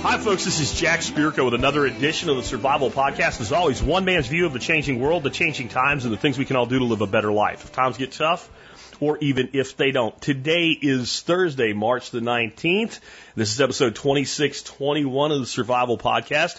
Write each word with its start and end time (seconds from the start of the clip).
Hi, 0.00 0.18
folks. 0.18 0.46
This 0.46 0.60
is 0.60 0.72
Jack 0.72 1.00
Spirko 1.00 1.44
with 1.44 1.52
another 1.52 1.84
edition 1.84 2.30
of 2.30 2.36
the 2.36 2.42
Survival 2.42 2.90
Podcast. 2.90 3.42
As 3.42 3.52
always, 3.52 3.82
one 3.82 4.06
man's 4.06 4.28
view 4.28 4.46
of 4.46 4.54
the 4.54 4.58
changing 4.58 5.00
world, 5.00 5.22
the 5.22 5.30
changing 5.30 5.68
times, 5.68 6.06
and 6.06 6.14
the 6.14 6.16
things 6.16 6.38
we 6.38 6.46
can 6.46 6.56
all 6.56 6.64
do 6.64 6.78
to 6.78 6.84
live 6.84 7.02
a 7.02 7.06
better 7.06 7.30
life. 7.30 7.62
If 7.64 7.72
times 7.72 7.98
get 7.98 8.12
tough, 8.12 8.48
or 9.00 9.18
even 9.18 9.50
if 9.52 9.76
they 9.76 9.90
don't. 9.90 10.18
Today 10.22 10.70
is 10.70 11.20
Thursday, 11.20 11.74
March 11.74 12.10
the 12.10 12.20
19th. 12.20 13.00
This 13.34 13.52
is 13.52 13.60
episode 13.60 13.96
2621 13.96 15.32
of 15.32 15.40
the 15.40 15.46
Survival 15.46 15.98
Podcast. 15.98 16.58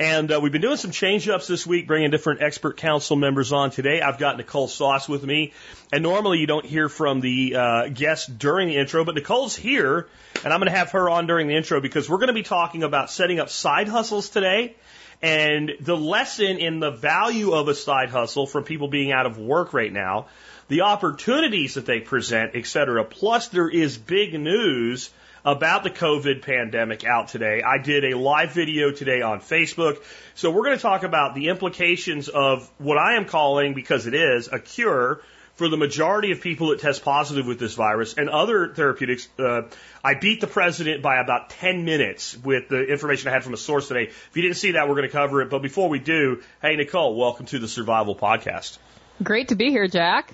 And 0.00 0.30
uh, 0.30 0.38
we've 0.40 0.52
been 0.52 0.62
doing 0.62 0.76
some 0.76 0.92
change 0.92 1.28
ups 1.28 1.48
this 1.48 1.66
week, 1.66 1.88
bringing 1.88 2.12
different 2.12 2.40
expert 2.40 2.76
council 2.76 3.16
members 3.16 3.52
on 3.52 3.72
today. 3.72 4.00
I've 4.00 4.18
got 4.18 4.36
Nicole 4.36 4.68
Sauce 4.68 5.08
with 5.08 5.24
me. 5.24 5.52
And 5.92 6.04
normally 6.04 6.38
you 6.38 6.46
don't 6.46 6.64
hear 6.64 6.88
from 6.88 7.20
the 7.20 7.56
uh, 7.56 7.88
guest 7.88 8.38
during 8.38 8.68
the 8.68 8.76
intro, 8.76 9.04
but 9.04 9.16
Nicole's 9.16 9.56
here, 9.56 10.06
and 10.44 10.52
I'm 10.52 10.60
going 10.60 10.70
to 10.70 10.78
have 10.78 10.92
her 10.92 11.10
on 11.10 11.26
during 11.26 11.48
the 11.48 11.56
intro 11.56 11.80
because 11.80 12.08
we're 12.08 12.18
going 12.18 12.28
to 12.28 12.32
be 12.32 12.44
talking 12.44 12.84
about 12.84 13.10
setting 13.10 13.40
up 13.40 13.48
side 13.48 13.88
hustles 13.88 14.28
today 14.28 14.76
and 15.20 15.72
the 15.80 15.96
lesson 15.96 16.58
in 16.58 16.78
the 16.78 16.92
value 16.92 17.50
of 17.52 17.66
a 17.66 17.74
side 17.74 18.10
hustle 18.10 18.46
from 18.46 18.62
people 18.62 18.86
being 18.86 19.10
out 19.10 19.26
of 19.26 19.36
work 19.36 19.72
right 19.72 19.92
now, 19.92 20.26
the 20.68 20.82
opportunities 20.82 21.74
that 21.74 21.86
they 21.86 21.98
present, 21.98 22.52
et 22.54 22.66
cetera. 22.66 23.04
Plus, 23.04 23.48
there 23.48 23.68
is 23.68 23.98
big 23.98 24.38
news 24.38 25.10
about 25.44 25.84
the 25.84 25.90
COVID 25.90 26.42
pandemic 26.42 27.04
out 27.04 27.28
today. 27.28 27.62
I 27.62 27.78
did 27.78 28.04
a 28.04 28.16
live 28.16 28.52
video 28.52 28.90
today 28.90 29.22
on 29.22 29.40
Facebook. 29.40 30.02
So 30.34 30.50
we're 30.50 30.64
going 30.64 30.76
to 30.76 30.82
talk 30.82 31.02
about 31.02 31.34
the 31.34 31.48
implications 31.48 32.28
of 32.28 32.70
what 32.78 32.98
I 32.98 33.14
am 33.14 33.24
calling, 33.24 33.74
because 33.74 34.06
it 34.06 34.14
is, 34.14 34.48
a 34.48 34.58
cure 34.58 35.20
for 35.58 35.68
the 35.68 35.76
majority 35.76 36.30
of 36.30 36.40
people 36.40 36.68
that 36.68 36.78
test 36.78 37.02
positive 37.02 37.46
with 37.46 37.58
this 37.58 37.74
virus 37.74 38.14
and 38.14 38.30
other 38.30 38.72
therapeutics. 38.72 39.28
Uh, 39.38 39.62
I 40.04 40.14
beat 40.14 40.40
the 40.40 40.46
president 40.46 41.02
by 41.02 41.20
about 41.20 41.50
10 41.50 41.84
minutes 41.84 42.36
with 42.36 42.68
the 42.68 42.84
information 42.84 43.28
I 43.28 43.32
had 43.32 43.42
from 43.42 43.54
a 43.54 43.58
source 43.58 43.88
today. 43.88 44.04
If 44.04 44.30
you 44.34 44.42
didn't 44.42 44.56
see 44.56 44.72
that, 44.72 44.88
we're 44.88 44.94
going 44.94 45.08
to 45.08 45.12
cover 45.12 45.42
it. 45.42 45.50
But 45.50 45.62
before 45.62 45.88
we 45.88 45.98
do, 45.98 46.42
hey, 46.62 46.76
Nicole, 46.76 47.16
welcome 47.16 47.46
to 47.46 47.58
the 47.58 47.66
Survival 47.66 48.14
Podcast. 48.14 48.78
Great 49.20 49.48
to 49.48 49.56
be 49.56 49.70
here, 49.70 49.88
Jack. 49.88 50.32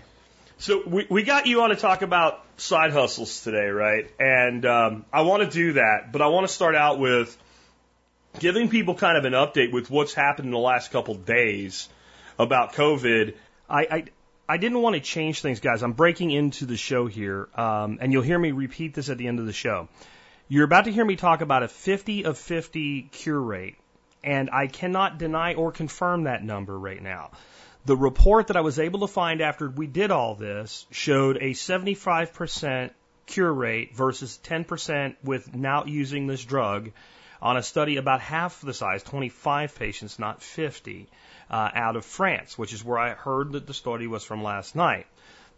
So 0.58 0.82
we, 0.86 1.06
we 1.10 1.22
got 1.22 1.46
you 1.46 1.62
on 1.62 1.70
to 1.70 1.76
talk 1.76 2.02
about 2.02 2.44
side 2.56 2.92
hustles 2.92 3.42
today, 3.42 3.66
right? 3.66 4.10
And 4.18 4.64
um, 4.64 5.04
I 5.12 5.22
want 5.22 5.42
to 5.42 5.50
do 5.50 5.74
that, 5.74 6.12
but 6.12 6.22
I 6.22 6.28
want 6.28 6.46
to 6.46 6.52
start 6.52 6.74
out 6.76 6.98
with 6.98 7.36
giving 8.38 8.68
people 8.68 8.94
kind 8.94 9.16
of 9.16 9.24
an 9.24 9.32
update 9.32 9.72
with 9.72 9.90
what's 9.90 10.14
happened 10.14 10.46
in 10.46 10.52
the 10.52 10.58
last 10.58 10.90
couple 10.90 11.14
days 11.14 11.88
about 12.38 12.72
COVID. 12.74 13.34
I, 13.68 13.80
I 13.90 14.04
I 14.46 14.58
didn't 14.58 14.82
want 14.82 14.94
to 14.94 15.00
change 15.00 15.40
things, 15.40 15.60
guys. 15.60 15.82
I'm 15.82 15.92
breaking 15.92 16.30
into 16.30 16.66
the 16.66 16.76
show 16.76 17.06
here, 17.06 17.48
um, 17.54 17.98
and 18.00 18.12
you'll 18.12 18.22
hear 18.22 18.38
me 18.38 18.52
repeat 18.52 18.92
this 18.92 19.08
at 19.08 19.16
the 19.16 19.26
end 19.26 19.38
of 19.38 19.46
the 19.46 19.54
show. 19.54 19.88
You're 20.48 20.64
about 20.64 20.84
to 20.84 20.92
hear 20.92 21.04
me 21.04 21.16
talk 21.16 21.40
about 21.40 21.62
a 21.62 21.68
50 21.68 22.26
of 22.26 22.36
50 22.36 23.08
cure 23.10 23.40
rate, 23.40 23.76
and 24.22 24.50
I 24.52 24.66
cannot 24.66 25.16
deny 25.16 25.54
or 25.54 25.72
confirm 25.72 26.24
that 26.24 26.44
number 26.44 26.78
right 26.78 27.02
now. 27.02 27.30
The 27.86 27.96
report 27.96 28.46
that 28.46 28.56
I 28.56 28.62
was 28.62 28.78
able 28.78 29.00
to 29.00 29.06
find 29.06 29.42
after 29.42 29.68
we 29.68 29.86
did 29.86 30.10
all 30.10 30.34
this 30.34 30.86
showed 30.90 31.36
a 31.36 31.50
75% 31.50 32.90
cure 33.26 33.52
rate 33.52 33.94
versus 33.94 34.38
10% 34.42 35.16
with 35.22 35.54
now 35.54 35.84
using 35.84 36.26
this 36.26 36.44
drug 36.44 36.92
on 37.42 37.58
a 37.58 37.62
study 37.62 37.96
about 37.96 38.20
half 38.20 38.60
the 38.62 38.72
size, 38.72 39.02
25 39.02 39.78
patients, 39.78 40.18
not 40.18 40.42
50, 40.42 41.08
uh, 41.50 41.70
out 41.74 41.96
of 41.96 42.06
France, 42.06 42.56
which 42.56 42.72
is 42.72 42.82
where 42.82 42.98
I 42.98 43.10
heard 43.10 43.52
that 43.52 43.66
the 43.66 43.74
study 43.74 44.06
was 44.06 44.24
from 44.24 44.42
last 44.42 44.74
night. 44.74 45.06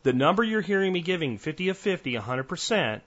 The 0.03 0.13
number 0.13 0.43
you're 0.43 0.61
hearing 0.61 0.93
me 0.93 1.03
giving, 1.03 1.39
50 1.39 1.69
of 1.69 1.79
50, 1.79 2.15
100%, 2.15 3.01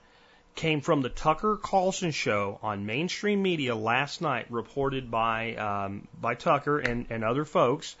came 0.54 0.80
from 0.80 1.02
the 1.02 1.08
Tucker 1.10 1.56
Carlson 1.56 2.10
show 2.10 2.58
on 2.62 2.86
mainstream 2.86 3.42
media 3.42 3.74
last 3.74 4.20
night, 4.20 4.46
reported 4.50 5.10
by 5.10 5.54
um, 5.56 6.08
by 6.18 6.34
Tucker 6.34 6.78
and, 6.78 7.06
and 7.10 7.22
other 7.22 7.44
folks. 7.44 7.96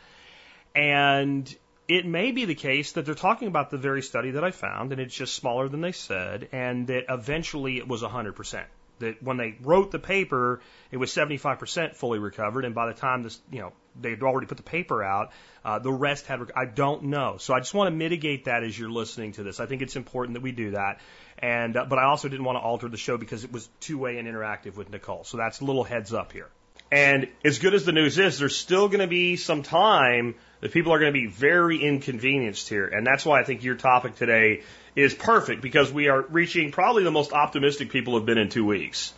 And 0.74 1.54
it 1.90 2.06
may 2.06 2.30
be 2.30 2.44
the 2.44 2.54
case 2.54 2.92
that 2.92 3.04
they're 3.04 3.16
talking 3.16 3.48
about 3.48 3.70
the 3.70 3.76
very 3.76 4.02
study 4.02 4.32
that 4.32 4.44
I 4.44 4.52
found, 4.52 4.92
and 4.92 5.00
it's 5.00 5.14
just 5.14 5.34
smaller 5.34 5.68
than 5.68 5.80
they 5.80 5.90
said, 5.90 6.48
and 6.52 6.86
that 6.86 7.06
eventually 7.08 7.78
it 7.78 7.88
was 7.88 8.02
100%. 8.02 8.64
That 9.00 9.22
when 9.22 9.38
they 9.38 9.56
wrote 9.60 9.90
the 9.90 9.98
paper, 9.98 10.60
it 10.92 10.98
was 10.98 11.10
75% 11.10 11.96
fully 11.96 12.20
recovered, 12.20 12.64
and 12.64 12.76
by 12.76 12.86
the 12.86 12.94
time 12.94 13.24
this, 13.24 13.40
you 13.50 13.58
know, 13.58 13.72
they 14.00 14.10
had 14.10 14.22
already 14.22 14.46
put 14.46 14.58
the 14.58 14.62
paper 14.62 15.02
out, 15.02 15.32
uh, 15.64 15.80
the 15.80 15.90
rest 15.90 16.26
had. 16.26 16.40
Rec- 16.40 16.56
I 16.56 16.66
don't 16.66 17.04
know, 17.04 17.38
so 17.38 17.54
I 17.54 17.58
just 17.58 17.74
want 17.74 17.88
to 17.88 17.96
mitigate 17.96 18.44
that 18.44 18.62
as 18.62 18.78
you're 18.78 18.90
listening 18.90 19.32
to 19.32 19.42
this. 19.42 19.58
I 19.58 19.66
think 19.66 19.82
it's 19.82 19.96
important 19.96 20.34
that 20.34 20.42
we 20.42 20.52
do 20.52 20.72
that, 20.72 21.00
and 21.38 21.76
uh, 21.76 21.86
but 21.86 21.98
I 21.98 22.04
also 22.04 22.28
didn't 22.28 22.44
want 22.44 22.56
to 22.56 22.60
alter 22.60 22.88
the 22.88 22.98
show 22.98 23.16
because 23.16 23.42
it 23.42 23.50
was 23.50 23.68
two 23.80 23.98
way 23.98 24.18
and 24.18 24.28
interactive 24.28 24.76
with 24.76 24.90
Nicole. 24.90 25.24
So 25.24 25.38
that's 25.38 25.60
a 25.60 25.64
little 25.64 25.82
heads 25.82 26.12
up 26.12 26.32
here. 26.32 26.50
And 26.92 27.28
as 27.44 27.58
good 27.58 27.74
as 27.74 27.84
the 27.84 27.92
news 27.92 28.18
is, 28.18 28.38
there's 28.38 28.56
still 28.56 28.88
going 28.88 29.00
to 29.00 29.06
be 29.06 29.36
some 29.36 29.62
time 29.62 30.34
that 30.60 30.72
people 30.72 30.92
are 30.92 30.98
going 30.98 31.12
to 31.12 31.18
be 31.18 31.26
very 31.26 31.78
inconvenienced 31.82 32.68
here. 32.68 32.86
And 32.86 33.06
that's 33.06 33.24
why 33.24 33.40
I 33.40 33.44
think 33.44 33.62
your 33.62 33.76
topic 33.76 34.16
today 34.16 34.62
is 34.96 35.14
perfect 35.14 35.62
because 35.62 35.92
we 35.92 36.08
are 36.08 36.22
reaching 36.22 36.72
probably 36.72 37.04
the 37.04 37.12
most 37.12 37.32
optimistic 37.32 37.90
people 37.90 38.14
have 38.14 38.26
been 38.26 38.38
in 38.38 38.48
two 38.48 38.64
weeks. 38.64 39.14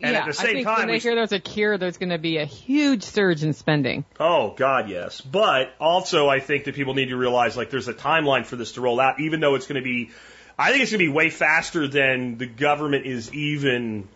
And 0.00 0.12
yeah, 0.12 0.20
at 0.20 0.26
the 0.26 0.32
same 0.32 0.46
I 0.46 0.52
think 0.52 0.66
time, 0.66 0.78
when 0.78 0.86
they 0.88 0.92
we- 0.94 0.98
hear 1.00 1.14
there's 1.14 1.32
a 1.32 1.40
cure, 1.40 1.78
there's 1.78 1.96
going 1.98 2.10
to 2.10 2.18
be 2.18 2.38
a 2.38 2.44
huge 2.44 3.02
surge 3.02 3.42
in 3.42 3.52
spending. 3.52 4.04
Oh 4.20 4.54
God, 4.56 4.88
yes. 4.88 5.20
But 5.20 5.72
also, 5.80 6.28
I 6.28 6.40
think 6.40 6.64
that 6.64 6.74
people 6.74 6.94
need 6.94 7.08
to 7.08 7.16
realize 7.16 7.56
like 7.56 7.70
there's 7.70 7.88
a 7.88 7.94
timeline 7.94 8.44
for 8.46 8.56
this 8.56 8.72
to 8.72 8.80
roll 8.80 9.00
out, 9.00 9.20
even 9.20 9.40
though 9.40 9.54
it's 9.54 9.66
going 9.66 9.82
to 9.82 9.84
be. 9.84 10.10
I 10.56 10.70
think 10.70 10.82
it's 10.82 10.90
going 10.90 11.00
to 11.00 11.06
be 11.06 11.12
way 11.12 11.30
faster 11.30 11.86
than 11.86 12.38
the 12.38 12.46
government 12.46 13.06
is 13.06 13.32
even 13.32 14.08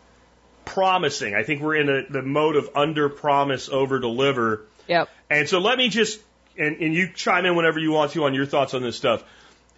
promising. 0.64 1.34
I 1.34 1.42
think 1.42 1.62
we're 1.62 1.76
in 1.76 1.88
a, 1.88 2.02
the 2.10 2.22
mode 2.22 2.56
of 2.56 2.70
under 2.74 3.08
promise, 3.08 3.68
over 3.68 3.98
deliver. 3.98 4.66
Yep. 4.88 5.08
And 5.30 5.48
so 5.48 5.58
let 5.58 5.78
me 5.78 5.88
just 5.88 6.20
and, 6.58 6.76
and 6.80 6.94
you 6.94 7.08
chime 7.12 7.46
in 7.46 7.56
whenever 7.56 7.78
you 7.78 7.92
want 7.92 8.12
to 8.12 8.24
on 8.24 8.34
your 8.34 8.46
thoughts 8.46 8.74
on 8.74 8.82
this 8.82 8.96
stuff. 8.96 9.24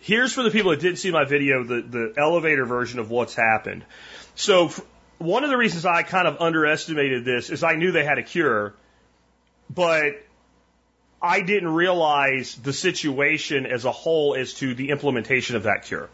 Here's 0.00 0.32
for 0.32 0.42
the 0.42 0.50
people 0.50 0.70
that 0.72 0.80
didn't 0.80 0.98
see 0.98 1.10
my 1.10 1.24
video, 1.24 1.64
the, 1.64 1.80
the 1.80 2.14
elevator 2.16 2.66
version 2.66 2.98
of 2.98 3.10
what's 3.10 3.34
happened. 3.34 3.84
So 4.34 4.70
one 5.18 5.44
of 5.44 5.50
the 5.50 5.56
reasons 5.56 5.86
I 5.86 6.02
kind 6.02 6.28
of 6.28 6.40
underestimated 6.40 7.24
this 7.24 7.50
is 7.50 7.62
I 7.62 7.74
knew 7.76 7.92
they 7.92 8.04
had 8.04 8.18
a 8.18 8.22
cure, 8.22 8.74
but 9.70 10.22
I 11.22 11.40
didn't 11.40 11.70
realize 11.70 12.54
the 12.56 12.72
situation 12.72 13.64
as 13.64 13.86
a 13.86 13.92
whole 13.92 14.34
as 14.34 14.54
to 14.54 14.74
the 14.74 14.90
implementation 14.90 15.56
of 15.56 15.62
that 15.62 15.84
cure. 15.84 16.10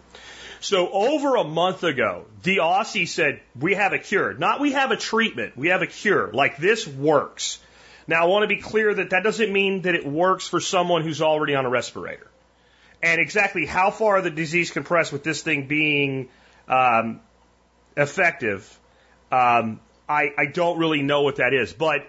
So 0.61 0.91
over 0.91 1.37
a 1.37 1.45
month 1.45 1.85
ago, 1.85 2.27
the 2.43 2.59
Aussie 2.59 3.09
said, 3.09 3.41
we 3.59 3.75
have 3.75 3.93
a 3.93 3.99
cure. 3.99 4.35
Not 4.35 4.61
we 4.61 4.73
have 4.73 4.91
a 4.91 4.97
treatment, 4.97 5.57
we 5.57 5.69
have 5.69 5.83
a 5.83 5.87
cure. 5.87 6.31
Like 6.33 6.59
this 6.59 6.87
works. 6.87 7.59
Now 8.07 8.23
I 8.23 8.27
want 8.27 8.43
to 8.43 8.49
be 8.49 8.61
clear 8.61 8.93
that 8.93 9.11
that 9.11 9.23
doesn't 9.23 9.53
mean 9.53 9.83
that 9.83 9.95
it 9.95 10.07
works 10.07 10.47
for 10.47 10.61
someone 10.61 11.03
who's 11.03 11.23
already 11.23 11.55
on 11.55 11.65
a 11.65 11.71
respirator. 11.71 12.31
And 13.03 13.21
exactly 13.21 13.65
how 13.65 13.91
far 13.91 14.21
the 14.21 14.31
disease 14.31 14.71
can 14.71 14.85
press 14.85 15.11
with 15.11 15.25
this 15.25 15.43
thing 15.43 15.67
being 15.67 16.29
um, 16.69 17.21
effective, 17.97 18.79
um, 19.33 19.81
I, 20.07 20.35
I 20.37 20.47
don't 20.47 20.79
really 20.79 21.03
know 21.03 21.23
what 21.23 21.37
that 21.37 21.55
is. 21.55 21.73
But 21.73 22.07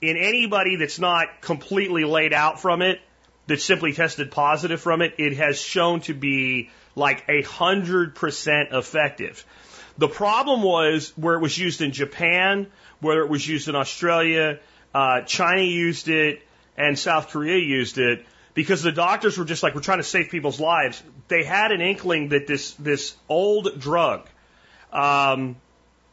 in 0.00 0.16
anybody 0.16 0.76
that's 0.76 0.98
not 0.98 1.40
completely 1.40 2.04
laid 2.04 2.32
out 2.32 2.60
from 2.60 2.82
it, 2.82 3.00
that 3.46 3.60
simply 3.60 3.92
tested 3.92 4.30
positive 4.30 4.80
from 4.80 5.02
it, 5.02 5.14
it 5.18 5.36
has 5.36 5.60
shown 5.60 6.00
to 6.02 6.14
be 6.14 6.70
like 6.94 7.24
a 7.28 7.42
hundred 7.42 8.14
percent 8.14 8.70
effective. 8.72 9.44
The 9.98 10.08
problem 10.08 10.62
was 10.62 11.12
where 11.16 11.34
it 11.34 11.40
was 11.40 11.56
used 11.56 11.82
in 11.82 11.92
Japan, 11.92 12.66
where 13.00 13.20
it 13.20 13.28
was 13.28 13.46
used 13.46 13.68
in 13.68 13.76
Australia, 13.76 14.58
uh, 14.94 15.22
China 15.22 15.62
used 15.62 16.08
it, 16.08 16.42
and 16.76 16.98
South 16.98 17.28
Korea 17.28 17.58
used 17.58 17.98
it 17.98 18.24
because 18.54 18.82
the 18.82 18.92
doctors 18.92 19.38
were 19.38 19.44
just 19.44 19.62
like, 19.62 19.74
we're 19.74 19.80
trying 19.80 19.98
to 19.98 20.04
save 20.04 20.30
people's 20.30 20.60
lives. 20.60 21.02
They 21.28 21.44
had 21.44 21.72
an 21.72 21.80
inkling 21.80 22.28
that 22.28 22.46
this 22.46 22.72
this 22.74 23.14
old 23.28 23.78
drug 23.80 24.28
um, 24.92 25.56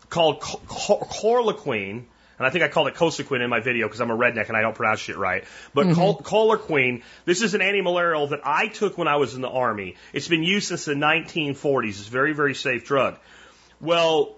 called 0.09 0.42
ch- 0.42 0.56
ch- 0.69 1.03
chloroquine, 1.12 2.06
and 2.39 2.47
I 2.47 2.50
think 2.50 2.63
I 2.63 2.69
called 2.69 2.88
it 2.88 2.95
cosequin 2.95 3.41
in 3.41 3.50
my 3.50 3.59
video 3.59 3.86
because 3.86 4.00
I'm 4.01 4.09
a 4.09 4.18
redneck 4.18 4.47
and 4.47 4.57
I 4.57 4.62
don't 4.62 4.75
pronounce 4.75 5.01
shit 5.01 5.18
right. 5.18 5.44
But 5.74 5.88
mm-hmm. 5.88 6.00
chol- 6.00 6.24
chloroquine, 6.24 7.03
this 7.25 7.41
is 7.41 7.53
an 7.53 7.62
anti-malarial 7.62 8.27
that 8.27 8.39
I 8.45 8.68
took 8.68 8.97
when 8.97 9.09
I 9.09 9.18
was 9.18 9.36
in 9.36 9.41
the 9.41 9.50
army. 9.50 9.97
It's 10.13 10.30
been 10.30 10.44
used 10.44 10.69
since 10.69 10.86
the 10.86 10.94
1940s. 10.94 11.89
It's 11.89 12.07
a 12.07 12.12
very, 12.12 12.33
very 12.33 12.56
safe 12.56 12.86
drug. 12.86 13.18
Well, 13.81 14.36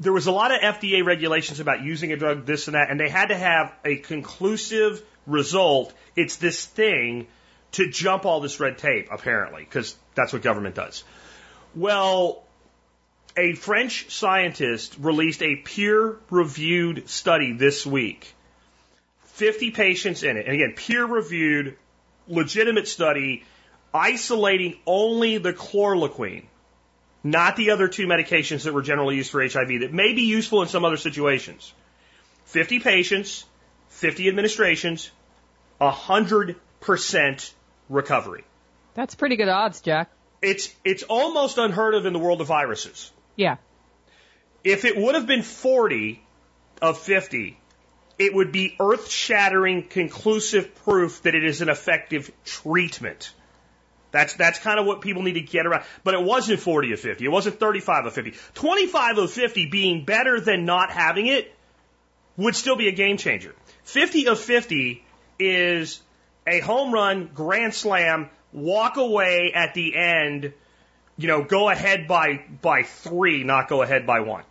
there 0.00 0.12
was 0.12 0.26
a 0.26 0.32
lot 0.32 0.52
of 0.52 0.60
FDA 0.60 1.04
regulations 1.04 1.60
about 1.60 1.82
using 1.82 2.12
a 2.12 2.16
drug, 2.16 2.44
this 2.44 2.66
and 2.66 2.74
that, 2.74 2.90
and 2.90 2.98
they 2.98 3.08
had 3.08 3.28
to 3.28 3.36
have 3.36 3.72
a 3.84 3.96
conclusive 3.96 5.02
result. 5.26 5.94
It's 6.16 6.36
this 6.36 6.64
thing 6.64 7.28
to 7.72 7.88
jump 7.88 8.26
all 8.26 8.40
this 8.40 8.58
red 8.58 8.78
tape, 8.78 9.08
apparently, 9.12 9.62
because 9.62 9.96
that's 10.14 10.32
what 10.32 10.42
government 10.42 10.74
does. 10.74 11.04
Well, 11.74 12.42
a 13.36 13.54
French 13.54 14.10
scientist 14.10 14.96
released 14.98 15.42
a 15.42 15.56
peer 15.56 16.16
reviewed 16.30 17.08
study 17.08 17.52
this 17.52 17.84
week. 17.84 18.34
50 19.24 19.70
patients 19.72 20.22
in 20.22 20.36
it. 20.36 20.46
And 20.46 20.54
again, 20.54 20.74
peer 20.74 21.04
reviewed, 21.04 21.76
legitimate 22.26 22.88
study 22.88 23.44
isolating 23.92 24.76
only 24.86 25.38
the 25.38 25.52
chloroquine, 25.52 26.44
not 27.22 27.56
the 27.56 27.70
other 27.70 27.88
two 27.88 28.06
medications 28.06 28.64
that 28.64 28.72
were 28.72 28.82
generally 28.82 29.16
used 29.16 29.30
for 29.30 29.42
HIV 29.42 29.80
that 29.80 29.92
may 29.92 30.14
be 30.14 30.22
useful 30.22 30.62
in 30.62 30.68
some 30.68 30.84
other 30.84 30.96
situations. 30.96 31.72
50 32.46 32.80
patients, 32.80 33.44
50 33.88 34.28
administrations, 34.28 35.10
100% 35.80 37.52
recovery. 37.88 38.44
That's 38.94 39.14
pretty 39.14 39.36
good 39.36 39.48
odds, 39.48 39.80
Jack. 39.80 40.10
It's, 40.40 40.74
it's 40.84 41.02
almost 41.02 41.58
unheard 41.58 41.94
of 41.94 42.06
in 42.06 42.12
the 42.12 42.18
world 42.18 42.40
of 42.40 42.46
viruses. 42.46 43.10
Yeah. 43.36 43.56
If 44.64 44.84
it 44.84 44.96
would 44.96 45.14
have 45.14 45.26
been 45.26 45.42
40 45.42 46.22
of 46.82 46.98
50, 46.98 47.58
it 48.18 48.34
would 48.34 48.50
be 48.50 48.74
earth 48.80 49.10
shattering, 49.10 49.84
conclusive 49.84 50.74
proof 50.84 51.22
that 51.22 51.34
it 51.34 51.44
is 51.44 51.60
an 51.60 51.68
effective 51.68 52.30
treatment. 52.44 53.32
That's, 54.10 54.34
that's 54.34 54.58
kind 54.58 54.80
of 54.80 54.86
what 54.86 55.02
people 55.02 55.22
need 55.22 55.34
to 55.34 55.42
get 55.42 55.66
around. 55.66 55.84
But 56.02 56.14
it 56.14 56.22
wasn't 56.22 56.60
40 56.60 56.92
of 56.92 57.00
50. 57.00 57.24
It 57.24 57.28
wasn't 57.28 57.60
35 57.60 58.06
of 58.06 58.14
50. 58.14 58.34
25 58.54 59.18
of 59.18 59.30
50 59.30 59.66
being 59.66 60.04
better 60.04 60.40
than 60.40 60.64
not 60.64 60.90
having 60.90 61.26
it 61.26 61.54
would 62.36 62.56
still 62.56 62.76
be 62.76 62.88
a 62.88 62.92
game 62.92 63.18
changer. 63.18 63.54
50 63.84 64.28
of 64.28 64.38
50 64.38 65.04
is 65.38 66.00
a 66.46 66.60
home 66.60 66.92
run, 66.92 67.30
grand 67.34 67.74
slam, 67.74 68.30
walk 68.52 68.96
away 68.96 69.52
at 69.54 69.74
the 69.74 69.94
end, 69.96 70.54
you 71.18 71.28
know, 71.28 71.42
go 71.42 71.68
ahead 71.68 72.06
by, 72.06 72.44
by 72.60 72.82
three, 72.82 73.42
not 73.42 73.68
go 73.68 73.82
ahead 73.82 74.06
by 74.06 74.20
one. 74.20 74.44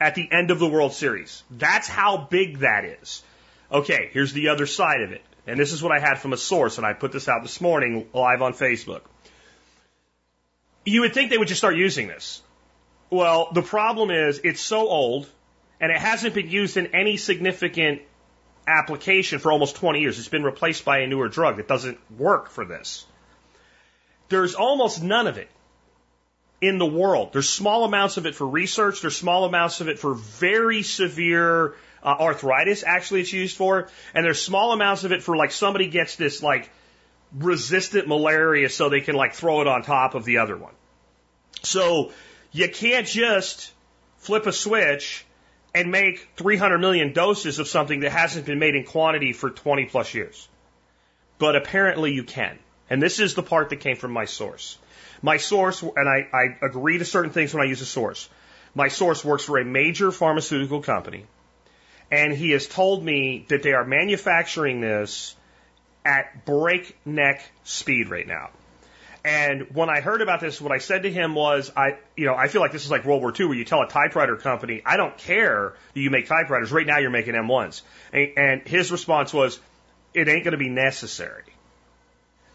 At 0.00 0.14
the 0.14 0.28
end 0.30 0.50
of 0.50 0.58
the 0.58 0.68
World 0.68 0.92
Series. 0.92 1.42
That's 1.50 1.88
how 1.88 2.16
big 2.16 2.60
that 2.60 2.84
is. 2.84 3.22
Okay, 3.70 4.10
here's 4.12 4.32
the 4.32 4.48
other 4.48 4.66
side 4.66 5.02
of 5.02 5.12
it. 5.12 5.22
And 5.46 5.58
this 5.58 5.72
is 5.72 5.82
what 5.82 5.92
I 5.92 5.98
had 5.98 6.18
from 6.18 6.32
a 6.32 6.36
source, 6.36 6.78
and 6.78 6.86
I 6.86 6.92
put 6.92 7.12
this 7.12 7.28
out 7.28 7.42
this 7.42 7.60
morning 7.60 8.06
live 8.12 8.42
on 8.42 8.52
Facebook. 8.52 9.00
You 10.84 11.02
would 11.02 11.14
think 11.14 11.30
they 11.30 11.38
would 11.38 11.48
just 11.48 11.60
start 11.60 11.76
using 11.76 12.06
this. 12.06 12.42
Well, 13.10 13.48
the 13.52 13.62
problem 13.62 14.10
is 14.10 14.40
it's 14.44 14.60
so 14.60 14.88
old, 14.88 15.28
and 15.80 15.90
it 15.90 15.98
hasn't 15.98 16.34
been 16.34 16.48
used 16.48 16.76
in 16.76 16.94
any 16.94 17.16
significant 17.16 18.02
application 18.66 19.40
for 19.40 19.50
almost 19.50 19.76
20 19.76 20.00
years. 20.00 20.18
It's 20.18 20.28
been 20.28 20.44
replaced 20.44 20.84
by 20.84 21.00
a 21.00 21.06
newer 21.06 21.28
drug 21.28 21.56
that 21.56 21.66
doesn't 21.66 21.98
work 22.16 22.50
for 22.50 22.64
this. 22.64 23.04
There's 24.28 24.54
almost 24.54 25.02
none 25.02 25.26
of 25.26 25.38
it 25.38 25.48
in 26.62 26.78
the 26.78 26.86
world. 26.86 27.32
There's 27.32 27.48
small 27.48 27.84
amounts 27.84 28.16
of 28.16 28.24
it 28.24 28.36
for 28.36 28.46
research. 28.46 29.00
There's 29.00 29.16
small 29.16 29.44
amounts 29.44 29.80
of 29.80 29.88
it 29.88 29.98
for 29.98 30.14
very 30.14 30.84
severe 30.84 31.74
uh, 32.04 32.16
arthritis. 32.20 32.84
Actually, 32.86 33.22
it's 33.22 33.32
used 33.32 33.56
for, 33.56 33.88
and 34.14 34.24
there's 34.24 34.40
small 34.40 34.72
amounts 34.72 35.02
of 35.02 35.10
it 35.10 35.24
for 35.24 35.36
like 35.36 35.50
somebody 35.50 35.88
gets 35.88 36.14
this 36.14 36.40
like 36.40 36.70
resistant 37.36 38.06
malaria, 38.06 38.68
so 38.68 38.88
they 38.88 39.00
can 39.00 39.16
like 39.16 39.34
throw 39.34 39.60
it 39.60 39.66
on 39.66 39.82
top 39.82 40.14
of 40.14 40.24
the 40.24 40.38
other 40.38 40.56
one. 40.56 40.72
So 41.64 42.12
you 42.52 42.68
can't 42.68 43.08
just 43.08 43.72
flip 44.18 44.46
a 44.46 44.52
switch 44.52 45.26
and 45.74 45.90
make 45.90 46.28
300 46.36 46.78
million 46.78 47.12
doses 47.12 47.58
of 47.58 47.66
something 47.66 48.00
that 48.00 48.12
hasn't 48.12 48.46
been 48.46 48.60
made 48.60 48.76
in 48.76 48.84
quantity 48.84 49.32
for 49.32 49.50
20 49.50 49.86
plus 49.86 50.14
years. 50.14 50.48
But 51.38 51.56
apparently 51.56 52.12
you 52.12 52.22
can. 52.22 52.56
And 52.88 53.02
this 53.02 53.18
is 53.18 53.34
the 53.34 53.42
part 53.42 53.70
that 53.70 53.80
came 53.80 53.96
from 53.96 54.12
my 54.12 54.26
source. 54.26 54.78
My 55.22 55.36
source, 55.36 55.82
and 55.82 56.08
I, 56.08 56.28
I 56.32 56.66
agree 56.66 56.98
to 56.98 57.04
certain 57.04 57.30
things 57.30 57.54
when 57.54 57.62
I 57.62 57.68
use 57.68 57.80
a 57.80 57.86
source. 57.86 58.28
My 58.74 58.88
source 58.88 59.24
works 59.24 59.44
for 59.44 59.58
a 59.58 59.64
major 59.64 60.10
pharmaceutical 60.10 60.82
company, 60.82 61.26
and 62.10 62.32
he 62.32 62.50
has 62.50 62.66
told 62.66 63.04
me 63.04 63.46
that 63.48 63.62
they 63.62 63.72
are 63.72 63.84
manufacturing 63.84 64.80
this 64.80 65.36
at 66.04 66.44
breakneck 66.44 67.42
speed 67.62 68.10
right 68.10 68.26
now. 68.26 68.50
And 69.24 69.72
when 69.72 69.88
I 69.88 70.00
heard 70.00 70.20
about 70.20 70.40
this, 70.40 70.60
what 70.60 70.72
I 70.72 70.78
said 70.78 71.04
to 71.04 71.12
him 71.12 71.36
was, 71.36 71.70
I, 71.76 71.98
you 72.16 72.26
know, 72.26 72.34
I 72.34 72.48
feel 72.48 72.60
like 72.60 72.72
this 72.72 72.84
is 72.84 72.90
like 72.90 73.04
World 73.04 73.22
War 73.22 73.32
II, 73.38 73.46
where 73.46 73.56
you 73.56 73.64
tell 73.64 73.80
a 73.80 73.88
typewriter 73.88 74.36
company, 74.36 74.82
I 74.84 74.96
don't 74.96 75.16
care 75.16 75.74
that 75.94 76.00
you 76.00 76.10
make 76.10 76.26
typewriters. 76.26 76.72
Right 76.72 76.86
now, 76.86 76.98
you're 76.98 77.10
making 77.10 77.34
M1s. 77.34 77.82
And, 78.12 78.32
and 78.36 78.62
his 78.66 78.90
response 78.90 79.32
was, 79.32 79.60
it 80.12 80.28
ain't 80.28 80.42
going 80.42 80.52
to 80.52 80.58
be 80.58 80.68
necessary. 80.68 81.44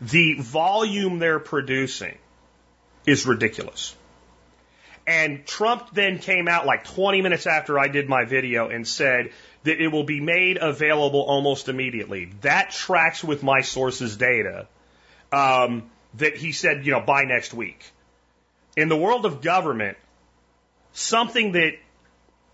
The 0.02 0.36
volume 0.40 1.20
they're 1.20 1.40
producing 1.40 2.18
is 3.08 3.26
ridiculous. 3.26 3.96
And 5.08 5.46
Trump 5.48 5.90
then 5.94 6.20
came 6.20 6.50
out 6.50 6.66
like 6.66 6.84
20 6.84 7.22
minutes 7.22 7.48
after 7.48 7.80
I 7.80 7.88
did 7.88 8.10
my 8.10 8.26
video 8.26 8.68
and 8.68 8.86
said 8.86 9.32
that 9.64 9.82
it 9.82 9.88
will 9.88 10.04
be 10.04 10.20
made 10.20 10.58
available 10.58 11.22
almost 11.22 11.70
immediately. 11.70 12.26
That 12.42 12.72
tracks 12.72 13.24
with 13.24 13.42
my 13.42 13.62
source's 13.62 14.18
data. 14.18 14.68
Um, 15.32 15.90
that 16.16 16.36
he 16.36 16.52
said, 16.52 16.86
you 16.86 16.92
know, 16.92 17.02
by 17.02 17.24
next 17.24 17.54
week. 17.54 17.84
In 18.76 18.90
the 18.90 18.98
world 18.98 19.26
of 19.26 19.42
government, 19.42 19.98
something 20.94 21.54
that 21.54 21.74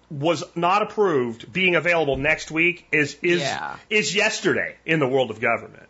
was 0.09 0.44
not 0.55 0.81
approved 0.81 1.51
being 1.51 1.75
available 1.75 2.17
next 2.17 2.51
week 2.51 2.85
is 2.91 3.17
is 3.21 3.41
Yeah. 3.41 3.75
is 3.89 4.15
yesterday 4.15 4.75
in 4.85 5.00
the 5.00 5.07
world 5.07 5.31
of 5.31 5.39
government. 5.39 5.88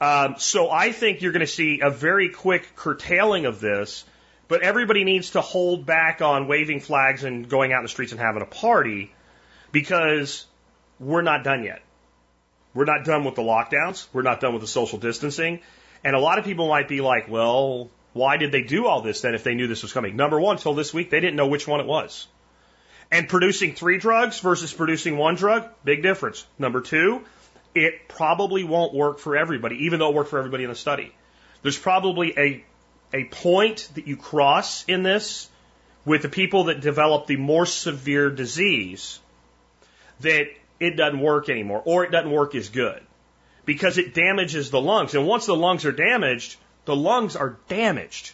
Um, 0.00 0.34
so 0.38 0.70
I 0.70 0.92
think 0.92 1.22
you're 1.22 1.32
going 1.32 1.40
to 1.40 1.46
see 1.46 1.80
a 1.80 1.90
very 1.90 2.28
quick 2.28 2.76
curtailing 2.76 3.46
of 3.46 3.60
this, 3.60 4.04
but 4.48 4.62
everybody 4.62 5.04
needs 5.04 5.30
to 5.30 5.40
hold 5.40 5.86
back 5.86 6.20
on 6.20 6.48
waving 6.48 6.80
flags 6.80 7.24
and 7.24 7.48
going 7.48 7.72
out 7.72 7.78
in 7.78 7.84
the 7.84 7.88
streets 7.88 8.12
and 8.12 8.20
having 8.20 8.42
a 8.42 8.46
party 8.46 9.12
because 9.72 10.46
we're 11.00 11.22
not 11.22 11.44
done 11.44 11.64
yet. 11.64 11.82
We're 12.74 12.84
not 12.84 13.04
done 13.04 13.24
with 13.24 13.36
the 13.36 13.42
lockdowns. 13.42 14.06
We're 14.12 14.22
not 14.22 14.40
done 14.40 14.52
with 14.52 14.60
the 14.60 14.68
social 14.68 14.98
distancing. 14.98 15.60
And 16.04 16.14
a 16.14 16.18
lot 16.20 16.38
of 16.38 16.44
people 16.44 16.68
might 16.68 16.88
be 16.88 17.00
like, 17.00 17.28
well, 17.28 17.90
why 18.12 18.36
did 18.36 18.52
they 18.52 18.62
do 18.62 18.86
all 18.86 19.00
this 19.00 19.22
then 19.22 19.34
if 19.34 19.44
they 19.44 19.54
knew 19.54 19.66
this 19.66 19.82
was 19.82 19.94
coming? 19.94 20.14
Number 20.14 20.38
one, 20.38 20.58
till 20.58 20.74
this 20.74 20.92
week, 20.92 21.10
they 21.10 21.20
didn't 21.20 21.36
know 21.36 21.46
which 21.46 21.66
one 21.66 21.80
it 21.80 21.86
was. 21.86 22.28
And 23.10 23.28
producing 23.28 23.74
three 23.74 23.98
drugs 23.98 24.40
versus 24.40 24.72
producing 24.72 25.16
one 25.16 25.36
drug, 25.36 25.68
big 25.84 26.02
difference. 26.02 26.46
Number 26.58 26.80
two, 26.80 27.24
it 27.76 28.08
probably 28.08 28.64
won't 28.64 28.94
work 28.94 29.18
for 29.18 29.36
everybody, 29.36 29.84
even 29.84 29.98
though 29.98 30.08
it 30.08 30.14
worked 30.14 30.30
for 30.30 30.38
everybody 30.38 30.64
in 30.64 30.70
the 30.70 30.76
study. 30.76 31.12
There's 31.62 31.78
probably 31.78 32.34
a, 32.38 32.64
a 33.12 33.24
point 33.24 33.88
that 33.94 34.06
you 34.06 34.16
cross 34.16 34.84
in 34.84 35.02
this 35.02 35.48
with 36.04 36.22
the 36.22 36.28
people 36.28 36.64
that 36.64 36.80
develop 36.80 37.26
the 37.26 37.36
more 37.36 37.66
severe 37.66 38.30
disease 38.30 39.20
that 40.20 40.46
it 40.80 40.96
doesn't 40.96 41.20
work 41.20 41.48
anymore 41.48 41.82
or 41.84 42.04
it 42.04 42.10
doesn't 42.10 42.30
work 42.30 42.54
as 42.54 42.68
good 42.68 43.02
because 43.64 43.98
it 43.98 44.14
damages 44.14 44.70
the 44.70 44.80
lungs. 44.80 45.14
And 45.14 45.26
once 45.26 45.46
the 45.46 45.56
lungs 45.56 45.84
are 45.84 45.92
damaged, 45.92 46.56
the 46.84 46.96
lungs 46.96 47.36
are 47.36 47.58
damaged. 47.68 48.32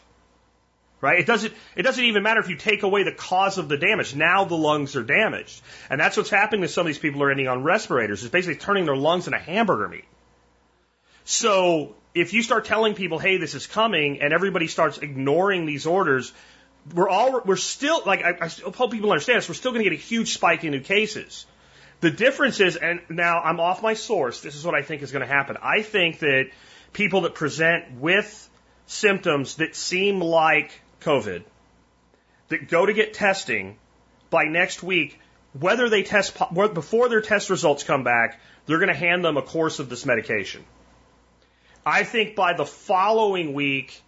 Right? 1.02 1.18
It 1.18 1.26
doesn't, 1.26 1.52
it 1.76 1.82
doesn't 1.82 2.04
even 2.04 2.22
matter 2.22 2.40
if 2.40 2.48
you 2.48 2.56
take 2.56 2.84
away 2.84 3.02
the 3.02 3.12
cause 3.12 3.58
of 3.58 3.68
the 3.68 3.76
damage. 3.76 4.14
Now 4.14 4.44
the 4.44 4.54
lungs 4.54 4.94
are 4.94 5.02
damaged. 5.02 5.60
And 5.90 6.00
that's 6.00 6.16
what's 6.16 6.30
happening 6.30 6.62
to 6.62 6.68
some 6.68 6.82
of 6.82 6.86
these 6.86 6.98
people 6.98 7.18
who 7.18 7.26
are 7.26 7.30
ending 7.30 7.48
on 7.48 7.64
respirators. 7.64 8.22
It's 8.22 8.30
basically 8.30 8.56
turning 8.56 8.86
their 8.86 8.96
lungs 8.96 9.26
into 9.26 9.38
hamburger 9.38 9.88
meat. 9.88 10.04
So 11.24 11.96
if 12.14 12.32
you 12.34 12.42
start 12.42 12.66
telling 12.66 12.94
people, 12.94 13.18
hey, 13.18 13.36
this 13.38 13.54
is 13.54 13.66
coming, 13.66 14.20
and 14.20 14.32
everybody 14.32 14.68
starts 14.68 14.98
ignoring 14.98 15.66
these 15.66 15.86
orders, 15.86 16.32
we're 16.94 17.08
all, 17.08 17.40
we're 17.44 17.56
still, 17.56 18.02
like, 18.06 18.22
I, 18.22 18.36
I 18.40 18.48
hope 18.48 18.92
people 18.92 19.10
understand 19.10 19.38
this, 19.38 19.48
we're 19.48 19.56
still 19.56 19.72
going 19.72 19.82
to 19.82 19.90
get 19.90 19.98
a 19.98 20.02
huge 20.02 20.34
spike 20.34 20.62
in 20.62 20.70
new 20.70 20.80
cases. 20.80 21.46
The 21.98 22.10
difference 22.10 22.60
is, 22.60 22.76
and 22.76 23.00
now 23.08 23.40
I'm 23.40 23.58
off 23.58 23.82
my 23.82 23.94
source, 23.94 24.40
this 24.40 24.54
is 24.54 24.64
what 24.64 24.76
I 24.76 24.82
think 24.82 25.02
is 25.02 25.10
going 25.10 25.26
to 25.26 25.32
happen. 25.32 25.56
I 25.62 25.82
think 25.82 26.20
that 26.20 26.50
people 26.92 27.22
that 27.22 27.34
present 27.34 27.98
with 27.98 28.48
symptoms 28.86 29.56
that 29.56 29.74
seem 29.74 30.20
like 30.20 30.70
COVID, 31.02 31.42
that 32.48 32.68
go 32.68 32.86
to 32.86 32.92
get 32.92 33.14
testing, 33.14 33.76
by 34.32 34.44
next 34.44 34.82
week, 34.82 35.20
whether 35.58 35.88
they 35.88 36.02
test, 36.02 36.36
before 36.54 37.08
their 37.08 37.20
test 37.20 37.50
results 37.50 37.84
come 37.84 38.02
back, 38.02 38.40
they're 38.66 38.78
going 38.78 38.88
to 38.88 38.94
hand 38.94 39.24
them 39.24 39.36
a 39.36 39.42
course 39.42 39.78
of 39.78 39.88
this 39.88 40.06
medication. 40.06 40.64
I 41.84 42.04
think 42.04 42.34
by 42.34 42.54
the 42.54 42.64
following 42.64 43.52
week, 43.52 44.00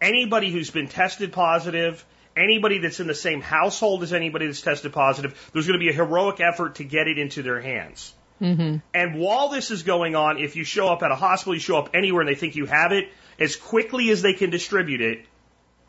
anybody 0.00 0.50
who's 0.50 0.70
been 0.70 0.88
tested 0.88 1.32
positive, 1.32 2.04
anybody 2.36 2.78
that's 2.78 3.00
in 3.00 3.06
the 3.06 3.14
same 3.14 3.40
household 3.40 4.02
as 4.02 4.12
anybody 4.12 4.46
that's 4.46 4.62
tested 4.62 4.92
positive, 4.92 5.50
there's 5.52 5.66
going 5.66 5.78
to 5.78 5.84
be 5.84 5.90
a 5.90 5.94
heroic 5.94 6.40
effort 6.40 6.76
to 6.76 6.84
get 6.84 7.06
it 7.06 7.18
into 7.18 7.42
their 7.42 7.60
hands. 7.60 8.12
Mm-hmm. 8.40 8.78
And 8.92 9.14
while 9.20 9.50
this 9.50 9.70
is 9.70 9.84
going 9.84 10.16
on, 10.16 10.38
if 10.38 10.56
you 10.56 10.64
show 10.64 10.88
up 10.88 11.02
at 11.04 11.12
a 11.12 11.14
hospital, 11.14 11.54
you 11.54 11.60
show 11.60 11.76
up 11.76 11.90
anywhere 11.94 12.22
and 12.22 12.28
they 12.28 12.34
think 12.34 12.56
you 12.56 12.66
have 12.66 12.90
it, 12.90 13.08
as 13.38 13.54
quickly 13.54 14.10
as 14.10 14.22
they 14.22 14.32
can 14.32 14.50
distribute 14.50 15.00
it, 15.00 15.26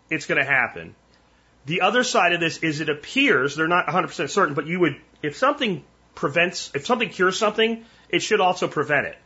it's 0.09 0.25
going 0.25 0.39
to 0.39 0.45
happen. 0.45 0.95
The 1.65 1.81
other 1.81 2.03
side 2.03 2.33
of 2.33 2.39
this 2.39 2.57
is 2.57 2.81
it 2.81 2.89
appears, 2.89 3.55
they're 3.55 3.67
not 3.67 3.87
100% 3.87 4.29
certain, 4.29 4.53
but 4.53 4.67
you 4.67 4.79
would, 4.81 4.97
if 5.21 5.37
something 5.37 5.83
prevents, 6.13 6.71
if 6.75 6.85
something 6.85 7.09
cures 7.09 7.37
something, 7.37 7.85
it 8.09 8.21
should 8.21 8.41
also 8.41 8.67
prevent 8.67 9.07
it. 9.07 9.17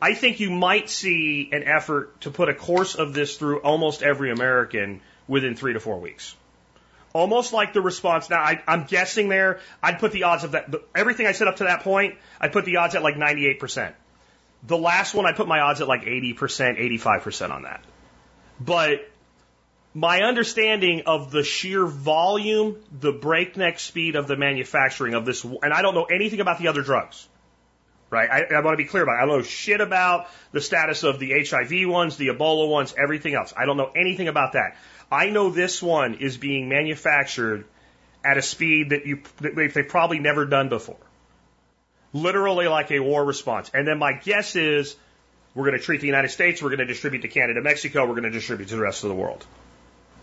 I 0.00 0.14
think 0.14 0.40
you 0.40 0.50
might 0.50 0.90
see 0.90 1.48
an 1.52 1.62
effort 1.62 2.20
to 2.22 2.30
put 2.30 2.48
a 2.48 2.54
course 2.54 2.94
of 2.94 3.14
this 3.14 3.36
through 3.36 3.60
almost 3.60 4.02
every 4.02 4.30
American 4.32 5.00
within 5.28 5.54
three 5.54 5.74
to 5.74 5.80
four 5.80 6.00
weeks. 6.00 6.34
Almost 7.12 7.52
like 7.52 7.72
the 7.72 7.80
response. 7.80 8.30
Now, 8.30 8.40
I, 8.40 8.62
I'm 8.66 8.84
guessing 8.84 9.28
there, 9.28 9.60
I'd 9.82 9.98
put 9.98 10.12
the 10.12 10.24
odds 10.24 10.44
of 10.44 10.52
that, 10.52 10.74
everything 10.94 11.26
I 11.26 11.32
said 11.32 11.46
up 11.46 11.56
to 11.56 11.64
that 11.64 11.82
point, 11.82 12.16
I'd 12.40 12.52
put 12.52 12.64
the 12.64 12.78
odds 12.78 12.94
at 12.94 13.02
like 13.02 13.16
98%. 13.16 13.92
The 14.64 14.78
last 14.78 15.14
one, 15.14 15.26
I 15.26 15.32
put 15.32 15.46
my 15.46 15.60
odds 15.60 15.80
at 15.80 15.88
like 15.88 16.02
80%, 16.02 16.36
85% 16.36 17.50
on 17.50 17.62
that. 17.62 17.84
But 18.60 19.08
my 19.94 20.22
understanding 20.22 21.02
of 21.06 21.30
the 21.30 21.42
sheer 21.42 21.84
volume, 21.84 22.76
the 23.00 23.12
breakneck 23.12 23.78
speed 23.78 24.16
of 24.16 24.26
the 24.26 24.36
manufacturing 24.36 25.14
of 25.14 25.26
this, 25.26 25.44
and 25.44 25.72
I 25.72 25.82
don't 25.82 25.94
know 25.94 26.04
anything 26.04 26.40
about 26.40 26.58
the 26.58 26.68
other 26.68 26.82
drugs. 26.82 27.28
Right? 28.08 28.28
I, 28.28 28.54
I 28.54 28.60
want 28.60 28.74
to 28.74 28.82
be 28.82 28.88
clear 28.88 29.02
about 29.02 29.14
it. 29.14 29.22
I 29.22 29.26
don't 29.26 29.38
know 29.38 29.42
shit 29.42 29.80
about 29.80 30.28
the 30.52 30.60
status 30.60 31.02
of 31.02 31.18
the 31.18 31.32
HIV 31.48 31.88
ones, 31.88 32.18
the 32.18 32.28
Ebola 32.28 32.68
ones, 32.68 32.94
everything 32.96 33.34
else. 33.34 33.54
I 33.56 33.64
don't 33.64 33.78
know 33.78 33.90
anything 33.96 34.28
about 34.28 34.52
that. 34.52 34.76
I 35.10 35.30
know 35.30 35.48
this 35.50 35.82
one 35.82 36.14
is 36.14 36.36
being 36.36 36.68
manufactured 36.68 37.64
at 38.22 38.36
a 38.36 38.42
speed 38.42 38.90
that 38.90 39.06
you 39.06 39.22
that 39.40 39.54
they've 39.56 39.88
probably 39.88 40.18
never 40.18 40.44
done 40.44 40.68
before. 40.68 40.96
Literally 42.12 42.68
like 42.68 42.90
a 42.90 43.00
war 43.00 43.24
response. 43.24 43.70
And 43.72 43.88
then 43.88 43.98
my 43.98 44.12
guess 44.12 44.56
is 44.56 44.94
we're 45.54 45.64
going 45.64 45.78
to 45.78 45.84
treat 45.84 46.02
the 46.02 46.06
United 46.06 46.30
States, 46.30 46.62
we're 46.62 46.68
going 46.68 46.80
to 46.80 46.86
distribute 46.86 47.22
to 47.22 47.28
Canada, 47.28 47.62
Mexico, 47.62 48.02
we're 48.06 48.12
going 48.12 48.24
to 48.24 48.30
distribute 48.30 48.68
to 48.68 48.76
the 48.76 48.82
rest 48.82 49.04
of 49.04 49.08
the 49.08 49.14
world. 49.14 49.46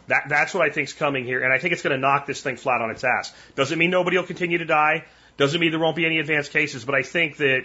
That, 0.10 0.28
that's 0.28 0.56
what 0.56 0.68
I 0.68 0.72
think 0.72 0.88
is 0.88 0.94
coming 0.94 1.24
here, 1.24 1.44
and 1.44 1.54
I 1.54 1.60
think 1.60 1.72
it's 1.72 1.84
going 1.84 1.96
to 1.96 2.00
knock 2.00 2.26
this 2.26 2.42
thing 2.42 2.58
flat 2.58 2.82
on 2.82 2.90
its 2.90 3.04
ass. 3.04 3.32
Doesn't 3.56 3.78
mean 3.78 3.92
nobody 3.92 4.18
will 4.18 4.26
continue 4.26 4.58
to 4.58 4.66
die. 4.66 5.06
Doesn't 5.38 5.62
mean 5.62 5.70
there 5.70 5.80
won't 5.80 5.96
be 5.96 6.06
any 6.06 6.18
advanced 6.18 6.52
cases, 6.52 6.84
but 6.84 6.96
I 6.96 7.04
think 7.04 7.38
that 7.38 7.62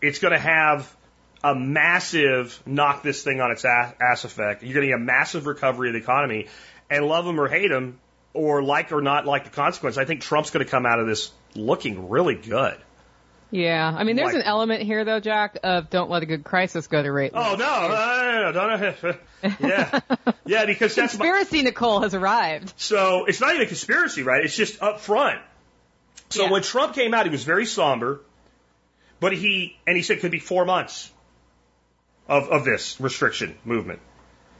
it's 0.00 0.20
going 0.20 0.32
to 0.32 0.38
have 0.38 0.96
a 1.42 1.52
massive 1.54 2.62
knock 2.64 3.02
this 3.02 3.24
thing 3.24 3.40
on 3.40 3.50
its 3.50 3.64
ass, 3.64 4.24
effect. 4.24 4.62
You're 4.62 4.74
going 4.74 4.86
to 4.86 4.92
get 4.92 5.00
a 5.00 5.04
massive 5.04 5.46
recovery 5.46 5.88
of 5.88 5.94
the 5.94 5.98
economy, 5.98 6.46
and 6.88 7.06
love 7.06 7.24
them 7.24 7.40
or 7.40 7.48
hate 7.48 7.68
them, 7.68 7.98
or 8.34 8.62
like 8.62 8.92
or 8.92 9.02
not 9.02 9.26
like 9.26 9.44
the 9.44 9.50
consequence. 9.50 9.98
I 9.98 10.04
think 10.04 10.20
Trump's 10.20 10.50
going 10.50 10.64
to 10.64 10.70
come 10.70 10.86
out 10.86 11.00
of 11.00 11.08
this 11.08 11.32
looking 11.56 12.08
really 12.08 12.36
good. 12.36 12.78
Yeah, 13.52 13.92
I 13.96 14.04
mean, 14.04 14.14
there's 14.16 14.26
Like- 14.28 14.36
an 14.36 14.42
element 14.42 14.82
here 14.82 15.04
though, 15.04 15.18
Jack, 15.18 15.58
of 15.64 15.90
don't 15.90 16.08
let 16.08 16.22
a 16.22 16.26
good 16.26 16.44
crisis 16.44 16.86
go 16.86 17.02
to 17.02 17.10
rate. 17.10 17.32
Oh 17.34 17.56
no, 17.56 17.88
no, 17.88 18.52
no, 18.52 18.76
no, 19.02 19.14
yeah, 19.60 20.00
yeah, 20.46 20.66
because 20.66 20.94
that's 20.94 21.18
my, 21.18 21.24
Conspiracy 21.26 21.62
Nicole 21.62 22.00
has 22.02 22.14
arrived. 22.14 22.72
So 22.76 23.24
it's 23.24 23.40
not 23.40 23.50
even 23.54 23.62
a 23.62 23.66
conspiracy, 23.66 24.22
right? 24.22 24.44
It's 24.44 24.54
just 24.56 24.80
up 24.82 25.00
front. 25.00 25.40
So 26.28 26.44
Yeah. 26.44 26.50
when 26.52 26.62
Trump 26.62 26.94
came 26.94 27.12
out, 27.12 27.26
he 27.26 27.30
was 27.32 27.42
very 27.42 27.66
somber, 27.66 28.20
but 29.18 29.32
he 29.32 29.76
and 29.86 29.96
he 29.96 30.02
said 30.04 30.18
it 30.18 30.20
could 30.20 30.30
be 30.30 30.38
four 30.38 30.64
months 30.64 31.10
of 32.28 32.48
of 32.50 32.64
this 32.64 33.00
restriction 33.00 33.58
movement. 33.64 33.98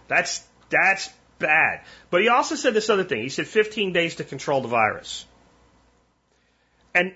That's 0.09 0.43
that's 0.69 1.09
bad. 1.39 1.83
But 2.11 2.23
he 2.23 2.29
also 2.29 2.57
said 2.57 2.75
this 2.75 2.91
other 2.91 3.05
thing. 3.05 3.23
He 3.23 3.29
said 3.29 3.47
15 3.47 3.93
days 3.93 4.17
to 4.17 4.25
control 4.25 4.61
the 4.63 4.69
virus, 4.69 5.25
and 6.93 7.15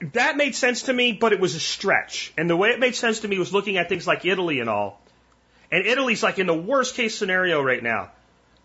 that 0.00 0.36
made 0.36 0.54
sense 0.54 0.82
to 0.82 0.92
me, 0.92 1.12
but 1.12 1.32
it 1.32 1.40
was 1.40 1.54
a 1.54 1.60
stretch. 1.60 2.32
And 2.36 2.48
the 2.48 2.56
way 2.56 2.70
it 2.70 2.80
made 2.80 2.94
sense 2.94 3.20
to 3.20 3.28
me 3.28 3.38
was 3.38 3.52
looking 3.52 3.76
at 3.76 3.88
things 3.88 4.06
like 4.06 4.24
Italy 4.24 4.60
and 4.60 4.68
all. 4.68 5.00
And 5.70 5.86
Italy's 5.86 6.22
like 6.22 6.38
in 6.38 6.46
the 6.46 6.54
worst 6.54 6.94
case 6.94 7.16
scenario 7.16 7.62
right 7.62 7.82
now. 7.82 8.10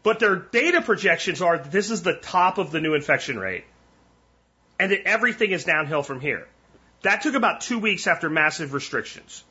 But 0.01 0.19
their 0.19 0.35
data 0.35 0.81
projections 0.81 1.41
are 1.41 1.57
that 1.57 1.71
this 1.71 1.91
is 1.91 2.03
the 2.03 2.13
top 2.13 2.57
of 2.57 2.71
the 2.71 2.79
new 2.79 2.93
infection 2.93 3.37
rate. 3.37 3.65
And 4.79 4.91
that 4.91 5.07
everything 5.07 5.51
is 5.51 5.63
downhill 5.65 6.03
from 6.03 6.19
here. 6.19 6.47
That 7.01 7.21
took 7.21 7.35
about 7.35 7.61
two 7.61 7.79
weeks 7.79 8.07
after 8.07 8.29
massive 8.29 8.73
restrictions. 8.73 9.43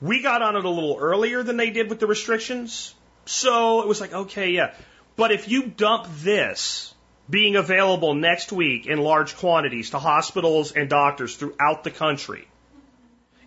We 0.00 0.22
got 0.22 0.42
on 0.42 0.56
it 0.56 0.64
a 0.64 0.68
little 0.68 0.98
earlier 0.98 1.42
than 1.42 1.56
they 1.56 1.70
did 1.70 1.88
with 1.88 1.98
the 1.98 2.06
restrictions. 2.06 2.94
So 3.24 3.80
it 3.80 3.88
was 3.88 4.00
like, 4.00 4.12
okay, 4.12 4.50
yeah. 4.50 4.74
But 5.16 5.32
if 5.32 5.48
you 5.48 5.66
dump 5.66 6.08
this 6.18 6.94
being 7.28 7.56
available 7.56 8.14
next 8.14 8.52
week 8.52 8.86
in 8.86 8.98
large 8.98 9.36
quantities 9.36 9.90
to 9.90 9.98
hospitals 9.98 10.72
and 10.72 10.90
doctors 10.90 11.36
throughout 11.36 11.84
the 11.84 11.90
country 11.90 12.46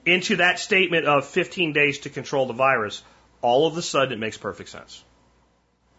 into 0.05 0.37
that 0.37 0.57
statement 0.59 1.05
of 1.05 1.25
15 1.25 1.73
days 1.73 1.99
to 1.99 2.09
control 2.09 2.45
the 2.45 2.53
virus, 2.53 3.03
all 3.41 3.67
of 3.67 3.77
a 3.77 3.81
sudden 3.81 4.13
it 4.13 4.19
makes 4.19 4.37
perfect 4.37 4.69
sense. 4.69 5.03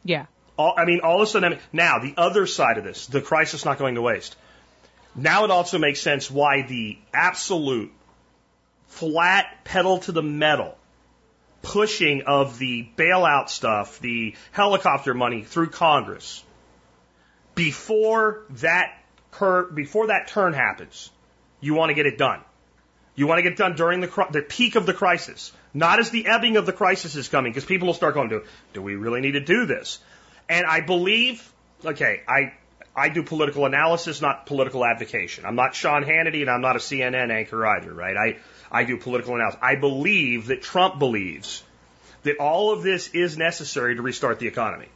Yeah. 0.04 0.26
All, 0.56 0.74
I 0.76 0.86
mean, 0.86 1.00
all 1.00 1.20
of 1.20 1.28
a 1.28 1.30
sudden, 1.30 1.52
I 1.52 1.56
mean, 1.56 1.64
now 1.72 1.98
the 1.98 2.14
other 2.16 2.46
side 2.46 2.78
of 2.78 2.84
this, 2.84 3.06
the 3.06 3.20
crisis 3.20 3.64
not 3.64 3.78
going 3.78 3.94
to 3.94 4.02
waste. 4.02 4.34
Now 5.14 5.44
it 5.44 5.50
also 5.50 5.78
makes 5.78 6.00
sense 6.00 6.30
why 6.30 6.62
the 6.62 6.98
absolute 7.12 7.92
flat 8.86 9.64
pedal 9.64 9.98
to 9.98 10.12
the 10.12 10.22
metal 10.22 10.76
pushing 11.62 12.22
of 12.22 12.58
the 12.58 12.88
bailout 12.96 13.48
stuff, 13.48 13.98
the 14.00 14.34
helicopter 14.52 15.12
money 15.12 15.42
through 15.42 15.70
Congress, 15.70 16.42
before 17.58 18.44
that 18.50 18.96
cur- 19.32 19.64
before 19.64 20.06
that 20.06 20.28
turn 20.28 20.52
happens, 20.52 21.10
you 21.60 21.74
want 21.74 21.90
to 21.90 21.94
get 21.94 22.06
it 22.06 22.16
done. 22.16 22.40
You 23.16 23.26
want 23.26 23.38
to 23.38 23.42
get 23.42 23.52
it 23.52 23.58
done 23.58 23.74
during 23.74 24.00
the 24.00 24.26
the 24.30 24.42
peak 24.42 24.76
of 24.76 24.86
the 24.86 24.94
crisis, 24.94 25.52
not 25.74 25.98
as 25.98 26.10
the 26.10 26.26
ebbing 26.26 26.56
of 26.56 26.66
the 26.66 26.72
crisis 26.72 27.16
is 27.16 27.28
coming, 27.28 27.50
because 27.50 27.64
people 27.64 27.86
will 27.86 27.94
start 27.94 28.14
going, 28.14 28.28
do, 28.28 28.44
do 28.74 28.80
we 28.80 28.94
really 28.94 29.20
need 29.20 29.32
to 29.32 29.40
do 29.40 29.66
this? 29.66 29.98
And 30.48 30.64
I 30.66 30.80
believe, 30.80 31.52
okay, 31.84 32.22
I 32.28 32.52
I 32.94 33.08
do 33.08 33.24
political 33.24 33.66
analysis, 33.66 34.22
not 34.22 34.46
political 34.46 34.84
advocation. 34.84 35.44
I'm 35.44 35.56
not 35.56 35.74
Sean 35.74 36.04
Hannity, 36.04 36.42
and 36.42 36.50
I'm 36.50 36.60
not 36.60 36.76
a 36.76 36.80
CNN 36.80 37.32
anchor 37.32 37.66
either, 37.66 37.92
right? 37.92 38.16
I 38.16 38.36
I 38.70 38.84
do 38.84 38.98
political 38.98 39.34
analysis. 39.34 39.58
I 39.60 39.74
believe 39.74 40.46
that 40.46 40.62
Trump 40.62 41.00
believes 41.00 41.64
that 42.22 42.38
all 42.38 42.70
of 42.70 42.84
this 42.84 43.08
is 43.08 43.36
necessary 43.36 43.96
to 43.96 44.02
restart 44.02 44.38
the 44.38 44.46
economy. 44.46 44.88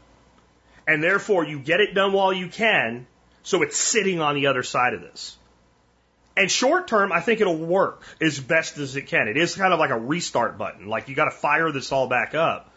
And 0.87 1.03
therefore, 1.03 1.45
you 1.45 1.59
get 1.59 1.81
it 1.81 1.95
done 1.95 2.13
while 2.13 2.33
you 2.33 2.49
can, 2.49 3.07
so 3.43 3.63
it's 3.63 3.77
sitting 3.77 4.21
on 4.21 4.35
the 4.35 4.49
other 4.49 4.63
side 4.63 4.95
of 4.95 5.01
this. 5.01 5.37
And 6.37 6.51
short 6.51 6.89
term, 6.89 7.13
I 7.13 7.21
think 7.21 7.41
it'll 7.41 7.57
work 7.57 8.03
as 8.21 8.41
best 8.41 8.79
as 8.79 8.97
it 8.97 9.03
can. 9.03 9.29
It 9.29 9.37
is 9.37 9.55
kind 9.55 9.73
of 9.73 9.79
like 9.79 9.91
a 9.91 9.99
restart 9.99 10.57
button. 10.57 10.87
Like 10.87 11.09
you 11.09 11.15
got 11.15 11.27
to 11.27 11.31
fire 11.31 11.71
this 11.71 11.93
all 11.93 12.09
back 12.09 12.35
up. 12.35 12.71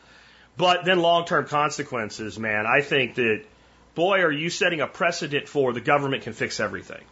But 0.57 0.85
then 0.85 0.99
long 0.99 1.25
term 1.25 1.47
consequences, 1.47 2.37
man, 2.39 2.65
I 2.65 2.81
think 2.81 3.15
that, 3.15 3.43
boy, 3.93 4.21
are 4.21 4.31
you 4.31 4.49
setting 4.49 4.81
a 4.81 4.87
precedent 4.87 5.47
for 5.47 5.73
the 5.73 5.81
government 5.81 6.23
can 6.23 6.33
fix 6.33 6.59
everything. 6.59 7.03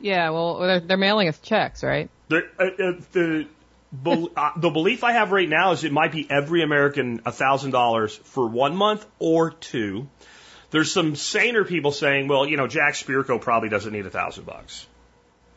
Yeah, 0.00 0.30
well, 0.30 0.58
they're, 0.58 0.80
they're 0.80 0.96
mailing 0.96 1.28
us 1.28 1.38
checks, 1.40 1.82
right? 1.82 2.08
The, 2.28 2.48
uh, 2.58 2.64
uh, 2.64 3.00
the, 3.12 3.48
uh, 4.36 4.50
the 4.56 4.70
belief 4.70 5.04
I 5.04 5.12
have 5.12 5.30
right 5.32 5.48
now 5.48 5.72
is 5.72 5.84
it 5.84 5.92
might 5.92 6.12
be 6.12 6.26
every 6.30 6.62
American 6.62 7.20
$1,000 7.20 8.18
for 8.18 8.46
one 8.46 8.76
month 8.76 9.04
or 9.18 9.50
two. 9.50 10.08
There's 10.70 10.92
some 10.92 11.16
saner 11.16 11.64
people 11.64 11.92
saying, 11.92 12.28
well, 12.28 12.46
you 12.46 12.56
know, 12.56 12.66
Jack 12.66 12.94
Spirko 12.94 13.40
probably 13.40 13.68
doesn't 13.68 13.92
need 13.92 14.06
a 14.06 14.10
thousand 14.10 14.46
bucks. 14.46 14.86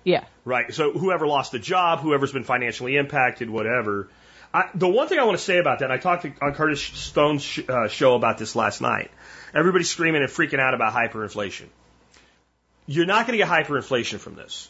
Yeah. 0.04 0.26
Right. 0.44 0.74
So 0.74 0.92
whoever 0.92 1.28
lost 1.28 1.54
a 1.54 1.60
job, 1.60 2.00
whoever's 2.00 2.32
been 2.32 2.44
financially 2.44 2.98
impacted, 2.98 3.50
whatever. 3.50 4.10
I, 4.54 4.70
the 4.76 4.88
one 4.88 5.08
thing 5.08 5.20
I 5.20 5.24
want 5.24 5.38
to 5.38 5.44
say 5.44 5.58
about 5.58 5.80
that, 5.80 5.86
and 5.86 5.94
I 5.94 5.98
talked 5.98 6.24
to, 6.24 6.34
on 6.42 6.54
Curtis 6.54 6.82
Stone's 6.82 7.42
sh- 7.44 7.62
uh, 7.68 7.88
show 7.88 8.16
about 8.16 8.38
this 8.38 8.56
last 8.56 8.82
night. 8.82 9.12
Everybody's 9.54 9.90
screaming 9.90 10.22
and 10.22 10.32
freaking 10.32 10.60
out 10.60 10.74
about 10.74 10.94
hyperinflation. 10.94 11.68
You're 12.86 13.06
not 13.06 13.26
going 13.26 13.40
to 13.40 13.46
get 13.46 13.52
hyperinflation 13.52 14.20
from 14.20 14.36
this. 14.36 14.70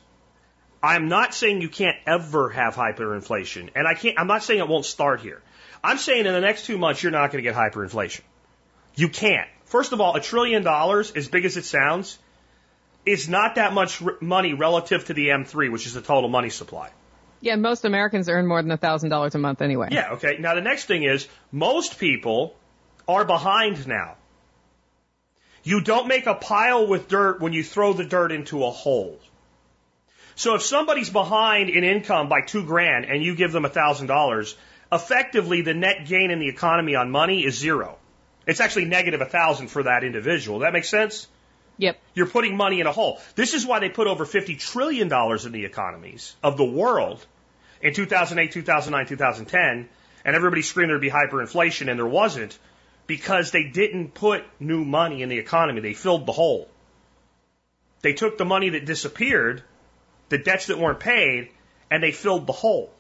I'm 0.82 1.08
not 1.08 1.34
saying 1.34 1.62
you 1.62 1.70
can't 1.70 1.98
ever 2.06 2.50
have 2.50 2.76
hyperinflation, 2.76 3.70
and 3.76 3.88
I 3.88 3.94
can't. 3.94 4.20
I'm 4.20 4.28
not 4.28 4.44
saying 4.44 4.60
it 4.60 4.68
won't 4.68 4.86
start 4.86 5.22
here. 5.22 5.42
I'm 5.84 5.98
saying 5.98 6.26
in 6.26 6.34
the 6.34 6.42
next 6.42 6.66
two 6.66 6.78
months 6.78 7.02
you're 7.02 7.12
not 7.12 7.32
going 7.32 7.44
to 7.44 7.50
get 7.50 7.56
hyperinflation. 7.56 8.22
You 8.96 9.10
can't. 9.10 9.50
First 9.74 9.92
of 9.92 10.00
all, 10.00 10.16
a 10.16 10.22
trillion 10.22 10.62
dollars, 10.62 11.12
as 11.14 11.28
big 11.28 11.46
as 11.46 11.58
it 11.58 11.66
sounds, 11.66 12.20
is 13.08 13.28
not 13.28 13.56
that 13.56 13.74
much 13.74 14.04
r- 14.04 14.18
money 14.22 14.54
relative 14.54 15.06
to 15.06 15.16
the 15.16 15.30
M3, 15.30 15.72
which 15.72 15.88
is 15.88 15.96
the 15.96 16.02
total 16.04 16.30
money 16.30 16.52
supply. 16.52 16.92
Yeah, 17.42 17.56
most 17.56 17.84
Americans 17.84 18.30
earn 18.30 18.46
more 18.46 18.62
than 18.62 18.70
a 18.70 18.78
thousand 18.78 19.10
dollars 19.10 19.34
a 19.34 19.40
month 19.40 19.64
anyway. 19.64 19.88
Yeah, 19.90 20.12
okay. 20.12 20.38
Now 20.40 20.54
the 20.54 20.62
next 20.62 20.86
thing 20.86 21.02
is 21.02 21.28
most 21.52 21.98
people 22.00 22.56
are 23.08 23.26
behind 23.26 23.88
now. 23.88 24.18
You 25.64 25.82
don't 25.82 26.08
make 26.08 26.28
a 26.28 26.36
pile 26.36 26.86
with 26.86 27.08
dirt 27.08 27.42
when 27.42 27.54
you 27.54 27.64
throw 27.64 27.94
the 27.94 28.06
dirt 28.06 28.32
into 28.32 28.64
a 28.66 28.70
hole. 28.70 29.20
So 30.36 30.54
if 30.54 30.62
somebody's 30.62 31.10
behind 31.10 31.72
in 31.72 31.84
income 31.84 32.30
by 32.30 32.42
two 32.42 32.64
grand 32.64 33.06
and 33.06 33.24
you 33.24 33.34
give 33.34 33.52
them 33.52 33.66
a 33.66 33.70
thousand 33.70 34.06
dollars, 34.06 34.56
effectively 34.92 35.64
the 35.64 35.74
net 35.74 36.06
gain 36.06 36.30
in 36.30 36.38
the 36.38 36.48
economy 36.48 36.94
on 36.94 37.10
money 37.10 37.44
is 37.44 37.58
zero. 37.58 37.98
It's 38.46 38.60
actually 38.60 38.86
negative 38.86 39.22
a 39.22 39.26
thousand 39.26 39.68
for 39.68 39.84
that 39.84 40.04
individual. 40.04 40.60
That 40.60 40.74
makes 40.74 40.90
sense? 40.90 41.28
Yep. 41.78 42.00
You're 42.14 42.28
putting 42.28 42.56
money 42.56 42.80
in 42.82 42.88
a 42.88 42.92
hole. 42.92 43.20
This 43.36 43.54
is 43.54 43.66
why 43.66 43.80
they 43.80 43.90
put 43.90 44.08
over 44.08 44.26
$50 44.26 44.60
trillion 44.60 45.12
in 45.12 45.52
the 45.52 45.66
economies 45.66 46.36
of 46.44 46.58
the 46.58 46.66
world 46.66 47.26
in 47.82 47.94
2008, 47.94 48.52
2009, 48.52 49.08
2010, 49.08 49.90
and 50.26 50.36
everybody 50.36 50.62
screamed 50.62 50.90
there'd 50.90 51.02
be 51.02 51.10
hyperinflation, 51.10 51.90
and 51.90 52.00
there 52.00 52.08
wasn't 52.08 52.58
because 53.08 53.52
they 53.52 53.64
didn't 53.64 54.14
put 54.14 54.44
new 54.60 54.86
money 54.86 55.22
in 55.22 55.30
the 55.30 55.38
economy. 55.38 55.82
They 55.82 55.94
filled 55.94 56.26
the 56.26 56.32
hole. 56.32 56.70
They 58.02 58.14
took 58.14 58.38
the 58.38 58.46
money 58.46 58.70
that 58.70 58.86
disappeared, 58.86 59.64
the 60.30 60.38
debts 60.38 60.68
that 60.68 60.78
weren't 60.78 61.00
paid, 61.00 61.50
and 61.92 62.02
they 62.02 62.12
filled 62.12 62.48
the 62.48 62.54
hole. 62.54 62.94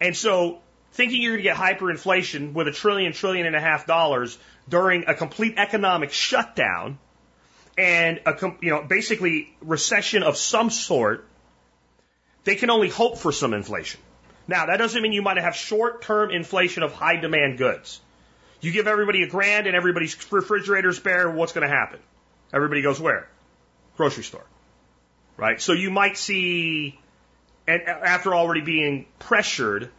And 0.00 0.16
so, 0.16 0.60
thinking 0.98 1.22
you're 1.22 1.34
going 1.34 1.44
to 1.44 1.48
get 1.48 1.56
hyperinflation 1.56 2.54
with 2.54 2.66
a 2.66 2.72
trillion, 2.72 3.12
trillion 3.12 3.46
and 3.46 3.54
a 3.54 3.60
half 3.60 3.86
dollars 3.86 4.36
during 4.68 5.04
a 5.06 5.14
complete 5.14 5.54
economic 5.56 6.10
shutdown 6.10 6.98
and 7.78 8.20
a, 8.26 8.34
you 8.60 8.70
know, 8.70 8.82
basically 8.82 9.54
recession 9.60 10.24
of 10.24 10.36
some 10.36 10.70
sort, 10.70 11.24
they 12.42 12.56
can 12.56 12.68
only 12.68 12.88
hope 12.88 13.18
for 13.18 13.30
some 13.30 13.54
inflation 13.54 14.00
Now, 14.48 14.66
that 14.66 14.78
doesn't 14.78 15.00
mean 15.00 15.12
you 15.12 15.22
might 15.22 15.36
have 15.36 15.54
short 15.54 16.02
term 16.02 16.32
inflation 16.32 16.82
of 16.82 16.92
high 16.92 17.14
demand 17.14 17.58
goods. 17.58 18.00
You 18.60 18.72
give 18.72 18.88
everybody 18.88 19.22
a 19.22 19.28
grand 19.28 19.68
and 19.68 19.76
everybody's 19.76 20.16
refrigerator's 20.32 20.98
bare, 20.98 21.30
what's 21.30 21.52
going 21.52 21.68
to 21.68 21.72
happen? 21.72 22.00
Everybody 22.52 22.82
goes 22.82 22.98
where? 22.98 23.28
Grocery 23.96 24.24
store. 24.24 24.46
Right? 25.36 25.60
So 25.60 25.74
you 25.74 25.92
might 25.92 26.18
see, 26.18 26.98
and 27.68 27.82
after 27.82 28.34
already 28.34 28.62
being 28.62 29.06
pressured, 29.20 29.90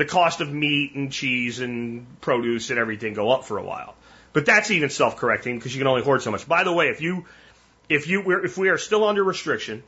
the 0.00 0.06
cost 0.06 0.40
of 0.40 0.50
meat 0.50 0.94
and 0.94 1.12
cheese 1.12 1.60
and 1.60 2.06
produce 2.22 2.70
and 2.70 2.78
everything 2.78 3.12
go 3.12 3.30
up 3.30 3.44
for 3.44 3.58
a 3.58 3.62
while. 3.62 3.94
But 4.32 4.46
that's 4.46 4.70
even 4.70 4.88
self-correcting 4.88 5.58
because 5.58 5.74
you 5.74 5.78
can 5.78 5.88
only 5.88 6.02
hoard 6.02 6.22
so 6.22 6.30
much. 6.30 6.48
By 6.48 6.64
the 6.64 6.72
way, 6.72 6.86
if 6.86 7.02
you, 7.02 7.26
if 7.90 8.08
you, 8.08 8.22
we're, 8.22 8.42
if 8.42 8.56
we 8.56 8.70
are 8.70 8.78
still 8.78 9.04
under 9.04 9.22
restriction, 9.22 9.82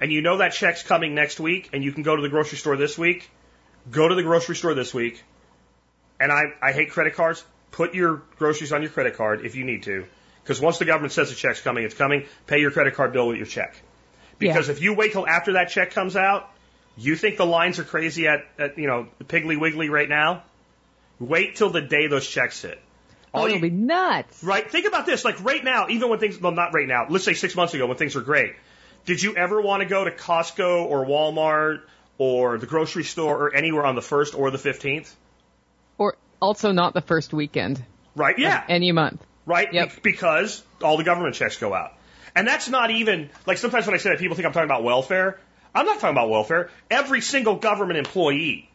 and 0.00 0.10
you 0.10 0.22
know 0.22 0.38
that 0.38 0.54
check's 0.54 0.82
coming 0.82 1.14
next 1.14 1.38
week, 1.38 1.68
and 1.74 1.84
you 1.84 1.92
can 1.92 2.02
go 2.02 2.16
to 2.16 2.22
the 2.22 2.30
grocery 2.30 2.56
store 2.56 2.78
this 2.78 2.96
week, 2.96 3.30
go 3.90 4.08
to 4.08 4.14
the 4.14 4.22
grocery 4.22 4.56
store 4.56 4.72
this 4.72 4.94
week, 4.94 5.22
and 6.18 6.32
I, 6.32 6.44
I 6.62 6.72
hate 6.72 6.90
credit 6.90 7.14
cards. 7.14 7.44
Put 7.70 7.94
your 7.94 8.22
groceries 8.38 8.72
on 8.72 8.80
your 8.80 8.90
credit 8.90 9.14
card 9.18 9.44
if 9.44 9.56
you 9.56 9.64
need 9.64 9.82
to, 9.82 10.06
because 10.42 10.58
once 10.58 10.78
the 10.78 10.86
government 10.86 11.12
says 11.12 11.28
the 11.28 11.36
check's 11.36 11.60
coming, 11.60 11.84
it's 11.84 11.94
coming. 11.94 12.24
Pay 12.46 12.60
your 12.60 12.70
credit 12.70 12.94
card 12.94 13.12
bill 13.12 13.28
with 13.28 13.36
your 13.36 13.46
check. 13.46 13.76
Because 14.38 14.68
Yeah. 14.68 14.74
if 14.74 14.80
you 14.80 14.94
wait 14.94 15.12
till 15.12 15.26
after 15.28 15.52
that 15.52 15.68
check 15.68 15.90
comes 15.90 16.16
out, 16.16 16.50
you 16.96 17.16
think 17.16 17.36
the 17.36 17.46
lines 17.46 17.78
are 17.78 17.84
crazy 17.84 18.26
at, 18.28 18.44
at 18.58 18.78
you 18.78 18.86
know 18.86 19.08
Piggly 19.24 19.58
Wiggly 19.58 19.88
right 19.88 20.08
now. 20.08 20.42
Wait 21.18 21.56
till 21.56 21.70
the 21.70 21.80
day 21.80 22.06
those 22.08 22.26
checks 22.28 22.60
hit. 22.62 22.80
Oh, 23.32 23.40
All 23.40 23.46
it'll 23.46 23.56
you- 23.56 23.62
be 23.62 23.70
nuts. 23.70 24.42
Right? 24.44 24.68
Think 24.70 24.86
about 24.86 25.06
this. 25.06 25.24
Like 25.24 25.42
right 25.44 25.62
now, 25.62 25.88
even 25.88 26.08
when 26.08 26.18
things, 26.18 26.40
well, 26.40 26.52
not 26.52 26.72
right 26.74 26.86
now, 26.88 27.06
let's 27.08 27.24
say 27.24 27.34
six 27.34 27.54
months 27.56 27.74
ago 27.74 27.86
when 27.86 27.96
things 27.96 28.14
were 28.14 28.20
great. 28.20 28.54
Did 29.06 29.22
you 29.22 29.36
ever 29.36 29.60
want 29.60 29.82
to 29.82 29.88
go 29.88 30.04
to 30.04 30.10
Costco 30.10 30.84
or 30.86 31.04
Walmart 31.04 31.82
or 32.18 32.58
the 32.58 32.66
grocery 32.66 33.04
store 33.04 33.36
or 33.48 33.54
anywhere 33.54 33.84
on 33.84 33.96
the 33.96 34.00
1st 34.00 34.38
or 34.38 34.50
the 34.50 34.58
15th? 34.58 35.12
Or 35.98 36.16
also 36.40 36.72
not 36.72 36.94
the 36.94 37.00
first 37.00 37.32
weekend. 37.34 37.84
Right? 38.16 38.38
Yeah. 38.38 38.64
Any 38.68 38.92
month. 38.92 39.24
right? 39.46 39.72
Yep. 39.72 40.02
Because 40.02 40.62
all 40.82 40.96
the 40.96 41.04
government 41.04 41.34
checks 41.34 41.56
go 41.58 41.74
out. 41.74 41.92
And 42.36 42.46
that's 42.48 42.68
not 42.68 42.90
even, 42.90 43.30
like 43.46 43.58
sometimes 43.58 43.86
when 43.86 43.94
I 43.94 43.98
say 43.98 44.10
that, 44.10 44.18
people 44.18 44.36
think 44.36 44.46
I'm 44.46 44.52
talking 44.52 44.68
about 44.70 44.82
welfare. 44.84 45.38
I'm 45.74 45.86
not 45.86 46.00
talking 46.00 46.16
about 46.16 46.30
welfare. 46.30 46.70
Every 46.90 47.20
single 47.20 47.56
government 47.56 47.98
employee 47.98 48.70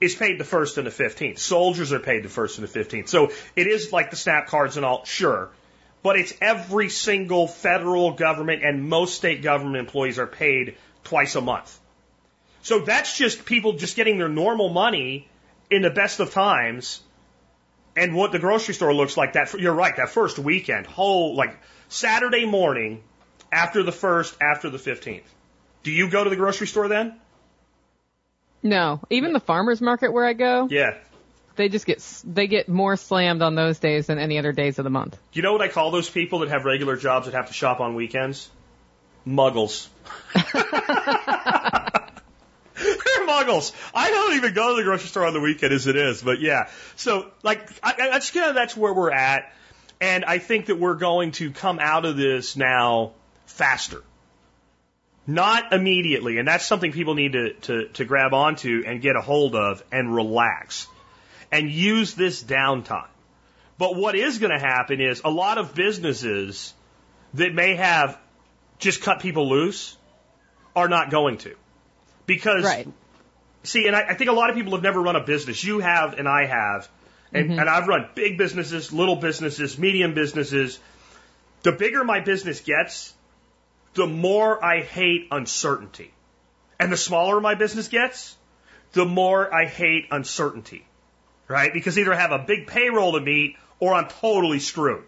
is 0.00 0.14
paid 0.14 0.38
the 0.38 0.44
1st 0.44 0.78
and 0.78 0.86
the 0.86 0.90
15th. 0.90 1.38
Soldiers 1.38 1.92
are 1.92 1.98
paid 1.98 2.22
the 2.22 2.28
1st 2.28 2.58
and 2.58 2.68
the 2.68 2.78
15th. 2.78 3.08
So 3.08 3.32
it 3.56 3.66
is 3.66 3.92
like 3.92 4.10
the 4.10 4.16
SNAP 4.16 4.46
cards 4.46 4.76
and 4.76 4.86
all, 4.86 5.04
sure. 5.04 5.50
But 6.02 6.16
it's 6.16 6.32
every 6.40 6.88
single 6.88 7.46
federal 7.46 8.12
government 8.12 8.64
and 8.64 8.88
most 8.88 9.16
state 9.16 9.42
government 9.42 9.76
employees 9.76 10.18
are 10.18 10.26
paid 10.26 10.76
twice 11.04 11.34
a 11.34 11.40
month. 11.40 11.78
So 12.62 12.80
that's 12.80 13.16
just 13.16 13.44
people 13.44 13.74
just 13.74 13.96
getting 13.96 14.18
their 14.18 14.28
normal 14.28 14.70
money 14.70 15.28
in 15.70 15.82
the 15.82 15.90
best 15.90 16.20
of 16.20 16.32
times 16.32 17.02
and 17.96 18.14
what 18.14 18.32
the 18.32 18.38
grocery 18.38 18.74
store 18.74 18.94
looks 18.94 19.16
like 19.16 19.34
that 19.34 19.52
you're 19.54 19.74
right 19.74 19.96
that 19.96 20.10
first 20.10 20.38
weekend 20.38 20.86
whole 20.86 21.34
like 21.34 21.56
saturday 21.88 22.44
morning 22.44 23.02
after 23.52 23.82
the 23.82 23.92
first 23.92 24.36
after 24.40 24.70
the 24.70 24.78
15th 24.78 25.22
do 25.82 25.90
you 25.90 26.10
go 26.10 26.24
to 26.24 26.30
the 26.30 26.36
grocery 26.36 26.66
store 26.66 26.88
then 26.88 27.18
No, 28.62 29.00
even 29.10 29.32
the 29.32 29.40
farmers 29.40 29.80
market 29.80 30.12
where 30.12 30.26
I 30.26 30.32
go, 30.34 30.68
yeah 30.70 30.94
they 31.56 31.68
just 31.68 31.84
get 31.84 31.98
s- 31.98 32.22
they 32.26 32.46
get 32.46 32.68
more 32.68 32.96
slammed 32.96 33.42
on 33.42 33.54
those 33.54 33.78
days 33.80 34.06
than 34.06 34.18
any 34.18 34.38
other 34.38 34.52
days 34.52 34.78
of 34.78 34.84
the 34.84 34.90
month. 34.90 35.18
you 35.32 35.42
know 35.42 35.52
what 35.52 35.60
i 35.60 35.68
call 35.68 35.90
those 35.90 36.08
people 36.08 36.38
that 36.38 36.48
have 36.48 36.64
regular 36.64 36.96
jobs 36.96 37.26
that 37.26 37.34
have 37.34 37.48
to 37.48 37.52
shop 37.52 37.80
on 37.80 37.94
weekends 37.94 38.48
muggles 39.26 39.88
They're 42.74 43.26
muggles. 43.26 43.72
I 43.94 44.10
don't 44.10 44.36
even 44.36 44.54
go 44.54 44.70
to 44.70 44.76
the 44.76 44.82
grocery 44.84 45.08
store 45.08 45.26
on 45.26 45.34
the 45.34 45.40
weekend 45.40 45.72
as 45.74 45.86
it 45.86 45.96
is, 45.96 46.22
but 46.22 46.40
yeah. 46.40 46.68
So, 46.96 47.30
like, 47.42 47.68
I, 47.82 47.92
I, 47.92 48.08
that's 48.12 48.30
kind 48.30 48.48
of 48.48 48.54
that's 48.54 48.74
where 48.76 48.94
we're 48.94 49.10
at, 49.10 49.52
and 50.00 50.24
I 50.24 50.38
think 50.38 50.66
that 50.66 50.76
we're 50.78 50.94
going 50.94 51.32
to 51.32 51.50
come 51.50 51.78
out 51.78 52.06
of 52.06 52.16
this 52.16 52.56
now 52.56 53.12
faster, 53.46 54.02
not 55.34 55.72
immediately, 55.72 56.38
and 56.38 56.46
that's 56.46 56.64
something 56.64 56.92
people 56.92 57.14
need 57.14 57.32
to 57.32 57.52
to, 57.52 57.88
to 57.88 58.04
grab 58.04 58.34
onto 58.34 58.84
and 58.86 59.00
get 59.00 59.16
a 59.16 59.20
hold 59.20 59.54
of 59.54 59.82
and 59.92 60.14
relax, 60.14 60.86
and 61.50 61.70
use 61.70 62.14
this 62.14 62.42
downtime. 62.42 63.08
But 63.78 63.96
what 63.96 64.14
is 64.14 64.38
going 64.38 64.52
to 64.52 64.58
happen 64.58 65.00
is 65.00 65.22
a 65.24 65.30
lot 65.30 65.56
of 65.56 65.74
businesses 65.74 66.74
that 67.34 67.54
may 67.54 67.76
have 67.76 68.18
just 68.78 69.02
cut 69.02 69.20
people 69.20 69.48
loose 69.48 69.96
are 70.76 70.88
not 70.88 71.10
going 71.10 71.38
to. 71.38 71.54
Because, 72.26 72.64
Right. 72.64 72.88
see, 73.62 73.86
and 73.86 73.96
I, 73.96 74.08
I 74.10 74.14
think 74.14 74.30
a 74.30 74.34
lot 74.34 74.50
of 74.50 74.56
people 74.56 74.72
have 74.72 74.82
never 74.82 75.00
run 75.00 75.16
a 75.16 75.24
business. 75.24 75.64
You 75.64 75.80
have, 75.80 76.18
and 76.18 76.28
I 76.28 76.46
have, 76.46 76.88
and, 77.32 77.50
mm-hmm. 77.50 77.58
and 77.58 77.68
I've 77.68 77.88
run 77.88 78.08
big 78.14 78.36
businesses, 78.38 78.92
little 78.92 79.16
businesses, 79.16 79.78
medium 79.78 80.14
businesses. 80.14 80.78
The 81.62 81.72
bigger 81.72 82.04
my 82.04 82.20
business 82.20 82.60
gets, 82.60 83.14
the 83.94 84.06
more 84.06 84.62
I 84.64 84.82
hate 84.82 85.28
uncertainty. 85.30 86.12
And 86.78 86.92
the 86.92 86.96
smaller 86.96 87.40
my 87.40 87.54
business 87.54 87.88
gets, 87.88 88.36
the 88.92 89.04
more 89.04 89.52
I 89.52 89.66
hate 89.66 90.06
uncertainty. 90.10 90.86
Right? 91.48 91.72
Because 91.72 91.98
either 91.98 92.12
I 92.12 92.16
have 92.16 92.32
a 92.32 92.38
big 92.38 92.66
payroll 92.66 93.12
to 93.12 93.20
meet 93.20 93.56
or 93.80 93.94
I'm 93.94 94.08
totally 94.08 94.60
screwed. 94.60 95.04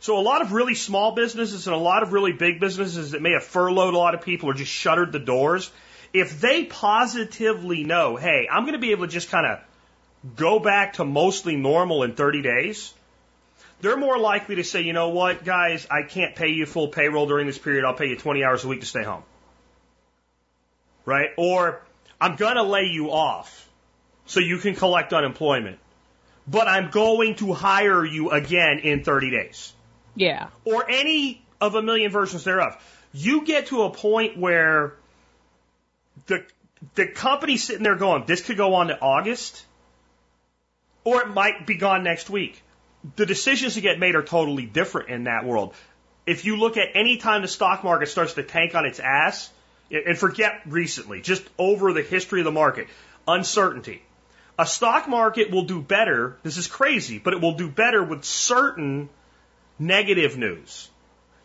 So 0.00 0.18
a 0.18 0.22
lot 0.22 0.40
of 0.40 0.52
really 0.52 0.74
small 0.74 1.14
businesses 1.14 1.66
and 1.66 1.76
a 1.76 1.78
lot 1.78 2.02
of 2.02 2.12
really 2.12 2.32
big 2.32 2.58
businesses 2.60 3.10
that 3.10 3.20
may 3.20 3.32
have 3.32 3.44
furloughed 3.44 3.92
a 3.92 3.98
lot 3.98 4.14
of 4.14 4.22
people 4.22 4.48
or 4.48 4.54
just 4.54 4.70
shuttered 4.70 5.12
the 5.12 5.18
doors, 5.18 5.70
if 6.12 6.40
they 6.40 6.64
positively 6.64 7.84
know, 7.84 8.16
hey, 8.16 8.48
I'm 8.50 8.62
going 8.62 8.72
to 8.72 8.78
be 8.78 8.92
able 8.92 9.06
to 9.06 9.12
just 9.12 9.30
kind 9.30 9.46
of 9.46 9.60
go 10.36 10.58
back 10.58 10.94
to 10.94 11.04
mostly 11.04 11.56
normal 11.56 12.02
in 12.02 12.14
30 12.14 12.42
days, 12.42 12.94
they're 13.80 13.96
more 13.96 14.18
likely 14.18 14.56
to 14.56 14.64
say, 14.64 14.82
you 14.82 14.92
know 14.92 15.08
what, 15.08 15.44
guys, 15.44 15.86
I 15.90 16.02
can't 16.02 16.34
pay 16.34 16.48
you 16.48 16.66
full 16.66 16.88
payroll 16.88 17.26
during 17.26 17.46
this 17.46 17.58
period. 17.58 17.84
I'll 17.84 17.94
pay 17.94 18.06
you 18.08 18.16
20 18.16 18.44
hours 18.44 18.64
a 18.64 18.68
week 18.68 18.80
to 18.80 18.86
stay 18.86 19.02
home. 19.02 19.22
Right? 21.04 21.30
Or 21.36 21.82
I'm 22.20 22.36
going 22.36 22.56
to 22.56 22.62
lay 22.62 22.84
you 22.84 23.10
off 23.10 23.68
so 24.26 24.40
you 24.40 24.58
can 24.58 24.74
collect 24.74 25.12
unemployment, 25.12 25.78
but 26.46 26.68
I'm 26.68 26.90
going 26.90 27.36
to 27.36 27.52
hire 27.52 28.04
you 28.04 28.30
again 28.30 28.80
in 28.80 29.02
30 29.02 29.30
days 29.30 29.72
Yeah. 30.14 30.48
or 30.64 30.88
any 30.88 31.42
of 31.60 31.74
a 31.74 31.82
million 31.82 32.10
versions 32.12 32.44
thereof. 32.44 32.76
You 33.12 33.44
get 33.44 33.66
to 33.68 33.82
a 33.82 33.90
point 33.90 34.38
where 34.38 34.94
the 36.26 36.44
the 36.94 37.06
company's 37.06 37.62
sitting 37.64 37.82
there 37.82 37.96
going, 37.96 38.24
this 38.26 38.40
could 38.42 38.56
go 38.56 38.74
on 38.74 38.88
to 38.88 38.98
August, 39.00 39.66
or 41.04 41.20
it 41.22 41.28
might 41.28 41.66
be 41.66 41.74
gone 41.74 42.04
next 42.04 42.30
week. 42.30 42.62
The 43.16 43.26
decisions 43.26 43.74
that 43.74 43.80
get 43.80 43.98
made 43.98 44.14
are 44.14 44.22
totally 44.22 44.66
different 44.66 45.08
in 45.08 45.24
that 45.24 45.44
world. 45.44 45.74
If 46.26 46.44
you 46.44 46.56
look 46.56 46.76
at 46.76 46.88
any 46.94 47.16
time 47.16 47.42
the 47.42 47.48
stock 47.48 47.82
market 47.82 48.08
starts 48.08 48.34
to 48.34 48.42
tank 48.42 48.74
on 48.74 48.84
its 48.84 49.00
ass, 49.00 49.50
and 49.90 50.16
forget 50.16 50.60
recently, 50.66 51.20
just 51.20 51.42
over 51.58 51.92
the 51.92 52.02
history 52.02 52.40
of 52.40 52.44
the 52.44 52.52
market, 52.52 52.88
uncertainty. 53.26 54.02
A 54.58 54.66
stock 54.66 55.08
market 55.08 55.50
will 55.50 55.62
do 55.62 55.80
better. 55.80 56.36
This 56.42 56.56
is 56.58 56.66
crazy, 56.66 57.18
but 57.18 57.32
it 57.32 57.40
will 57.40 57.54
do 57.54 57.68
better 57.68 58.04
with 58.04 58.24
certain 58.24 59.08
negative 59.78 60.36
news 60.36 60.90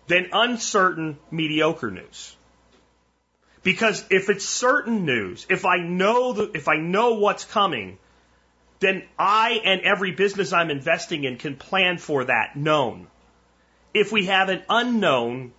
than 0.08 0.30
uncertain 0.34 1.18
mediocre 1.32 1.90
news. 1.90 2.36
Because 3.64 4.06
if 4.12 4.30
it's 4.30 4.46
certain 4.46 5.06
news, 5.06 5.48
if 5.50 5.66
I 5.66 5.78
know 5.78 6.34
the, 6.34 6.52
if 6.54 6.68
I 6.68 6.76
know 6.76 7.14
what's 7.14 7.46
coming, 7.46 7.98
then 8.80 9.04
I 9.18 9.62
and 9.64 9.82
every 9.82 10.12
business 10.12 10.54
I'm 10.54 10.70
investing 10.70 11.24
in 11.24 11.38
can 11.38 11.56
plan 11.56 11.98
for 11.98 12.26
that 12.26 12.56
known. 12.56 13.08
If 13.94 14.12
we 14.12 14.26
have 14.26 14.50
an 14.50 14.64
unknown, 14.70 15.54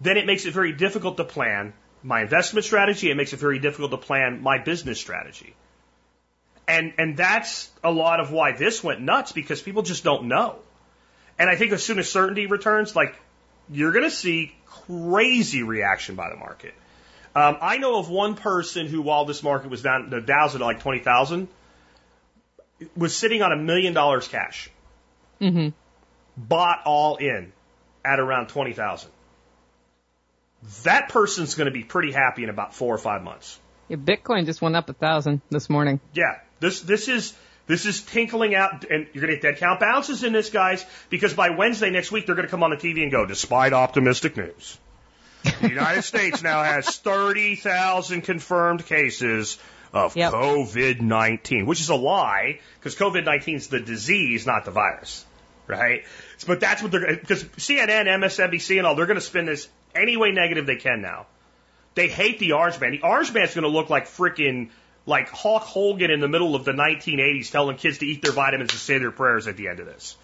then 0.00 0.16
it 0.16 0.26
makes 0.26 0.44
it 0.44 0.52
very 0.52 0.72
difficult 0.72 1.16
to 1.16 1.24
plan 1.24 1.72
my 2.02 2.22
investment 2.22 2.64
strategy. 2.66 3.10
It 3.10 3.16
makes 3.16 3.32
it 3.32 3.38
very 3.38 3.58
difficult 3.58 3.90
to 3.92 3.96
plan 3.96 4.42
my 4.42 4.58
business 4.58 5.00
strategy. 5.00 5.54
And, 6.68 6.94
and 6.98 7.16
that's 7.16 7.70
a 7.82 7.90
lot 7.90 8.20
of 8.20 8.30
why 8.30 8.52
this 8.52 8.82
went 8.84 9.00
nuts 9.00 9.32
because 9.32 9.62
people 9.62 9.82
just 9.82 10.04
don't 10.04 10.28
know. 10.28 10.58
And 11.38 11.50
I 11.50 11.56
think 11.56 11.72
as 11.72 11.82
soon 11.82 11.98
as 11.98 12.10
certainty 12.10 12.46
returns, 12.46 12.94
like 12.94 13.16
you're 13.70 13.92
going 13.92 14.04
to 14.04 14.10
see 14.10 14.54
crazy 14.66 15.62
reaction 15.62 16.14
by 16.14 16.30
the 16.30 16.36
market. 16.36 16.74
Um, 17.34 17.56
I 17.60 17.78
know 17.78 17.98
of 17.98 18.08
one 18.08 18.36
person 18.36 18.86
who, 18.86 19.02
while 19.02 19.24
this 19.24 19.42
market 19.42 19.70
was 19.70 19.82
down, 19.82 20.10
the 20.10 20.20
Dow's 20.20 20.54
at 20.54 20.60
like 20.60 20.80
twenty 20.80 21.00
thousand, 21.00 21.48
was 22.96 23.16
sitting 23.16 23.42
on 23.42 23.52
a 23.52 23.56
million 23.56 23.92
dollars 23.94 24.28
cash. 24.28 24.70
hmm 25.38 25.68
Bought 26.36 26.80
all 26.84 27.16
in 27.16 27.52
at 28.04 28.18
around 28.18 28.48
twenty 28.48 28.72
thousand. 28.72 29.10
That 30.82 31.08
person's 31.10 31.54
going 31.54 31.66
to 31.66 31.72
be 31.72 31.84
pretty 31.84 32.10
happy 32.10 32.42
in 32.42 32.50
about 32.50 32.74
four 32.74 32.94
or 32.94 32.98
five 32.98 33.22
months. 33.22 33.60
Yeah, 33.88 33.98
Bitcoin 33.98 34.46
just 34.46 34.62
went 34.62 34.76
up 34.76 34.88
a 34.88 34.94
thousand 34.94 35.42
this 35.50 35.68
morning. 35.68 36.00
Yeah, 36.14 36.38
this 36.60 36.80
this 36.80 37.08
is 37.08 37.34
this 37.66 37.86
is 37.86 38.02
tinkling 38.02 38.54
out, 38.54 38.84
and 38.90 39.06
you're 39.12 39.24
going 39.24 39.34
to 39.34 39.40
get 39.40 39.42
dead 39.42 39.58
cat 39.58 39.80
bounces 39.80 40.24
in 40.24 40.32
this, 40.32 40.50
guys, 40.50 40.84
because 41.08 41.34
by 41.34 41.50
Wednesday 41.50 41.90
next 41.90 42.10
week 42.12 42.26
they're 42.26 42.34
going 42.34 42.46
to 42.46 42.50
come 42.50 42.62
on 42.62 42.70
the 42.70 42.76
TV 42.76 43.02
and 43.02 43.12
go, 43.12 43.26
despite 43.26 43.72
optimistic 43.72 44.36
news, 44.36 44.78
the 45.60 45.68
United 45.68 46.02
States 46.02 46.42
now 46.42 46.62
has 46.62 46.96
thirty 46.96 47.56
thousand 47.56 48.22
confirmed 48.22 48.84
cases 48.86 49.58
of 49.94 50.16
Yep. 50.16 50.32
COVID-19, 50.32 51.66
which 51.66 51.80
is 51.80 51.88
a 51.88 51.94
lie 51.94 52.58
because 52.78 52.96
COVID-19 52.96 53.54
is 53.54 53.68
the 53.68 53.80
disease, 53.80 54.44
not 54.44 54.64
the 54.64 54.72
virus, 54.72 55.24
right? 55.68 56.04
But 56.46 56.60
that's 56.60 56.82
what 56.82 56.90
they're 56.90 57.16
because 57.16 57.44
CNN, 57.44 58.06
MSNBC, 58.06 58.78
and 58.78 58.86
all 58.86 58.96
they're 58.96 59.06
going 59.06 59.14
to 59.14 59.24
spin 59.24 59.46
this 59.46 59.68
any 59.94 60.16
way 60.16 60.32
negative 60.32 60.66
they 60.66 60.76
can 60.76 61.00
now. 61.00 61.26
They 61.94 62.08
hate 62.08 62.40
the 62.40 62.52
Orange 62.52 62.80
Man. 62.80 62.90
The 62.90 63.02
Orange 63.02 63.32
Man's 63.32 63.54
going 63.54 63.62
to 63.62 63.68
look 63.68 63.88
like 63.88 64.06
freaking 64.06 64.70
like 65.06 65.28
Hulk 65.28 65.62
Hogan 65.62 66.10
in 66.10 66.18
the 66.18 66.28
middle 66.28 66.56
of 66.56 66.64
the 66.64 66.72
1980s, 66.72 67.50
telling 67.52 67.76
kids 67.76 67.98
to 67.98 68.06
eat 68.06 68.20
their 68.20 68.32
vitamins 68.32 68.72
and 68.72 68.80
say 68.80 68.98
their 68.98 69.12
prayers 69.12 69.46
at 69.46 69.56
the 69.56 69.68
end 69.68 69.78
of 69.78 69.86
this, 69.86 70.16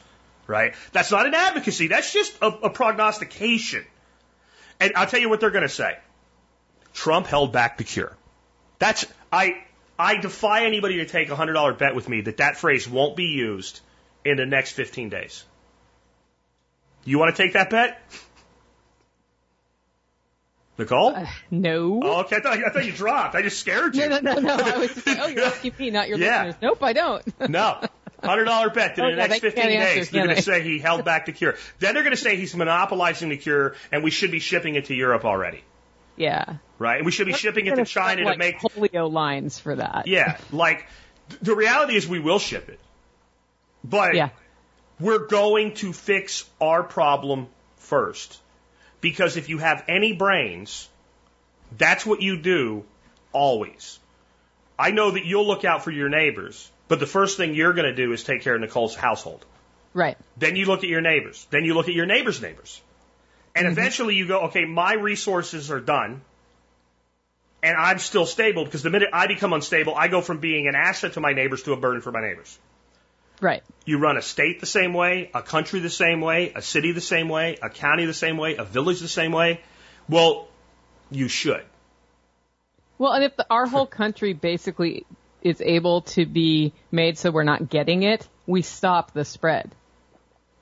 right? 0.48 0.74
That's 0.90 1.12
not 1.12 1.26
an 1.26 1.34
advocacy. 1.34 1.86
That's 1.88 2.12
just 2.12 2.36
a, 2.42 2.46
a 2.46 2.70
prognostication. 2.70 3.84
And 4.80 4.92
I'll 4.96 5.06
tell 5.06 5.20
you 5.20 5.28
what 5.28 5.38
they're 5.38 5.50
going 5.50 5.62
to 5.62 5.68
say. 5.68 5.96
Trump 6.92 7.28
held 7.28 7.52
back 7.52 7.78
the 7.78 7.84
cure. 7.84 8.16
That's 8.80 9.06
I 9.32 9.62
I 9.98 10.16
defy 10.16 10.64
anybody 10.64 10.96
to 10.98 11.06
take 11.06 11.30
a 11.30 11.36
hundred 11.36 11.54
dollar 11.54 11.72
bet 11.74 11.94
with 11.94 12.08
me 12.08 12.22
that 12.22 12.38
that 12.38 12.56
phrase 12.56 12.88
won't 12.88 13.16
be 13.16 13.26
used 13.26 13.80
in 14.24 14.36
the 14.36 14.46
next 14.46 14.72
15 14.72 15.08
days. 15.08 15.44
You 17.04 17.18
want 17.18 17.34
to 17.34 17.42
take 17.42 17.54
that 17.54 17.70
bet? 17.70 18.00
Nicole? 20.78 21.14
Uh, 21.14 21.26
no. 21.50 22.00
Oh, 22.02 22.20
okay, 22.22 22.36
I 22.36 22.40
thought, 22.40 22.64
I 22.64 22.70
thought 22.70 22.86
you 22.86 22.92
dropped. 22.92 23.34
I 23.34 23.42
just 23.42 23.58
scared 23.58 23.94
you. 23.94 24.08
No, 24.08 24.18
no, 24.20 24.34
no, 24.34 24.56
no. 24.56 24.64
I 24.64 24.78
was 24.78 24.94
just 24.94 25.06
oh, 25.08 25.26
you're 25.26 25.44
asking 25.44 25.72
me, 25.78 25.90
not 25.90 26.08
your 26.08 26.18
Yeah. 26.18 26.44
listeners. 26.44 26.62
Nope, 26.62 26.82
I 26.82 26.92
don't. 26.92 27.22
No. 27.50 27.80
Hundred 28.22 28.44
dollar 28.44 28.68
bet 28.68 28.96
that 28.96 28.98
in 28.98 29.12
Oh, 29.12 29.16
the 29.16 29.28
next 29.28 29.40
fifteen 29.40 29.62
can't 29.62 29.74
answer, 29.74 29.94
days 30.00 30.10
they're 30.10 30.24
going 30.24 30.36
to 30.36 30.42
say 30.42 30.62
he 30.62 30.78
held 30.78 31.06
back 31.06 31.24
the 31.24 31.32
cure. 31.32 31.56
Then 31.78 31.94
they're 31.94 32.02
going 32.02 32.14
to 32.14 32.20
say 32.20 32.36
he's 32.36 32.54
monopolizing 32.54 33.30
the 33.30 33.38
cure, 33.38 33.76
and 33.90 34.04
we 34.04 34.10
should 34.10 34.30
be 34.30 34.40
shipping 34.40 34.74
it 34.74 34.86
to 34.86 34.94
Europe 34.94 35.24
already, 35.24 35.64
yeah. 36.20 36.56
right? 36.78 36.96
And 36.98 37.06
we 37.06 37.12
should 37.12 37.26
be 37.26 37.32
shipping 37.32 37.66
it 37.66 37.76
to 37.76 37.84
China 37.84 38.24
like, 38.24 38.34
to 38.34 38.38
make 38.38 38.58
polio 38.60 39.10
lines 39.10 39.58
for 39.58 39.76
that. 39.76 40.06
Yeah, 40.06 40.38
like 40.52 40.86
the 41.40 41.54
reality 41.54 41.96
is 41.96 42.06
we 42.06 42.20
will 42.20 42.38
ship 42.38 42.68
it. 42.68 42.78
But 43.82 44.14
Yeah. 44.14 44.28
we're 44.98 45.26
going 45.26 45.74
to 45.76 45.92
fix 45.92 46.44
our 46.60 46.82
problem 46.82 47.48
first. 47.76 48.40
Because 49.00 49.38
if 49.38 49.48
you 49.48 49.58
have 49.58 49.84
any 49.88 50.12
brains, 50.12 50.88
that's 51.78 52.04
what 52.04 52.20
you 52.20 52.36
do 52.36 52.84
always. 53.32 53.98
I 54.78 54.90
know 54.90 55.10
that 55.12 55.24
you'll 55.24 55.46
look 55.46 55.64
out 55.64 55.84
for 55.84 55.90
your 55.90 56.10
neighbors, 56.10 56.70
but 56.88 57.00
the 57.00 57.06
first 57.06 57.38
thing 57.38 57.54
you're 57.54 57.72
going 57.72 57.88
to 57.88 57.94
do 57.94 58.12
is 58.12 58.24
take 58.24 58.42
care 58.42 58.54
of 58.54 58.60
Nicole's 58.60 58.94
household. 58.94 59.44
Right. 59.94 60.18
Then 60.36 60.56
you 60.56 60.66
look 60.66 60.84
at 60.84 60.90
your 60.90 61.00
neighbors. 61.00 61.46
Then 61.50 61.64
you 61.64 61.74
look 61.74 61.88
at 61.88 61.94
your 61.94 62.06
neighbors' 62.06 62.42
neighbors. 62.42 62.80
And 63.54 63.66
mm-hmm. 63.66 63.72
eventually 63.72 64.14
you 64.14 64.26
go, 64.26 64.42
okay, 64.42 64.64
my 64.64 64.94
resources 64.94 65.70
are 65.70 65.80
done. 65.80 66.22
And 67.62 67.76
I'm 67.76 67.98
still 67.98 68.26
stable 68.26 68.64
because 68.64 68.82
the 68.82 68.90
minute 68.90 69.10
I 69.12 69.26
become 69.26 69.52
unstable, 69.52 69.94
I 69.94 70.08
go 70.08 70.22
from 70.22 70.38
being 70.38 70.66
an 70.66 70.74
asset 70.74 71.14
to 71.14 71.20
my 71.20 71.32
neighbors 71.32 71.62
to 71.64 71.72
a 71.72 71.76
burden 71.76 72.00
for 72.00 72.10
my 72.10 72.20
neighbors. 72.22 72.58
Right. 73.40 73.62
You 73.84 73.98
run 73.98 74.16
a 74.16 74.22
state 74.22 74.60
the 74.60 74.66
same 74.66 74.94
way, 74.94 75.30
a 75.34 75.42
country 75.42 75.80
the 75.80 75.90
same 75.90 76.20
way, 76.20 76.52
a 76.54 76.62
city 76.62 76.92
the 76.92 77.00
same 77.00 77.28
way, 77.28 77.58
a 77.62 77.70
county 77.70 78.06
the 78.06 78.14
same 78.14 78.36
way, 78.36 78.56
a 78.56 78.64
village 78.64 79.00
the 79.00 79.08
same 79.08 79.32
way. 79.32 79.60
Well, 80.08 80.48
you 81.10 81.28
should. 81.28 81.64
Well, 82.98 83.12
and 83.12 83.24
if 83.24 83.36
the, 83.36 83.46
our 83.50 83.66
whole 83.66 83.86
country 83.86 84.34
basically 84.34 85.06
is 85.42 85.62
able 85.62 86.02
to 86.02 86.26
be 86.26 86.74
made 86.92 87.16
so 87.16 87.30
we're 87.30 87.44
not 87.44 87.70
getting 87.70 88.02
it, 88.02 88.28
we 88.46 88.60
stop 88.60 89.12
the 89.12 89.24
spread. 89.24 89.74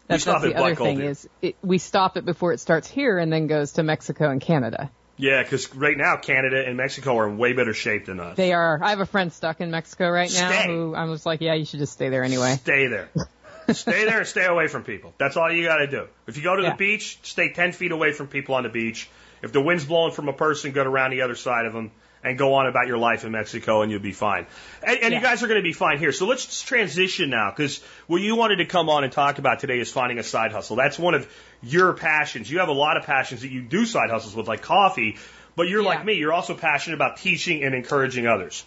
That's, 0.09 0.23
stop 0.23 0.43
that's 0.43 0.55
the 0.55 0.61
other 0.61 0.75
thing 0.75 1.01
is 1.01 1.29
it, 1.43 1.57
we 1.63 1.79
stop 1.79 2.17
it 2.17 2.25
before 2.25 2.53
it 2.53 2.61
starts 2.61 2.89
here 2.89 3.19
and 3.19 3.33
then 3.33 3.47
goes 3.47 3.73
to 3.73 3.83
Mexico 3.83 4.31
and 4.31 4.41
Canada. 4.41 4.91
Yeah, 5.19 5.43
because 5.43 5.75
right 5.75 5.97
now 5.97 6.17
Canada 6.17 6.65
and 6.67 6.77
Mexico 6.77 7.17
are 7.19 7.29
in 7.29 7.39
way 7.39 7.53
better 7.53 7.75
shape 7.75 8.07
than 8.07 8.19
us. 8.21 8.37
They 8.37 8.53
are. 8.53 8.81
I 8.83 8.91
have 8.91 9.01
a 9.01 9.07
friend 9.07 9.33
stuck 9.33 9.61
in 9.61 9.71
Mexico 9.71 10.09
right 10.09 10.33
now 10.33 10.51
Stay. 10.51 10.67
who 10.67 10.95
I 10.95 11.05
was 11.05 11.27
like, 11.27 11.41
yeah, 11.41 11.55
you 11.55 11.65
should 11.65 11.81
just 11.81 11.93
stay 11.93 12.09
there 12.09 12.23
anyway. 12.25 12.55
Stay 12.55 12.87
there. 12.87 13.11
stay 13.73 14.05
there 14.05 14.19
and 14.19 14.27
stay 14.27 14.47
away 14.47 14.69
from 14.69 14.85
people. 14.85 15.13
That's 15.19 15.37
all 15.37 15.53
you 15.53 15.65
got 15.65 15.79
to 15.79 15.89
do. 15.89 16.07
If 16.27 16.37
you 16.37 16.43
go 16.43 16.57
to 16.57 16.63
Yeah. 16.63 16.71
the 16.71 16.77
beach, 16.77 17.19
stay 17.23 17.53
10 17.53 17.73
feet 17.73 17.93
away 17.93 18.13
from 18.13 18.29
people 18.29 18.55
on 18.55 18.63
the 18.63 18.69
beach. 18.69 19.11
If 19.43 19.53
the 19.53 19.61
wind's 19.61 19.85
blowing 19.85 20.13
from 20.13 20.29
a 20.29 20.33
person, 20.33 20.73
go 20.73 20.83
around 20.83 21.11
the 21.11 21.23
other 21.23 21.35
side 21.35 21.67
of 21.67 21.73
them 21.73 21.91
and 22.25 22.37
go 22.37 22.55
on 22.55 22.67
about 22.67 22.87
your 22.87 22.99
life 22.99 23.25
in 23.25 23.33
Mexico 23.33 23.83
and 23.83 23.91
you'll 23.91 24.01
be 24.01 24.13
fine. 24.13 24.47
And, 24.83 24.99
and 25.03 25.15
you 25.15 25.21
guys 25.21 25.43
are 25.43 25.47
going 25.47 25.61
to 25.61 25.63
be 25.69 25.73
fine 25.73 25.99
here. 25.99 26.13
So 26.13 26.27
let's 26.27 26.63
transition 26.63 27.31
now 27.31 27.51
because 27.51 27.81
what 28.07 28.21
you 28.21 28.35
wanted 28.37 28.57
to 28.57 28.65
come 28.67 28.89
on 28.89 29.05
and 29.05 29.13
talk 29.13 29.39
about 29.39 29.61
today 29.61 29.79
is 29.79 29.93
finding 29.93 30.19
a 30.19 30.23
side 30.25 30.53
hustle. 30.53 30.77
That's 30.77 30.99
one 30.99 31.15
of 31.15 31.33
your 31.63 31.93
passions. 31.93 32.51
You 32.51 32.59
have 32.59 32.69
a 32.69 32.73
lot 32.73 32.97
of 32.97 33.05
passions 33.05 33.43
that 33.43 33.51
you 33.53 33.63
do 33.63 33.87
side 33.87 34.11
hustles 34.11 34.35
with, 34.35 34.49
like 34.49 34.63
coffee, 34.63 35.17
but 35.57 35.69
you're 35.69 35.83
Yeah. 35.83 35.89
like 35.89 36.05
me. 36.05 36.15
You're 36.15 36.33
also 36.33 36.55
passionate 36.55 36.97
about 36.97 37.19
teaching 37.19 37.63
and 37.63 37.75
encouraging 37.75 38.27
others. 38.27 38.65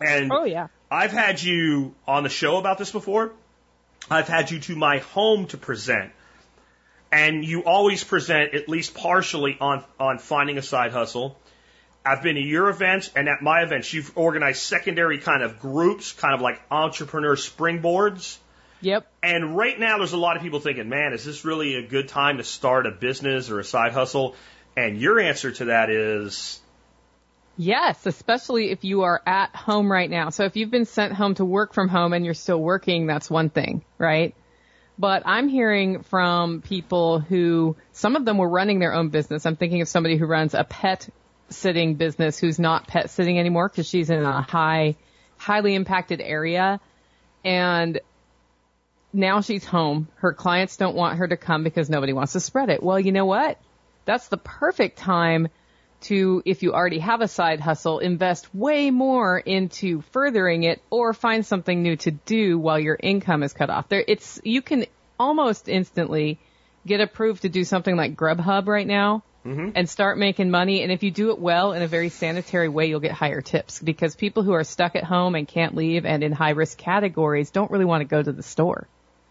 And 0.00 0.32
Oh 0.32 0.44
yeah. 0.44 0.68
I've 0.90 1.12
had 1.12 1.42
you 1.42 1.94
on 2.06 2.22
the 2.22 2.28
show 2.28 2.56
about 2.56 2.78
this 2.78 2.90
before. 2.90 3.32
I've 4.10 4.28
had 4.28 4.50
you 4.50 4.58
to 4.60 4.76
my 4.76 4.98
home 4.98 5.46
to 5.48 5.56
present. 5.58 6.12
And 7.10 7.44
you 7.44 7.64
always 7.64 8.02
present 8.02 8.54
at 8.54 8.68
least 8.70 8.94
partially 8.94 9.58
on, 9.60 9.84
on 10.00 10.18
finding 10.18 10.56
a 10.56 10.62
side 10.62 10.92
hustle. 10.92 11.38
I've 12.04 12.22
been 12.22 12.34
to 12.34 12.40
your 12.40 12.68
events 12.68 13.10
and 13.14 13.28
at 13.28 13.42
my 13.42 13.62
events, 13.62 13.92
you've 13.92 14.16
organized 14.16 14.62
secondary 14.62 15.18
kind 15.18 15.42
of 15.42 15.60
groups, 15.60 16.12
kind 16.12 16.34
of 16.34 16.40
like 16.40 16.60
entrepreneur 16.70 17.36
springboards. 17.36 18.38
Yep. 18.80 19.06
And 19.22 19.56
right 19.56 19.78
now, 19.78 19.98
there's 19.98 20.12
a 20.12 20.16
lot 20.16 20.36
of 20.36 20.42
people 20.42 20.58
thinking, 20.58 20.88
man, 20.88 21.12
is 21.12 21.24
this 21.24 21.44
really 21.44 21.76
a 21.76 21.86
good 21.86 22.08
time 22.08 22.38
to 22.38 22.44
start 22.44 22.86
a 22.86 22.90
business 22.90 23.48
or 23.50 23.60
a 23.60 23.64
side 23.64 23.92
hustle? 23.92 24.34
And 24.76 24.98
your 24.98 25.20
answer 25.20 25.52
to 25.52 25.66
that 25.66 25.90
is, 25.90 26.60
Yes, 27.56 28.06
especially 28.06 28.70
if 28.70 28.82
you 28.82 29.02
are 29.02 29.20
at 29.26 29.54
home 29.54 29.92
right 29.92 30.08
now. 30.08 30.30
So 30.30 30.44
if 30.44 30.56
you've 30.56 30.70
been 30.70 30.86
sent 30.86 31.12
home 31.12 31.34
to 31.34 31.44
work 31.44 31.74
from 31.74 31.88
home 31.88 32.12
and 32.12 32.24
you're 32.24 32.34
still 32.34 32.60
working, 32.60 33.06
that's 33.06 33.30
one 33.30 33.50
thing, 33.50 33.84
right? 33.98 34.34
But 34.98 35.22
I'm 35.26 35.48
hearing 35.48 36.02
from 36.02 36.62
people 36.62 37.18
who, 37.18 37.76
some 37.92 38.16
of 38.16 38.24
them 38.24 38.38
were 38.38 38.48
running 38.48 38.78
their 38.78 38.94
own 38.94 39.10
business. 39.10 39.44
I'm 39.44 39.56
thinking 39.56 39.82
of 39.82 39.88
somebody 39.88 40.16
who 40.16 40.26
runs 40.26 40.54
a 40.54 40.64
pet 40.64 41.08
sitting 41.48 41.94
business 41.94 42.38
who's 42.38 42.58
not 42.58 42.86
pet 42.86 43.10
sitting 43.10 43.38
anymore 43.38 43.68
because 43.68 43.86
she's 43.86 44.10
in 44.10 44.22
a 44.22 44.42
high, 44.42 44.96
highly 45.36 45.74
impacted 45.74 46.20
area. 46.20 46.80
And 47.44 48.00
now 49.12 49.40
she's 49.40 49.64
home. 49.64 50.08
Her 50.16 50.32
clients 50.32 50.76
don't 50.76 50.96
want 50.96 51.18
her 51.18 51.28
to 51.28 51.36
come 51.36 51.64
because 51.64 51.90
nobody 51.90 52.12
wants 52.12 52.32
to 52.32 52.40
spread 52.40 52.70
it. 52.70 52.82
Well, 52.82 52.98
you 52.98 53.12
know 53.12 53.26
what? 53.26 53.58
That's 54.04 54.28
the 54.28 54.36
perfect 54.36 54.98
time 54.98 55.48
to, 56.02 56.42
if 56.44 56.62
you 56.62 56.72
already 56.72 56.98
have 56.98 57.20
a 57.20 57.28
side 57.28 57.60
hustle, 57.60 57.98
invest 58.00 58.52
way 58.54 58.90
more 58.90 59.38
into 59.38 60.02
furthering 60.12 60.64
it 60.64 60.82
or 60.90 61.12
find 61.12 61.46
something 61.46 61.82
new 61.82 61.96
to 61.96 62.10
do 62.10 62.58
while 62.58 62.78
your 62.78 62.96
income 63.00 63.42
is 63.42 63.52
cut 63.52 63.70
off. 63.70 63.88
There, 63.88 64.04
it's, 64.06 64.40
you 64.42 64.62
can 64.62 64.86
almost 65.18 65.68
instantly 65.68 66.40
get 66.86 67.00
approved 67.00 67.42
to 67.42 67.48
do 67.48 67.64
something 67.64 67.96
like 67.96 68.16
Grubhub 68.16 68.66
right 68.66 68.86
now 68.86 69.22
and 69.44 69.88
start 69.88 70.18
making 70.18 70.50
money. 70.50 70.82
And 70.82 70.92
if 70.92 71.02
you 71.02 71.10
do 71.10 71.30
it 71.30 71.38
well 71.38 71.72
in 71.72 71.82
a 71.82 71.88
very 71.88 72.08
sanitary 72.08 72.68
way, 72.68 72.86
you'll 72.86 73.00
get 73.00 73.12
higher 73.12 73.40
tips 73.40 73.80
because 73.80 74.14
people 74.14 74.42
who 74.42 74.52
are 74.52 74.64
stuck 74.64 74.96
at 74.96 75.04
home 75.04 75.34
and 75.34 75.48
can't 75.48 75.74
leave 75.74 76.06
and 76.06 76.22
in 76.22 76.32
high 76.32 76.50
risk 76.50 76.78
categories 76.78 77.50
don't 77.50 77.70
really 77.70 77.84
want 77.84 78.02
to 78.02 78.04
go 78.06 78.22
to 78.22 78.32
the 78.32 78.42
store. 78.42 78.86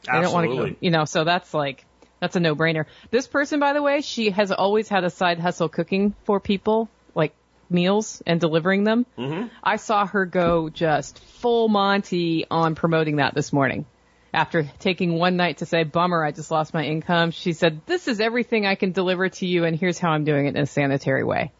They 0.06 0.19
don't 0.19 0.34
want 0.34 0.50
to 0.50 0.56
go, 0.56 0.76
you 0.80 0.91
know, 0.91 1.06
so 1.06 1.24
that's 1.24 1.54
like, 1.54 1.86
that's 2.19 2.36
a 2.36 2.39
no-brainer. 2.39 2.86
This 3.10 3.28
person, 3.28 3.60
by 3.60 3.74
the 3.74 3.82
way, 3.82 4.02
she 4.02 4.32
has 4.32 4.52
always 4.52 4.89
had 4.89 5.04
a 5.04 5.10
side 5.10 5.39
hustle 5.39 5.69
cooking 5.69 6.13
for 6.24 6.39
people, 6.39 6.89
like 7.15 7.34
meals 7.69 8.21
and 8.28 8.39
delivering 8.39 8.84
them. 8.84 9.06
Mm-hmm. 9.17 9.47
I 9.63 9.78
saw 9.78 10.06
her 10.06 10.26
go 10.26 10.69
just 10.69 11.19
full 11.19 11.67
Monty 11.67 12.45
on 12.50 12.76
promoting 12.76 13.15
that 13.17 13.34
this 13.34 13.54
morning. 13.54 13.86
After 14.34 14.63
taking 14.80 15.13
one 15.20 15.36
night 15.36 15.58
to 15.58 15.65
say, 15.65 15.84
bummer, 15.84 16.24
I 16.24 16.32
just 16.32 16.52
lost 16.52 16.74
my 16.74 16.86
income, 16.86 17.32
she 17.32 17.52
said, 17.54 17.82
this 17.86 18.08
is 18.08 18.22
everything 18.22 18.65
I 18.65 18.76
can 18.76 18.94
deliver 18.94 19.28
to 19.28 19.46
you 19.46 19.65
and 19.65 19.78
here's 19.78 20.00
how 20.00 20.12
I'm 20.12 20.24
doing 20.24 20.46
it 20.46 20.56
in 20.56 20.62
a 20.62 20.65
sanitary 20.65 21.24
way. 21.24 21.52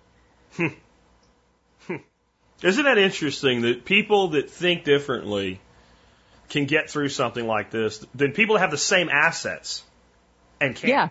Hmm. 0.56 0.68
Hmm. 1.88 1.96
Isn't 2.64 2.86
that 2.86 2.98
interesting 2.98 3.62
that 3.64 3.84
people 3.84 4.30
that 4.30 4.50
think 4.50 4.86
differently 4.86 5.60
can 6.50 6.66
get 6.66 6.90
through 6.90 7.10
something 7.10 7.46
like 7.46 7.72
this 7.72 8.06
than 8.16 8.32
people 8.32 8.56
that 8.56 8.62
have 8.62 8.72
the 8.72 8.78
same 8.78 9.10
assets 9.10 9.84
and 10.62 10.76
can't? 10.76 10.90
Yeah. 10.90 11.10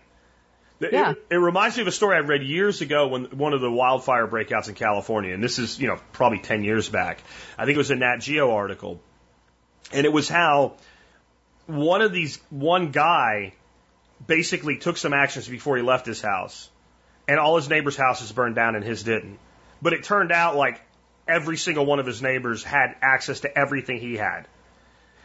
It, 0.81 0.93
Yeah. 0.95 1.11
it, 1.11 1.27
it 1.31 1.37
reminds 1.37 1.77
me 1.77 1.83
of 1.83 1.89
a 1.89 1.93
story 1.93 2.17
I 2.17 2.21
read 2.21 2.43
years 2.43 2.81
ago 2.81 3.09
when 3.09 3.25
one 3.27 3.53
of 3.53 3.61
the 3.61 3.71
wildfire 3.71 4.27
breakouts 4.27 4.69
in 4.69 4.75
California, 4.75 5.35
and 5.35 5.43
this 5.45 5.59
is, 5.59 5.79
you 5.79 5.89
know, 5.89 5.99
probably 6.13 6.39
10 6.39 6.65
years 6.65 6.89
back. 6.89 7.23
I 7.59 7.67
think 7.67 7.75
it 7.75 7.79
was 7.79 7.91
a 7.91 7.97
Nat 7.97 8.19
Geo 8.19 8.51
article. 8.51 9.01
And 9.93 10.07
it 10.07 10.13
was 10.13 10.29
how 10.29 10.77
one 11.75 12.03
of 12.03 12.13
these, 12.13 12.39
one 12.51 12.91
guy 12.91 13.55
basically 14.27 14.77
took 14.77 14.97
some 14.97 15.13
actions 15.13 15.49
before 15.49 15.77
he 15.77 15.83
left 15.83 16.07
his 16.07 16.21
house. 16.21 16.69
And 17.29 17.39
all 17.39 17.57
his 17.57 17.69
neighbors' 17.69 17.97
houses 17.97 18.33
burned 18.33 18.57
down 18.57 18.75
and 18.75 18.85
his 18.85 19.03
didn't. 19.03 19.39
But 19.81 19.93
it 19.93 20.05
turned 20.05 20.33
out 20.33 20.57
like 20.57 20.81
every 21.29 21.57
single 21.57 21.87
one 21.87 22.01
of 22.01 22.07
his 22.07 22.21
neighbors 22.21 22.65
had 22.65 22.97
access 23.01 23.41
to 23.41 23.59
everything 23.59 23.99
he 23.99 24.17
had. 24.17 24.49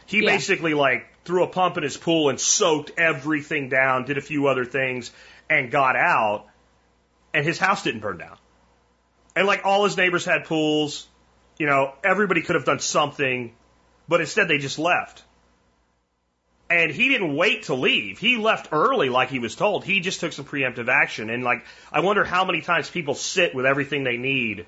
He 0.06 0.24
Yeah. 0.24 0.32
basically 0.32 0.74
like 0.76 1.08
threw 1.26 1.44
a 1.44 1.48
pump 1.48 1.78
in 1.78 1.84
his 1.84 1.98
pool 1.98 2.30
and 2.30 2.40
soaked 2.40 2.92
everything 2.98 3.70
down, 3.70 4.06
did 4.06 4.18
a 4.18 4.22
few 4.22 4.48
other 4.48 4.66
things, 4.66 5.12
and 5.50 5.72
got 5.72 5.96
out, 5.96 6.46
and 7.34 7.44
his 7.44 7.58
house 7.58 7.84
didn't 7.84 8.02
burn 8.02 8.18
down. 8.18 8.38
And 9.36 9.48
like 9.48 9.66
all 9.66 9.84
his 9.84 9.98
neighbors 9.98 10.24
had 10.24 10.46
pools, 10.46 11.08
you 11.58 11.66
know, 11.66 11.94
everybody 12.04 12.42
could 12.44 12.56
have 12.56 12.66
done 12.66 12.80
something, 12.80 13.54
but 14.08 14.22
instead 14.22 14.48
they 14.48 14.60
just 14.60 14.78
left. 14.78 15.24
And 16.70 16.92
he 16.92 17.10
didn't 17.10 17.36
wait 17.36 17.64
to 17.64 17.76
leave. 17.76 18.18
He 18.18 18.38
left 18.38 18.70
early 18.72 19.10
like 19.10 19.30
he 19.30 19.40
was 19.40 19.56
told. 19.56 19.84
He 19.84 20.00
just 20.00 20.20
took 20.20 20.34
some 20.34 20.46
preemptive 20.46 20.88
action. 20.88 21.30
And 21.30 21.44
like, 21.44 21.64
I 21.92 22.00
wonder 22.00 22.24
how 22.24 22.44
many 22.44 22.62
times 22.62 22.90
people 22.90 23.14
sit 23.14 23.54
with 23.54 23.66
everything 23.66 24.04
they 24.04 24.18
need 24.18 24.66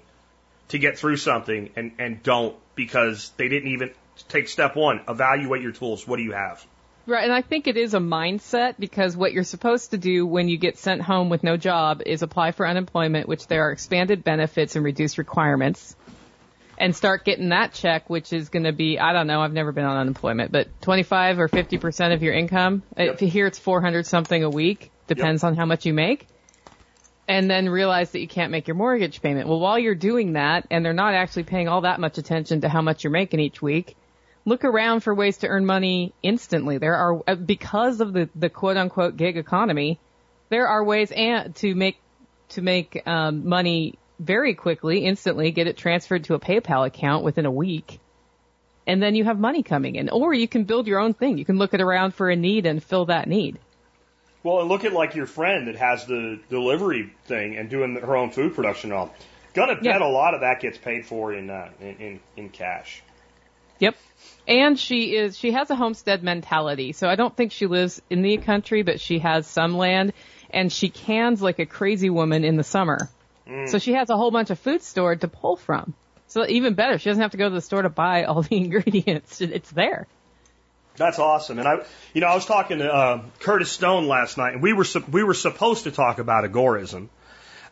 to 0.70 0.78
get 0.78 1.00
through 1.00 1.18
something 1.18 1.72
and, 1.76 1.94
and 1.98 2.22
don't 2.22 2.56
because 2.76 3.32
they 3.38 3.48
didn't 3.48 3.70
even 3.70 3.92
take 4.28 4.48
step 4.48 4.76
one, 4.76 5.02
evaluate 5.08 5.62
your 5.62 5.72
tools. 5.72 6.08
What 6.08 6.18
do 6.18 6.24
you 6.24 6.34
have? 6.34 6.64
Right, 7.08 7.24
and 7.24 7.32
I 7.32 7.42
think 7.42 7.68
it 7.68 7.78
is 7.78 7.94
a 7.94 8.00
mindset 8.00 8.76
because 8.78 9.16
what 9.16 9.32
you're 9.32 9.46
supposed 9.46 9.92
to 9.92 9.98
do 9.98 10.26
when 10.26 10.50
you 10.50 10.58
get 10.58 10.78
sent 10.78 11.02
home 11.02 11.30
with 11.30 11.42
no 11.42 11.56
job 11.56 12.02
is 12.06 12.22
apply 12.22 12.52
for 12.52 12.68
unemployment, 12.68 13.30
which 13.30 13.48
there 13.48 13.68
are 13.68 13.72
expanded 13.72 14.26
benefits 14.26 14.76
and 14.76 14.84
reduced 14.84 15.18
requirements, 15.18 15.96
and 16.78 16.96
start 16.96 17.26
getting 17.26 17.50
that 17.50 17.74
check, 17.74 18.10
which 18.10 18.32
is 18.32 18.50
going 18.50 18.66
to 18.66 18.72
be, 18.72 19.00
I 19.00 19.12
don't 19.14 19.28
know, 19.28 19.42
I've 19.42 19.54
never 19.54 19.72
been 19.72 19.86
on 19.86 19.98
unemployment, 19.98 20.52
but 20.52 20.68
25 20.82 21.40
or 21.40 21.50
50% 21.50 22.14
of 22.14 22.22
your 22.22 22.34
income. 22.34 22.84
Yep. 22.98 23.16
If 23.16 23.22
you 23.24 23.28
hear 23.30 23.48
it's 23.48 23.58
400 23.58 24.06
something 24.06 24.44
a 24.44 24.50
week, 24.50 24.92
depends 25.08 25.44
on 25.44 25.56
how 25.56 25.66
much 25.66 25.86
you 25.86 25.94
make. 25.94 26.28
And 27.28 27.50
then 27.50 27.68
realize 27.68 28.12
that 28.12 28.20
you 28.20 28.28
can't 28.28 28.52
make 28.52 28.68
your 28.68 28.76
mortgage 28.76 29.22
payment. 29.22 29.50
Well, 29.50 29.60
while 29.60 29.78
you're 29.78 29.96
doing 29.96 30.34
that, 30.34 30.68
and 30.72 30.86
they're 30.86 30.94
not 30.94 31.14
actually 31.14 31.44
paying 31.44 31.68
all 31.68 31.82
that 31.82 32.00
much 32.00 32.18
attention 32.18 32.62
to 32.62 32.70
how 32.70 32.82
much 32.82 33.04
you're 33.04 33.12
making 33.12 33.40
each 33.40 33.62
week, 33.62 33.98
look 34.46 34.64
around 34.64 35.02
for 35.02 35.14
ways 35.14 35.38
to 35.40 35.48
earn 35.48 35.66
money 35.66 36.14
instantly. 36.24 36.78
There 36.78 36.96
are, 36.96 37.22
uh, 37.28 37.36
because 37.36 38.00
of 38.00 38.14
the, 38.14 38.30
the 38.36 38.50
quote 38.50 38.78
unquote 38.78 39.18
gig 39.18 39.36
economy, 39.36 40.00
there 40.50 40.68
are 40.68 40.84
ways 40.84 41.12
and 41.12 41.54
to 41.56 41.76
make, 41.76 41.98
to 42.50 42.62
make, 42.62 43.02
um, 43.06 43.50
money 43.50 43.98
very 44.20 44.54
quickly, 44.56 45.06
instantly, 45.06 45.52
get 45.52 45.68
it 45.68 45.78
transferred 45.78 46.26
to 46.26 46.34
a 46.34 46.40
PayPal 46.40 46.86
account 46.86 47.24
within 47.24 47.46
a 47.46 47.52
week. 47.52 48.00
And 48.86 49.02
then 49.04 49.16
you 49.16 49.26
have 49.26 49.38
money 49.40 49.64
coming 49.64 49.96
in. 49.96 50.10
Or 50.10 50.34
you 50.34 50.48
can 50.48 50.64
build 50.64 50.88
your 50.88 51.00
own 51.00 51.14
thing. 51.14 51.38
You 51.38 51.46
can 51.46 51.58
look 51.58 51.74
it 51.74 51.82
around 51.82 52.14
for 52.14 52.30
a 52.30 52.36
need 52.36 52.66
and 52.66 52.82
fill 52.82 53.06
that 53.06 53.28
need. 53.28 53.60
Well, 54.44 54.62
and 54.62 54.70
look 54.70 54.86
at 54.86 54.94
like 54.94 55.14
your 55.16 55.26
friend 55.26 55.68
that 55.68 55.76
has 55.76 56.06
the 56.06 56.40
delivery 56.50 57.14
thing 57.26 57.58
and 57.58 57.70
doing 57.70 57.96
her 57.96 58.16
own 58.16 58.32
food 58.32 58.56
production 58.56 58.92
and 58.92 59.00
all. 59.00 59.16
Gonna 59.54 59.76
bet 59.76 59.84
Yeah. 59.84 60.04
a 60.04 60.08
lot 60.08 60.34
of 60.36 60.42
that 60.42 60.62
gets 60.62 60.78
paid 60.78 61.06
for 61.06 61.34
in, 61.34 61.50
uh, 61.50 61.70
in, 61.82 61.96
in, 61.98 62.20
in 62.38 62.50
cash. 62.50 63.02
Yep. 63.80 63.96
And 64.48 64.80
she 64.80 65.16
is, 65.16 65.38
she 65.38 65.52
has 65.52 65.70
a 65.70 65.76
homestead 65.76 66.24
mentality. 66.24 66.94
So 66.94 67.10
I 67.10 67.16
don't 67.16 67.36
think 67.36 67.52
she 67.52 67.66
lives 67.68 68.02
in 68.10 68.22
the 68.22 68.38
country, 68.38 68.84
but 68.84 69.02
she 69.02 69.20
has 69.20 69.48
some 69.48 69.76
land 69.78 70.14
and 70.50 70.72
she 70.72 70.90
cans 70.90 71.42
like 71.42 71.60
a 71.60 71.66
crazy 71.66 72.10
woman 72.10 72.44
in 72.46 72.56
the 72.56 72.64
summer. 72.64 73.10
So 73.68 73.80
she 73.80 73.94
has 73.94 74.10
a 74.10 74.18
whole 74.18 74.32
bunch 74.32 74.50
of 74.50 74.60
food 74.60 74.82
stored 74.84 75.22
to 75.22 75.28
pull 75.28 75.56
from. 75.56 75.94
So 76.28 76.46
even 76.46 76.74
better, 76.74 76.98
she 77.00 77.10
doesn't 77.10 77.22
have 77.22 77.32
to 77.32 77.38
go 77.38 77.48
to 77.50 77.56
the 77.56 77.62
store 77.62 77.82
to 77.82 77.90
buy 77.90 78.26
all 78.26 78.42
the 78.42 78.56
ingredients. 78.64 79.40
It's 79.42 79.70
there. 79.72 80.08
That's 80.98 81.20
awesome. 81.20 81.60
And 81.60 81.68
I, 81.68 81.86
you 82.14 82.22
know, 82.22 82.28
I 82.28 82.36
was 82.36 82.46
talking 82.46 82.80
to 82.80 82.92
uh, 82.94 83.22
Curtis 83.40 83.72
Stone 83.72 84.08
last 84.08 84.38
night, 84.38 84.54
and 84.54 84.64
we 84.64 84.74
were 84.74 84.84
sup- 84.84 85.08
we 85.08 85.24
were 85.24 85.36
supposed 85.36 85.84
to 85.86 85.92
talk 85.92 86.18
about 86.20 86.44
agorism, 86.44 87.10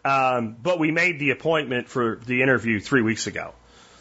um, 0.05 0.55
but 0.61 0.79
we 0.79 0.91
made 0.91 1.19
the 1.19 1.31
appointment 1.31 1.89
for 1.89 2.19
the 2.25 2.41
interview 2.43 2.79
three 2.79 3.01
weeks 3.01 3.25
ago. 3.27 3.53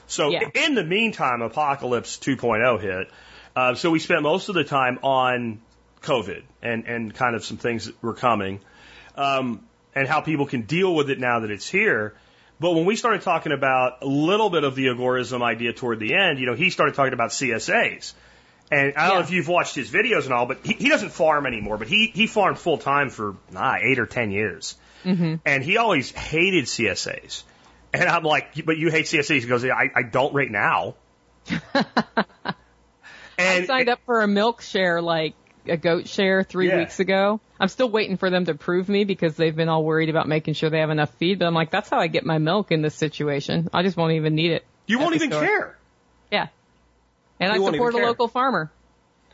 So 0.07 0.31
Yeah. 0.31 0.51
in 0.55 0.75
the 0.75 0.85
meantime, 0.85 1.41
Apocalypse 1.41 2.19
2.0 2.19 2.81
hit. 2.81 3.11
Uh, 3.57 3.75
so 3.75 3.91
we 3.91 3.99
spent 3.99 4.23
most 4.23 4.51
of 4.51 4.55
the 4.55 4.65
time 4.65 4.99
on 5.03 5.61
COVID 6.03 6.43
and 6.63 6.87
and 6.87 7.15
kind 7.15 7.35
of 7.35 7.45
some 7.45 7.57
things 7.57 7.87
that 7.87 8.01
were 8.03 8.15
coming, 8.15 8.61
um, 9.17 9.65
and 9.95 10.09
how 10.09 10.21
people 10.21 10.47
can 10.47 10.63
deal 10.63 10.95
with 10.95 11.11
it 11.11 11.19
now 11.19 11.41
that 11.41 11.51
it's 11.51 11.69
here. 11.69 12.15
But 12.61 12.73
when 12.73 12.85
we 12.85 12.97
started 12.97 13.23
talking 13.23 13.53
about 13.53 14.03
a 14.03 14.07
little 14.07 14.51
bit 14.51 14.65
of 14.65 14.75
the 14.75 14.87
agorism 14.87 15.43
idea 15.43 15.73
toward 15.73 15.99
the 15.99 16.15
end, 16.15 16.39
you 16.39 16.47
know, 16.47 16.55
he 16.55 16.71
started 16.71 16.95
talking 16.95 17.13
about 17.13 17.31
CSAs. 17.31 18.15
And 18.71 18.95
I 18.97 19.09
don't 19.09 19.17
know 19.19 19.23
if 19.23 19.31
you've 19.31 19.49
watched 19.49 19.75
his 19.75 19.91
videos 19.91 20.25
and 20.25 20.33
all, 20.33 20.47
but 20.47 20.65
he, 20.65 20.73
he 20.73 20.89
doesn't 20.89 21.11
farm 21.11 21.47
anymore. 21.47 21.77
But 21.77 21.89
he 21.89 22.07
he 22.07 22.27
farmed 22.27 22.59
full 22.59 22.79
time 22.79 23.11
for 23.11 23.37
nah, 23.51 23.77
eight 23.83 23.99
or 23.99 24.07
ten 24.07 24.31
years, 24.31 24.77
mm-hmm. 25.05 25.35
and 25.45 25.63
he 25.63 25.77
always 25.77 26.11
hated 26.11 26.65
CSAs. 26.65 27.43
And 27.93 28.09
I'm 28.09 28.25
like, 28.25 28.65
but 28.65 28.77
you 28.79 28.91
hate 28.91 29.05
CSAs? 29.05 29.43
He 29.43 29.47
goes, 29.47 29.65
I, 29.65 29.91
I 29.95 30.03
don't 30.03 30.35
right 30.35 30.51
now. 30.51 30.95
I 31.75 32.55
and 33.39 33.67
signed 33.67 33.89
up 33.89 34.01
for 34.07 34.23
a 34.23 34.29
milk 34.29 34.63
share 34.63 35.03
like 35.03 35.35
a 35.67 35.77
goat 35.77 36.09
share 36.09 36.43
three 36.43 36.69
Yeah. 36.69 36.79
weeks 36.79 37.01
ago. 37.01 37.41
I'm 37.59 37.69
still 37.69 37.89
waiting 37.89 38.17
for 38.17 38.31
them 38.31 38.45
to 38.47 38.55
prove 38.55 38.89
me 38.89 39.05
because 39.05 39.37
they've 39.37 39.55
been 39.55 39.69
all 39.69 39.85
worried 39.85 40.11
about 40.11 40.29
making 40.29 40.55
sure 40.55 40.71
they 40.71 40.81
have 40.81 40.91
enough 40.91 41.13
feed. 41.15 41.39
But 41.39 41.47
I'm 41.47 41.55
like, 41.55 41.71
that's 41.71 41.89
how 41.89 41.99
I 41.99 42.07
get 42.09 42.25
my 42.27 42.39
milk 42.39 42.73
in 42.73 42.83
this 42.83 42.95
situation. 42.95 43.69
I 43.73 43.83
just 43.83 43.97
won't 43.97 44.13
even 44.13 44.35
need 44.35 44.53
it. 44.53 44.65
you 44.87 44.99
won't 44.99 45.15
even 45.15 45.31
store. 45.31 45.43
care. 45.43 45.79
Yeah. 46.31 46.49
And 47.41 47.55
You 47.55 47.67
I 47.67 47.73
support 47.73 47.95
a 47.95 47.99
local 47.99 48.29
farmer. 48.29 48.71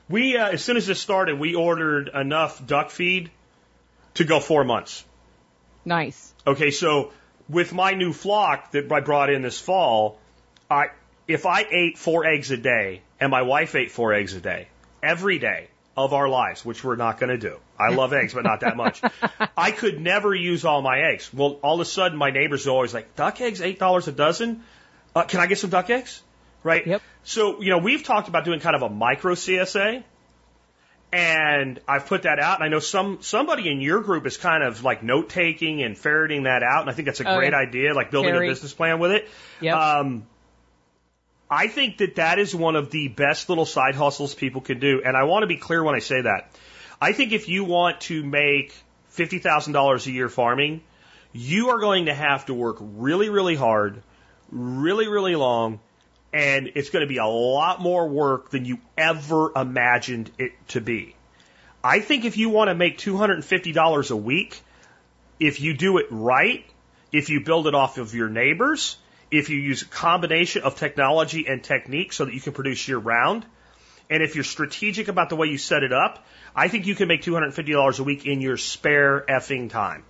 We 0.09 0.37
uh, 0.37 0.51
as 0.51 0.65
soon 0.65 0.77
as 0.77 0.87
this 0.87 1.01
started, 1.01 1.39
we 1.39 1.55
ordered 1.55 2.09
enough 2.15 2.65
duck 2.67 2.91
feed 2.91 3.31
to 4.15 4.25
go 4.25 4.41
four 4.41 4.65
months. 4.65 5.05
Nice. 5.85 6.33
Okay, 6.47 6.71
so 6.71 7.13
with 7.49 7.73
my 7.73 7.93
new 7.93 8.13
flock 8.13 8.73
that 8.73 8.91
I 8.91 9.01
brought 9.01 9.31
in 9.31 9.43
this 9.43 9.59
fall, 9.59 10.19
I 10.71 10.89
if 11.29 11.47
I 11.47 11.65
ate 11.71 11.97
four 11.99 12.25
eggs 12.27 12.51
a 12.51 12.57
day 12.57 13.03
and 13.21 13.31
my 13.31 13.43
wife 13.43 13.75
ate 13.75 13.91
four 13.91 14.13
eggs 14.13 14.35
a 14.35 14.41
day 14.41 14.69
every 15.03 15.39
day 15.39 15.69
of 15.97 16.13
our 16.15 16.29
lives, 16.29 16.65
which 16.65 16.83
we're 16.85 16.97
not 16.97 17.19
going 17.19 17.31
to 17.31 17.39
do. 17.39 17.59
I 17.79 17.91
love 17.91 18.13
eggs, 18.13 18.33
but 18.35 18.45
not 18.45 18.61
that 18.61 18.77
much. 18.77 19.03
I 19.57 19.71
could 19.71 20.01
never 20.01 20.35
use 20.35 20.65
all 20.65 20.83
my 20.83 21.01
eggs. 21.13 21.33
Well, 21.33 21.59
all 21.63 21.75
of 21.75 21.81
a 21.81 21.85
sudden, 21.85 22.17
my 22.17 22.31
neighbors 22.31 22.67
are 22.67 22.71
always 22.71 22.95
like, 22.95 23.17
"Duck 23.17 23.41
eggs, 23.41 23.61
eight 23.61 23.79
dollars 23.79 24.07
a 24.09 24.13
dozen. 24.13 24.63
Uh, 25.15 25.25
can 25.25 25.41
I 25.41 25.47
get 25.47 25.59
some 25.59 25.71
duck 25.71 25.91
eggs?" 25.91 26.23
Right. 26.63 26.87
Yep. 26.87 27.03
So 27.25 27.61
you 27.61 27.71
know, 27.71 27.79
we've 27.79 28.03
talked 28.05 28.29
about 28.29 28.45
doing 28.45 28.61
kind 28.61 28.77
of 28.77 28.83
a 28.83 28.89
micro 28.89 29.35
CSA. 29.35 30.05
And 31.13 31.81
I've 31.89 32.07
put 32.07 32.23
that 32.23 32.39
out, 32.39 32.59
and 32.61 32.65
I 32.65 32.69
know 32.69 32.79
some 32.79 33.19
somebody 33.21 33.69
in 33.69 33.81
your 33.81 34.01
group 34.01 34.27
is 34.27 34.37
kind 34.37 34.63
of 34.63 34.85
like 34.85 35.03
note 35.03 35.29
taking 35.29 35.83
and 35.83 35.99
ferreting 35.99 36.45
that 36.45 36.63
out, 36.63 36.83
and 36.83 36.91
I 36.91 36.93
think 36.93 37.07
that's 37.07 37.19
a 37.21 37.29
Oh, 37.29 37.37
great 37.37 37.51
yeah. 37.51 37.59
idea, 37.59 37.95
like 37.95 38.13
building 38.13 38.31
Carrie. 38.33 38.47
a 38.47 38.51
business 38.53 38.73
plan 38.73 39.01
with 39.01 39.11
it. 39.11 39.29
Yep. 39.61 39.75
Um, 39.77 40.27
I 41.51 41.67
think 41.67 41.99
that 41.99 42.15
that 42.15 42.39
is 42.39 42.55
one 42.55 42.77
of 42.77 42.91
the 42.91 43.09
best 43.09 43.49
little 43.49 43.67
side 43.67 43.97
hustles 43.97 44.35
people 44.35 44.61
can 44.61 44.79
do, 44.79 45.03
and 45.05 45.17
I 45.17 45.25
want 45.25 45.43
to 45.43 45.49
be 45.49 45.57
clear 45.57 45.83
when 45.83 45.97
I 45.97 45.99
say 45.99 46.21
that. 46.21 46.53
I 47.01 47.13
think 47.13 47.33
if 47.33 47.49
you 47.49 47.65
want 47.65 48.03
to 48.03 48.23
make 48.23 48.73
fifty 49.09 49.41
thousand 49.41 49.73
dollars 49.73 50.07
a 50.07 50.13
year 50.13 50.29
farming, 50.29 50.83
you 51.33 51.71
are 51.71 51.81
going 51.81 52.07
to 52.07 52.15
have 52.15 52.47
to 52.47 52.55
work 52.55 52.77
really, 52.81 53.31
really 53.31 53.57
hard, 53.57 54.03
really, 54.53 55.09
really 55.09 55.35
long, 55.35 55.81
and 56.33 56.71
it's 56.77 56.91
going 56.91 57.03
to 57.05 57.09
be 57.09 57.19
a 57.19 57.27
lot 57.27 57.81
more 57.81 58.09
work 58.09 58.51
than 58.51 58.65
you 58.65 58.79
ever 58.97 59.51
imagined 59.57 60.31
it 60.39 60.53
to 60.69 60.81
be. 60.81 61.17
I 61.83 61.99
think 62.01 62.25
if 62.25 62.37
you 62.37 62.51
want 62.51 62.69
to 62.69 62.75
make 62.75 62.99
$250 62.99 64.11
a 64.11 64.17
week, 64.17 64.61
if 65.41 65.61
you 65.61 65.75
do 65.75 65.99
it 65.99 66.07
right, 66.11 66.65
if 67.11 67.31
you 67.31 67.41
build 67.41 67.67
it 67.67 67.75
off 67.75 67.99
of 67.99 68.15
your 68.15 68.29
neighbors, 68.29 68.99
if 69.31 69.49
you 69.49 69.59
use 69.59 69.83
a 69.83 69.87
combination 69.87 70.63
of 70.63 70.77
technology 70.77 71.47
and 71.47 71.63
technique 71.63 72.13
so 72.13 72.25
that 72.25 72.35
you 72.35 72.41
can 72.41 72.53
produce 72.53 72.87
year 72.89 72.99
round, 72.99 73.47
and 74.09 74.23
if 74.23 74.35
you're 74.35 74.45
strategic 74.45 75.09
about 75.09 75.29
the 75.29 75.37
way 75.37 75.47
you 75.47 75.59
set 75.59 75.85
it 75.85 75.93
up, 75.93 76.27
I 76.55 76.69
think 76.69 76.87
you 76.87 76.97
can 76.97 77.07
make 77.07 77.23
$250 77.23 78.01
a 78.01 78.03
week 78.03 78.27
in 78.27 78.41
your 78.41 78.57
spare 78.57 79.21
effing 79.29 79.71
time. 79.71 80.05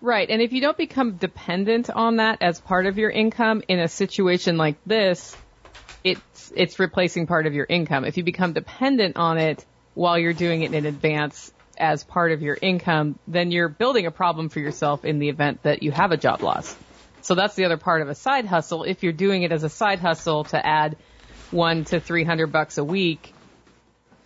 Right. 0.00 0.28
And 0.28 0.40
if 0.40 0.52
you 0.52 0.60
don't 0.60 0.76
become 0.76 1.12
dependent 1.12 1.90
on 1.90 2.16
that 2.16 2.38
as 2.42 2.60
part 2.60 2.86
of 2.86 2.98
your 2.98 3.10
income 3.10 3.62
in 3.68 3.78
a 3.78 3.88
situation 3.88 4.56
like 4.56 4.76
this, 4.84 5.36
it's, 6.04 6.52
it's 6.56 6.78
replacing 6.78 7.26
part 7.26 7.46
of 7.46 7.54
your 7.54 7.66
income. 7.68 8.04
If 8.04 8.16
you 8.16 8.24
become 8.24 8.52
dependent 8.52 9.16
on 9.16 9.38
it 9.38 9.64
while 9.94 10.18
you're 10.18 10.32
doing 10.32 10.62
it 10.62 10.74
in 10.74 10.86
advance 10.86 11.52
as 11.78 12.04
part 12.04 12.32
of 12.32 12.42
your 12.42 12.56
income, 12.60 13.18
then 13.26 13.50
you're 13.50 13.68
building 13.68 14.06
a 14.06 14.10
problem 14.10 14.48
for 14.48 14.60
yourself 14.60 15.04
in 15.04 15.18
the 15.18 15.28
event 15.28 15.62
that 15.62 15.82
you 15.82 15.90
have 15.90 16.12
a 16.12 16.16
job 16.16 16.42
loss. 16.42 16.76
So 17.22 17.34
that's 17.34 17.54
the 17.54 17.64
other 17.64 17.76
part 17.76 18.02
of 18.02 18.08
a 18.08 18.14
side 18.14 18.46
hustle. 18.46 18.84
If 18.84 19.02
you're 19.02 19.12
doing 19.12 19.42
it 19.42 19.52
as 19.52 19.62
a 19.62 19.68
side 19.68 20.00
hustle 20.00 20.44
to 20.44 20.64
add 20.64 20.96
one 21.50 21.84
to 21.86 22.00
three 22.00 22.24
hundred 22.24 22.48
bucks 22.48 22.78
a 22.78 22.84
week, 22.84 23.32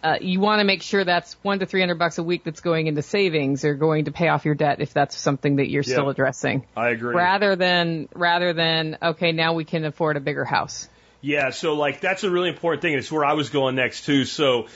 uh, 0.03 0.17
you 0.21 0.41
want 0.41 0.61
to 0.61 0.65
make 0.65 0.83
sure 0.83 1.05
that's 1.05 1.35
one 1.43 1.59
to 1.59 1.67
three 1.67 1.81
hundred 1.81 1.99
bucks 1.99 2.19
a 2.19 2.23
week 2.23 2.45
that's 2.45 2.61
going 2.61 2.87
into 2.87 3.03
savings 3.03 3.65
or 3.65 3.75
going 3.75 4.07
to 4.07 4.13
pay 4.13 4.29
off 4.29 4.45
your 4.45 4.55
debt 4.55 4.81
if 4.81 4.93
that's 4.93 5.17
something 5.17 5.57
that 5.57 5.69
you're 5.69 5.83
still 5.83 6.09
addressing. 6.09 6.67
I 6.77 6.91
agree. 6.91 7.15
Rather 7.15 7.57
than 7.57 8.09
rather 8.15 8.53
than 8.53 8.99
okay, 9.03 9.33
now 9.33 9.55
we 9.55 9.65
can 9.65 9.85
afford 9.85 10.17
a 10.17 10.21
bigger 10.21 10.45
house. 10.45 10.89
Yeah, 11.21 11.51
so 11.51 11.75
like 11.75 12.01
that's 12.01 12.25
a 12.25 12.31
really 12.31 12.49
important 12.49 12.83
thing. 12.83 12.95
It's 12.95 13.11
where 13.11 13.25
I 13.25 13.33
was 13.33 13.51
going 13.51 13.75
next 13.75 14.05
too. 14.05 14.25
So 14.25 14.69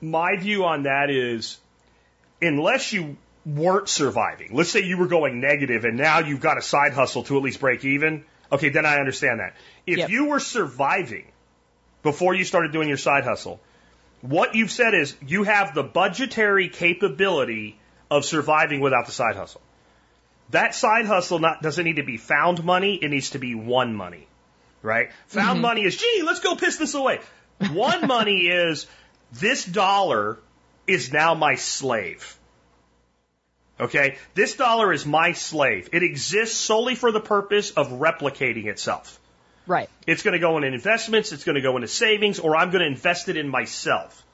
my 0.00 0.36
view 0.38 0.64
on 0.64 0.82
that 0.82 1.08
is 1.08 1.58
unless 2.40 2.92
you 2.92 3.16
weren't 3.44 3.88
surviving, 3.88 4.50
let's 4.52 4.70
say 4.70 4.80
you 4.80 4.96
were 4.98 5.08
going 5.08 5.40
negative 5.40 5.84
and 5.84 5.96
now 5.96 6.20
you've 6.20 6.40
got 6.40 6.58
a 6.58 6.62
side 6.62 6.92
hustle 6.92 7.24
to 7.24 7.36
at 7.36 7.42
least 7.42 7.60
break 7.60 7.84
even. 7.84 8.24
Okay, 8.50 8.68
then 8.68 8.86
I 8.86 8.98
understand 8.98 9.40
that. 9.40 9.54
If 9.86 9.98
Yep. 9.98 10.10
you 10.10 10.24
were 10.26 10.40
surviving 10.40 11.24
before 12.02 12.34
you 12.34 12.44
started 12.44 12.72
doing 12.72 12.88
your 12.88 12.98
side 12.98 13.24
hustle, 13.24 13.60
what 14.20 14.54
you've 14.54 14.70
said 14.70 14.94
is 14.94 15.16
you 15.26 15.42
have 15.44 15.74
the 15.74 15.82
budgetary 15.82 16.68
capability 16.68 17.78
of 18.10 18.24
surviving 18.24 18.80
without 18.80 19.06
the 19.06 19.12
side 19.12 19.36
hustle. 19.36 19.62
That 20.50 20.74
side 20.74 21.06
hustle 21.06 21.38
not, 21.38 21.62
doesn't 21.62 21.84
need 21.84 21.96
to 21.96 22.02
be 22.04 22.18
found 22.18 22.62
money, 22.62 22.94
it 22.96 23.08
needs 23.08 23.30
to 23.30 23.38
be 23.38 23.54
one 23.54 23.94
money. 23.94 24.28
right? 24.82 25.10
Found 25.28 25.56
mm-hmm. 25.56 25.62
money 25.62 25.84
is, 25.84 25.96
gee, 25.96 26.22
let's 26.24 26.40
go 26.40 26.56
piss 26.56 26.76
this 26.76 26.94
away. 26.94 27.20
One 27.72 28.06
money 28.18 28.48
is, 28.48 28.86
this 29.32 29.64
dollar 29.64 30.38
is 30.86 31.12
now 31.12 31.34
my 31.34 31.54
slave. 31.54 32.36
Okay? 33.82 34.16
This 34.34 34.56
dollar 34.56 34.92
is 34.92 35.04
my 35.04 35.32
slave. 35.32 35.88
It 35.92 36.02
exists 36.02 36.56
solely 36.56 36.94
for 36.94 37.12
the 37.12 37.20
purpose 37.20 37.72
of 37.72 37.88
replicating 37.88 38.66
itself. 38.66 39.18
Right. 39.66 39.88
It's 40.06 40.22
going 40.22 40.32
to 40.32 40.38
go 40.38 40.56
into 40.56 40.68
investments, 40.68 41.32
it's 41.32 41.44
going 41.44 41.54
to 41.56 41.60
go 41.60 41.76
into 41.76 41.88
savings, 41.88 42.38
or 42.38 42.56
I'm 42.56 42.70
going 42.70 42.82
to 42.82 42.88
invest 42.88 43.28
it 43.28 43.36
in 43.36 43.48
myself. 43.48 44.24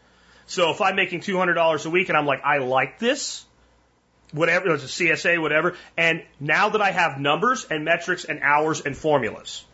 So 0.46 0.70
if 0.70 0.80
I'm 0.80 0.96
making 0.96 1.20
$200 1.20 1.86
a 1.86 1.90
week 1.90 2.08
and 2.08 2.16
I'm 2.16 2.24
like, 2.24 2.42
I 2.44 2.58
like 2.58 2.98
this, 2.98 3.44
whatever, 4.32 4.74
it's 4.74 4.84
a 4.84 4.86
CSA, 4.86 5.40
whatever, 5.40 5.76
and 5.96 6.22
now 6.40 6.70
that 6.70 6.80
I 6.80 6.90
have 6.90 7.18
numbers 7.18 7.66
and 7.70 7.84
metrics 7.84 8.24
and 8.24 8.40
hours 8.42 8.80
and 8.80 8.96
formulas, 8.96 9.64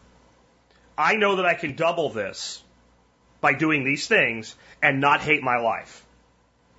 I 0.99 1.15
know 1.17 1.37
that 1.37 1.47
I 1.47 1.55
can 1.55 1.77
double 1.77 2.11
this 2.11 2.63
by 3.41 3.55
doing 3.55 3.85
these 3.85 4.07
things 4.07 4.55
and 4.83 5.01
not 5.01 5.21
hate 5.21 5.43
my 5.43 5.59
life. 5.59 6.04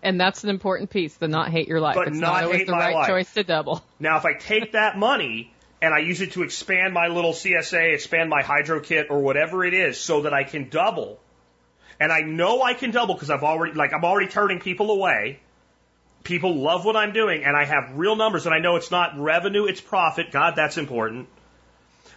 And 0.06 0.22
that's 0.22 0.44
an 0.44 0.52
important 0.52 0.92
piece, 0.92 1.16
the 1.16 1.28
not 1.28 1.50
hate 1.50 1.68
your 1.68 1.82
life. 1.82 1.96
But 1.96 2.10
it's 2.10 2.18
not 2.18 2.34
not 2.34 2.44
always 2.44 2.60
hate 2.60 2.68
the 2.68 2.74
my 2.74 2.80
right 2.80 2.96
life. 2.96 3.08
choice 3.08 3.34
to 3.34 3.44
double. 3.44 3.84
Now, 4.00 4.18
if 4.18 4.26
I 4.26 4.34
take 4.34 4.74
that 4.74 5.00
money 5.00 5.52
and 5.82 5.94
I 5.96 6.00
use 6.00 6.22
it 6.22 6.34
to 6.34 6.44
expand 6.44 6.94
my 6.94 7.08
little 7.08 7.34
CSA, 7.34 7.96
expand 7.96 8.30
my 8.30 8.44
hydro 8.44 8.82
kit 8.82 9.08
or 9.10 9.22
whatever 9.22 9.66
it 9.66 9.74
is 9.74 10.00
so 10.00 10.22
that 10.22 10.34
I 10.34 10.44
can 10.44 10.70
double, 10.70 11.20
and 12.00 12.12
I 12.12 12.22
know 12.22 12.62
I 12.62 12.76
can 12.76 12.92
double 12.92 13.16
because 13.16 13.32
I've 13.32 13.44
already, 13.44 13.74
like, 13.74 13.94
I'm 13.94 14.06
already 14.06 14.28
turning 14.28 14.60
people 14.60 14.92
away. 14.92 15.40
People 16.24 16.56
love 16.56 16.86
what 16.86 16.96
I'm 16.96 17.12
doing 17.12 17.44
and 17.44 17.58
I 17.58 17.66
have 17.66 17.98
real 17.98 18.16
numbers 18.16 18.46
and 18.46 18.54
I 18.54 18.60
know 18.60 18.76
it's 18.76 18.92
not 18.92 19.18
revenue, 19.18 19.66
it's 19.66 19.82
profit. 19.82 20.32
God, 20.32 20.56
that's 20.56 20.78
important. 20.78 21.28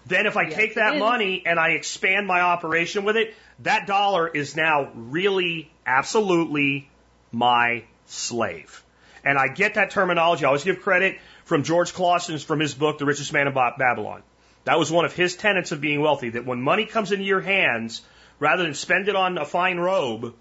Then 0.04 0.26
if 0.26 0.36
I 0.36 0.42
Yes, 0.42 0.54
take 0.54 0.74
that 0.74 0.98
money 0.98 1.42
and 1.44 1.58
I 1.58 1.70
expand 1.70 2.26
my 2.26 2.40
operation 2.40 3.04
with 3.04 3.16
it, 3.16 3.34
that 3.60 3.86
dollar 3.86 4.28
is 4.28 4.56
now 4.56 4.90
really, 4.94 5.70
absolutely 5.86 6.90
my 7.32 7.84
slave. 8.06 8.84
And 9.24 9.38
I 9.38 9.48
get 9.48 9.74
that 9.74 9.90
terminology. 9.90 10.44
I 10.44 10.48
always 10.48 10.64
give 10.64 10.80
credit 10.80 11.18
from 11.44 11.62
George 11.62 11.92
Clason's 11.92 12.42
from 12.42 12.60
his 12.60 12.74
book, 12.74 12.98
The 12.98 13.04
Richest 13.04 13.32
Man 13.32 13.46
in 13.46 13.54
Ba- 13.54 13.74
Babylon. 13.78 14.22
That 14.64 14.78
was 14.78 14.90
one 14.90 15.04
of 15.04 15.14
his 15.14 15.36
tenets 15.36 15.72
of 15.72 15.80
being 15.80 16.00
wealthy, 16.00 16.30
that 16.30 16.44
when 16.44 16.60
money 16.60 16.86
comes 16.86 17.12
into 17.12 17.24
your 17.24 17.40
hands, 17.40 18.02
rather 18.38 18.62
than 18.62 18.74
spend 18.74 19.08
it 19.08 19.16
on 19.16 19.38
a 19.38 19.44
fine 19.44 19.78
robe, 19.78 20.34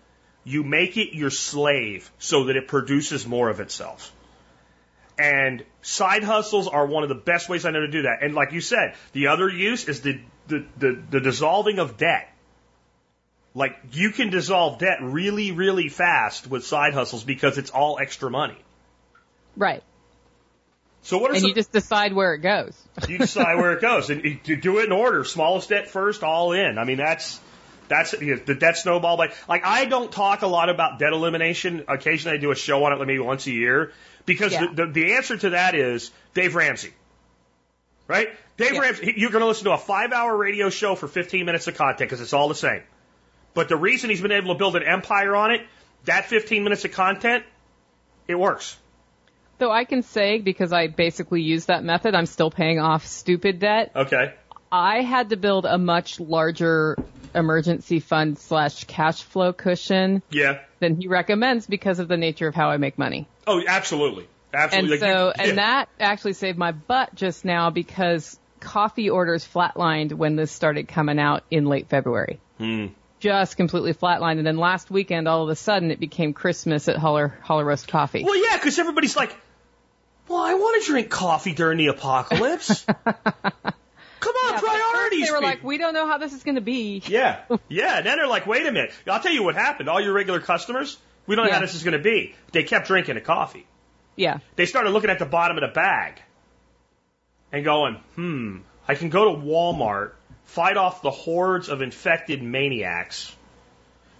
you 0.43 0.63
make 0.63 0.97
it 0.97 1.15
your 1.15 1.29
slave 1.29 2.09
so 2.19 2.45
that 2.45 2.55
it 2.55 2.67
produces 2.67 3.27
more 3.27 3.49
of 3.49 3.59
itself. 3.59 4.13
And 5.19 5.63
side 5.81 6.23
hustles 6.23 6.67
are 6.67 6.85
one 6.85 7.03
of 7.03 7.09
the 7.09 7.15
best 7.15 7.49
ways 7.49 7.65
I 7.65 7.71
know 7.71 7.81
to 7.81 7.87
do 7.87 8.03
that. 8.03 8.21
And 8.21 8.35
like 8.35 8.51
you 8.51 8.61
said, 8.61 8.95
the 9.13 9.27
other 9.27 9.49
use 9.49 9.87
is 9.87 10.01
the, 10.01 10.19
the, 10.47 10.65
the, 10.77 11.03
the 11.09 11.19
dissolving 11.19 11.79
of 11.79 11.97
debt. 11.97 12.31
Like 13.57 13.75
you 13.91 14.11
can 14.11 14.29
dissolve 14.29 14.77
debt 14.77 14.99
really, 15.01 15.51
really 15.51 15.89
fast 15.89 16.45
with 16.45 16.63
side 16.63 16.93
hustles 16.93 17.23
because 17.23 17.57
it's 17.57 17.71
all 17.71 17.97
extra 17.99 18.29
money. 18.29 18.57
Right. 19.55 19.81
So 21.01 21.17
what 21.17 21.31
are 21.31 21.33
And 21.33 21.41
some, 21.41 21.49
you 21.49 21.55
just 21.55 21.71
decide 21.71 22.13
where 22.13 22.35
it 22.35 22.39
goes. 22.43 22.79
you 23.09 23.17
decide 23.17 23.55
where 23.55 23.71
it 23.71 23.81
goes 23.81 24.11
and 24.11 24.23
you 24.23 24.57
do 24.57 24.77
it 24.77 24.85
in 24.85 24.91
order. 24.91 25.23
Smallest 25.23 25.69
debt 25.69 25.89
first, 25.89 26.21
all 26.21 26.51
in. 26.51 26.77
I 26.77 26.83
mean, 26.83 26.97
that's, 26.97 27.39
that's 27.87 28.11
the 28.11 28.55
debt 28.59 28.77
snowball. 28.77 29.17
Like, 29.17 29.33
like 29.49 29.65
I 29.65 29.85
don't 29.85 30.11
talk 30.11 30.43
a 30.43 30.47
lot 30.47 30.69
about 30.69 30.99
debt 30.99 31.13
elimination. 31.13 31.83
Occasionally 31.87 32.37
I 32.37 32.39
do 32.39 32.51
a 32.51 32.55
show 32.55 32.83
on 32.83 32.93
it 32.93 32.99
maybe 32.99 33.17
once 33.17 33.47
a 33.47 33.51
year 33.51 33.91
because 34.27 34.51
Yeah. 34.51 34.67
the, 34.67 34.85
the, 34.85 34.91
the 34.91 35.13
answer 35.13 35.35
to 35.35 35.49
that 35.51 35.73
is 35.73 36.11
Dave 36.35 36.53
Ramsey. 36.53 36.93
Right? 38.07 38.27
Dave 38.57 38.73
Yeah. 38.75 38.81
Ramsey, 38.81 39.15
you're 39.17 39.31
going 39.31 39.41
to 39.41 39.47
listen 39.47 39.63
to 39.63 39.71
a 39.71 39.79
five 39.79 40.11
hour 40.11 40.37
radio 40.37 40.69
show 40.69 40.93
for 40.93 41.07
15 41.07 41.43
minutes 41.43 41.65
of 41.67 41.75
content 41.75 42.07
because 42.07 42.21
it's 42.21 42.33
all 42.33 42.49
the 42.49 42.53
same. 42.53 42.83
But 43.53 43.69
the 43.69 43.75
reason 43.77 44.09
he's 44.09 44.21
been 44.21 44.31
able 44.31 44.53
to 44.53 44.57
build 44.57 44.75
an 44.75 44.83
empire 44.83 45.35
on 45.35 45.51
it, 45.51 45.61
that 46.05 46.25
15 46.25 46.63
minutes 46.63 46.85
of 46.85 46.91
content, 46.91 47.43
it 48.27 48.35
works. 48.35 48.77
Though 49.57 49.71
I 49.71 49.85
can 49.85 50.03
say, 50.03 50.37
because 50.39 50.71
I 50.71 50.87
basically 50.87 51.41
use 51.41 51.65
that 51.65 51.83
method, 51.83 52.13
I'm 52.13 52.27
still 52.27 52.51
paying 52.51 52.79
off 52.79 53.05
stupid 53.07 53.59
debt. 53.59 53.91
Okay. 53.95 54.33
I 54.71 55.01
had 55.01 55.29
to 55.29 55.37
build 55.37 55.65
a 55.65 55.77
much 55.77 56.19
larger 56.19 56.95
emergency 57.33 57.99
fund 57.99 58.37
slash 58.37 58.83
cash 58.83 59.23
flow 59.23 59.53
cushion 59.53 60.21
Yeah. 60.29 60.59
than 60.79 60.99
he 60.99 61.07
recommends 61.07 61.65
because 61.65 61.99
of 61.99 62.07
the 62.07 62.17
nature 62.17 62.47
of 62.47 62.53
how 62.55 62.69
I 62.69 62.77
make 62.77 62.97
money. 62.97 63.27
Oh, 63.47 63.63
absolutely. 63.67 64.27
And 64.53 64.61
Absolutely. 64.63 64.97
Like, 64.97 64.99
so, 64.99 65.25
you- 65.27 65.49
and 65.49 65.57
that 65.57 65.89
actually 65.99 66.33
saved 66.33 66.57
my 66.57 66.71
butt 66.71 67.13
just 67.15 67.43
now 67.45 67.69
because 67.69 68.39
coffee 68.59 69.09
orders 69.09 69.47
flatlined 69.47 70.13
when 70.13 70.35
this 70.35 70.51
started 70.51 70.87
coming 70.87 71.19
out 71.19 71.43
in 71.51 71.65
late 71.65 71.87
February. 71.89 72.39
Hmm. 72.57 72.87
Just 73.19 73.57
completely 73.57 73.93
flatlined. 73.93 74.37
And 74.37 74.45
then 74.45 74.57
last 74.57 74.91
weekend, 74.91 75.27
all 75.27 75.43
of 75.43 75.49
a 75.49 75.55
sudden, 75.55 75.89
it 75.91 75.99
became 75.99 76.33
Christmas 76.33 76.87
at 76.87 76.97
Holler, 76.97 77.37
Holler 77.41 77.65
Roast 77.65 77.87
Coffee. 77.87 78.23
Well, 78.23 78.35
yeah, 78.35 78.57
because 78.57 78.77
everybody's 78.77 79.15
like, 79.15 79.35
well, 80.27 80.41
I 80.41 80.53
want 80.53 80.83
to 80.83 80.87
drink 80.91 81.09
coffee 81.09 81.53
during 81.53 81.77
the 81.77 81.87
apocalypse. 81.87 82.85
Come 84.19 84.33
on, 84.45 84.53
Yeah, 84.53 84.53
but 84.53 84.55
at 84.55 84.59
first 84.61 84.65
priorities. 84.65 85.25
They 85.25 85.31
were 85.31 85.37
people. 85.37 85.49
like, 85.49 85.63
we 85.63 85.77
don't 85.77 85.93
know 85.93 86.07
how 86.07 86.17
this 86.17 86.33
is 86.33 86.43
going 86.43 86.55
to 86.55 86.61
be. 86.61 87.01
yeah, 87.07 87.41
yeah. 87.69 87.97
And 87.97 88.05
then 88.05 88.17
they're 88.17 88.27
like, 88.27 88.45
wait 88.45 88.65
a 88.67 88.71
minute. 88.71 88.91
I'll 89.07 89.19
tell 89.21 89.31
you 89.31 89.43
what 89.43 89.55
happened. 89.55 89.89
All 89.89 90.01
your 90.01 90.13
regular 90.13 90.39
customers, 90.39 90.97
we 91.25 91.35
don't 91.35 91.45
know 91.47 91.51
how 91.53 91.59
this 91.61 91.75
is 91.75 91.83
going 91.83 91.93
to 91.97 92.03
be. 92.03 92.35
They 92.51 92.63
kept 92.63 92.87
drinking 92.87 93.15
the 93.15 93.21
coffee. 93.21 93.65
Yeah. 94.15 94.39
They 94.55 94.65
started 94.65 94.89
looking 94.91 95.09
at 95.09 95.19
the 95.19 95.25
bottom 95.25 95.57
of 95.57 95.61
the 95.61 95.73
bag 95.73 96.21
and 97.51 97.63
going, 97.63 97.95
hmm, 98.15 98.57
I 98.87 98.95
can 98.95 99.09
go 99.09 99.33
to 99.35 99.39
Walmart, 99.41 100.13
fight 100.47 100.77
off 100.77 101.01
the 101.01 101.11
hordes 101.11 101.69
of 101.69 101.81
infected 101.81 102.41
maniacs 102.41 103.33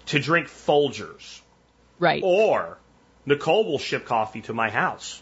to 0.07 0.19
drink 0.19 0.47
Folgers. 0.47 1.41
Right. 1.99 2.21
Or 2.23 2.77
Nicole 3.25 3.65
will 3.65 3.79
ship 3.79 4.05
coffee 4.05 4.41
to 4.41 4.53
my 4.53 4.69
house. 4.69 5.21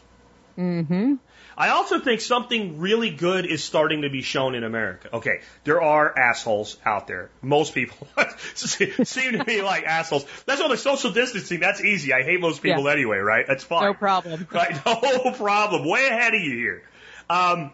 Mm-hmm. 0.58 1.16
I 1.58 1.70
also 1.70 2.00
think 2.00 2.20
something 2.20 2.80
really 2.80 3.12
good 3.12 3.46
is 3.46 3.64
starting 3.64 4.02
to 4.02 4.10
be 4.10 4.22
shown 4.22 4.56
in 4.56 4.64
America. 4.66 5.10
Okay, 5.14 5.40
there 5.64 5.82
are 5.82 6.18
assholes 6.18 6.78
out 6.86 7.08
there. 7.08 7.30
Most 7.42 7.74
people 7.74 8.08
seem 8.56 9.38
to 9.38 9.46
be 9.46 9.62
like 9.62 9.86
assholes. 9.86 10.26
That's 10.46 10.60
on 10.62 10.70
the 10.70 10.78
social 10.78 11.12
distancing. 11.12 11.62
That's 11.62 11.82
easy. 11.82 12.14
I 12.14 12.24
hate 12.24 12.42
most 12.42 12.62
people 12.62 12.84
Yeah. 12.84 12.92
anyway, 12.92 13.18
right? 13.20 13.46
That's 13.48 13.64
fine. 13.64 13.84
No 13.84 13.94
problem. 13.94 14.48
Right? 14.52 14.76
No 14.86 15.32
problem. 15.32 15.88
Way 15.88 16.08
ahead 16.08 16.34
of 16.34 16.42
you 16.42 16.58
here. 16.58 16.84
Um, 17.30 17.72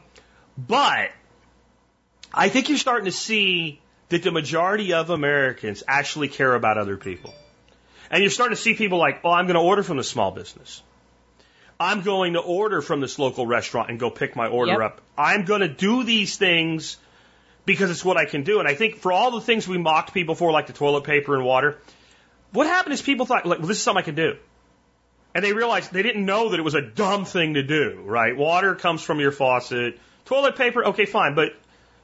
but 0.58 1.10
I 2.34 2.50
think 2.50 2.70
you're 2.70 2.78
starting 2.78 3.06
to 3.06 3.12
see 3.12 3.82
that 4.10 4.24
the 4.24 4.32
majority 4.32 4.94
of 4.94 5.10
Americans 5.10 5.84
actually 5.88 6.28
care 6.28 6.54
about 6.54 6.78
other 6.78 6.98
people. 6.98 7.34
And 8.10 8.22
you're 8.22 8.30
starting 8.32 8.56
to 8.56 8.62
see 8.62 8.74
people 8.74 8.98
like, 8.98 9.22
oh, 9.24 9.32
I'm 9.32 9.46
going 9.46 9.56
to 9.56 9.62
order 9.62 9.84
from 9.84 9.98
the 9.98 10.04
small 10.04 10.32
business. 10.32 10.82
I'm 11.80 12.02
going 12.02 12.34
to 12.34 12.40
order 12.40 12.82
from 12.82 13.00
this 13.00 13.18
local 13.18 13.48
restaurant 13.48 13.90
and 13.90 14.00
go 14.00 14.10
pick 14.10 14.36
my 14.36 14.48
order 14.48 14.74
Yep. 14.74 14.82
up. 14.82 15.02
I'm 15.18 15.46
going 15.46 15.62
to 15.62 15.68
do 15.68 16.04
these 16.04 16.38
things 16.38 16.98
because 17.66 17.90
it's 17.90 18.04
what 18.06 18.18
I 18.18 18.26
can 18.26 18.44
do. 18.44 18.60
And 18.60 18.68
I 18.68 18.76
think 18.76 18.98
for 18.98 19.12
all 19.12 19.32
the 19.32 19.42
things 19.42 19.68
we 19.68 19.78
mocked 19.78 20.14
people 20.14 20.36
for, 20.36 20.52
like 20.52 20.68
the 20.68 20.74
toilet 20.74 21.06
paper 21.06 21.36
and 21.36 21.46
water, 21.46 21.78
what 22.52 22.68
happened 22.68 22.94
is 22.94 23.02
people 23.02 23.26
thought, 23.26 23.46
like, 23.46 23.60
well, 23.60 23.68
this 23.68 23.78
is 23.78 23.84
something 23.84 24.02
I 24.04 24.06
can 24.06 24.16
do. 24.16 24.36
And 25.34 25.44
they 25.44 25.54
realized 25.54 25.94
they 25.94 26.04
didn't 26.04 26.26
know 26.26 26.50
that 26.50 26.60
it 26.60 26.64
was 26.64 26.76
a 26.76 26.82
dumb 26.82 27.24
thing 27.26 27.54
to 27.54 27.64
do, 27.64 28.02
right? 28.06 28.36
Water 28.36 28.76
comes 28.76 29.02
from 29.02 29.20
your 29.20 29.32
faucet. 29.32 29.98
Toilet 30.26 30.58
paper, 30.58 30.86
okay, 30.88 31.06
fine, 31.06 31.34
but 31.36 31.54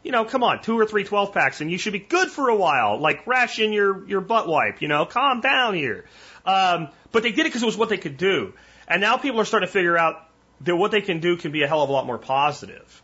you 0.07 0.13
know, 0.13 0.23
come 0.23 0.41
on, 0.41 0.61
two 0.61 0.79
or 0.79 0.85
three 0.85 1.03
12 1.03 1.33
packs 1.33 1.59
and 1.59 1.69
you 1.69 1.77
should 1.77 1.91
be 1.91 1.99
good 1.99 2.29
for 2.29 2.47
a 2.47 2.55
while. 2.55 2.97
Like 2.97 3.27
ration 3.27 3.73
your, 3.73 4.07
your 4.07 4.21
butt 4.21 4.47
wipe, 4.47 4.81
you 4.81 4.87
know, 4.87 5.05
calm 5.05 5.41
down 5.41 5.73
here. 5.73 6.05
Um, 6.45 6.87
but 7.11 7.23
they 7.23 7.31
did 7.31 7.41
it 7.41 7.49
because 7.49 7.61
it 7.61 7.65
was 7.65 7.75
what 7.75 7.89
they 7.89 7.97
could 7.97 8.15
do. 8.15 8.53
And 8.87 9.01
now 9.01 9.17
people 9.17 9.41
are 9.41 9.45
starting 9.45 9.67
to 9.67 9.73
figure 9.73 9.97
out 9.97 10.15
that 10.61 10.77
what 10.77 10.91
they 10.91 11.01
can 11.01 11.19
do 11.19 11.35
can 11.35 11.51
be 11.51 11.63
a 11.63 11.67
hell 11.67 11.83
of 11.83 11.89
a 11.89 11.91
lot 11.91 12.05
more 12.05 12.17
positive. 12.17 13.03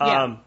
Yeah. 0.00 0.22
Um, 0.22 0.38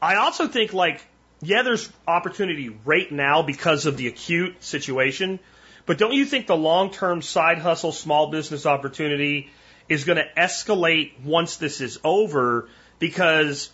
I 0.00 0.14
also 0.16 0.46
think 0.46 0.72
like, 0.72 1.04
yeah, 1.42 1.62
there's 1.62 1.90
opportunity 2.06 2.68
right 2.84 3.10
now 3.10 3.42
because 3.42 3.86
of 3.86 3.96
the 3.96 4.06
acute 4.06 4.62
situation, 4.62 5.40
but 5.84 5.98
don't 5.98 6.12
you 6.12 6.26
think 6.26 6.46
the 6.46 6.56
long-term 6.56 7.22
side 7.22 7.58
hustle, 7.58 7.90
small 7.90 8.30
business 8.30 8.66
opportunity 8.66 9.50
is 9.88 10.04
going 10.04 10.18
to 10.18 10.28
escalate 10.38 11.24
once 11.24 11.56
this 11.56 11.80
is 11.80 11.98
over? 12.04 12.68
Because 13.00 13.70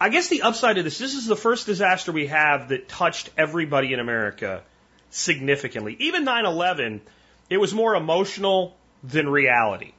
I 0.00 0.08
guess 0.08 0.28
the 0.28 0.42
upside 0.42 0.78
of 0.78 0.84
this, 0.84 0.98
this 0.98 1.14
is 1.14 1.26
the 1.26 1.36
first 1.36 1.66
disaster 1.66 2.10
we 2.10 2.26
have 2.26 2.70
that 2.70 2.88
touched 2.88 3.30
everybody 3.36 3.92
in 3.92 4.00
America 4.00 4.62
significantly. 5.10 5.96
Even 6.00 6.24
9-11, 6.26 7.00
it 7.48 7.58
was 7.58 7.72
more 7.72 7.94
emotional 7.94 8.76
than 9.04 9.28
reality. 9.28 9.92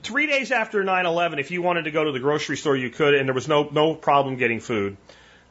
Three 0.00 0.26
days 0.26 0.50
after 0.50 0.82
9-11, 0.82 1.40
if 1.40 1.50
you 1.50 1.62
wanted 1.62 1.84
to 1.84 1.90
go 1.90 2.04
to 2.04 2.12
the 2.12 2.20
grocery 2.20 2.56
store, 2.56 2.76
you 2.76 2.90
could, 2.90 3.14
and 3.14 3.28
there 3.28 3.34
was 3.34 3.48
no, 3.48 3.68
no 3.70 3.94
problem 3.94 4.36
getting 4.36 4.60
food. 4.60 4.96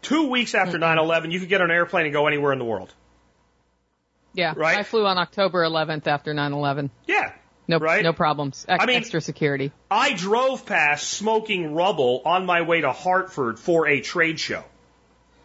Two 0.02 0.30
weeks 0.30 0.56
after 0.56 0.80
9-11, 0.80 1.32
you 1.32 1.40
could 1.40 1.50
get 1.50 1.62
on 1.62 1.70
an 1.70 1.76
airplane 1.76 2.06
and 2.06 2.14
go 2.14 2.28
anywhere 2.28 2.54
in 2.54 2.60
the 2.60 2.66
world. 2.66 2.94
Yeah. 4.34 4.54
Right? 4.56 4.78
I 4.78 4.84
flew 4.84 5.06
on 5.06 5.18
October 5.18 5.64
11th 5.64 6.08
after 6.08 6.34
9/11. 6.34 6.90
Yeah. 7.08 7.34
No, 7.70 7.78
Right? 7.78 8.04
no 8.04 8.14
problems. 8.14 8.66
Ex- 8.68 8.84
I 8.84 8.86
mean- 8.88 8.98
extra 8.98 9.22
security. 9.22 9.72
I 9.92 10.14
drove 10.14 10.66
past 10.66 11.08
smoking 11.10 11.74
rubble 11.76 12.22
on 12.26 12.46
my 12.46 12.64
way 12.64 12.82
to 12.82 12.92
Hartford 12.92 13.60
for 13.60 13.88
a 13.88 14.02
trade 14.02 14.40
show. 14.40 14.64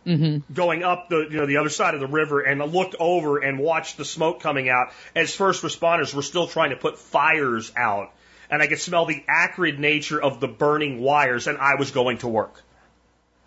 Mm-hmm. 0.06 0.52
going 0.52 0.82
up 0.82 1.08
the 1.08 1.20
you 1.30 1.38
know 1.38 1.46
the 1.46 1.56
other 1.56 1.70
side 1.70 1.94
of 1.94 2.00
the 2.00 2.06
river 2.06 2.40
and 2.42 2.60
looked 2.74 2.94
over 3.00 3.38
and 3.38 3.58
watched 3.58 3.96
the 3.96 4.04
smoke 4.04 4.40
coming 4.42 4.68
out 4.68 4.88
as 5.16 5.34
first 5.34 5.62
responders 5.62 6.12
were 6.12 6.20
still 6.20 6.46
trying 6.46 6.68
to 6.70 6.76
put 6.76 6.98
fires 6.98 7.72
out 7.74 8.12
and 8.50 8.60
I 8.60 8.66
could 8.66 8.80
smell 8.80 9.06
the 9.06 9.24
acrid 9.26 9.78
nature 9.80 10.20
of 10.22 10.40
the 10.40 10.46
burning 10.46 11.00
wires 11.00 11.46
and 11.46 11.56
I 11.56 11.76
was 11.76 11.90
going 11.90 12.18
to 12.18 12.28
work. 12.28 12.60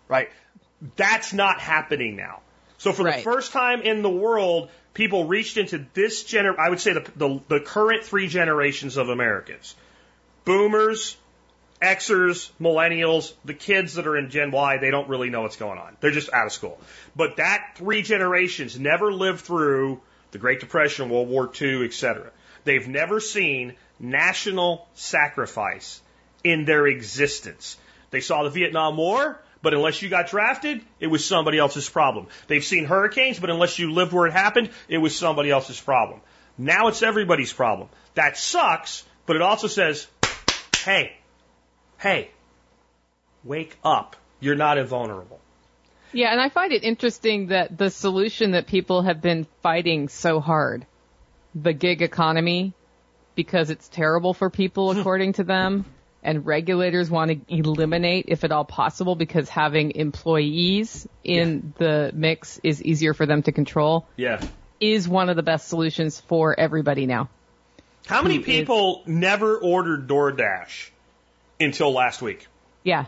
Right? 0.08 0.30
That's 0.96 1.32
not 1.32 1.60
happening 1.60 2.16
now. 2.16 2.40
So 2.78 2.92
for 2.92 3.04
Right. 3.04 3.18
the 3.18 3.22
first 3.22 3.52
time 3.52 3.82
in 3.82 4.02
the 4.02 4.10
world, 4.10 4.68
people 4.98 5.26
reached 5.26 5.56
into 5.56 5.86
this 5.94 6.24
gener 6.24 6.58
I 6.58 6.68
would 6.68 6.80
say 6.80 6.92
the, 6.92 7.06
the 7.14 7.40
the 7.48 7.60
current 7.60 8.02
three 8.02 8.26
generations 8.26 8.96
of 8.96 9.08
Americans. 9.08 9.76
Boomers, 10.44 11.16
Xers, 11.80 12.50
millennials, 12.60 13.32
the 13.44 13.54
kids 13.54 13.94
that 13.94 14.08
are 14.08 14.16
in 14.16 14.28
Gen 14.28 14.50
Y, 14.50 14.78
they 14.78 14.90
don't 14.90 15.08
really 15.08 15.30
know 15.30 15.42
what's 15.42 15.56
going 15.56 15.78
on. 15.78 15.96
They're 16.00 16.10
just 16.10 16.32
out 16.32 16.46
of 16.46 16.52
school. 16.52 16.80
But 17.14 17.36
that 17.36 17.76
three 17.76 18.02
generations 18.02 18.78
never 18.78 19.12
lived 19.12 19.42
through 19.42 20.00
the 20.32 20.38
Great 20.38 20.58
Depression, 20.58 21.10
World 21.10 21.28
War 21.28 21.48
II, 21.60 21.84
etc. 21.84 22.32
They've 22.64 22.88
never 22.88 23.20
seen 23.20 23.74
national 24.00 24.88
sacrifice 24.94 26.00
in 26.42 26.64
their 26.64 26.88
existence. 26.88 27.76
They 28.10 28.20
saw 28.20 28.42
the 28.42 28.50
Vietnam 28.50 28.96
War, 28.96 29.40
but 29.62 29.74
unless 29.74 30.02
you 30.02 30.08
got 30.08 30.28
drafted, 30.28 30.82
it 31.00 31.08
was 31.08 31.24
somebody 31.24 31.58
else's 31.58 31.88
problem. 31.88 32.26
They've 32.46 32.64
seen 32.64 32.84
hurricanes, 32.84 33.38
but 33.38 33.50
unless 33.50 33.78
you 33.78 33.92
lived 33.92 34.12
where 34.12 34.26
it 34.26 34.32
happened, 34.32 34.70
it 34.88 34.98
was 34.98 35.16
somebody 35.16 35.50
else's 35.50 35.80
problem. 35.80 36.20
Now 36.56 36.88
it's 36.88 37.02
everybody's 37.02 37.52
problem. 37.52 37.88
That 38.14 38.36
sucks, 38.36 39.04
but 39.26 39.36
it 39.36 39.42
also 39.42 39.66
says, 39.66 40.06
hey, 40.84 41.16
hey, 41.98 42.30
wake 43.44 43.76
up. 43.84 44.16
You're 44.40 44.56
not 44.56 44.78
invulnerable. 44.78 45.40
Yeah, 46.12 46.30
and 46.30 46.40
I 46.40 46.48
find 46.48 46.72
it 46.72 46.84
interesting 46.84 47.48
that 47.48 47.76
the 47.76 47.90
solution 47.90 48.52
that 48.52 48.66
people 48.66 49.02
have 49.02 49.20
been 49.20 49.46
fighting 49.62 50.08
so 50.08 50.40
hard, 50.40 50.86
the 51.54 51.72
gig 51.72 52.00
economy, 52.02 52.72
because 53.34 53.70
it's 53.70 53.88
terrible 53.88 54.32
for 54.34 54.48
people 54.48 54.90
according 54.98 55.34
to 55.34 55.44
them, 55.44 55.84
and 56.28 56.44
regulators 56.44 57.08
want 57.10 57.30
to 57.30 57.40
eliminate 57.56 58.26
if 58.28 58.44
at 58.44 58.52
all 58.52 58.66
possible 58.66 59.14
because 59.16 59.48
having 59.48 59.92
employees 59.94 61.08
in 61.24 61.72
the 61.78 62.10
mix 62.12 62.60
is 62.62 62.82
easier 62.82 63.14
for 63.14 63.24
them 63.24 63.40
to 63.42 63.50
control, 63.50 64.06
Yeah. 64.16 64.38
is 64.78 65.08
one 65.08 65.30
of 65.30 65.36
the 65.36 65.42
best 65.42 65.68
solutions 65.68 66.20
for 66.20 66.54
everybody 66.60 67.06
now. 67.06 67.30
How 68.06 68.20
many 68.20 68.34
Who 68.34 68.40
is- 68.42 68.46
people 68.46 69.02
never 69.06 69.56
ordered 69.56 70.06
DoorDash 70.06 70.90
until 71.58 71.92
last 71.92 72.20
week? 72.20 72.46
Yeah. 72.82 73.06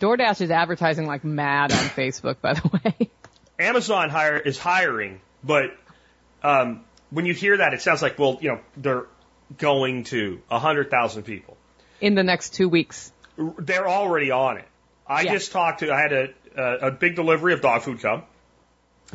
DoorDash 0.00 0.40
is 0.40 0.50
advertising 0.50 1.06
like 1.06 1.24
mad 1.24 1.72
on 1.72 1.78
Facebook, 2.00 2.40
by 2.40 2.54
the 2.54 2.70
way. 2.72 3.10
Amazon 3.58 4.08
hire 4.08 4.38
is 4.38 4.58
hiring, 4.58 5.20
but 5.44 5.76
um, 6.42 6.84
when 7.10 7.26
you 7.26 7.34
hear 7.34 7.58
that, 7.58 7.74
it 7.74 7.82
sounds 7.82 8.00
like 8.00 8.18
well, 8.18 8.38
you 8.40 8.48
know, 8.48 8.60
they're 8.78 9.04
going 9.58 10.04
to 10.04 10.40
a 10.50 10.58
hundred 10.58 10.90
thousand 10.90 11.24
people. 11.24 11.58
In 12.02 12.14
the 12.14 12.22
next 12.22 12.52
two 12.54 12.68
weeks. 12.68 13.10
They're 13.38 13.88
already 13.88 14.30
on 14.30 14.58
it. 14.58 14.66
I 15.06 15.22
Yeah. 15.22 15.32
just 15.32 15.52
talked 15.52 15.80
to. 15.80 15.92
I 15.92 16.00
had 16.00 16.12
a, 16.12 16.28
a 16.56 16.86
a 16.88 16.90
big 16.90 17.16
delivery 17.16 17.54
of 17.54 17.62
dog 17.62 17.82
food 17.82 18.00
come. 18.00 18.24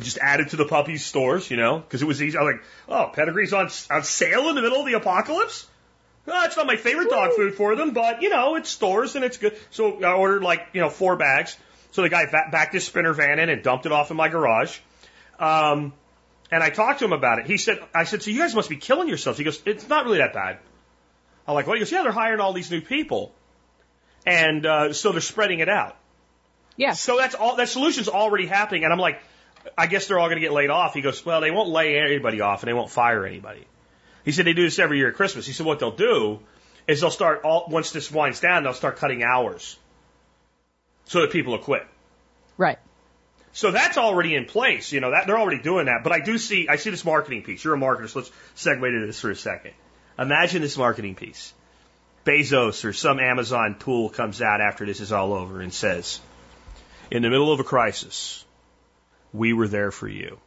Just 0.00 0.18
added 0.18 0.50
to 0.50 0.56
the 0.56 0.64
puppies 0.64 1.04
stores, 1.04 1.50
you 1.50 1.56
know, 1.56 1.78
because 1.78 2.02
it 2.02 2.06
was 2.06 2.22
easy. 2.22 2.36
I 2.38 2.42
was 2.42 2.54
like, 2.54 2.62
oh, 2.88 3.10
Pedigree's 3.14 3.52
on 3.52 3.68
on 3.90 4.02
sale 4.02 4.48
in 4.48 4.54
the 4.56 4.62
middle 4.62 4.80
of 4.80 4.86
the 4.86 4.94
apocalypse. 4.94 5.66
Uh, 6.26 6.42
it's 6.44 6.56
not 6.56 6.66
my 6.66 6.76
favorite 6.76 7.08
dog 7.10 7.32
food 7.34 7.54
for 7.54 7.74
them, 7.76 7.92
but 7.92 8.22
you 8.22 8.28
know, 8.28 8.56
it's 8.56 8.68
stores 8.70 9.16
and 9.16 9.24
it's 9.24 9.38
good. 9.38 9.56
So 9.70 10.02
I 10.04 10.12
ordered 10.12 10.42
like 10.42 10.68
you 10.72 10.80
know 10.80 10.90
four 10.90 11.16
bags. 11.16 11.56
So 11.92 12.02
the 12.02 12.08
guy 12.10 12.26
ba- 12.26 12.48
backed 12.52 12.74
his 12.74 12.84
Sprinter 12.86 13.12
van 13.14 13.38
in 13.38 13.48
and 13.48 13.62
dumped 13.62 13.86
it 13.86 13.92
off 13.92 14.10
in 14.10 14.16
my 14.16 14.28
garage. 14.28 14.78
Um, 15.38 15.92
and 16.50 16.62
I 16.62 16.70
talked 16.70 16.98
to 17.00 17.04
him 17.04 17.12
about 17.12 17.38
it. 17.38 17.46
He 17.46 17.56
said, 17.58 17.80
I 17.94 18.04
said, 18.04 18.22
so 18.22 18.30
you 18.30 18.38
guys 18.40 18.54
must 18.54 18.68
be 18.70 18.76
killing 18.76 19.08
yourselves. 19.08 19.38
He 19.38 19.44
goes, 19.44 19.60
it's 19.66 19.88
not 19.88 20.04
really 20.04 20.18
that 20.18 20.32
bad. 20.34 20.58
I'm 21.48 21.54
like, 21.54 21.66
well, 21.66 21.74
he 21.74 21.80
goes, 21.80 21.90
yeah, 21.90 22.02
they're 22.02 22.12
hiring 22.12 22.40
all 22.40 22.52
these 22.52 22.70
new 22.70 22.82
people. 22.82 23.34
And, 24.26 24.66
uh, 24.66 24.92
so 24.92 25.12
they're 25.12 25.22
spreading 25.22 25.60
it 25.60 25.68
out. 25.70 25.96
Yeah. 26.76 26.92
So 26.92 27.16
that's 27.16 27.34
all, 27.34 27.56
that 27.56 27.70
solution's 27.70 28.08
already 28.08 28.46
happening. 28.46 28.84
And 28.84 28.92
I'm 28.92 28.98
like, 28.98 29.22
I 29.76 29.86
guess 29.86 30.06
they're 30.06 30.18
all 30.18 30.28
going 30.28 30.36
to 30.36 30.42
get 30.42 30.52
laid 30.52 30.68
off. 30.68 30.92
He 30.92 31.00
goes, 31.00 31.24
well, 31.24 31.40
they 31.40 31.50
won't 31.50 31.70
lay 31.70 31.98
anybody 31.98 32.42
off 32.42 32.62
and 32.62 32.68
they 32.68 32.74
won't 32.74 32.90
fire 32.90 33.24
anybody. 33.24 33.66
He 34.26 34.32
said 34.32 34.44
they 34.44 34.52
do 34.52 34.64
this 34.64 34.78
every 34.78 34.98
year 34.98 35.08
at 35.08 35.14
Christmas. 35.14 35.46
He 35.46 35.54
said 35.54 35.64
what 35.64 35.78
they'll 35.78 35.96
do 35.96 36.40
is 36.86 37.00
they'll 37.00 37.10
start 37.10 37.42
all, 37.44 37.66
once 37.70 37.92
this 37.92 38.12
winds 38.12 38.40
down, 38.40 38.64
they'll 38.64 38.74
start 38.74 38.98
cutting 38.98 39.22
hours 39.22 39.78
so 41.06 41.22
that 41.22 41.30
people 41.30 41.52
will 41.52 41.60
quit. 41.60 41.86
Right. 42.58 42.78
So 43.52 43.70
that's 43.70 43.96
already 43.96 44.34
in 44.34 44.44
place. 44.44 44.92
You 44.92 45.00
know, 45.00 45.12
that 45.12 45.26
they're 45.26 45.38
already 45.38 45.62
doing 45.62 45.86
that. 45.86 46.04
But 46.04 46.12
I 46.12 46.20
do 46.20 46.36
see, 46.36 46.68
I 46.68 46.76
see 46.76 46.90
this 46.90 47.06
marketing 47.06 47.42
piece. 47.42 47.64
You're 47.64 47.74
a 47.74 47.78
marketer, 47.78 48.08
so 48.08 48.18
let's 48.20 48.30
segue 48.56 48.80
to 48.80 49.06
this 49.06 49.18
for 49.18 49.30
a 49.30 49.36
second. 49.36 49.72
Imagine 50.18 50.62
this 50.62 50.76
marketing 50.76 51.14
piece. 51.14 51.52
Bezos 52.24 52.84
or 52.84 52.92
some 52.92 53.20
Amazon 53.20 53.76
tool 53.78 54.10
comes 54.10 54.42
out 54.42 54.60
after 54.60 54.84
this 54.84 55.00
is 55.00 55.12
all 55.12 55.32
over 55.32 55.60
and 55.60 55.72
says, 55.72 56.20
in 57.10 57.22
the 57.22 57.30
middle 57.30 57.52
of 57.52 57.60
a 57.60 57.64
crisis, 57.64 58.44
we 59.32 59.52
were 59.52 59.68
there 59.68 59.90
for 59.90 60.08
you. 60.08 60.38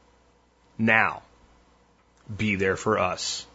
Now, 0.78 1.24
be 2.36 2.56
there 2.56 2.76
for 2.76 3.00
us. 3.00 3.46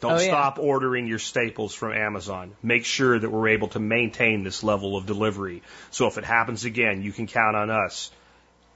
Don't 0.00 0.12
Oh, 0.12 0.16
yeah. 0.16 0.28
stop 0.28 0.58
ordering 0.58 1.06
your 1.06 1.18
staples 1.18 1.74
from 1.74 1.92
Amazon. 1.92 2.52
Make 2.62 2.84
sure 2.84 3.18
that 3.18 3.30
we're 3.30 3.48
able 3.48 3.68
to 3.68 3.78
maintain 3.78 4.42
this 4.44 4.62
level 4.62 4.96
of 4.96 5.06
delivery. 5.06 5.62
So 5.90 6.06
if 6.06 6.18
it 6.18 6.24
happens 6.24 6.64
again, 6.64 7.02
you 7.02 7.12
can 7.12 7.26
count 7.26 7.56
on 7.56 7.70
us. 7.70 8.10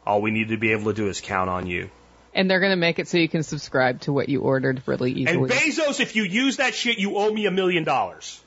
All 0.07 0.23
we 0.23 0.31
need 0.31 0.49
to 0.49 0.57
be 0.57 0.73
able 0.73 0.85
to 0.87 0.95
do 0.95 1.09
is 1.09 1.21
count 1.21 1.51
on 1.51 1.67
you. 1.67 1.91
And 2.35 2.51
they're 2.51 2.61
going 2.61 2.73
to 2.73 2.77
make 2.77 2.99
it 2.99 3.09
so 3.09 3.19
you 3.19 3.29
can 3.29 3.43
subscribe 3.43 4.01
to 4.03 4.13
what 4.13 4.29
you 4.29 4.43
ordered 4.43 4.83
really 4.87 5.13
easily. 5.13 5.51
And. 5.51 5.51
Bezos, 5.51 6.01
if 6.01 6.15
you 6.15 6.25
use 6.25 6.59
that 6.59 6.75
shit, 6.75 6.99
you 6.99 7.17
owe 7.17 7.33
me 7.33 7.47
a 7.47 7.51
million 7.51 7.85
dollars. 7.85 8.43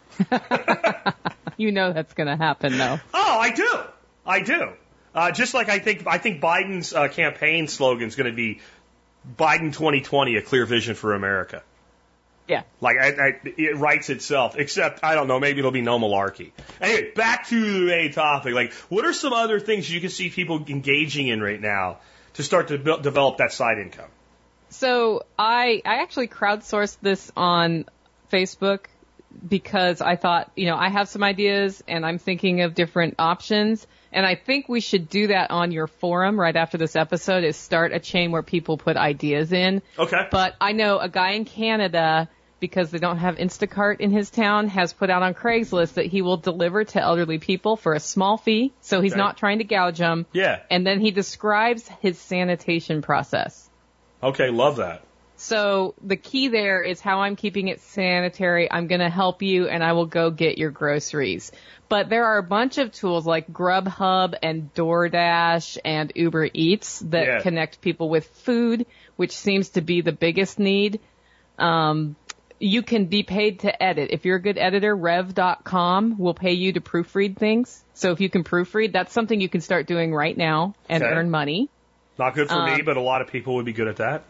you 1.57 1.71
know 1.71 1.93
that's 1.93 2.13
going 2.13 2.27
to 2.27 2.35
happen 2.35 2.77
though. 2.77 2.99
Oh, 3.13 3.37
I 3.39 3.51
do. 3.51 3.79
I 4.25 4.41
do. 4.41 4.73
Uh, 5.13 5.31
just 5.31 5.53
like 5.53 5.69
I 5.69 5.79
think, 5.79 6.05
I 6.07 6.17
think 6.19 6.41
Biden's 6.41 6.93
uh, 6.93 7.07
campaign 7.07 7.67
slogan 7.67 8.07
is 8.07 8.15
going 8.15 8.29
to 8.29 8.35
be 8.35 8.59
Biden 9.37 9.73
2020, 9.73 10.37
a 10.37 10.41
clear 10.41 10.65
vision 10.65 10.95
for 10.95 11.13
America. 11.13 11.63
Yeah. 12.47 12.63
Like 12.81 12.97
I, 12.97 13.07
I, 13.07 13.39
it 13.45 13.77
writes 13.77 14.09
itself. 14.09 14.55
Except 14.57 15.03
I 15.03 15.15
don't 15.15 15.27
know. 15.27 15.39
Maybe 15.39 15.59
it'll 15.59 15.71
be 15.71 15.81
no 15.81 15.99
malarkey. 15.99 16.51
Anyway, 16.81 17.11
back 17.15 17.47
to 17.47 17.61
the 17.61 17.85
main 17.85 18.11
topic. 18.11 18.53
Like, 18.53 18.73
what 18.89 19.05
are 19.05 19.13
some 19.13 19.31
other 19.31 19.59
things 19.59 19.89
you 19.89 20.01
can 20.01 20.09
see 20.09 20.29
people 20.29 20.63
engaging 20.67 21.27
in 21.27 21.41
right 21.41 21.61
now 21.61 21.99
to 22.41 22.45
start 22.45 22.67
to 22.69 22.77
build, 22.77 23.03
develop 23.03 23.37
that 23.37 23.51
side 23.51 23.77
income? 23.77 24.09
So 24.69 25.23
I 25.37 25.81
I 25.85 26.01
actually 26.01 26.27
crowdsourced 26.27 26.97
this 27.01 27.31
on 27.35 27.85
Facebook 28.31 28.85
because 29.47 30.01
I 30.01 30.15
thought, 30.15 30.51
you 30.55 30.65
know, 30.65 30.75
I 30.75 30.89
have 30.89 31.07
some 31.09 31.23
ideas 31.23 31.83
and 31.87 32.05
I'm 32.05 32.17
thinking 32.17 32.61
of 32.61 32.75
different 32.75 33.15
options. 33.19 33.87
And 34.11 34.25
I 34.25 34.35
think 34.35 34.67
we 34.67 34.81
should 34.81 35.09
do 35.09 35.27
that 35.27 35.51
on 35.51 35.71
your 35.71 35.87
forum 35.87 36.39
right 36.39 36.55
after 36.55 36.77
this 36.77 36.95
episode 36.95 37.45
is 37.45 37.55
start 37.55 37.93
a 37.93 37.99
chain 37.99 38.31
where 38.31 38.43
people 38.43 38.77
put 38.77 38.97
ideas 38.97 39.53
in. 39.53 39.81
Okay. 39.97 40.27
But 40.29 40.55
I 40.59 40.73
know 40.73 40.99
a 40.99 41.07
guy 41.07 41.31
in 41.31 41.45
Canada, 41.45 42.29
because 42.61 42.91
they 42.91 42.99
don't 42.99 43.17
have 43.17 43.35
Instacart 43.35 43.99
in 43.99 44.11
his 44.11 44.29
town, 44.29 44.69
has 44.69 44.93
put 44.93 45.09
out 45.09 45.21
on 45.23 45.33
Craigslist 45.33 45.95
that 45.95 46.05
he 46.05 46.21
will 46.21 46.37
deliver 46.37 46.85
to 46.85 47.01
elderly 47.01 47.39
people 47.39 47.75
for 47.75 47.93
a 47.93 47.99
small 47.99 48.37
fee. 48.37 48.71
So 48.79 49.01
he's 49.01 49.11
Okay. 49.11 49.19
not 49.19 49.35
trying 49.35 49.57
to 49.57 49.65
gouge 49.65 49.97
them. 49.97 50.25
Yeah. 50.31 50.59
And 50.69 50.87
then 50.87 51.01
he 51.01 51.11
describes 51.11 51.85
his 52.01 52.17
sanitation 52.17 53.01
process. 53.01 53.69
Okay. 54.23 54.49
Love 54.49 54.77
that. 54.77 55.01
So 55.37 55.95
the 56.03 56.17
key 56.17 56.49
there 56.49 56.83
is 56.83 57.01
how 57.01 57.21
I'm 57.21 57.35
keeping 57.35 57.67
it 57.67 57.81
sanitary. 57.81 58.71
I'm 58.71 58.85
going 58.85 59.01
to 59.01 59.09
help 59.09 59.41
you 59.41 59.67
and 59.67 59.83
I 59.83 59.93
will 59.93 60.05
go 60.05 60.29
get 60.29 60.59
your 60.59 60.69
groceries. 60.69 61.51
But 61.89 62.09
there 62.09 62.25
are 62.25 62.37
a 62.37 62.43
bunch 62.43 62.77
of 62.77 62.91
tools 62.91 63.25
like 63.25 63.51
Grubhub 63.51 64.35
and 64.43 64.71
DoorDash 64.75 65.79
and 65.83 66.11
Uber 66.15 66.49
Eats 66.53 66.99
that 66.99 67.25
Yeah. 67.25 67.39
connect 67.41 67.81
people 67.81 68.07
with 68.07 68.27
food, 68.27 68.85
which 69.15 69.31
seems 69.35 69.69
to 69.69 69.81
be 69.81 70.01
the 70.01 70.11
biggest 70.11 70.59
need. 70.59 70.99
Um, 71.57 72.15
you 72.61 72.83
can 72.83 73.05
be 73.05 73.23
paid 73.23 73.59
to 73.61 73.83
edit. 73.83 74.09
If 74.11 74.25
you're 74.25 74.35
a 74.37 74.41
good 74.41 74.57
editor, 74.57 74.95
rev.com 74.95 76.17
will 76.17 76.33
pay 76.33 76.53
you 76.53 76.73
to 76.73 76.81
proofread 76.81 77.37
things. 77.37 77.83
So 77.93 78.11
if 78.11 78.19
you 78.21 78.29
can 78.29 78.43
proofread, 78.43 78.91
that's 78.93 79.11
something 79.13 79.39
you 79.41 79.49
can 79.49 79.61
start 79.61 79.87
doing 79.87 80.13
right 80.13 80.35
now 80.37 80.75
and 80.87 81.03
Okay. 81.03 81.11
earn 81.11 81.29
money. 81.31 81.69
Not 82.19 82.35
good 82.35 82.49
for 82.49 82.63
me, 82.63 82.73
Um, 82.79 82.85
but 82.85 82.97
a 82.97 83.01
lot 83.01 83.21
of 83.21 83.27
people 83.27 83.55
would 83.55 83.65
be 83.65 83.73
good 83.73 83.87
at 83.87 83.97
that. 83.97 84.23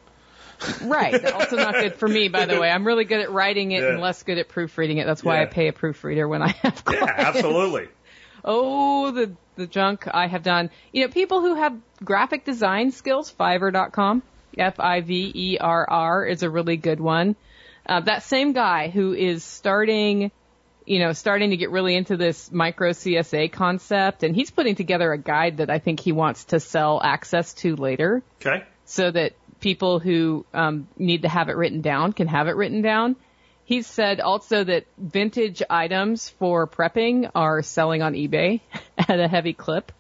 Right. 0.84 1.26
Also 1.34 1.56
not 1.58 1.74
good 1.74 1.96
for 1.96 2.08
me, 2.08 2.28
by 2.30 2.46
the 2.46 2.60
way. 2.60 2.70
I'm 2.70 2.86
really 2.86 3.04
good 3.06 3.20
at 3.20 3.32
writing 3.32 3.72
it 3.72 3.84
and 3.84 4.00
less 4.00 4.22
good 4.24 4.38
at 4.38 4.48
proofreading 4.48 4.98
it. 5.00 5.08
That's 5.08 5.24
why 5.24 5.38
Yeah. 5.38 5.42
I 5.42 5.46
pay 5.48 5.68
a 5.68 5.74
proofreader 5.74 6.28
when 6.28 6.42
I 6.42 6.50
have 6.50 6.84
Yeah, 6.90 7.06
absolutely. 7.06 7.88
Oh, 8.46 9.12
the 9.12 9.34
the 9.56 9.68
junk 9.68 10.08
I 10.12 10.26
have 10.28 10.42
done. 10.42 10.72
You 10.92 11.04
know, 11.04 11.12
people 11.12 11.42
who 11.42 11.54
have 11.56 11.78
graphic 12.04 12.44
design 12.44 12.92
skills, 12.92 13.32
Fiverr.com, 13.40 14.24
F-I-V-E-R-R 14.58 16.26
is 16.26 16.42
a 16.44 16.50
really 16.50 16.78
good 16.78 17.00
one. 17.00 17.36
Uh, 17.92 18.00
that 18.00 18.24
same 18.24 18.54
guy 18.54 18.88
who 18.88 19.14
is 19.14 19.44
starting 19.44 20.32
you 20.86 21.00
know, 21.00 21.14
starting 21.14 21.52
to 21.52 21.58
get 21.58 21.70
really 21.70 21.96
into 21.96 22.18
this 22.18 22.52
micro 22.52 22.90
CSA 22.90 23.52
concept 23.52 24.24
and 24.24 24.36
he's 24.36 24.50
putting 24.50 24.76
together 24.76 25.12
a 25.12 25.18
guide 25.18 25.58
that 25.58 25.70
I 25.70 25.80
think 25.80 26.00
he 26.00 26.12
wants 26.12 26.46
to 26.46 26.60
sell 26.60 27.02
access 27.04 27.54
to 27.56 27.76
later 27.76 28.24
Okay. 28.44 28.64
so 28.86 29.12
that 29.12 29.34
people 29.60 30.00
who 30.00 30.46
um, 30.54 30.88
need 30.98 31.22
to 31.22 31.30
have 31.30 31.50
it 31.50 31.56
written 31.56 31.82
down 31.82 32.14
can 32.14 32.28
have 32.28 32.48
it 32.48 32.56
written 32.56 32.82
down. 32.82 33.16
He's 33.64 33.88
said 33.88 34.20
also 34.20 34.64
that 34.64 34.86
vintage 34.98 35.62
items 35.70 36.30
for 36.30 36.68
prepping 36.68 37.30
are 37.36 37.62
selling 37.62 38.02
on 38.02 38.14
eBay 38.14 38.62
at 38.98 39.20
a 39.20 39.28
heavy 39.28 39.54
clip. 39.54 39.92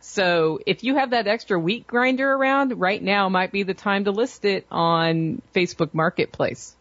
So 0.00 0.60
if 0.66 0.84
you 0.84 0.96
have 0.96 1.10
that 1.10 1.26
extra 1.26 1.58
wheat 1.58 1.86
grinder 1.86 2.30
around, 2.30 2.78
right 2.78 3.02
now 3.02 3.30
might 3.30 3.52
be 3.52 3.62
the 3.62 3.72
time 3.74 4.04
to 4.04 4.10
list 4.10 4.44
it 4.44 4.66
on 4.70 5.40
Facebook 5.54 5.94
Marketplace. 5.94 6.76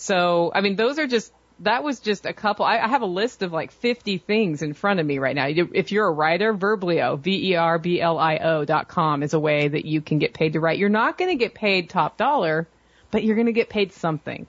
So, 0.00 0.50
I 0.54 0.62
mean, 0.62 0.76
those 0.76 0.98
are 0.98 1.06
just, 1.06 1.30
that 1.58 1.84
was 1.84 2.00
just 2.00 2.24
a 2.24 2.32
couple. 2.32 2.64
I, 2.64 2.78
I 2.78 2.88
have 2.88 3.02
a 3.02 3.06
list 3.06 3.42
of 3.42 3.52
like 3.52 3.70
50 3.70 4.16
things 4.16 4.62
in 4.62 4.72
front 4.72 4.98
of 4.98 5.04
me 5.04 5.18
right 5.18 5.36
now. 5.36 5.46
If 5.46 5.92
you're 5.92 6.06
a 6.06 6.10
writer, 6.10 6.54
Verblio, 6.54 7.18
E 7.18 7.20
V-E-R-B-L-I-O 7.20 8.64
dot 8.64 8.88
com 8.88 9.22
is 9.22 9.34
a 9.34 9.38
way 9.38 9.68
that 9.68 9.84
you 9.84 10.00
can 10.00 10.18
get 10.18 10.32
paid 10.32 10.54
to 10.54 10.60
write. 10.60 10.78
You're 10.78 10.88
not 10.88 11.18
going 11.18 11.30
to 11.30 11.36
get 11.36 11.52
paid 11.52 11.90
top 11.90 12.16
dollar, 12.16 12.66
but 13.10 13.24
you're 13.24 13.34
going 13.34 13.48
to 13.48 13.52
get 13.52 13.68
paid 13.68 13.92
something. 13.92 14.46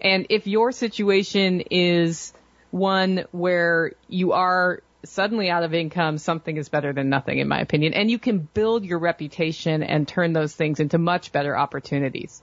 And 0.00 0.28
if 0.30 0.46
your 0.46 0.70
situation 0.70 1.62
is 1.68 2.32
one 2.70 3.24
where 3.32 3.94
you 4.06 4.34
are 4.34 4.84
suddenly 5.04 5.50
out 5.50 5.64
of 5.64 5.74
income, 5.74 6.18
something 6.18 6.56
is 6.56 6.68
better 6.68 6.92
than 6.92 7.08
nothing, 7.08 7.40
in 7.40 7.48
my 7.48 7.58
opinion. 7.58 7.92
And 7.92 8.08
you 8.08 8.20
can 8.20 8.38
build 8.38 8.84
your 8.84 9.00
reputation 9.00 9.82
and 9.82 10.06
turn 10.06 10.32
those 10.32 10.54
things 10.54 10.78
into 10.78 10.96
much 10.96 11.32
better 11.32 11.58
opportunities. 11.58 12.40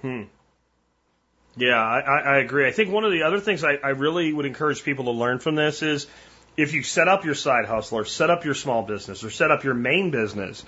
Hmm. 0.00 0.22
Yeah, 1.56 1.80
I, 1.80 2.00
I 2.00 2.18
I 2.18 2.36
agree. 2.38 2.66
I 2.66 2.72
think 2.72 2.90
one 2.90 3.04
of 3.04 3.12
the 3.12 3.22
other 3.22 3.40
things 3.40 3.62
I, 3.62 3.74
I 3.82 3.90
really 3.90 4.32
would 4.32 4.46
encourage 4.46 4.82
people 4.82 5.04
to 5.06 5.12
learn 5.12 5.38
from 5.38 5.54
this 5.54 5.82
is 5.82 6.06
if 6.56 6.72
you 6.74 6.82
set 6.82 7.08
up 7.08 7.24
your 7.24 7.34
side 7.34 7.66
hustle 7.66 7.98
or 7.98 8.04
set 8.04 8.30
up 8.30 8.44
your 8.44 8.54
small 8.54 8.82
business 8.82 9.24
or 9.24 9.30
set 9.30 9.50
up 9.50 9.64
your 9.64 9.74
main 9.74 10.10
business, 10.10 10.64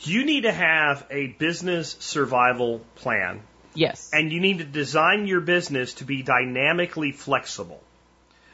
you 0.00 0.24
need 0.24 0.42
to 0.42 0.52
have 0.52 1.06
a 1.10 1.28
business 1.28 1.96
survival 2.00 2.80
plan 2.96 3.40
Yes. 3.74 4.10
and 4.12 4.32
you 4.32 4.40
need 4.40 4.58
to 4.58 4.64
design 4.64 5.26
your 5.26 5.40
business 5.40 5.94
to 5.94 6.04
be 6.04 6.22
dynamically 6.22 7.12
flexible. 7.12 7.80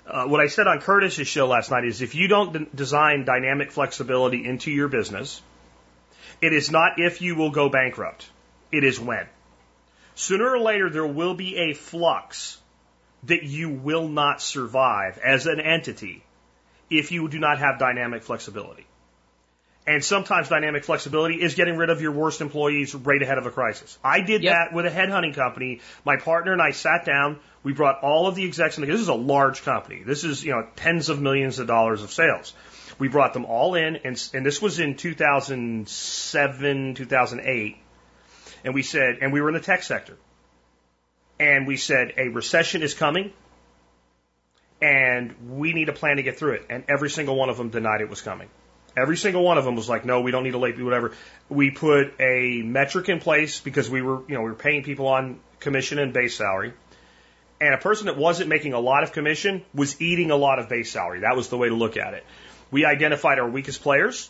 Uh, 0.07 0.25
what 0.27 0.41
I 0.41 0.47
said 0.47 0.67
on 0.67 0.81
Curtis's 0.81 1.29
show 1.29 1.47
last 1.47 1.71
night 1.71 1.85
is 1.85 2.01
if 2.01 2.15
you 2.15 2.29
don't 2.29 2.53
d- 2.53 2.67
design 2.75 3.25
dynamic 3.25 3.73
flexibility 3.73 4.45
into 4.47 4.71
your 4.71 4.89
business, 4.89 5.43
it 6.41 6.53
is 6.53 6.71
not 6.71 6.99
if 6.99 7.21
you 7.21 7.35
will 7.35 7.51
go 7.51 7.69
bankrupt. 7.69 8.27
It 8.73 8.85
is 8.85 8.99
when. 9.01 9.27
Sooner 10.19 10.51
or 10.51 10.59
later, 10.59 10.91
there 10.91 11.07
will 11.07 11.35
be 11.35 11.57
a 11.57 11.75
flux 11.75 12.59
that 13.23 13.45
you 13.45 13.71
will 13.71 14.09
not 14.09 14.43
survive 14.43 15.17
as 15.19 15.47
an 15.47 15.61
entity 15.61 16.25
if 16.91 17.13
you 17.13 17.29
do 17.29 17.39
not 17.39 17.61
have 17.61 17.79
dynamic 17.79 18.25
flexibility. 18.25 18.85
And 19.87 20.05
sometimes 20.05 20.49
dynamic 20.49 20.83
flexibility 20.83 21.41
is 21.41 21.55
getting 21.55 21.77
rid 21.77 21.89
of 21.89 22.03
your 22.03 22.11
worst 22.11 22.41
employees 22.41 22.97
right 22.97 23.23
ahead 23.23 23.39
of 23.39 23.47
a 23.47 23.53
crisis. 23.53 23.97
I 24.03 24.21
did 24.23 24.43
Yep. 24.43 24.53
that 24.53 24.73
with 24.75 24.87
a 24.87 24.91
headhunting 24.91 25.37
company. 25.37 25.83
My 26.05 26.17
partner 26.17 26.53
and 26.53 26.61
I 26.61 26.73
sat 26.73 27.05
down. 27.05 27.39
We 27.63 27.73
brought 27.73 28.03
all 28.03 28.27
of 28.27 28.35
the 28.35 28.45
execs 28.45 28.77
in. 28.77 28.85
This 28.89 29.01
is 29.01 29.07
a 29.07 29.15
large 29.15 29.63
company. 29.63 30.03
This 30.05 30.25
is, 30.25 30.45
you 30.45 30.51
know, 30.51 30.67
tens 30.75 31.11
of 31.11 31.21
millions 31.21 31.61
of 31.61 31.69
dollars 31.69 32.03
of 32.03 32.11
sales. 32.11 32.55
We 32.99 33.07
brought 33.07 33.35
them 33.35 33.45
all 33.45 33.77
in, 33.77 33.95
and, 33.99 34.21
and 34.35 34.45
this 34.45 34.61
was 34.61 34.81
in 34.81 34.97
2007, 34.97 36.95
2008. 36.95 37.77
And 38.69 38.75
we 38.75 38.83
said, 38.83 39.21
and 39.23 39.33
we 39.33 39.41
were 39.41 39.49
in 39.49 39.55
the 39.55 39.63
tech 39.63 39.83
sector. 39.83 40.19
And 41.41 41.67
we 41.67 41.79
said, 41.79 42.13
a 42.19 42.29
recession 42.29 42.83
is 42.83 42.93
coming, 42.93 43.33
and 44.83 45.57
we 45.57 45.73
need 45.73 45.89
a 45.89 45.95
plan 45.95 46.19
to 46.19 46.23
get 46.23 46.39
through 46.39 46.57
it. 46.57 46.67
And 46.69 46.85
every 46.87 47.09
single 47.09 47.35
one 47.35 47.49
of 47.49 47.57
them 47.57 47.71
denied 47.71 48.03
it 48.03 48.11
was 48.11 48.21
coming. 48.21 48.51
Every 48.95 49.17
single 49.17 49.43
one 49.43 49.57
of 49.57 49.65
them 49.65 49.75
was 49.75 49.89
like, 49.89 50.05
no, 50.05 50.21
we 50.21 50.33
don't 50.33 50.43
need 50.43 50.53
a 50.53 50.59
late 50.59 50.77
fee, 50.77 50.83
whatever. 50.83 51.13
We 51.49 51.71
put 51.71 52.13
a 52.21 52.61
metric 52.61 53.09
in 53.09 53.21
place 53.21 53.59
because 53.59 53.89
we 53.89 54.03
were, 54.03 54.21
you 54.29 54.35
know, 54.35 54.43
we 54.43 54.51
were 54.51 54.55
paying 54.55 54.83
people 54.83 55.07
on 55.07 55.41
commission 55.61 55.99
and 55.99 56.13
base 56.13 56.37
salary. 56.37 56.75
And 57.63 57.73
a 57.73 57.79
person 57.79 58.05
that 58.09 58.19
wasn't 58.19 58.51
making 58.51 58.75
a 58.75 58.81
lot 58.81 59.03
of 59.03 59.13
commission 59.13 59.65
was 59.73 59.99
eating 59.99 60.31
a 60.31 60.37
lot 60.37 60.59
of 60.59 60.69
base 60.69 60.93
salary. 60.93 61.21
That 61.21 61.37
was 61.37 61.49
the 61.49 61.57
way 61.57 61.71
to 61.71 61.75
look 61.75 61.97
at 61.97 62.13
it. 62.13 62.27
We 62.71 62.85
identified 62.85 63.39
our 63.39 63.49
weakest 63.49 63.81
players. 63.81 64.29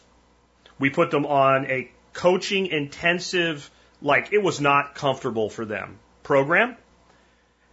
We 0.78 0.90
put 0.90 1.10
them 1.10 1.26
on 1.26 1.66
a 1.66 1.90
coaching 2.12 2.66
intensive, 2.66 3.68
like 4.00 4.32
it 4.32 4.42
was 4.42 4.60
not 4.60 4.94
comfortable 4.94 5.50
for 5.50 5.64
them 5.64 5.98
program. 6.22 6.76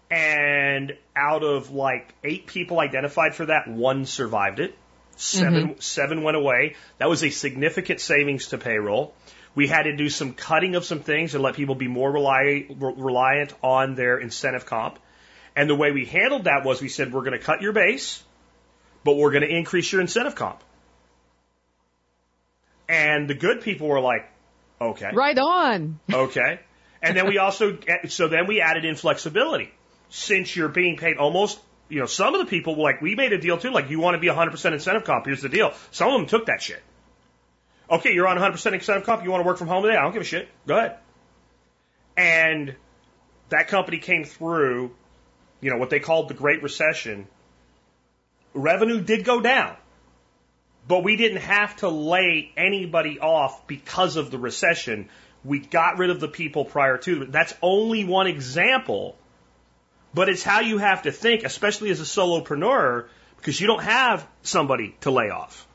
And 0.09 0.97
out 1.15 1.43
of 1.43 1.71
like 1.71 2.13
eight 2.23 2.47
people 2.47 2.79
identified 2.79 3.35
for 3.35 3.47
that, 3.47 3.67
one 3.67 4.05
survived 4.05 4.59
it. 4.59 4.75
7 5.17 5.53
mm-hmm. 5.53 5.79
seven 5.79 6.23
went 6.23 6.37
away. 6.37 6.75
That 6.97 7.09
was 7.09 7.23
a 7.23 7.29
significant 7.29 7.99
savings 7.99 8.47
to 8.47 8.57
payroll. 8.57 9.13
We 9.55 9.67
had 9.67 9.83
to 9.83 9.95
do 9.95 10.09
some 10.09 10.33
cutting 10.33 10.75
of 10.75 10.83
some 10.83 10.99
things 10.99 11.33
and 11.33 11.43
let 11.43 11.55
people 11.55 11.75
be 11.75 11.87
more 11.87 12.11
rely, 12.11 12.65
reliant 12.69 13.53
on 13.61 13.95
their 13.95 14.17
incentive 14.17 14.65
comp. 14.65 14.99
And 15.55 15.69
the 15.69 15.75
way 15.75 15.91
we 15.91 16.05
handled 16.05 16.45
that 16.45 16.65
was 16.65 16.81
we 16.81 16.89
said, 16.89 17.13
we're 17.13 17.21
going 17.21 17.39
to 17.39 17.45
cut 17.45 17.61
your 17.61 17.71
base, 17.71 18.21
but 19.05 19.15
we're 19.15 19.31
going 19.31 19.43
to 19.43 19.53
increase 19.53 19.91
your 19.91 20.01
incentive 20.01 20.35
comp. 20.35 20.61
And 22.89 23.29
the 23.29 23.33
good 23.33 23.61
people 23.61 23.87
were 23.87 24.01
like, 24.01 24.29
okay. 24.79 25.11
right 25.13 25.37
on. 25.37 25.99
Okay. 26.11 26.59
And 27.01 27.15
then 27.15 27.27
we 27.27 27.37
also, 27.37 27.77
so 28.07 28.27
then 28.27 28.47
we 28.47 28.61
added 28.61 28.85
in 28.85 28.95
flexibility. 28.95 29.71
Since 30.09 30.55
you're 30.55 30.69
being 30.69 30.97
paid 30.97 31.17
almost, 31.17 31.59
you 31.89 31.99
know, 31.99 32.05
some 32.05 32.33
of 32.33 32.39
the 32.39 32.49
people, 32.49 32.81
like, 32.81 33.01
we 33.01 33.15
made 33.15 33.33
a 33.33 33.37
deal 33.37 33.57
too, 33.57 33.71
like, 33.71 33.89
you 33.89 33.99
want 33.99 34.15
to 34.15 34.19
be 34.19 34.27
100% 34.27 34.73
incentive 34.73 35.03
comp, 35.03 35.25
here's 35.25 35.41
the 35.41 35.49
deal. 35.49 35.73
Some 35.91 36.09
of 36.09 36.19
them 36.19 36.27
took 36.27 36.47
that 36.47 36.61
shit. 36.61 36.81
Okay, 37.89 38.13
you're 38.13 38.27
on 38.27 38.37
100% 38.37 38.73
incentive 38.73 39.05
comp, 39.05 39.23
you 39.23 39.31
want 39.31 39.43
to 39.43 39.47
work 39.47 39.57
from 39.57 39.67
home 39.67 39.83
today? 39.83 39.95
I 39.95 40.01
don't 40.01 40.13
give 40.13 40.21
a 40.21 40.25
shit. 40.25 40.47
Go 40.65 40.77
ahead. 40.77 40.97
And 42.17 42.75
that 43.49 43.67
company 43.67 43.99
came 43.99 44.23
through, 44.23 44.91
you 45.61 45.69
know, 45.69 45.77
what 45.77 45.89
they 45.89 45.99
called 45.99 46.29
the 46.29 46.33
Great 46.33 46.63
Recession. 46.63 47.27
Revenue 48.53 49.01
did 49.01 49.25
go 49.25 49.41
down. 49.41 49.75
But 50.87 51.03
we 51.03 51.15
didn't 51.15 51.41
have 51.41 51.75
to 51.77 51.89
lay 51.89 52.51
anybody 52.55 53.19
off 53.19 53.65
because 53.67 54.17
of 54.17 54.29
the 54.29 54.37
recession. 54.37 55.09
We 55.43 55.59
got 55.59 55.97
rid 55.97 56.09
of 56.09 56.19
the 56.19 56.27
people 56.27 56.65
prior 56.65 56.97
to. 56.99 57.25
That's 57.25 57.53
only 57.61 58.05
one 58.05 58.27
example, 58.27 59.17
but 60.13 60.29
it's 60.29 60.43
how 60.43 60.59
you 60.59 60.77
have 60.77 61.03
to 61.03 61.11
think, 61.11 61.43
especially 61.43 61.89
as 61.89 61.99
a 61.99 62.03
solopreneur, 62.03 63.07
because 63.37 63.59
you 63.59 63.67
don't 63.67 63.83
have 63.83 64.27
somebody 64.43 64.95
to 65.01 65.11
lay 65.11 65.29
off. 65.29 65.67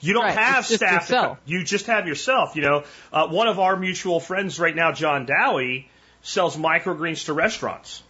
You 0.00 0.14
don't 0.14 0.24
Right, 0.24 0.38
have 0.38 0.64
it's 0.64 0.74
staff. 0.74 1.08
To 1.08 1.38
You 1.44 1.62
just 1.62 1.86
have 1.86 2.06
yourself. 2.06 2.56
You 2.56 2.62
know, 2.62 2.84
uh, 3.12 3.28
one 3.28 3.48
of 3.48 3.60
our 3.60 3.76
mutual 3.76 4.18
friends 4.18 4.58
right 4.58 4.74
now, 4.74 4.92
John 4.92 5.26
Dowie, 5.26 5.88
sells 6.22 6.56
microgreens 6.56 7.26
to 7.26 7.34
restaurants. 7.34 8.02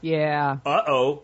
Yeah. 0.00 0.58
Uh 0.64 0.82
oh. 0.86 1.22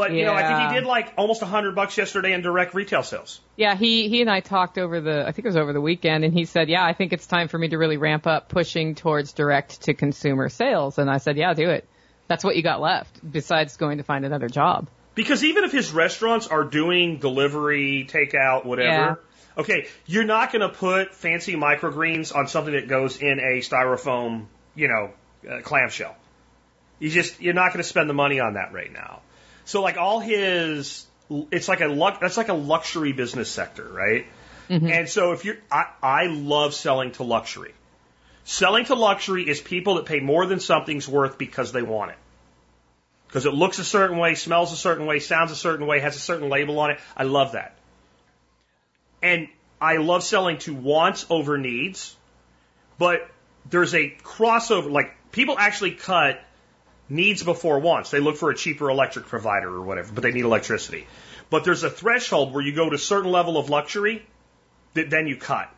But 0.00 0.14
you 0.14 0.24
know, 0.24 0.32
I 0.32 0.46
think 0.46 0.70
he 0.70 0.80
did 0.80 0.86
like 0.86 1.12
almost 1.18 1.42
a 1.42 1.46
hundred 1.46 1.74
bucks 1.74 1.98
yesterday 1.98 2.32
in 2.32 2.40
direct 2.40 2.72
retail 2.72 3.02
sales. 3.02 3.38
Yeah, 3.56 3.76
he 3.76 4.08
he 4.08 4.22
and 4.22 4.30
I 4.30 4.40
talked 4.40 4.78
over 4.78 4.98
the 4.98 5.26
I 5.26 5.32
think 5.32 5.44
it 5.44 5.48
was 5.48 5.58
over 5.58 5.74
the 5.74 5.80
weekend 5.80 6.24
and 6.24 6.32
he 6.32 6.46
said, 6.46 6.70
"Yeah, 6.70 6.82
I 6.82 6.94
think 6.94 7.12
it's 7.12 7.26
time 7.26 7.48
for 7.48 7.58
me 7.58 7.68
to 7.68 7.76
really 7.76 7.98
ramp 7.98 8.26
up 8.26 8.48
pushing 8.48 8.94
towards 8.94 9.34
direct 9.34 9.82
to 9.82 9.92
consumer 9.94 10.48
sales." 10.48 10.96
And 10.96 11.10
I 11.10 11.18
said, 11.18 11.36
"Yeah, 11.36 11.52
do 11.52 11.68
it. 11.68 11.86
That's 12.28 12.42
what 12.42 12.56
you 12.56 12.62
got 12.62 12.80
left 12.80 13.20
besides 13.30 13.76
going 13.76 13.98
to 13.98 14.04
find 14.04 14.24
another 14.24 14.48
job." 14.48 14.88
Because 15.14 15.44
even 15.44 15.64
if 15.64 15.72
his 15.72 15.92
restaurants 15.92 16.46
are 16.46 16.64
doing 16.64 17.18
delivery, 17.18 18.08
takeout, 18.10 18.64
whatever, 18.64 19.20
okay, 19.58 19.86
you're 20.06 20.24
not 20.24 20.50
going 20.50 20.62
to 20.62 20.74
put 20.74 21.14
fancy 21.14 21.56
microgreens 21.56 22.34
on 22.34 22.48
something 22.48 22.72
that 22.72 22.88
goes 22.88 23.18
in 23.18 23.38
a 23.38 23.60
styrofoam, 23.60 24.46
you 24.74 24.88
know, 24.88 25.10
uh, 25.46 25.60
clamshell. 25.60 26.16
You 27.00 27.10
just 27.10 27.42
you're 27.42 27.52
not 27.52 27.68
going 27.74 27.82
to 27.82 27.88
spend 27.88 28.08
the 28.08 28.14
money 28.14 28.40
on 28.40 28.54
that 28.54 28.72
right 28.72 28.90
now. 28.90 29.20
So 29.70 29.82
like 29.82 29.96
all 29.96 30.18
his, 30.18 31.06
it's 31.52 31.68
like 31.68 31.80
a 31.80 31.86
luck. 31.86 32.18
That's 32.20 32.36
like 32.36 32.48
a 32.48 32.54
luxury 32.54 33.12
business 33.12 33.48
sector, 33.48 33.88
right? 33.88 34.26
Mm-hmm. 34.68 34.86
And 34.88 35.08
so 35.08 35.30
if 35.30 35.44
you're, 35.44 35.58
I, 35.70 35.84
I 36.02 36.26
love 36.26 36.74
selling 36.74 37.12
to 37.12 37.22
luxury. 37.22 37.72
Selling 38.42 38.86
to 38.86 38.96
luxury 38.96 39.48
is 39.48 39.60
people 39.60 39.94
that 39.94 40.06
pay 40.06 40.18
more 40.18 40.44
than 40.46 40.58
something's 40.58 41.08
worth 41.08 41.38
because 41.38 41.70
they 41.70 41.82
want 41.82 42.10
it 42.10 42.16
because 43.28 43.46
it 43.46 43.54
looks 43.54 43.78
a 43.78 43.84
certain 43.84 44.18
way, 44.18 44.34
smells 44.34 44.72
a 44.72 44.76
certain 44.76 45.06
way, 45.06 45.20
sounds 45.20 45.52
a 45.52 45.56
certain 45.56 45.86
way, 45.86 46.00
has 46.00 46.16
a 46.16 46.20
certain 46.20 46.48
label 46.48 46.80
on 46.80 46.90
it. 46.90 46.98
I 47.16 47.22
love 47.22 47.52
that. 47.52 47.76
And 49.22 49.46
I 49.80 49.98
love 49.98 50.24
selling 50.24 50.58
to 50.58 50.74
wants 50.74 51.26
over 51.30 51.58
needs, 51.58 52.16
but 52.98 53.30
there's 53.70 53.94
a 53.94 54.16
crossover, 54.24 54.90
like 54.90 55.14
people 55.30 55.56
actually 55.56 55.92
cut 55.92 56.42
needs 57.10 57.42
before 57.42 57.78
wants. 57.78 58.10
They 58.10 58.20
look 58.20 58.36
for 58.36 58.50
a 58.50 58.56
cheaper 58.56 58.88
electric 58.88 59.26
provider 59.26 59.68
or 59.68 59.82
whatever, 59.82 60.12
but 60.12 60.22
they 60.22 60.32
need 60.32 60.44
electricity. 60.44 61.06
But 61.50 61.64
there's 61.64 61.82
a 61.82 61.90
threshold 61.90 62.54
where 62.54 62.62
you 62.62 62.72
go 62.72 62.88
to 62.88 62.94
a 62.94 62.98
certain 62.98 63.30
level 63.30 63.58
of 63.58 63.68
luxury 63.68 64.24
that 64.94 65.10
then 65.10 65.26
you 65.26 65.36
cut. 65.36 65.68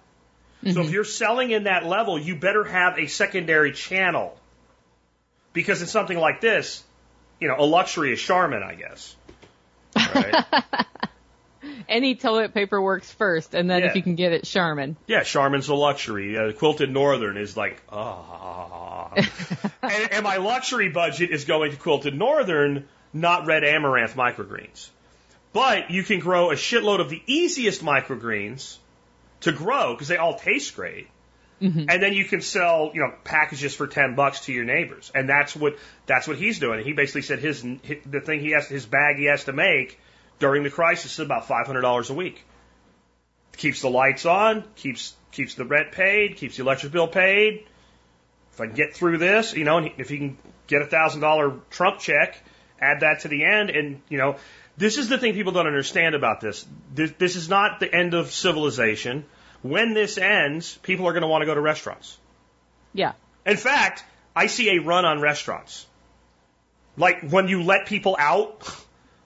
So 0.62 0.68
if 0.68 0.76
mm-hmm. 0.76 0.92
you're 0.92 1.04
selling 1.04 1.50
in 1.50 1.64
that 1.64 1.84
level, 1.84 2.16
you 2.18 2.36
better 2.36 2.62
have 2.62 2.96
a 2.96 3.06
secondary 3.06 3.72
channel. 3.72 4.38
Because 5.52 5.80
in 5.80 5.88
something 5.88 6.16
like 6.16 6.40
this, 6.40 6.84
you 7.40 7.48
know, 7.48 7.56
a 7.58 7.66
luxury 7.66 8.12
is 8.12 8.20
Charmin, 8.20 8.62
I 8.62 8.74
guess. 8.74 9.16
Right? 10.14 10.84
Any 11.88 12.14
toilet 12.14 12.54
paper 12.54 12.80
works 12.80 13.10
first, 13.10 13.54
and 13.54 13.68
then 13.70 13.80
Yeah. 13.82 13.88
if 13.88 13.96
you 13.96 14.02
can 14.02 14.14
get 14.14 14.32
it, 14.32 14.44
Charmin. 14.44 14.96
yeah, 15.06 15.20
Charmin's 15.20 15.68
a 15.68 15.74
luxury. 15.74 16.36
Uh, 16.36 16.52
Quilted 16.52 16.90
Northern 16.90 17.36
is 17.36 17.56
like, 17.56 17.80
ah. 17.90 19.10
and, 19.82 20.12
and 20.12 20.22
my 20.24 20.36
luxury 20.36 20.88
budget 20.88 21.30
is 21.30 21.44
going 21.44 21.70
to 21.72 21.76
Quilted 21.76 22.14
Northern, 22.16 22.88
not 23.12 23.46
red 23.46 23.64
amaranth 23.64 24.14
microgreens. 24.16 24.88
But 25.52 25.90
you 25.90 26.02
can 26.02 26.20
grow 26.20 26.50
a 26.50 26.54
shitload 26.54 27.00
of 27.00 27.10
the 27.10 27.22
easiest 27.26 27.84
microgreens 27.84 28.78
to 29.40 29.52
grow 29.52 29.92
because 29.92 30.08
they 30.08 30.16
all 30.16 30.38
taste 30.38 30.74
great. 30.74 31.08
And 31.60 32.02
then 32.02 32.12
you 32.12 32.24
can 32.24 32.40
sell, 32.40 32.90
you 32.92 33.02
know, 33.02 33.12
packages 33.22 33.72
for 33.72 33.86
ten 33.86 34.16
bucks 34.16 34.46
to 34.46 34.52
your 34.52 34.64
neighbors, 34.64 35.12
and 35.14 35.28
that's 35.28 35.54
what 35.54 35.76
that's 36.06 36.26
what 36.26 36.36
he's 36.36 36.58
doing. 36.58 36.84
He 36.84 36.92
basically 36.92 37.22
said 37.22 37.38
his, 37.38 37.62
his 37.82 37.98
the 38.04 38.20
thing 38.20 38.40
he 38.40 38.50
has 38.50 38.66
his 38.66 38.84
bag 38.84 39.16
he 39.16 39.26
has 39.26 39.44
to 39.44 39.52
make 39.52 40.00
during 40.42 40.64
the 40.64 40.70
crisis 40.70 41.12
is 41.12 41.20
about 41.20 41.46
five 41.46 41.66
hundred 41.66 41.82
dollars 41.82 42.10
a 42.10 42.14
week. 42.14 42.44
Keeps 43.56 43.80
the 43.80 43.88
lights 43.88 44.26
on, 44.26 44.64
keeps 44.74 45.14
keeps 45.30 45.54
the 45.54 45.64
rent 45.64 45.92
paid, 45.92 46.36
keeps 46.36 46.56
the 46.56 46.64
electric 46.64 46.92
bill 46.92 47.06
paid. 47.06 47.64
If 48.52 48.60
I 48.60 48.66
can 48.66 48.74
get 48.74 48.94
through 48.94 49.18
this, 49.18 49.54
you 49.54 49.64
know, 49.64 49.78
and 49.78 49.92
if 49.98 50.08
he 50.08 50.18
can 50.18 50.36
get 50.66 50.82
a 50.82 50.86
thousand 50.86 51.20
dollar 51.20 51.60
Trump 51.70 52.00
check, 52.00 52.42
add 52.80 53.00
that 53.00 53.20
to 53.20 53.28
the 53.28 53.44
end, 53.44 53.70
and 53.70 54.02
you 54.08 54.18
know, 54.18 54.36
this 54.76 54.98
is 54.98 55.08
the 55.08 55.16
thing 55.16 55.34
people 55.34 55.52
don't 55.52 55.68
understand 55.68 56.16
about 56.16 56.40
this. 56.40 56.66
This, 56.92 57.12
this 57.18 57.36
is 57.36 57.48
not 57.48 57.78
the 57.78 57.94
end 57.94 58.14
of 58.14 58.32
civilization. 58.32 59.24
When 59.62 59.94
this 59.94 60.18
ends, 60.18 60.76
people 60.82 61.06
are 61.06 61.12
going 61.12 61.22
to 61.22 61.28
want 61.28 61.42
to 61.42 61.46
go 61.46 61.54
to 61.54 61.60
restaurants. 61.60 62.18
Yeah. 62.92 63.12
In 63.46 63.56
fact, 63.56 64.04
I 64.34 64.48
see 64.48 64.76
a 64.76 64.82
run 64.82 65.04
on 65.04 65.20
restaurants. 65.20 65.86
Like 66.96 67.30
when 67.30 67.46
you 67.46 67.62
let 67.62 67.86
people 67.86 68.16
out, 68.18 68.60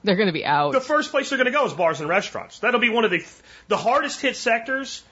They're 0.06 0.16
going 0.16 0.28
to 0.28 0.32
be 0.32 0.44
out. 0.44 0.72
the 0.72 0.80
first 0.80 1.10
place 1.10 1.30
they're 1.30 1.38
going 1.38 1.46
to 1.46 1.52
go 1.52 1.66
is 1.66 1.72
bars 1.72 2.00
and 2.00 2.08
restaurants. 2.08 2.60
That'll 2.60 2.80
be 2.80 2.90
one 2.90 3.04
of 3.04 3.10
the 3.10 3.24
the 3.68 3.76
hardest 3.76 4.20
hit 4.20 4.36
sectors. 4.36 5.02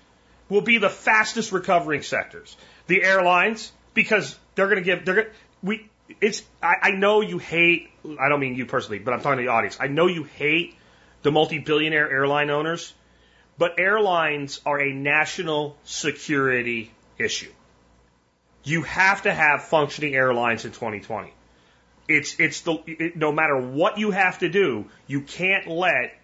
Will 0.48 0.60
be 0.60 0.78
the 0.78 0.90
fastest 0.90 1.52
recovering 1.52 2.02
sectors. 2.02 2.56
The 2.86 3.02
airlines 3.02 3.72
because 3.94 4.38
they're 4.54 4.68
going 4.68 4.78
to 4.78 4.84
give 4.84 5.04
they're 5.04 5.32
we 5.62 5.88
it's 6.20 6.42
I, 6.62 6.74
I 6.82 6.90
know 6.92 7.22
you 7.22 7.38
hate 7.38 7.90
I 8.20 8.28
don't 8.28 8.40
mean 8.40 8.54
you 8.54 8.66
personally, 8.66 9.00
but 9.00 9.14
I'm 9.14 9.20
talking 9.20 9.38
to 9.38 9.44
the 9.44 9.48
audience. 9.48 9.78
I 9.80 9.88
know 9.88 10.06
you 10.06 10.24
hate 10.24 10.76
the 11.22 11.32
multi 11.32 11.58
billionaire 11.58 12.08
airline 12.08 12.50
owners, 12.50 12.94
but 13.58 13.80
airlines 13.80 14.60
are 14.64 14.78
a 14.78 14.92
national 14.92 15.76
security 15.84 16.92
issue. 17.18 17.50
You 18.62 18.82
have 18.82 19.22
to 19.22 19.32
have 19.32 19.64
functioning 19.64 20.14
airlines 20.14 20.64
in 20.64 20.70
2020. 20.70 21.32
It's 22.06 22.38
it's 22.38 22.60
the 22.62 22.78
it, 22.86 23.16
no 23.16 23.32
matter 23.32 23.58
what 23.58 23.98
you 23.98 24.10
have 24.10 24.38
to 24.40 24.48
do, 24.48 24.86
you 25.06 25.22
can't 25.22 25.66
let 25.66 26.14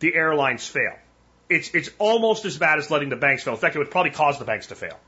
the 0.00 0.14
airlines 0.14 0.66
fail. 0.66 0.94
It's 1.50 1.74
it's 1.74 1.90
almost 1.98 2.44
as 2.44 2.56
bad 2.56 2.78
as 2.78 2.90
letting 2.90 3.08
the 3.08 3.16
banks 3.16 3.42
fail. 3.44 3.54
In 3.54 3.60
fact, 3.60 3.76
it 3.76 3.78
would 3.78 3.90
probably 3.90 4.10
cause 4.12 4.38
the 4.38 4.44
banks 4.44 4.68
to 4.68 4.74
fail. 4.74 4.98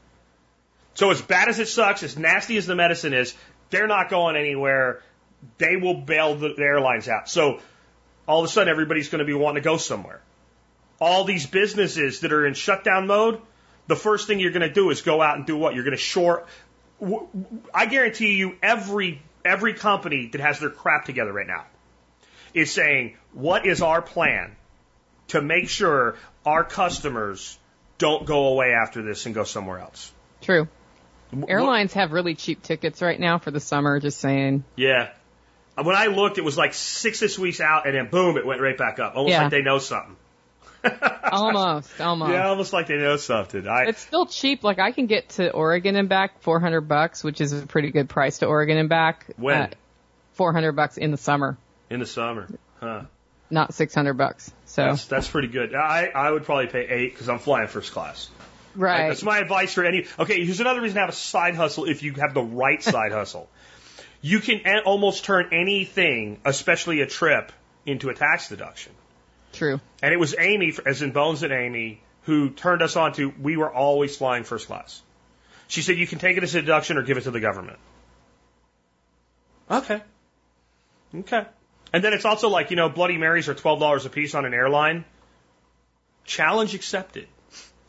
So 0.95 1.11
as 1.11 1.23
bad 1.23 1.49
as 1.49 1.59
it 1.59 1.68
sucks, 1.68 2.03
as 2.03 2.18
nasty 2.18 2.57
as 2.57 2.66
the 2.66 2.75
medicine 2.75 3.14
is, 3.14 3.35
they're 3.71 3.87
not 3.87 4.11
going 4.11 4.37
anywhere. 4.37 5.03
They 5.57 5.77
will 5.77 5.95
bail 5.95 6.35
the, 6.35 6.53
the 6.55 6.62
airlines 6.62 7.09
out. 7.09 7.29
So 7.29 7.61
all 8.27 8.41
of 8.41 8.45
a 8.45 8.49
sudden, 8.49 8.71
everybody's 8.71 9.09
going 9.09 9.21
to 9.21 9.25
be 9.25 9.35
wanting 9.35 9.62
to 9.62 9.68
go 9.68 9.77
somewhere. 9.77 10.21
All 11.01 11.25
these 11.25 11.47
businesses 11.47 12.21
that 12.21 12.33
are 12.33 12.47
in 12.47 12.55
shutdown 12.55 13.07
mode, 13.07 13.41
the 13.87 13.97
first 13.97 14.27
thing 14.27 14.41
you're 14.41 14.51
going 14.51 14.68
to 14.68 14.73
do 14.73 14.91
is 14.91 15.01
go 15.01 15.23
out 15.23 15.37
and 15.37 15.47
do 15.47 15.57
what? 15.57 15.75
You're 15.75 15.85
going 15.85 15.97
to 15.97 16.03
short. 16.03 16.47
I 17.73 17.87
guarantee 17.87 18.35
you, 18.35 18.57
every 18.62 19.23
every 19.45 19.74
company 19.74 20.26
that 20.32 20.41
has 20.41 20.59
their 20.61 20.70
crap 20.70 21.05
together 21.05 21.32
right 21.32 21.47
now 21.47 21.64
is 22.55 22.72
saying, 22.72 23.16
"What 23.32 23.66
is 23.66 23.82
our 23.82 24.03
plan 24.03 24.57
to 25.28 25.41
make 25.41 25.68
sure 25.68 26.16
our 26.45 26.64
customers 26.64 27.59
don't 27.99 28.26
go 28.26 28.49
away 28.49 28.72
after 28.72 29.03
this 29.03 29.26
and 29.26 29.34
go 29.34 29.45
somewhere 29.45 29.78
else?" 29.78 30.12
True. 30.41 30.68
Airlines 31.49 31.93
have 31.95 32.11
really 32.12 32.34
cheap 32.34 32.62
tickets 32.62 33.03
right 33.03 33.20
now 33.20 33.38
for 33.38 33.51
the 33.53 33.61
summer, 33.61 34.01
just 34.01 34.18
saying. 34.18 34.64
Yeah. 34.74 35.11
When 35.80 35.95
I 35.95 36.07
looked, 36.07 36.38
it 36.38 36.45
was 36.45 36.59
like 36.59 36.74
six 36.74 37.18
six 37.20 37.38
weeks 37.38 37.61
out, 37.61 37.86
and 37.86 37.95
then 37.95 38.09
boom, 38.09 38.36
it 38.36 38.45
went 38.45 38.61
right 38.61 38.76
back 38.76 38.99
up. 38.99 39.14
Almost 39.14 39.32
Yeah. 39.32 39.43
like 39.43 39.51
they 39.51 39.62
know 39.62 39.78
something. 39.78 40.16
Almost, 41.33 42.01
almost. 42.01 42.33
Yeah, 42.33 42.49
almost 42.49 42.72
like 42.72 42.89
they 42.89 42.97
know 42.97 43.16
something. 43.16 43.68
I, 43.68 43.85
It's 43.85 44.01
still 44.01 44.26
cheap. 44.26 44.64
Like 44.64 44.81
I 44.81 44.91
can 44.91 45.07
get 45.07 45.28
to 45.31 45.51
Oregon 45.51 45.95
and 45.95 46.09
back 46.09 46.43
400 46.43 46.81
bucks, 46.81 47.22
which 47.22 47.41
is 47.41 47.53
a 47.53 47.66
pretty 47.66 47.91
good 47.93 48.09
price 48.09 48.39
to 48.39 48.47
Oregon 48.47 48.76
and 48.78 48.89
back. 48.89 49.26
When? 49.37 49.62
Uh, 49.62 49.70
400 50.33 50.72
bucks 50.72 50.97
in 50.97 51.11
the 51.11 51.16
summer, 51.16 51.57
in 51.89 52.01
the 52.01 52.07
summer, 52.07 52.49
huh? 52.81 53.03
not 53.51 53.74
600 53.74 54.14
bucks. 54.14 54.53
So, 54.64 54.83
That's 54.85 55.05
that's 55.05 55.28
pretty 55.28 55.49
good. 55.49 55.74
I 55.74 56.07
I 56.07 56.31
would 56.31 56.45
probably 56.45 56.68
pay 56.68 56.87
eight 56.89 57.12
because 57.12 57.28
I'm 57.28 57.39
flying 57.39 57.68
first 57.68 57.93
class. 57.93 58.28
right. 58.74 59.09
That's 59.09 59.22
my 59.22 59.39
advice 59.39 59.74
for 59.74 59.85
any. 59.85 60.07
Okay, 60.18 60.45
here's 60.45 60.61
another 60.61 60.81
reason 60.81 60.95
to 60.95 61.01
have 61.01 61.11
a 61.11 61.12
side 61.12 61.55
hustle 61.55 61.85
if 61.85 62.03
you 62.03 62.14
have 62.14 62.35
the 62.35 62.43
right 62.43 62.83
side 62.83 63.12
hustle. 63.12 63.49
You 64.22 64.41
can 64.41 64.62
almost 64.85 65.24
turn 65.24 65.49
anything, 65.53 66.41
especially 66.45 67.01
a 67.01 67.07
trip, 67.07 67.53
into 67.87 68.09
a 68.11 68.14
tax 68.14 68.49
deduction. 68.49 68.93
True. 69.53 69.80
And 70.03 70.12
it 70.14 70.18
was 70.18 70.34
Amy, 70.38 70.72
as 70.86 71.03
in 71.03 71.12
Bones 71.12 71.42
and 71.42 71.53
Amy, 71.53 72.01
who 72.22 72.51
turned 72.51 72.82
us 72.82 72.96
on 72.96 73.12
to 73.14 73.32
we 73.40 73.57
were 73.57 73.72
always 73.72 74.16
flying 74.16 74.44
first 74.44 74.66
class. 74.66 75.03
She 75.68 75.82
said 75.82 75.96
you 75.98 76.07
can 76.07 76.18
take 76.18 76.36
it 76.36 76.42
as 76.42 76.55
a 76.55 76.61
deduction 76.61 76.96
or 76.96 77.03
give 77.03 77.16
it 77.16 77.22
to 77.22 77.30
the 77.30 77.40
government. 77.40 77.78
Okay. 79.70 80.03
Okay. 81.14 81.44
And 81.92 82.05
then 82.05 82.12
it's 82.12 82.24
also 82.24 82.48
like, 82.48 82.70
you 82.70 82.76
know, 82.76 82.88
Bloody 82.88 83.18
Marys 83.18 83.48
are 83.48 83.55
$12 83.55 84.07
a 84.07 84.09
piece 84.09 84.34
on 84.34 84.44
an 84.44 84.55
airline. 84.55 85.05
Challenge 86.24 86.74
accepted. 86.74 87.26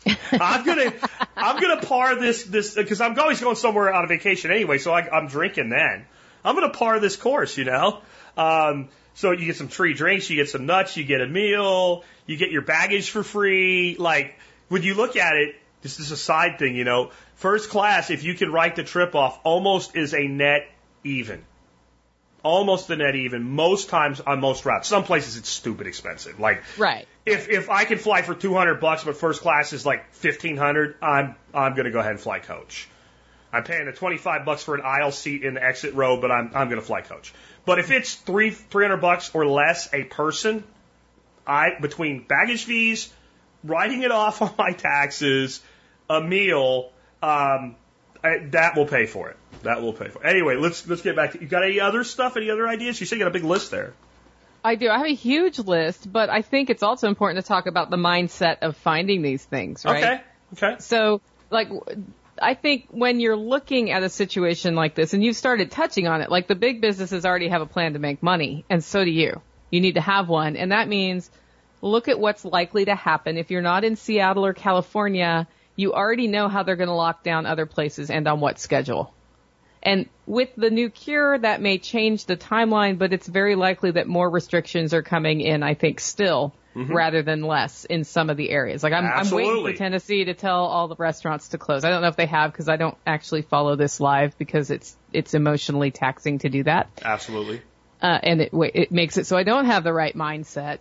I'm 0.31 0.65
gonna, 0.65 0.93
I'm 1.35 1.61
gonna 1.61 1.81
par 1.81 2.15
this, 2.15 2.43
this, 2.43 2.73
because 2.73 3.01
I'm 3.01 3.17
always 3.19 3.39
going 3.39 3.55
somewhere 3.55 3.93
on 3.93 4.03
a 4.03 4.07
vacation 4.07 4.49
anyway, 4.49 4.79
so 4.79 4.91
I, 4.91 5.07
I'm 5.09 5.27
drinking 5.27 5.69
then. 5.69 6.05
I'm 6.43 6.55
gonna 6.55 6.69
par 6.71 6.99
this 6.99 7.15
course, 7.15 7.57
you 7.57 7.65
know? 7.65 8.01
Um, 8.35 8.89
so 9.13 9.31
you 9.31 9.45
get 9.45 9.55
some 9.55 9.67
free 9.67 9.93
drinks, 9.93 10.29
you 10.29 10.35
get 10.35 10.49
some 10.49 10.65
nuts, 10.65 10.97
you 10.97 11.03
get 11.03 11.21
a 11.21 11.27
meal, 11.27 12.03
you 12.25 12.37
get 12.37 12.51
your 12.51 12.61
baggage 12.61 13.09
for 13.09 13.23
free. 13.23 13.95
Like, 13.97 14.35
when 14.69 14.83
you 14.83 14.93
look 14.93 15.15
at 15.15 15.35
it, 15.35 15.55
this 15.81 15.99
is 15.99 16.11
a 16.11 16.17
side 16.17 16.59
thing, 16.59 16.75
you 16.75 16.83
know, 16.83 17.11
first 17.35 17.69
class, 17.69 18.09
if 18.09 18.23
you 18.23 18.35
can 18.35 18.51
write 18.51 18.75
the 18.75 18.83
trip 18.83 19.15
off, 19.15 19.39
almost 19.43 19.95
is 19.95 20.13
a 20.13 20.27
net 20.27 20.67
even. 21.03 21.43
Almost 22.43 22.89
a 22.89 22.95
net 22.95 23.15
even. 23.15 23.43
Most 23.43 23.89
times 23.89 24.19
on 24.19 24.39
most 24.39 24.65
routes. 24.65 24.87
Some 24.87 25.03
places 25.03 25.37
it's 25.37 25.49
stupid 25.49 25.85
expensive. 25.85 26.39
Like, 26.39 26.63
Right. 26.77 27.07
if 27.25 27.49
if 27.49 27.69
I 27.69 27.85
can 27.85 27.99
fly 27.99 28.23
for 28.23 28.33
200 28.33 28.79
bucks, 28.79 29.03
but 29.03 29.15
first 29.17 29.41
class 29.41 29.73
is 29.73 29.85
like 29.85 30.05
1500, 30.21 30.95
I'm 31.03 31.35
I'm 31.53 31.75
gonna 31.75 31.91
go 31.91 31.99
ahead 31.99 32.11
and 32.11 32.19
fly 32.19 32.39
coach. 32.39 32.87
I'm 33.53 33.63
paying 33.63 33.85
the 33.85 33.91
25 33.91 34.45
bucks 34.45 34.63
for 34.63 34.73
an 34.75 34.81
aisle 34.83 35.11
seat 35.11 35.43
in 35.43 35.53
the 35.55 35.63
exit 35.63 35.93
row, 35.93 36.19
but 36.19 36.31
I'm 36.31 36.51
I'm 36.55 36.69
gonna 36.69 36.81
fly 36.81 37.01
coach. 37.01 37.31
But 37.65 37.79
if 37.79 37.91
it's 37.91 38.15
three 38.15 38.51
300 38.51 38.97
bucks 38.97 39.31
or 39.33 39.45
less 39.45 39.93
a 39.93 40.03
person, 40.03 40.63
I 41.45 41.71
between 41.79 42.23
baggage 42.23 42.65
fees, 42.65 43.13
writing 43.63 44.03
it 44.03 44.11
off 44.11 44.41
on 44.41 44.53
my 44.57 44.71
taxes, 44.71 45.61
a 46.09 46.21
meal, 46.21 46.91
um, 47.21 47.75
I, 48.23 48.39
that 48.51 48.75
will 48.75 48.85
pay 48.87 49.05
for 49.05 49.29
it. 49.29 49.37
That 49.63 49.81
will 49.81 49.93
pay 49.93 50.09
for 50.09 50.23
it. 50.23 50.29
Anyway, 50.29 50.55
let's 50.55 50.87
let's 50.87 51.01
get 51.01 51.15
back 51.15 51.33
to 51.33 51.41
you. 51.41 51.47
Got 51.47 51.63
any 51.63 51.79
other 51.79 52.03
stuff? 52.03 52.37
Any 52.37 52.49
other 52.49 52.67
ideas? 52.67 52.99
You 52.99 53.05
said 53.05 53.15
you 53.15 53.23
got 53.23 53.29
a 53.29 53.31
big 53.31 53.43
list 53.43 53.71
there. 53.71 53.93
I 54.63 54.75
do. 54.75 54.89
I 54.89 54.97
have 54.97 55.07
a 55.07 55.13
huge 55.13 55.57
list, 55.59 56.11
but 56.11 56.29
I 56.29 56.43
think 56.43 56.69
it's 56.69 56.83
also 56.83 57.07
important 57.07 57.43
to 57.43 57.47
talk 57.47 57.65
about 57.65 57.89
the 57.89 57.97
mindset 57.97 58.59
of 58.61 58.77
finding 58.77 59.21
these 59.21 59.43
things, 59.43 59.83
right? 59.85 60.03
Okay. 60.03 60.21
Okay. 60.53 60.75
So, 60.79 61.21
like, 61.49 61.69
I 62.41 62.55
think 62.55 62.87
when 62.89 63.19
you're 63.19 63.37
looking 63.37 63.91
at 63.91 64.03
a 64.03 64.09
situation 64.09 64.75
like 64.75 64.95
this, 64.95 65.13
and 65.13 65.23
you've 65.23 65.35
started 65.35 65.71
touching 65.71 66.07
on 66.07 66.21
it, 66.21 66.31
like 66.31 66.47
the 66.47 66.55
big 66.55 66.81
businesses 66.81 67.25
already 67.25 67.49
have 67.49 67.61
a 67.61 67.65
plan 67.65 67.93
to 67.93 67.99
make 67.99 68.23
money, 68.23 68.65
and 68.69 68.83
so 68.83 69.05
do 69.05 69.11
you. 69.11 69.41
You 69.69 69.79
need 69.79 69.95
to 69.95 70.01
have 70.01 70.27
one, 70.27 70.57
and 70.57 70.71
that 70.71 70.87
means 70.87 71.29
look 71.81 72.07
at 72.07 72.19
what's 72.19 72.43
likely 72.43 72.85
to 72.85 72.95
happen. 72.95 73.37
If 73.37 73.51
you're 73.51 73.61
not 73.61 73.83
in 73.83 73.95
Seattle 73.95 74.45
or 74.45 74.53
California, 74.53 75.47
you 75.75 75.93
already 75.93 76.27
know 76.27 76.47
how 76.47 76.63
they're 76.63 76.75
going 76.75 76.87
to 76.87 76.93
lock 76.93 77.23
down 77.23 77.45
other 77.45 77.65
places 77.65 78.09
and 78.09 78.27
on 78.27 78.39
what 78.39 78.59
schedule. 78.59 79.13
And 79.83 80.07
with 80.27 80.49
the 80.55 80.69
new 80.69 80.89
cure, 80.89 81.37
that 81.39 81.61
may 81.61 81.79
change 81.79 82.25
the 82.25 82.37
timeline, 82.37 82.97
but 82.97 83.13
it's 83.13 83.27
very 83.27 83.55
likely 83.55 83.91
that 83.91 84.07
more 84.07 84.29
restrictions 84.29 84.93
are 84.93 85.01
coming 85.01 85.41
in, 85.41 85.63
I 85.63 85.73
think, 85.73 85.99
still, 85.99 86.53
rather 86.75 87.21
than 87.21 87.41
less 87.41 87.85
in 87.85 88.03
some 88.03 88.29
of 88.29 88.37
the 88.37 88.49
areas. 88.49 88.83
Like 88.83 88.93
I'm, 88.93 89.05
I'm 89.05 89.29
waiting 89.31 89.65
for 89.65 89.73
Tennessee 89.73 90.25
to 90.25 90.33
tell 90.33 90.65
all 90.65 90.87
the 90.87 90.95
restaurants 90.95 91.49
to 91.49 91.57
close. 91.57 91.83
I 91.83 91.89
don't 91.89 92.01
know 92.01 92.07
if 92.07 92.15
they 92.15 92.27
have 92.27 92.51
because 92.51 92.69
I 92.69 92.77
don't 92.77 92.97
actually 93.05 93.41
follow 93.41 93.75
this 93.75 93.99
live 93.99 94.37
because 94.37 94.71
it's, 94.71 94.95
it's 95.11 95.33
emotionally 95.33 95.91
taxing 95.91 96.39
to 96.39 96.49
do 96.49 96.63
that 96.63 96.89
Absolutely. 97.03 97.61
uh, 98.01 98.19
and 98.23 98.41
it 98.41 98.51
it 98.53 98.91
makes 98.91 99.17
it 99.17 99.25
so 99.27 99.35
I 99.37 99.43
don't 99.43 99.65
have 99.65 99.83
the 99.83 99.93
right 99.93 100.15
mindset. 100.15 100.79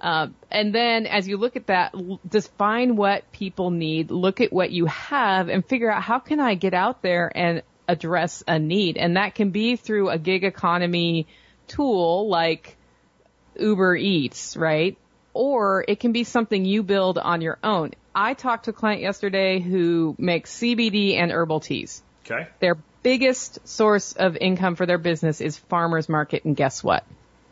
Uh, 0.00 0.28
and 0.50 0.72
then 0.72 1.06
as 1.06 1.26
you 1.26 1.36
look 1.36 1.56
at 1.56 1.66
that, 1.66 1.92
l- 1.94 2.20
just 2.30 2.52
find 2.56 2.96
what 2.96 3.30
people 3.32 3.70
need, 3.70 4.10
look 4.12 4.40
at 4.40 4.52
what 4.52 4.70
you 4.70 4.86
have, 4.86 5.48
and 5.48 5.66
figure 5.66 5.90
out 5.90 6.02
how 6.02 6.20
can 6.20 6.38
I 6.38 6.54
get 6.54 6.72
out 6.72 7.02
there 7.02 7.32
and 7.34 7.62
address 7.88 8.44
a 8.46 8.58
need. 8.58 8.96
And 8.96 9.16
that 9.16 9.34
can 9.34 9.50
be 9.50 9.74
through 9.76 10.10
a 10.10 10.18
gig 10.18 10.44
economy 10.44 11.26
tool 11.66 12.28
like 12.28 12.76
Uber 13.58 13.96
Eats, 13.96 14.56
right? 14.56 14.96
Or 15.40 15.84
it 15.86 16.00
can 16.00 16.10
be 16.10 16.24
something 16.24 16.64
you 16.64 16.82
build 16.82 17.16
on 17.16 17.42
your 17.42 17.58
own. 17.62 17.92
I 18.12 18.34
talked 18.34 18.64
to 18.64 18.70
a 18.70 18.72
client 18.72 19.02
yesterday 19.02 19.60
who 19.60 20.16
makes 20.18 20.52
CBD 20.52 21.14
and 21.14 21.30
herbal 21.30 21.60
teas. 21.60 22.02
Okay. 22.26 22.48
Their 22.58 22.76
biggest 23.04 23.68
source 23.68 24.14
of 24.14 24.36
income 24.36 24.74
for 24.74 24.84
their 24.84 24.98
business 24.98 25.40
is 25.40 25.56
farmers 25.56 26.08
market, 26.08 26.44
and 26.44 26.56
guess 26.56 26.82
what? 26.82 27.04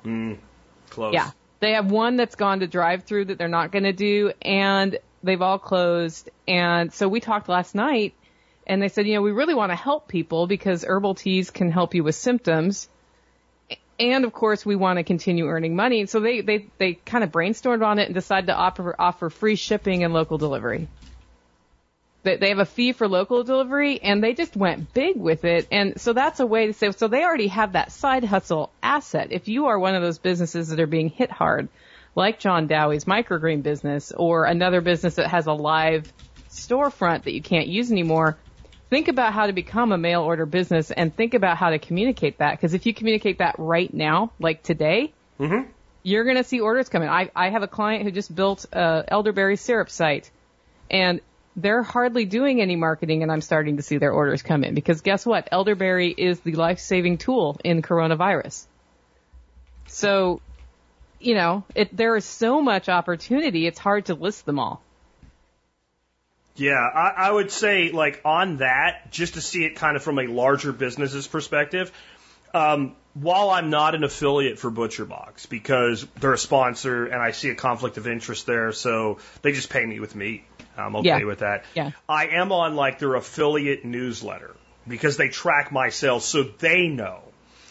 Hmm. 0.02 0.32
Close. 0.90 1.14
Yeah. 1.14 1.30
They 1.60 1.74
have 1.74 1.88
one 1.88 2.16
that's 2.16 2.34
gone 2.34 2.58
to 2.58 2.66
drive 2.66 3.04
through 3.04 3.26
that 3.26 3.38
they're 3.38 3.46
not 3.46 3.70
going 3.70 3.84
to 3.84 3.92
do, 3.92 4.32
and 4.42 4.98
they've 5.22 5.40
all 5.40 5.60
closed. 5.60 6.28
And 6.48 6.92
so 6.92 7.06
we 7.06 7.20
talked 7.20 7.48
last 7.48 7.76
night, 7.76 8.14
and 8.66 8.82
they 8.82 8.88
said, 8.88 9.06
you 9.06 9.14
know, 9.14 9.22
we 9.22 9.30
really 9.30 9.54
want 9.54 9.70
to 9.70 9.76
help 9.76 10.08
people 10.08 10.48
because 10.48 10.84
herbal 10.84 11.14
teas 11.14 11.52
can 11.52 11.70
help 11.70 11.94
you 11.94 12.02
with 12.02 12.16
symptoms. 12.16 12.88
And 13.98 14.24
of 14.24 14.32
course, 14.32 14.66
we 14.66 14.76
want 14.76 14.98
to 14.98 15.04
continue 15.04 15.46
earning 15.46 15.74
money. 15.74 16.06
So 16.06 16.20
they, 16.20 16.42
they, 16.42 16.66
they 16.78 16.94
kind 16.94 17.24
of 17.24 17.32
brainstormed 17.32 17.84
on 17.84 17.98
it 17.98 18.06
and 18.06 18.14
decided 18.14 18.48
to 18.48 18.54
offer, 18.54 18.94
offer 18.98 19.30
free 19.30 19.56
shipping 19.56 20.04
and 20.04 20.12
local 20.12 20.38
delivery. 20.38 20.88
They, 22.22 22.36
they 22.36 22.48
have 22.50 22.58
a 22.58 22.66
fee 22.66 22.92
for 22.92 23.08
local 23.08 23.42
delivery 23.44 24.02
and 24.02 24.22
they 24.22 24.34
just 24.34 24.56
went 24.56 24.92
big 24.92 25.16
with 25.16 25.44
it. 25.44 25.68
And 25.70 25.98
so 26.00 26.12
that's 26.12 26.40
a 26.40 26.46
way 26.46 26.66
to 26.66 26.72
say, 26.72 26.90
so 26.92 27.08
they 27.08 27.24
already 27.24 27.48
have 27.48 27.72
that 27.72 27.92
side 27.92 28.24
hustle 28.24 28.70
asset. 28.82 29.28
If 29.30 29.48
you 29.48 29.66
are 29.66 29.78
one 29.78 29.94
of 29.94 30.02
those 30.02 30.18
businesses 30.18 30.68
that 30.68 30.80
are 30.80 30.86
being 30.86 31.08
hit 31.08 31.30
hard, 31.30 31.68
like 32.14 32.38
John 32.38 32.66
Dowie's 32.66 33.04
microgreen 33.04 33.62
business 33.62 34.12
or 34.12 34.44
another 34.44 34.80
business 34.80 35.14
that 35.14 35.28
has 35.28 35.46
a 35.46 35.52
live 35.52 36.12
storefront 36.50 37.24
that 37.24 37.32
you 37.32 37.42
can't 37.42 37.68
use 37.68 37.92
anymore, 37.92 38.36
think 38.90 39.08
about 39.08 39.32
how 39.32 39.46
to 39.46 39.52
become 39.52 39.92
a 39.92 39.98
mail 39.98 40.22
order 40.22 40.46
business 40.46 40.90
and 40.90 41.14
think 41.14 41.34
about 41.34 41.56
how 41.56 41.70
to 41.70 41.78
communicate 41.78 42.38
that. 42.38 42.52
Because 42.52 42.74
if 42.74 42.86
you 42.86 42.94
communicate 42.94 43.38
that 43.38 43.56
right 43.58 43.92
now, 43.92 44.32
like 44.38 44.62
today, 44.62 45.12
mm-hmm. 45.38 45.68
you're 46.02 46.24
going 46.24 46.36
to 46.36 46.44
see 46.44 46.60
orders 46.60 46.88
coming. 46.88 47.08
I, 47.08 47.30
I 47.34 47.50
have 47.50 47.62
a 47.62 47.68
client 47.68 48.04
who 48.04 48.10
just 48.10 48.34
built 48.34 48.66
a 48.72 49.04
elderberry 49.08 49.56
syrup 49.56 49.90
site 49.90 50.30
and 50.90 51.20
they're 51.56 51.82
hardly 51.82 52.26
doing 52.26 52.60
any 52.60 52.76
marketing 52.76 53.22
and 53.22 53.32
I'm 53.32 53.40
starting 53.40 53.78
to 53.78 53.82
see 53.82 53.98
their 53.98 54.12
orders 54.12 54.42
come 54.42 54.62
in 54.62 54.74
because 54.74 55.00
guess 55.00 55.24
what? 55.24 55.48
Elderberry 55.50 56.10
is 56.10 56.38
the 56.40 56.52
life-saving 56.52 57.18
tool 57.18 57.58
in 57.64 57.82
coronavirus. 57.82 58.66
So, 59.88 60.42
you 61.18 61.34
know, 61.34 61.64
it, 61.74 61.96
there 61.96 62.14
is 62.16 62.24
so 62.24 62.60
much 62.60 62.88
opportunity, 62.88 63.66
it's 63.66 63.78
hard 63.78 64.06
to 64.06 64.14
list 64.14 64.44
them 64.44 64.58
all. 64.58 64.82
Yeah, 66.56 66.74
I, 66.74 67.12
I 67.16 67.30
would 67.30 67.50
say 67.50 67.90
like 67.92 68.20
on 68.24 68.58
that, 68.58 69.10
just 69.10 69.34
to 69.34 69.40
see 69.40 69.64
it 69.64 69.76
kind 69.76 69.96
of 69.96 70.02
from 70.02 70.18
a 70.18 70.26
larger 70.26 70.72
business's 70.72 71.26
perspective. 71.26 71.92
Um, 72.54 72.96
while 73.14 73.50
I'm 73.50 73.70
not 73.70 73.94
an 73.94 74.04
affiliate 74.04 74.58
for 74.58 74.70
ButcherBox 74.70 75.48
because 75.48 76.06
they're 76.20 76.32
a 76.34 76.38
sponsor 76.38 77.06
and 77.06 77.20
I 77.20 77.30
see 77.32 77.50
a 77.50 77.54
conflict 77.54 77.96
of 77.98 78.06
interest 78.06 78.46
there, 78.46 78.72
so 78.72 79.18
they 79.42 79.52
just 79.52 79.70
pay 79.70 79.84
me 79.84 80.00
with 80.00 80.14
meat. 80.14 80.44
I'm 80.76 80.96
okay 80.96 81.08
Yeah. 81.08 81.24
with 81.24 81.38
that. 81.40 81.64
Yeah. 81.74 81.90
I 82.08 82.26
am 82.28 82.52
on 82.52 82.76
like 82.76 82.98
their 82.98 83.14
affiliate 83.14 83.84
newsletter 83.84 84.54
because 84.86 85.16
they 85.16 85.28
track 85.28 85.72
my 85.72 85.88
sales 85.88 86.24
so 86.24 86.42
they 86.42 86.88
know. 86.88 87.20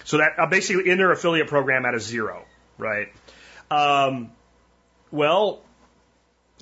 So 0.03 0.17
that 0.17 0.33
I'm 0.39 0.49
basically 0.49 0.89
in 0.89 0.97
their 0.97 1.11
affiliate 1.11 1.47
program 1.47 1.85
at 1.85 1.95
a 1.95 1.99
zero, 1.99 2.43
right? 2.77 3.07
Um, 3.71 4.31
well, 5.11 5.61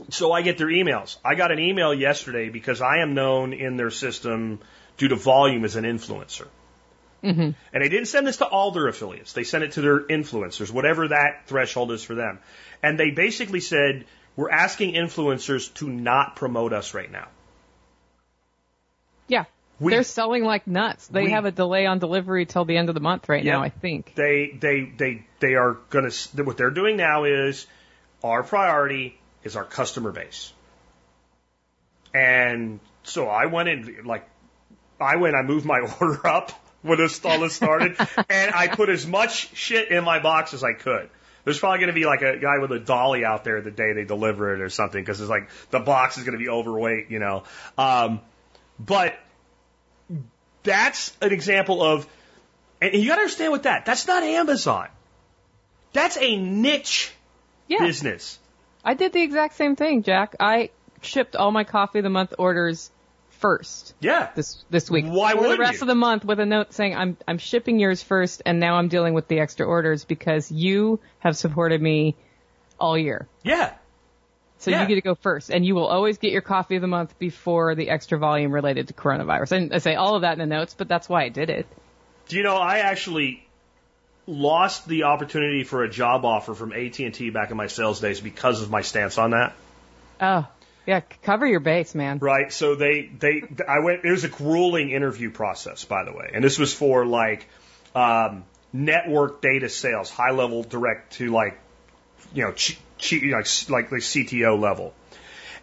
so 0.10 0.32
I 0.32 0.42
get 0.42 0.58
their 0.58 0.68
emails. 0.68 1.18
I 1.24 1.36
got 1.36 1.52
an 1.52 1.60
email 1.60 1.94
yesterday 1.94 2.50
because 2.50 2.82
I 2.82 2.98
am 3.00 3.14
known 3.14 3.54
in 3.54 3.78
their 3.78 3.92
system 3.92 4.60
due 4.98 5.08
to 5.10 5.16
volume 5.16 5.64
as 5.66 5.76
an 5.76 5.84
influencer. 5.86 6.48
Mm-hmm. 7.24 7.52
And 7.74 7.84
they 7.84 7.90
didn't 7.90 8.08
send 8.08 8.28
this 8.28 8.38
to 8.38 8.46
all 8.46 8.72
their 8.72 8.88
affiliates. 8.88 9.34
They 9.34 9.44
sent 9.44 9.64
it 9.64 9.74
to 9.74 9.82
their 9.82 10.00
influencers, 10.00 10.72
whatever 10.72 11.08
that 11.10 11.48
threshold 11.48 11.92
is 11.92 12.04
for 12.04 12.16
them. 12.16 12.40
And 12.82 13.00
they 13.00 13.12
basically 13.12 13.62
said, 13.62 14.06
we're 14.36 14.50
asking 14.50 14.96
influencers 14.96 15.74
to 15.76 15.90
not 15.90 16.36
promote 16.36 16.74
us 16.74 16.94
right 16.94 17.10
now. 17.12 17.28
Yeah. 19.28 19.46
We- 19.80 19.92
They're 19.92 20.04
selling 20.04 20.44
like 20.44 20.68
nuts. 20.68 21.08
They 21.08 21.26
we- 21.26 21.32
have 21.32 21.46
a 21.46 21.52
delay 21.52 21.86
on 21.86 22.00
delivery 22.00 22.46
till 22.46 22.66
the 22.66 22.76
end 22.78 22.90
of 22.90 22.96
the 22.96 23.02
month 23.02 23.30
right 23.30 23.44
Yeah. 23.44 23.54
now, 23.54 23.64
I 23.64 23.70
think. 23.70 24.14
They, 24.16 24.58
they, 24.60 24.92
they, 24.98 25.26
they 25.40 25.56
are 25.56 25.78
going 25.90 26.10
to, 26.10 26.44
what 26.44 26.58
they're 26.58 26.72
doing 26.72 26.98
now 26.98 27.24
is 27.24 27.68
our 28.24 28.44
priority 28.44 29.18
is 29.44 29.56
our 29.56 29.66
customer 29.66 30.12
base. 30.12 30.52
And 32.14 32.80
so 33.04 33.28
I 33.28 33.48
went 33.48 33.70
in, 33.70 34.06
like, 34.06 34.28
I 35.00 35.16
went, 35.18 35.36
I 35.36 35.42
moved 35.42 35.66
my 35.66 35.80
order 36.00 36.26
up 36.28 36.52
when 36.82 36.98
this 36.98 37.24
all 37.24 37.40
this 37.40 37.54
started, 37.56 37.96
and 38.30 38.54
I 38.54 38.68
put 38.68 38.90
as 38.90 39.08
much 39.08 39.56
shit 39.56 39.90
in 39.90 40.04
my 40.04 40.20
box 40.20 40.54
as 40.54 40.64
I 40.64 40.74
could. 40.74 41.10
There's 41.46 41.60
probably 41.60 41.80
going 41.80 41.88
to 41.90 41.94
be 41.94 42.06
like 42.06 42.22
a 42.22 42.38
guy 42.38 42.60
with 42.60 42.72
a 42.72 42.80
dolly 42.80 43.26
out 43.26 43.44
there 43.44 43.62
the 43.62 43.72
day 43.72 43.92
they 43.94 44.06
deliver 44.06 44.54
it 44.54 44.62
or 44.62 44.70
something 44.70 45.02
because 45.02 45.20
it's 45.20 45.30
like 45.30 45.50
the 45.72 45.80
box 45.80 46.18
is 46.18 46.24
going 46.24 46.38
to 46.38 46.44
be 46.44 46.50
overweight, 46.50 47.10
you 47.12 47.20
know. 47.20 47.44
Um, 47.78 48.22
but 48.80 49.18
that's 50.64 51.16
an 51.22 51.34
example 51.34 51.82
of, 51.84 52.08
and 52.82 52.94
you 52.94 53.08
got 53.08 53.16
to 53.16 53.22
understand 53.22 53.52
with 53.52 53.64
that, 53.64 53.86
that's 53.86 54.08
not 54.08 54.24
Amazon. 54.24 54.88
That's 55.92 56.18
a 56.18 56.36
niche 56.38 57.12
Yeah. 57.68 57.80
business. 57.80 58.40
I 58.84 58.94
did 58.96 59.14
the 59.14 59.22
exact 59.22 59.56
same 59.56 59.76
thing, 59.76 60.04
Jack. 60.04 60.36
I 60.40 60.70
shipped 61.02 61.36
all 61.36 61.52
my 61.52 61.64
coffee 61.64 62.00
of 62.00 62.04
the 62.04 62.10
month 62.10 62.34
orders 62.38 62.92
first 63.30 63.94
Yeah. 64.00 64.30
this 64.36 64.64
this 64.70 64.90
week. 64.90 65.06
Why 65.06 65.34
For 65.34 65.48
the 65.50 65.58
rest 65.58 65.76
you? 65.76 65.82
of 65.82 65.88
the 65.88 65.96
month 65.96 66.24
with 66.24 66.40
a 66.40 66.46
note 66.46 66.74
saying 66.74 66.96
I'm 66.96 67.18
I'm 67.28 67.38
shipping 67.38 67.80
yours 67.80 68.02
first 68.02 68.42
and 68.46 68.60
now 68.60 68.76
I'm 68.76 68.88
dealing 68.88 69.14
with 69.14 69.28
the 69.28 69.40
extra 69.40 69.66
orders 69.66 70.06
because 70.06 70.52
you 70.52 71.00
have 71.20 71.36
supported 71.36 71.82
me 71.82 72.16
all 72.80 72.98
year. 72.98 73.28
Yeah. 73.44 73.74
So 74.60 74.72
Yeah. 74.72 74.82
you 74.84 74.88
get 74.88 74.96
to 74.96 75.02
go 75.02 75.16
first 75.16 75.50
and 75.50 75.66
you 75.66 75.76
will 75.76 75.88
always 75.88 76.18
get 76.20 76.32
your 76.32 76.42
coffee 76.42 76.76
of 76.78 76.82
the 76.82 76.88
month 76.88 77.20
before 77.20 77.76
the 77.76 77.90
extra 77.90 78.18
volume 78.18 78.52
related 78.54 78.88
to 78.88 78.94
coronavirus. 78.94 79.52
And 79.52 79.74
I 79.74 79.80
say 79.80 79.96
all 79.96 80.16
of 80.16 80.22
that 80.22 80.34
in 80.34 80.40
the 80.40 80.46
notes, 80.46 80.74
but 80.78 80.88
that's 80.88 81.10
why 81.10 81.24
I 81.24 81.30
did 81.30 81.50
it. 81.50 81.68
Do 82.30 82.38
you 82.38 82.44
know 82.44 82.56
I 82.56 82.80
actually 82.80 83.43
lost 84.28 84.88
the 84.88 85.04
opportunity 85.04 85.64
for 85.64 85.84
a 85.84 85.90
job 85.90 86.26
offer 86.26 86.54
from 86.54 86.72
AT&T 86.72 87.30
back 87.32 87.52
in 87.52 87.58
my 87.58 87.68
sales 87.68 88.00
days 88.00 88.22
because 88.22 88.62
of 88.62 88.70
my 88.70 88.82
stance 88.82 89.18
on 89.18 89.32
that. 89.32 89.54
Oh, 90.22 90.48
yeah, 90.86 91.02
cover 91.22 91.46
your 91.46 91.60
base, 91.60 91.96
man. 91.96 92.20
Right. 92.20 92.52
So 92.52 92.76
they, 92.76 93.10
they, 93.18 93.44
I 93.68 93.80
went, 93.80 94.06
it 94.06 94.12
was 94.12 94.24
a 94.24 94.30
grueling 94.30 94.92
interview 94.92 95.32
process, 95.32 95.86
by 95.86 96.04
the 96.04 96.12
way. 96.12 96.32
And 96.34 96.44
this 96.44 96.58
was 96.58 96.74
for 96.74 97.06
like, 97.06 97.48
um, 97.96 98.44
network 98.72 99.42
data 99.42 99.70
sales, 99.70 100.10
high 100.10 100.32
level 100.32 100.64
direct 100.64 101.14
to 101.14 101.32
like, 101.32 101.60
you 102.34 102.44
know, 102.44 102.52
ch- 102.52 102.80
ch- 102.98 103.24
like, 103.24 103.48
like 103.70 103.90
the 103.90 103.98
CTO 103.98 104.60
level. 104.60 104.94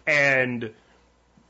And 0.07 0.71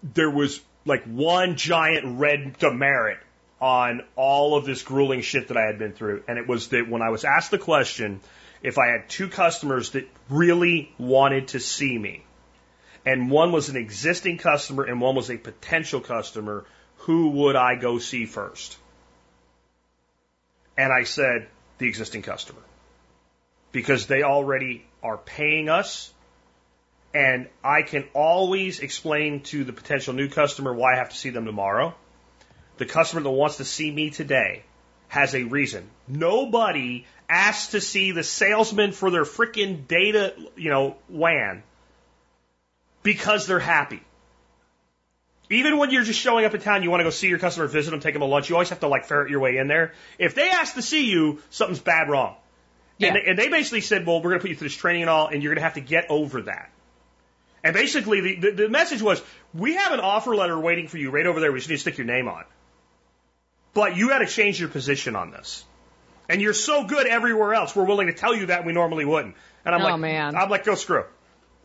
there 0.03 0.29
was 0.29 0.59
like 0.85 1.03
one 1.05 1.55
giant 1.55 2.19
red 2.19 2.57
demerit 2.57 3.19
on 3.61 4.01
all 4.15 4.57
of 4.57 4.65
this 4.65 4.81
grueling 4.81 5.21
shit 5.21 5.49
that 5.49 5.57
I 5.57 5.67
had 5.67 5.77
been 5.77 5.93
through. 5.93 6.23
And 6.27 6.39
it 6.39 6.47
was 6.47 6.69
that 6.69 6.89
when 6.89 7.03
I 7.03 7.09
was 7.09 7.23
asked 7.23 7.51
the 7.51 7.59
question, 7.59 8.19
if 8.63 8.79
I 8.79 8.87
had 8.87 9.07
two 9.07 9.27
customers 9.27 9.91
that 9.91 10.09
really 10.29 10.91
wanted 10.97 11.49
to 11.49 11.59
see 11.59 11.97
me, 11.97 12.23
and 13.05 13.29
one 13.29 13.51
was 13.51 13.69
an 13.69 13.75
existing 13.75 14.39
customer 14.39 14.83
and 14.83 14.99
one 14.99 15.15
was 15.15 15.29
a 15.29 15.37
potential 15.37 16.01
customer, 16.01 16.65
who 16.97 17.29
would 17.29 17.55
I 17.55 17.75
go 17.75 17.99
see 17.99 18.25
first? 18.25 18.77
And 20.77 20.91
I 20.91 21.03
said, 21.03 21.47
the 21.77 21.87
existing 21.87 22.21
customer. 22.23 22.61
Because 23.71 24.07
they 24.07 24.23
already 24.23 24.85
are 25.03 25.17
paying 25.17 25.69
us, 25.69 26.11
and 27.13 27.47
I 27.63 27.81
can 27.81 28.05
always 28.13 28.79
explain 28.79 29.41
to 29.43 29.63
the 29.63 29.73
potential 29.73 30.13
new 30.13 30.29
customer 30.29 30.73
why 30.73 30.93
I 30.93 30.97
have 30.97 31.09
to 31.09 31.15
see 31.15 31.29
them 31.29 31.45
tomorrow. 31.45 31.95
The 32.81 32.87
customer 32.87 33.21
that 33.21 33.29
wants 33.29 33.57
to 33.57 33.63
see 33.63 33.91
me 33.91 34.09
today 34.09 34.63
has 35.07 35.35
a 35.35 35.43
reason. 35.43 35.87
Nobody 36.07 37.05
asks 37.29 37.73
to 37.73 37.79
see 37.79 38.11
the 38.11 38.23
salesman 38.23 38.91
for 38.91 39.11
their 39.11 39.23
freaking 39.23 39.87
data, 39.87 40.33
you 40.55 40.71
know, 40.71 40.95
WAN 41.07 41.61
because 43.03 43.45
they're 43.45 43.59
happy. 43.59 44.01
Even 45.51 45.77
when 45.77 45.91
you're 45.91 46.01
just 46.01 46.19
showing 46.19 46.43
up 46.43 46.55
in 46.55 46.61
town, 46.61 46.81
you 46.81 46.89
want 46.89 47.01
to 47.01 47.03
go 47.03 47.11
see 47.11 47.27
your 47.27 47.37
customer, 47.37 47.67
visit 47.67 47.91
them, 47.91 47.99
take 47.99 48.15
them 48.15 48.21
to 48.21 48.25
lunch. 48.25 48.49
You 48.49 48.55
always 48.55 48.69
have 48.69 48.79
to 48.79 48.87
like 48.87 49.05
ferret 49.05 49.29
your 49.29 49.41
way 49.41 49.57
in 49.57 49.67
there. 49.67 49.93
If 50.17 50.33
they 50.33 50.49
ask 50.49 50.73
to 50.73 50.81
see 50.81 51.05
you, 51.05 51.39
something's 51.51 51.77
bad 51.77 52.09
wrong. 52.09 52.35
Yeah. 52.97 53.09
And, 53.09 53.15
they, 53.15 53.29
and 53.29 53.37
they 53.37 53.49
basically 53.49 53.81
said, 53.81 54.07
well, 54.07 54.23
we're 54.23 54.31
going 54.31 54.39
to 54.39 54.41
put 54.41 54.49
you 54.49 54.55
through 54.55 54.69
this 54.69 54.75
training 54.75 55.03
and 55.03 55.09
all, 55.11 55.27
and 55.27 55.43
you're 55.43 55.51
going 55.51 55.61
to 55.61 55.65
have 55.65 55.75
to 55.75 55.81
get 55.81 56.09
over 56.09 56.41
that. 56.41 56.71
And 57.63 57.75
basically, 57.75 58.21
the, 58.21 58.35
the, 58.39 58.51
the 58.63 58.69
message 58.69 59.03
was, 59.03 59.21
we 59.53 59.75
have 59.75 59.91
an 59.91 59.99
offer 59.99 60.35
letter 60.35 60.59
waiting 60.59 60.87
for 60.87 60.97
you 60.97 61.11
right 61.11 61.27
over 61.27 61.39
there. 61.39 61.51
We 61.51 61.59
just 61.59 61.69
need 61.69 61.75
to 61.75 61.81
stick 61.81 61.99
your 61.99 62.07
name 62.07 62.27
on. 62.27 62.43
But 63.73 63.95
you 63.95 64.09
got 64.09 64.19
to 64.19 64.27
change 64.27 64.59
your 64.59 64.69
position 64.69 65.15
on 65.15 65.31
this. 65.31 65.63
And 66.29 66.41
you're 66.41 66.53
so 66.53 66.85
good 66.85 67.07
everywhere 67.07 67.53
else, 67.53 67.75
we're 67.75 67.85
willing 67.85 68.07
to 68.07 68.13
tell 68.13 68.33
you 68.35 68.47
that 68.47 68.65
we 68.65 68.73
normally 68.73 69.05
wouldn't. 69.05 69.35
And 69.65 69.75
I'm 69.75 69.81
Oh, 69.81 69.85
like, 69.85 69.99
man. 69.99 70.35
I'm 70.35 70.49
like, 70.49 70.63
go 70.63 70.75
screw. 70.75 71.03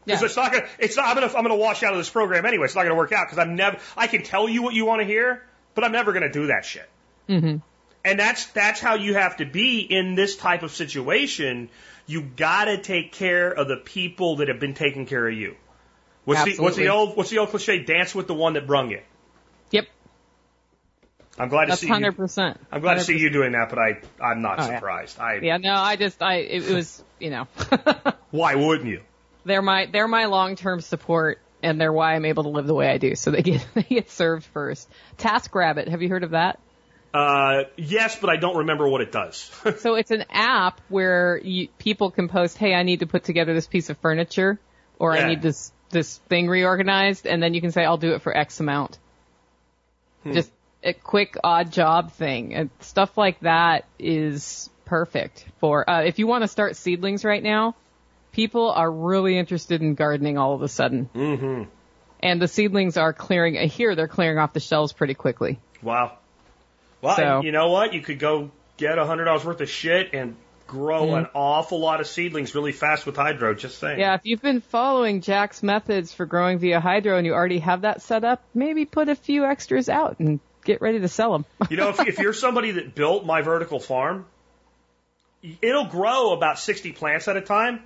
Because 0.05 0.21
Yeah. 0.21 0.27
it's 0.27 0.37
not 0.37 0.53
gonna, 0.53 0.67
it's 0.79 0.97
not, 0.97 1.07
I'm 1.07 1.15
gonna, 1.15 1.27
I'm 1.29 1.43
gonna 1.43 1.57
wash 1.57 1.83
out 1.83 1.93
of 1.93 1.99
this 1.99 2.11
program 2.11 2.47
anyway. 2.47 2.67
It's 2.67 2.75
not 2.75 2.83
gonna 2.83 2.95
work 2.95 3.13
out 3.13 3.27
because 3.27 3.39
I'm 3.39 3.57
never, 3.57 3.79
I 3.97 4.07
can 4.07 4.23
tell 4.23 4.49
you 4.49 4.63
what 4.63 4.75
you 4.75 4.85
want 4.85 5.01
to 5.01 5.07
hear, 5.07 5.43
but 5.75 5.85
I'm 5.85 5.93
never 5.93 6.13
gonna 6.13 6.33
do 6.33 6.49
that 6.49 6.65
shit. 6.65 6.89
Mm-hmm. 7.29 7.57
And 8.05 8.21
that's 8.21 8.47
that's 8.47 8.79
how 8.81 8.95
you 8.95 9.15
have 9.15 9.39
to 9.39 9.45
be 9.45 9.81
in 9.81 10.15
this 10.15 10.37
type 10.37 10.63
of 10.63 10.71
situation. 10.71 11.69
You 12.07 12.23
got 12.23 12.67
to 12.67 12.81
take 12.81 13.13
care 13.13 13.51
of 13.51 13.67
the 13.67 13.77
people 13.77 14.37
that 14.37 14.47
have 14.47 14.61
been 14.61 14.75
taking 14.75 15.07
care 15.07 15.27
of 15.29 15.35
you. 15.35 15.57
What's 16.25 16.45
the, 16.45 16.63
what's 16.63 16.77
the 16.77 16.89
old 16.89 17.17
what's 17.17 17.31
the 17.31 17.39
old 17.39 17.49
cliche? 17.49 17.83
Dance 17.83 18.15
with 18.15 18.29
the 18.29 18.35
one 18.35 18.53
that 18.53 18.67
brung 18.67 18.91
you. 18.91 19.01
I'm 21.39 21.49
glad 21.49 21.67
to 21.67 21.71
That's 21.71 21.81
see 21.83 21.87
you. 21.89 21.93
hundred 21.93 22.17
percent. 22.17 22.59
I'm 22.73 22.81
glad 22.81 22.95
to 22.95 23.01
see 23.05 23.19
you 23.19 23.31
doing 23.31 23.53
that, 23.53 23.69
but 23.71 23.79
I 23.79 24.01
I'm 24.23 24.41
not 24.43 24.59
Oh, 24.61 24.69
yeah. 24.71 24.77
surprised. 24.79 25.19
I 25.21 25.35
Yeah, 25.43 25.59
no, 25.59 25.75
I 25.75 25.97
just 25.97 26.23
I 26.23 26.37
it, 26.37 26.69
it 26.71 26.75
was 26.75 27.03
you 27.21 27.31
know 27.31 27.45
why 28.31 28.55
wouldn't 28.55 28.89
you? 28.89 29.03
they're 29.45 29.63
my 29.63 29.87
they're 29.87 30.09
my 30.09 30.25
long 30.27 30.57
term 30.57 30.81
support 30.81 31.39
and 31.63 31.81
they're 31.81 31.93
why 31.93 32.15
I'm 32.15 32.25
able 32.25 32.43
to 32.45 32.49
live 32.49 32.67
the 32.67 32.75
way 32.75 32.89
I 32.89 32.99
do. 32.99 33.15
So 33.15 33.31
they 33.31 33.43
get 33.43 33.67
they 33.75 33.83
get 33.83 34.11
served 34.11 34.45
first. 34.47 34.89
TaskRabbit, 35.19 35.89
have 35.89 36.01
you 36.03 36.09
heard 36.09 36.25
of 36.25 36.31
that? 36.31 36.59
Uh, 37.15 37.65
yes, 37.77 38.19
but 38.21 38.29
I 38.29 38.37
don't 38.37 38.59
remember 38.59 38.87
what 38.89 39.01
it 39.01 39.11
does. 39.13 39.51
So 39.79 39.95
it's 39.95 40.11
an 40.11 40.25
app 40.31 40.81
where 40.91 41.39
you, 41.43 41.69
people 41.79 42.11
can 42.11 42.29
post, 42.29 42.59
"Hey, 42.59 42.75
I 42.75 42.83
need 42.83 43.01
to 43.01 43.07
put 43.07 43.25
together 43.25 43.55
this 43.55 43.67
piece 43.67 43.89
of 43.89 43.97
furniture," 43.99 44.59
or 44.99 45.15
Yeah. 45.15 45.23
"I 45.23 45.29
need 45.29 45.41
this 45.43 45.73
this 45.91 46.19
thing 46.29 46.49
reorganized," 46.49 47.27
and 47.27 47.43
then 47.43 47.55
you 47.55 47.61
can 47.63 47.73
say, 47.73 47.85
"I'll 47.85 47.97
do 47.97 48.13
it 48.15 48.23
for 48.23 48.37
X 48.37 48.61
amount." 48.61 48.99
Hmm. 50.25 50.33
Just 50.33 50.51
a 50.87 50.93
quick 50.95 51.37
odd 51.43 51.73
job 51.73 52.13
thing, 52.13 52.55
and 52.55 52.71
stuff 52.81 53.19
like 53.19 53.41
that 53.41 53.85
is 53.99 54.71
perfect 54.85 55.45
for 55.59 55.89
uh, 55.89 56.03
if 56.03 56.19
you 56.19 56.27
want 56.27 56.43
to 56.43 56.49
start 56.49 56.77
seedlings 56.77 57.25
right 57.25 57.43
now. 57.43 57.75
People 58.33 58.71
are 58.71 58.91
really 58.91 59.39
interested 59.39 59.81
in 59.81 59.95
gardening 59.95 60.37
all 60.37 60.53
of 60.53 60.61
a 60.63 60.69
sudden, 60.69 61.09
mm-hmm. 61.15 61.63
and 62.21 62.43
the 62.43 62.49
seedlings 62.49 62.97
are 62.99 63.15
clearing. 63.15 63.55
Here, 63.69 63.95
they're 63.95 64.09
clearing 64.09 64.39
off 64.39 64.53
the 64.53 64.61
shelves 64.61 64.93
pretty 64.93 65.15
quickly. 65.15 65.59
Wow. 65.83 66.19
Well, 67.01 67.17
So- 67.17 67.41
you 67.43 67.53
know 67.53 67.71
what? 67.71 67.95
You 67.95 68.03
could 68.03 68.19
go 68.19 68.51
get 68.77 68.99
a 68.99 69.07
hundred 69.07 69.25
dollars 69.25 69.45
worth 69.45 69.61
of 69.63 69.71
shit 69.71 70.13
and 70.13 70.37
grow 70.67 71.07
Mhm. 71.07 71.19
an 71.19 71.27
awful 71.33 71.79
lot 71.79 72.01
of 72.01 72.07
seedlings 72.07 72.55
really 72.55 72.73
fast 72.73 73.07
with 73.07 73.17
hydro. 73.17 73.55
Just 73.55 73.79
saying. 73.79 74.01
Yeah, 74.01 74.15
if 74.15 74.23
you've 74.25 74.43
been 74.43 74.61
following 74.61 75.21
Jack's 75.21 75.63
methods 75.63 76.13
for 76.13 76.27
growing 76.27 76.59
via 76.59 76.81
hydro 76.81 77.17
and 77.17 77.25
you 77.27 77.33
already 77.33 77.61
have 77.61 77.83
that 77.83 78.03
set 78.03 78.25
up, 78.25 78.43
maybe 78.53 78.85
put 78.85 79.09
a 79.09 79.15
few 79.15 79.45
extras 79.45 79.89
out 79.89 80.19
and 80.19 80.41
get 80.67 80.83
ready 80.83 81.01
to 81.01 81.09
sell 81.09 81.33
them. 81.33 81.45
You 81.71 81.77
know, 81.77 81.89
if, 81.89 82.01
if 82.01 82.19
you're 82.19 82.35
somebody 82.35 82.73
that 82.73 82.95
built 82.95 83.25
my 83.25 83.43
vertical 83.43 83.81
farm, 83.81 84.27
it'll 85.63 85.87
grow 85.87 86.33
about 86.33 86.59
60 86.59 86.93
plants 86.93 87.29
at 87.29 87.37
a 87.37 87.41
time. 87.41 87.81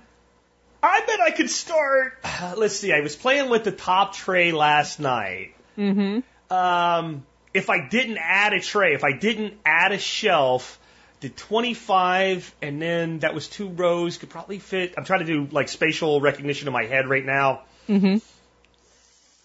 I 0.83 1.01
bet 1.05 1.21
I 1.21 1.31
could 1.31 1.49
start. 1.49 2.17
Let's 2.57 2.75
see. 2.75 2.91
I 2.91 3.01
was 3.01 3.15
playing 3.15 3.49
with 3.49 3.63
the 3.63 3.71
top 3.71 4.13
tray 4.13 4.51
last 4.51 4.99
night. 4.99 5.55
mm-hmm. 5.77 6.19
Um, 6.53 7.25
if 7.53 7.69
I 7.69 7.87
didn't 7.87 8.17
add 8.17 8.53
a 8.53 8.59
tray, 8.59 8.93
if 8.93 9.03
I 9.03 9.13
didn't 9.13 9.53
add 9.65 9.93
a 9.93 9.97
shelf, 9.97 10.79
did 11.21 11.37
25, 11.37 12.53
and 12.61 12.81
then 12.81 13.19
that 13.19 13.33
was 13.33 13.47
two 13.47 13.69
rows, 13.69 14.17
could 14.17 14.29
probably 14.29 14.59
fit. 14.59 14.95
I'm 14.97 15.05
trying 15.05 15.19
to 15.19 15.25
do 15.25 15.47
like 15.51 15.69
spatial 15.69 16.19
recognition 16.19 16.67
in 16.67 16.73
my 16.73 16.85
head 16.85 17.07
right 17.07 17.25
now. 17.25 17.61
Mm-hmm. 17.87 18.17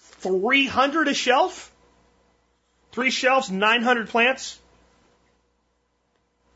300 0.01 1.09
a 1.09 1.15
shelf? 1.15 1.73
Three 2.97 3.11
shelves, 3.11 3.51
900 3.51 4.09
plants? 4.09 4.59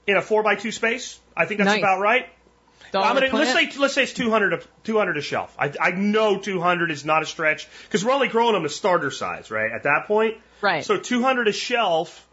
In 0.06 0.16
a 0.16 0.22
4 0.22 0.42
by 0.42 0.54
2 0.54 0.72
space? 0.72 1.20
I 1.36 1.44
think 1.44 1.58
that's 1.58 1.68
Nice. 1.68 1.80
about 1.80 2.00
right. 2.00 2.30
I'm 2.94 3.14
gonna, 3.14 3.28
let's 3.32 3.52
say 3.52 3.70
let's 3.78 3.92
say 3.92 4.04
it's 4.04 4.14
200 4.14 4.54
a, 4.54 4.62
200 4.84 5.18
a 5.18 5.20
shelf. 5.20 5.54
I, 5.58 5.70
I 5.78 5.90
know 5.90 6.38
200 6.38 6.90
is 6.90 7.04
not 7.04 7.22
a 7.22 7.26
stretch 7.26 7.68
because 7.84 8.06
we're 8.06 8.12
only 8.12 8.28
growing 8.28 8.54
them 8.54 8.62
to 8.62 8.70
starter 8.70 9.10
size, 9.10 9.50
right? 9.50 9.70
At 9.70 9.82
that 9.82 10.06
point, 10.06 10.38
Right. 10.62 10.82
So 10.82 10.98
200 10.98 11.48
a 11.48 11.52
shelf. 11.52 12.26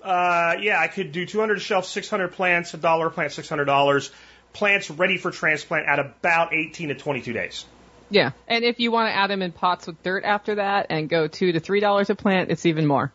Uh, 0.00 0.54
yeah, 0.60 0.78
I 0.80 0.86
could 0.86 1.10
do 1.10 1.26
200 1.26 1.58
a 1.58 1.60
shelf, 1.60 1.86
600 1.86 2.28
plants, 2.34 2.72
a 2.72 2.76
dollar 2.76 3.08
a 3.08 3.10
plant, 3.10 3.32
600 3.32 3.64
dollars. 3.64 4.12
Plants 4.52 4.90
ready 4.90 5.18
for 5.18 5.32
transplant 5.32 5.88
at 5.88 5.98
about 5.98 6.54
18 6.54 6.88
to 6.90 6.94
22 6.94 7.32
days. 7.32 7.66
Yeah, 8.10 8.32
and 8.46 8.64
if 8.64 8.80
you 8.80 8.90
want 8.90 9.08
to 9.08 9.16
add 9.16 9.30
them 9.30 9.42
in 9.42 9.52
pots 9.52 9.86
with 9.86 10.02
dirt 10.02 10.24
after 10.24 10.56
that 10.56 10.86
and 10.90 11.08
go 11.08 11.28
two 11.28 11.52
to 11.52 11.60
three 11.60 11.80
dollars 11.80 12.10
a 12.10 12.14
plant, 12.14 12.50
it's 12.50 12.66
even 12.66 12.86
more. 12.86 13.12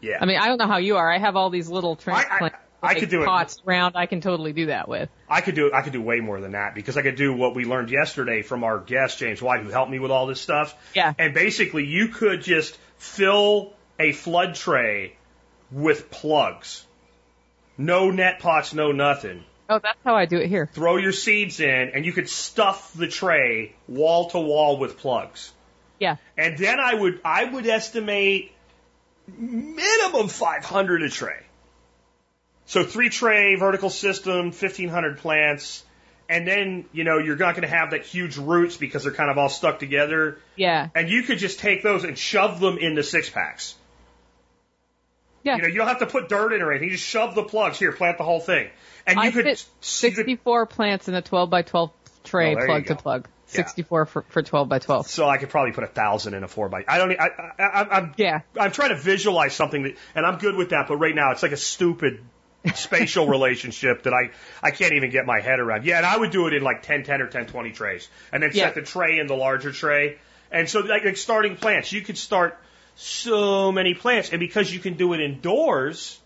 Yeah. 0.00 0.18
I 0.20 0.26
mean, 0.26 0.38
I 0.38 0.46
don't 0.46 0.58
know 0.58 0.66
how 0.66 0.78
you 0.78 0.96
are. 0.96 1.10
I 1.10 1.18
have 1.18 1.36
all 1.36 1.50
these 1.50 1.68
little 1.68 1.96
transplant 1.96 2.54
I 2.82 2.94
could 2.94 3.08
do 3.08 3.22
it. 3.22 3.26
pots 3.26 3.60
around. 3.66 3.96
I 3.96 4.06
can 4.06 4.20
totally 4.20 4.52
do 4.52 4.66
that 4.66 4.88
with. 4.88 5.08
I 5.28 5.40
could 5.40 5.54
do 5.54 5.72
I 5.72 5.82
could 5.82 5.92
do 5.92 6.02
way 6.02 6.20
more 6.20 6.40
than 6.40 6.52
that 6.52 6.74
because 6.74 6.96
I 6.96 7.02
could 7.02 7.16
do 7.16 7.32
what 7.32 7.54
we 7.54 7.64
learned 7.64 7.90
yesterday 7.90 8.42
from 8.42 8.64
our 8.64 8.78
guest 8.78 9.18
James 9.18 9.42
White 9.42 9.62
who 9.62 9.70
helped 9.70 9.90
me 9.90 9.98
with 9.98 10.10
all 10.10 10.26
this 10.26 10.40
stuff. 10.40 10.74
Yeah. 10.94 11.12
And 11.18 11.34
basically 11.34 11.84
you 11.84 12.08
could 12.08 12.42
just 12.42 12.76
fill 12.98 13.72
a 13.98 14.12
flood 14.12 14.54
tray 14.54 15.16
with 15.70 16.10
plugs. 16.10 16.86
No 17.78 18.10
net 18.10 18.38
pots, 18.38 18.72
no 18.72 18.92
nothing. 18.92 19.44
Oh, 19.68 19.80
that's 19.80 19.98
how 20.04 20.14
I 20.14 20.26
do 20.26 20.38
it 20.38 20.48
here. 20.48 20.68
Throw 20.72 20.96
your 20.96 21.12
seeds 21.12 21.60
in 21.60 21.90
and 21.94 22.04
you 22.06 22.12
could 22.12 22.28
stuff 22.28 22.92
the 22.94 23.08
tray 23.08 23.74
wall 23.88 24.30
to 24.30 24.38
wall 24.38 24.78
with 24.78 24.98
plugs. 24.98 25.52
Yeah. 25.98 26.16
And 26.36 26.56
then 26.58 26.78
I 26.78 26.94
would 26.94 27.20
I 27.24 27.44
would 27.44 27.66
estimate 27.66 28.52
minimum 29.26 30.28
500 30.28 31.02
a 31.02 31.10
tray. 31.10 31.42
So 32.66 32.84
three 32.84 33.08
tray 33.08 33.56
vertical 33.56 33.90
system, 33.90 34.46
1500 34.46 35.18
plants, 35.18 35.84
and 36.28 36.46
then 36.46 36.84
you 36.92 37.04
know 37.04 37.18
you're 37.18 37.36
not 37.36 37.54
going 37.54 37.68
to 37.68 37.74
have 37.74 37.90
that 37.90 38.04
huge 38.04 38.36
roots 38.36 38.76
because 38.76 39.04
they're 39.04 39.12
kind 39.12 39.30
of 39.30 39.38
all 39.38 39.48
stuck 39.48 39.78
together. 39.78 40.38
Yeah. 40.56 40.88
And 40.94 41.08
you 41.08 41.22
could 41.22 41.38
just 41.38 41.58
take 41.58 41.82
those 41.82 42.04
and 42.04 42.18
shove 42.18 42.60
them 42.60 42.78
into 42.78 43.02
six 43.02 43.30
packs. 43.30 43.74
Yeah. 45.46 45.56
You 45.56 45.62
know, 45.62 45.68
you 45.68 45.74
don't 45.76 45.88
have 45.88 46.00
to 46.00 46.06
put 46.06 46.28
dirt 46.28 46.52
in 46.52 46.60
or 46.60 46.72
anything. 46.72 46.88
You 46.88 46.96
just 46.96 47.08
shove 47.08 47.34
the 47.34 47.44
plugs 47.44 47.78
here, 47.78 47.92
plant 47.92 48.18
the 48.18 48.24
whole 48.24 48.40
thing, 48.40 48.68
and 49.06 49.16
you 49.16 49.22
I 49.22 49.30
could 49.30 49.44
fit 49.44 49.64
you 50.02 50.10
could 50.10 50.24
64 50.26 50.66
plants 50.66 51.08
in 51.08 51.14
a 51.14 51.22
12 51.22 51.48
by 51.48 51.62
12 51.62 51.92
tray, 52.24 52.56
Oh, 52.56 52.66
plug 52.66 52.86
to 52.86 52.96
plug. 52.96 53.28
Yeah. 53.48 53.52
64 53.52 54.06
for, 54.06 54.22
for 54.22 54.42
12 54.42 54.68
by 54.68 54.80
12. 54.80 55.06
So 55.06 55.28
I 55.28 55.38
could 55.38 55.50
probably 55.50 55.70
put 55.70 55.84
a 55.84 55.86
thousand 55.88 56.34
in 56.34 56.42
a 56.42 56.48
four 56.48 56.68
by. 56.68 56.84
I 56.88 56.98
don't. 56.98 57.12
I, 57.12 57.28
I, 57.58 57.62
I, 57.62 57.96
I'm. 57.96 58.14
Yeah. 58.16 58.40
I'm 58.58 58.72
trying 58.72 58.88
to 58.88 58.96
visualize 58.96 59.54
something 59.54 59.84
that, 59.84 59.94
and 60.16 60.26
I'm 60.26 60.38
good 60.38 60.56
with 60.56 60.70
that. 60.70 60.88
But 60.88 60.96
right 60.96 61.14
now, 61.14 61.30
it's 61.30 61.44
like 61.44 61.52
a 61.52 61.56
stupid 61.56 62.24
spatial 62.74 63.28
relationship 63.36 64.02
that 64.02 64.12
I 64.12 64.30
I 64.60 64.72
can't 64.72 64.94
even 64.94 65.10
get 65.10 65.26
my 65.26 65.38
head 65.40 65.60
around. 65.60 65.84
Yeah, 65.84 65.98
and 65.98 66.04
I 66.06 66.16
would 66.16 66.32
do 66.32 66.48
it 66.48 66.54
in 66.54 66.62
like 66.64 66.82
10, 66.82 67.04
10 67.04 67.22
or 67.22 67.28
10, 67.28 67.46
20 67.46 67.70
trays, 67.70 68.08
and 68.32 68.42
then 68.42 68.50
Yeah. 68.52 68.64
set 68.64 68.74
the 68.74 68.82
tray 68.82 69.20
in 69.20 69.28
the 69.28 69.36
larger 69.36 69.70
tray. 69.70 70.18
And 70.50 70.68
so, 70.68 70.80
like, 70.80 71.04
like 71.04 71.16
starting 71.16 71.56
plants, 71.56 71.92
you 71.92 72.02
could 72.02 72.18
start 72.18 72.58
so 72.96 73.70
many 73.72 73.94
plants, 73.94 74.30
and 74.30 74.40
because 74.40 74.72
you 74.72 74.80
can 74.80 74.94
do 74.94 75.12
it 75.12 75.20
indoors, 75.20 76.18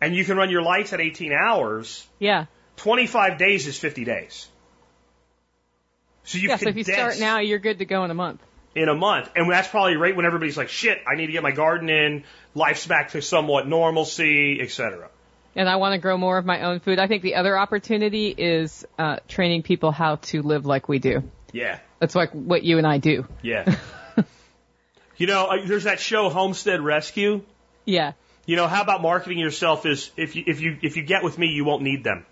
and 0.00 0.14
you 0.14 0.24
can 0.24 0.36
run 0.36 0.50
your 0.50 0.62
lights 0.62 0.92
at 0.92 1.00
18 1.00 1.32
hours, 1.32 2.06
Yeah. 2.18 2.46
25 2.76 3.38
days 3.38 3.66
is 3.66 3.78
50 3.78 4.04
days. 4.04 4.48
So 6.24 6.38
you 6.38 6.48
yeah, 6.48 6.56
so 6.56 6.68
if 6.68 6.76
you 6.76 6.84
start 6.84 7.18
now, 7.18 7.38
you're 7.40 7.58
good 7.58 7.78
to 7.80 7.84
go 7.84 8.04
in 8.04 8.10
a 8.10 8.14
month. 8.14 8.40
in 8.74 8.88
a 8.88 8.94
month. 8.94 9.28
And 9.36 9.50
that's 9.50 9.68
probably 9.68 9.96
right 9.96 10.16
when 10.16 10.24
everybody's 10.24 10.56
like, 10.56 10.68
shit, 10.68 10.98
I 11.06 11.14
need 11.16 11.26
to 11.26 11.32
get 11.32 11.42
my 11.42 11.50
garden 11.52 11.90
in, 11.90 12.24
life's 12.54 12.86
back 12.86 13.10
to 13.10 13.20
somewhat 13.22 13.68
normalcy, 13.68 14.60
etc. 14.60 15.10
And 15.54 15.68
I 15.68 15.76
want 15.76 15.92
to 15.92 15.98
grow 15.98 16.16
more 16.16 16.38
of 16.38 16.46
my 16.46 16.62
own 16.62 16.80
food. 16.80 16.98
I 16.98 17.06
think 17.06 17.22
the 17.22 17.34
other 17.34 17.58
opportunity 17.58 18.28
is 18.36 18.86
uh, 18.98 19.18
training 19.28 19.62
people 19.62 19.92
how 19.92 20.16
to 20.16 20.40
live 20.42 20.64
like 20.64 20.88
we 20.88 20.98
do. 20.98 21.22
Yeah, 21.52 21.78
That's 21.98 22.14
like 22.14 22.30
what 22.32 22.62
you 22.62 22.78
and 22.78 22.86
I 22.86 22.96
do. 22.98 23.26
yeah. 23.42 23.76
you 25.16 25.26
know, 25.26 25.46
uh, 25.46 25.64
there's 25.64 25.84
that 25.84 26.00
show 26.00 26.28
Homestead 26.30 26.80
Rescue. 26.80 27.42
Yeah. 27.84 28.12
You 28.46 28.56
know, 28.56 28.66
how 28.66 28.82
about 28.82 29.02
marketing 29.02 29.38
yourself 29.38 29.86
is 29.86 30.10
if 30.16 30.34
you 30.36 30.44
if 30.46 30.60
you 30.60 30.78
if 30.82 30.96
you 30.96 31.02
get 31.04 31.22
with 31.22 31.38
me, 31.38 31.48
you 31.48 31.64
won't 31.64 31.82
need 31.82 32.02
them. 32.04 32.26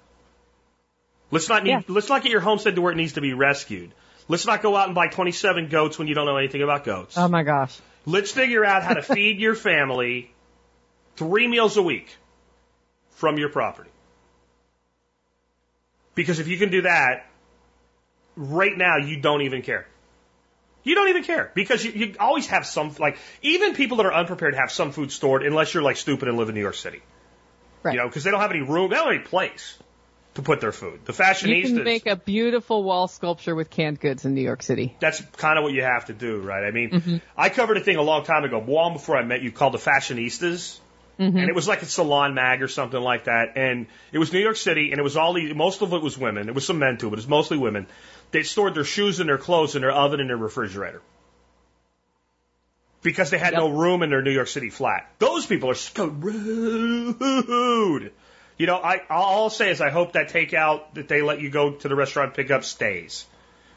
Let's 1.31 1.49
not 1.49 1.63
need 1.63 1.71
Yeah. 1.71 1.81
let's 1.89 2.09
not 2.09 2.23
get 2.23 2.33
your 2.33 2.41
homestead 2.41 2.75
to 2.75 2.81
where 2.81 2.93
it 2.93 2.97
needs 2.97 3.13
to 3.15 3.21
be 3.21 3.33
rescued. 3.33 3.93
Let's 4.29 4.47
not 4.47 4.63
go 4.63 4.77
out 4.77 4.87
and 4.87 4.95
buy 4.95 5.09
27 5.09 5.69
goats 5.69 5.99
when 5.99 6.09
you 6.09 6.15
don't 6.15 6.27
know 6.27 6.37
anything 6.37 6.63
about 6.63 6.85
goats. 6.85 7.17
Oh 7.17 7.29
my 7.29 7.43
gosh. 7.43 7.77
Let's 8.07 8.31
figure 8.33 8.65
out 8.65 8.83
how 8.83 8.95
to 8.95 9.03
feed 9.03 9.39
your 9.39 9.55
family 9.55 10.33
three 11.17 11.47
meals 11.47 11.77
a 11.77 11.83
week 11.83 12.17
from 13.11 13.39
your 13.39 13.49
property. 13.51 13.91
Because 16.15 16.39
if 16.39 16.49
you 16.49 16.59
can 16.59 16.71
do 16.71 16.83
that, 16.83 17.27
right 18.37 18.77
now 18.77 18.97
you 18.97 19.21
don't 19.21 19.43
even 19.43 19.63
care. 19.63 19.87
You 20.83 20.95
don't 20.95 21.09
even 21.11 21.25
care 21.25 21.51
because 21.55 21.85
you, 21.85 21.93
you 21.93 22.15
always 22.19 22.47
have 22.49 22.67
some, 22.67 22.95
like, 22.99 23.19
even 23.43 23.75
people 23.75 23.99
that 23.99 24.07
are 24.07 24.15
unprepared 24.15 24.55
have 24.55 24.71
some 24.71 24.93
food 24.93 25.13
stored 25.13 25.45
unless 25.45 25.75
you're 25.75 25.83
like 25.83 25.97
stupid 25.97 26.29
and 26.29 26.39
live 26.39 26.49
in 26.49 26.55
New 26.55 26.61
York 26.63 26.75
City. 26.75 27.03
Right. 27.83 27.95
You 27.95 28.01
know, 28.01 28.09
because 28.09 28.25
they 28.25 28.31
don't 28.31 28.41
have 28.41 28.51
any 28.51 28.63
room, 28.63 28.91
they 28.91 28.97
don't 28.97 29.07
have 29.07 29.15
any 29.15 29.25
place 29.25 29.79
to 30.35 30.43
put 30.43 30.61
their 30.61 30.73
food. 30.73 31.01
The 31.05 31.13
You 31.13 31.19
fashionistas, 31.19 31.75
can 31.75 31.85
make 31.85 32.07
a 32.07 32.17
beautiful 32.17 32.83
wall 32.85 33.09
sculpture 33.09 33.55
with 33.55 33.71
canned 33.71 34.01
goods 34.01 34.25
in 34.25 34.35
New 34.35 34.43
York 34.43 34.63
City. 34.63 34.97
that's 35.01 35.21
kind 35.37 35.59
of 35.59 35.65
what 35.65 35.73
you 35.73 35.83
have 35.83 36.07
to 36.07 36.13
do, 36.13 36.41
right? 36.41 36.65
I 36.65 36.71
mean, 36.71 36.91
mm-hmm. 36.91 37.17
I 37.37 37.49
covered 37.49 37.77
a 37.77 37.81
thing 37.81 37.97
a 37.97 38.03
long 38.03 38.25
time 38.25 38.45
ago, 38.45 38.63
long 38.67 38.93
before 38.93 39.17
I 39.17 39.25
met 39.25 39.43
you, 39.43 39.51
called 39.51 39.75
the 39.75 39.79
Fashionistas. 39.79 40.79
Mm-hmm. 41.21 41.37
And 41.37 41.49
it 41.51 41.55
was 41.55 41.69
like 41.69 41.83
a 41.83 41.87
salon 41.87 42.33
mag 42.35 42.63
or 42.63 42.69
something 42.69 43.01
like 43.01 43.25
that. 43.25 43.57
And 43.57 43.87
it 44.11 44.19
was 44.19 44.33
New 44.33 44.39
York 44.41 44.57
City, 44.57 44.91
and 44.91 44.99
it 44.99 45.03
was 45.03 45.17
all 45.19 45.35
these, 45.35 45.55
most 45.55 45.83
of 45.83 45.93
it 45.93 46.01
was 46.03 46.17
women. 46.17 46.49
It 46.49 46.55
was 46.55 46.67
some 46.67 46.79
men 46.79 46.97
too, 46.97 47.11
but 47.11 47.19
it 47.19 47.23
was 47.25 47.29
mostly 47.29 47.59
women. 47.59 47.87
They 48.31 48.43
stored 48.43 48.75
their 48.75 48.85
shoes 48.85 49.21
and 49.21 49.29
their 49.29 49.37
clothes 49.39 49.77
in 49.77 49.83
their 49.83 49.93
oven 49.93 50.21
and 50.21 50.31
their 50.31 50.37
refrigerator. 50.39 51.03
because 53.03 53.31
they 53.31 53.39
had 53.39 53.55
Yep. 53.55 53.63
no 53.63 53.69
room 53.71 54.03
in 54.03 54.11
their 54.11 54.21
New 54.21 54.31
York 54.31 54.49
City 54.49 54.69
flat. 54.69 55.09
Those 55.19 55.47
people 55.47 55.71
are 55.71 55.75
so 55.75 56.05
rude. 56.07 58.13
You 58.59 58.67
know, 58.67 58.77
I 58.77 59.01
all 59.09 59.45
I'll 59.45 59.51
say 59.51 59.71
is 59.71 59.81
I 59.81 59.89
hope 59.89 60.13
that 60.13 60.29
takeout 60.29 60.83
that 60.95 61.09
they 61.09 61.23
let 61.23 61.41
you 61.41 61.49
go 61.49 61.73
to 61.73 61.89
the 61.89 61.95
restaurant 61.95 62.35
pick 62.35 62.51
up 62.51 62.63
stays, 62.63 63.25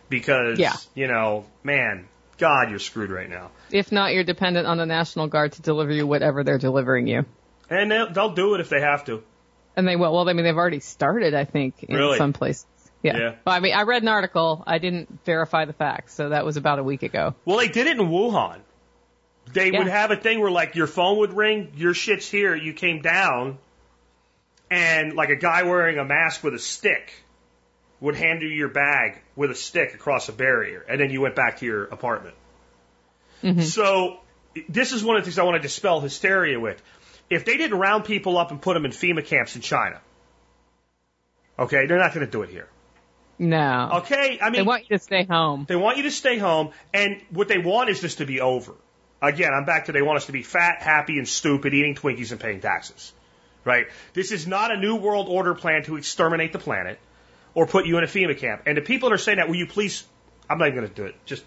because 0.09 0.59
Yeah. 0.59 0.73
you 0.93 1.07
know, 1.07 1.45
man, 1.63 2.05
God, 2.43 2.69
you're 2.69 2.79
screwed 2.79 3.09
right 3.09 3.29
now. 3.29 3.51
If 3.71 3.89
not, 3.93 4.13
you're 4.13 4.25
dependent 4.25 4.67
on 4.67 4.75
the 4.77 4.85
National 4.85 5.27
Guard 5.27 5.53
to 5.53 5.61
deliver 5.61 5.93
you 5.93 6.05
whatever 6.05 6.43
they're 6.43 6.57
delivering 6.57 7.07
you. 7.07 7.25
And 7.69 7.89
they'll, 7.89 8.11
they'll 8.11 8.33
do 8.33 8.53
it 8.55 8.59
if 8.59 8.67
they 8.67 8.81
have 8.81 9.05
to. 9.05 9.23
And 9.77 9.87
they 9.87 9.95
will. 9.95 10.11
Well, 10.11 10.27
I 10.27 10.33
mean, 10.33 10.43
they've 10.43 10.57
already 10.57 10.81
started, 10.81 11.33
I 11.33 11.45
think, 11.45 11.83
in 11.83 11.95
Really? 11.95 12.17
some 12.17 12.33
places. 12.33 12.65
Yeah. 13.01 13.17
Yeah. 13.17 13.35
Well, 13.47 13.55
I 13.55 13.61
mean, 13.61 13.73
I 13.73 13.83
read 13.83 14.01
an 14.01 14.09
article. 14.09 14.61
I 14.67 14.77
didn't 14.79 15.23
verify 15.23 15.63
the 15.63 15.71
facts, 15.71 16.13
so 16.15 16.29
that 16.29 16.43
was 16.43 16.57
about 16.57 16.79
a 16.79 16.83
week 16.83 17.03
ago. 17.03 17.33
Well, 17.45 17.59
they 17.59 17.69
did 17.69 17.87
it 17.87 17.97
in 17.97 18.07
Wuhan. 18.09 18.59
They 19.53 19.71
Yeah. 19.71 19.77
would 19.79 19.87
have 19.87 20.11
a 20.11 20.17
thing 20.17 20.41
where 20.41 20.51
like 20.51 20.75
your 20.75 20.87
phone 20.87 21.19
would 21.19 21.31
ring, 21.31 21.71
your 21.77 21.93
shit's 21.93 22.29
here, 22.29 22.55
you 22.57 22.73
came 22.73 23.01
down, 23.01 23.57
and 24.69 25.13
like 25.13 25.29
a 25.29 25.37
guy 25.37 25.63
wearing 25.63 25.97
a 25.97 26.03
mask 26.03 26.43
with 26.43 26.55
a 26.55 26.59
stick 26.59 27.22
would 28.03 28.15
hand 28.15 28.41
you 28.41 28.49
your 28.49 28.67
bag 28.67 29.21
with 29.33 29.49
a 29.49 29.55
stick 29.55 29.93
across 29.93 30.27
a 30.27 30.33
barrier, 30.33 30.83
and 30.89 30.99
then 30.99 31.09
you 31.09 31.21
went 31.21 31.37
back 31.37 31.59
to 31.59 31.65
your 31.65 31.85
apartment. 31.85 32.35
Mm-hmm. 33.41 33.61
So 33.61 34.19
this 34.67 34.91
is 34.91 35.05
one 35.05 35.15
of 35.15 35.21
the 35.21 35.25
things 35.27 35.39
I 35.39 35.43
want 35.43 35.55
to 35.55 35.61
dispel 35.61 36.01
hysteria 36.01 36.59
with. 36.59 36.83
If 37.29 37.45
they 37.45 37.55
didn't 37.55 37.79
round 37.79 38.03
people 38.03 38.37
up 38.37 38.51
and 38.51 38.61
put 38.61 38.73
them 38.73 38.83
in 38.83 38.91
FEMA 38.91 39.25
camps 39.25 39.55
in 39.55 39.61
China, 39.61 40.01
okay, 41.57 41.85
they're 41.85 41.97
not 41.97 42.13
going 42.13 42.25
to 42.25 42.31
do 42.31 42.41
it 42.41 42.49
here. 42.49 42.67
No. 43.39 43.91
Okay, 43.99 44.37
I 44.41 44.49
mean, 44.49 44.59
They 44.59 44.67
want 44.67 44.89
you 44.89 44.97
to 44.97 45.03
stay 45.03 45.23
home. 45.23 45.65
they 45.69 45.77
want 45.77 45.95
you 45.95 46.03
to 46.03 46.11
stay 46.11 46.37
home, 46.37 46.71
and 46.93 47.21
what 47.29 47.47
they 47.47 47.57
want 47.57 47.89
is 47.89 48.01
this 48.01 48.15
to 48.15 48.25
be 48.25 48.41
over. 48.41 48.73
Again, 49.21 49.53
I'm 49.53 49.63
back 49.63 49.85
to 49.85 49.93
they 49.93 50.01
want 50.01 50.17
us 50.17 50.25
to 50.25 50.33
be 50.33 50.43
fat, 50.43 50.81
happy, 50.81 51.19
and 51.19 51.27
stupid, 51.27 51.73
eating 51.73 51.95
Twinkies 51.95 52.31
and 52.33 52.39
paying 52.41 52.59
taxes. 52.59 53.13
Right? 53.63 53.87
This 54.13 54.33
is 54.33 54.45
not 54.45 54.71
a 54.71 54.77
new 54.77 54.97
world 54.97 55.29
order 55.29 55.55
plan 55.55 55.83
to 55.83 55.95
exterminate 55.95 56.51
the 56.51 56.59
planet 56.59 56.99
or 57.55 57.67
put 57.67 57.85
you 57.85 57.97
in 57.97 58.03
a 58.03 58.07
FEMA 58.07 58.37
camp. 58.37 58.63
And 58.65 58.77
the 58.77 58.81
people 58.81 59.09
that 59.09 59.15
are 59.15 59.19
saying 59.19 59.37
that, 59.37 59.47
will 59.47 59.55
you 59.55 59.67
please? 59.67 60.03
I'm 60.49 60.57
not 60.57 60.67
even 60.67 60.79
going 60.79 60.89
to 60.89 60.95
do 60.95 61.05
it. 61.05 61.15
Just, 61.25 61.43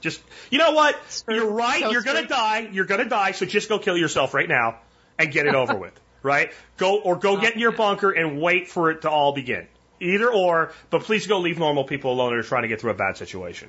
just, 0.00 0.20
you 0.50 0.58
know 0.58 0.72
what? 0.72 0.98
You're 1.28 1.50
right. 1.50 1.82
so 1.82 1.90
You're 1.90 2.02
going 2.02 2.22
to 2.22 2.28
die. 2.28 2.68
You're 2.72 2.84
going 2.86 3.02
to 3.02 3.08
die. 3.08 3.32
So 3.32 3.46
just 3.46 3.68
go 3.68 3.78
kill 3.78 3.96
yourself 3.96 4.34
right 4.34 4.48
now 4.48 4.78
and 5.18 5.30
get 5.30 5.46
it 5.46 5.54
over 5.54 5.74
with. 5.78 5.98
Right? 6.22 6.52
Go 6.76 7.00
or 7.00 7.16
go 7.16 7.36
get 7.36 7.54
in 7.54 7.60
your 7.60 7.72
oh, 7.72 7.76
bunker 7.76 8.10
and 8.10 8.40
wait 8.40 8.68
for 8.68 8.90
it 8.90 9.02
to 9.02 9.10
all 9.10 9.32
begin. 9.32 9.66
Either 10.00 10.32
or, 10.32 10.72
but 10.90 11.02
please 11.02 11.26
go 11.26 11.38
leave 11.38 11.58
normal 11.58 11.84
people 11.84 12.12
alone 12.12 12.30
that 12.30 12.38
are 12.38 12.42
trying 12.42 12.62
to 12.62 12.68
get 12.68 12.80
through 12.80 12.90
a 12.90 12.94
bad 12.94 13.16
situation. 13.16 13.68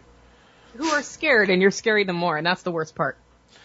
Who 0.75 0.87
are 0.87 1.03
scared, 1.03 1.51
and 1.51 1.61
you're 1.61 1.71
scaring 1.71 2.07
them 2.07 2.15
more, 2.15 2.35
and 2.35 2.45
that's 2.45 2.63
the 2.63 2.71
worst 2.71 2.95
part. 2.95 3.17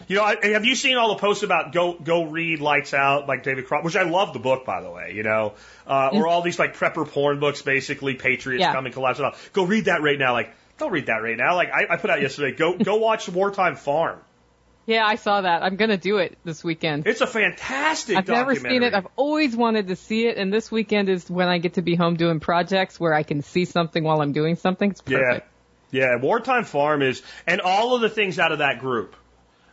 You 0.07 0.15
know, 0.17 0.23
I- 0.23 0.37
have 0.53 0.65
you 0.65 0.75
seen 0.75 0.97
all 0.97 1.09
the 1.09 1.19
posts 1.19 1.43
about 1.43 1.71
go 1.73 1.93
go 1.93 2.23
read 2.23 2.59
Lights 2.61 2.93
Out 2.93 3.27
like 3.27 3.43
David 3.43 3.67
Crawford, 3.67 3.85
which 3.85 3.95
I 3.95 4.03
love 4.03 4.33
the 4.33 4.39
book 4.39 4.65
by 4.65 4.81
the 4.81 4.89
way. 4.89 5.13
You 5.15 5.23
know, 5.23 5.53
uh, 5.87 6.09
or 6.13 6.27
all 6.27 6.41
these 6.41 6.57
like 6.59 6.75
prepper 6.77 7.07
porn 7.07 7.39
books, 7.39 7.61
basically 7.61 8.15
Patriots 8.15 8.61
Yeah. 8.61 8.73
coming 8.73 8.91
collapse. 8.91 9.19
and 9.19 9.27
all. 9.27 9.35
Go 9.53 9.65
read 9.65 9.85
that 9.85 10.01
right 10.01 10.17
now. 10.17 10.33
Like, 10.33 10.51
don't 10.77 10.91
read 10.91 11.07
that 11.07 11.17
right 11.21 11.37
now. 11.37 11.55
Like 11.55 11.69
I, 11.71 11.93
I 11.93 11.97
put 11.97 12.09
out 12.09 12.21
yesterday. 12.21 12.55
Go 12.55 12.77
go 12.77 12.95
watch 12.97 13.27
Wartime 13.29 13.75
Farm. 13.75 14.19
Yeah, 14.85 15.05
I 15.05 15.15
saw 15.15 15.41
that. 15.41 15.61
I'm 15.61 15.75
gonna 15.75 15.97
do 15.97 16.17
it 16.17 16.35
this 16.43 16.63
weekend. 16.63 17.05
It's 17.05 17.21
a 17.21 17.27
fantastic. 17.27 18.17
I've 18.17 18.27
never 18.27 18.55
seen 18.55 18.81
it. 18.81 18.95
I've 18.95 19.07
always 19.17 19.55
wanted 19.55 19.89
to 19.89 19.95
see 19.95 20.25
it, 20.25 20.37
and 20.37 20.51
this 20.51 20.71
weekend 20.71 21.09
is 21.09 21.29
when 21.29 21.47
I 21.47 21.59
get 21.59 21.75
to 21.75 21.83
be 21.83 21.93
home 21.93 22.15
doing 22.15 22.39
projects 22.39 22.99
where 22.99 23.13
I 23.13 23.21
can 23.21 23.43
see 23.43 23.65
something 23.65 24.03
while 24.03 24.21
I'm 24.21 24.31
doing 24.31 24.55
something. 24.55 24.89
It's 24.89 25.03
Yeah. 25.05 25.17
perfect. 25.19 25.47
Yeah, 25.91 26.15
Wartime 26.17 26.63
Farm 26.63 27.01
is, 27.03 27.21
and 27.45 27.61
all 27.61 27.93
of 27.95 28.01
the 28.01 28.09
things 28.09 28.39
out 28.39 28.51
of 28.51 28.59
that 28.59 28.79
group. 28.79 29.15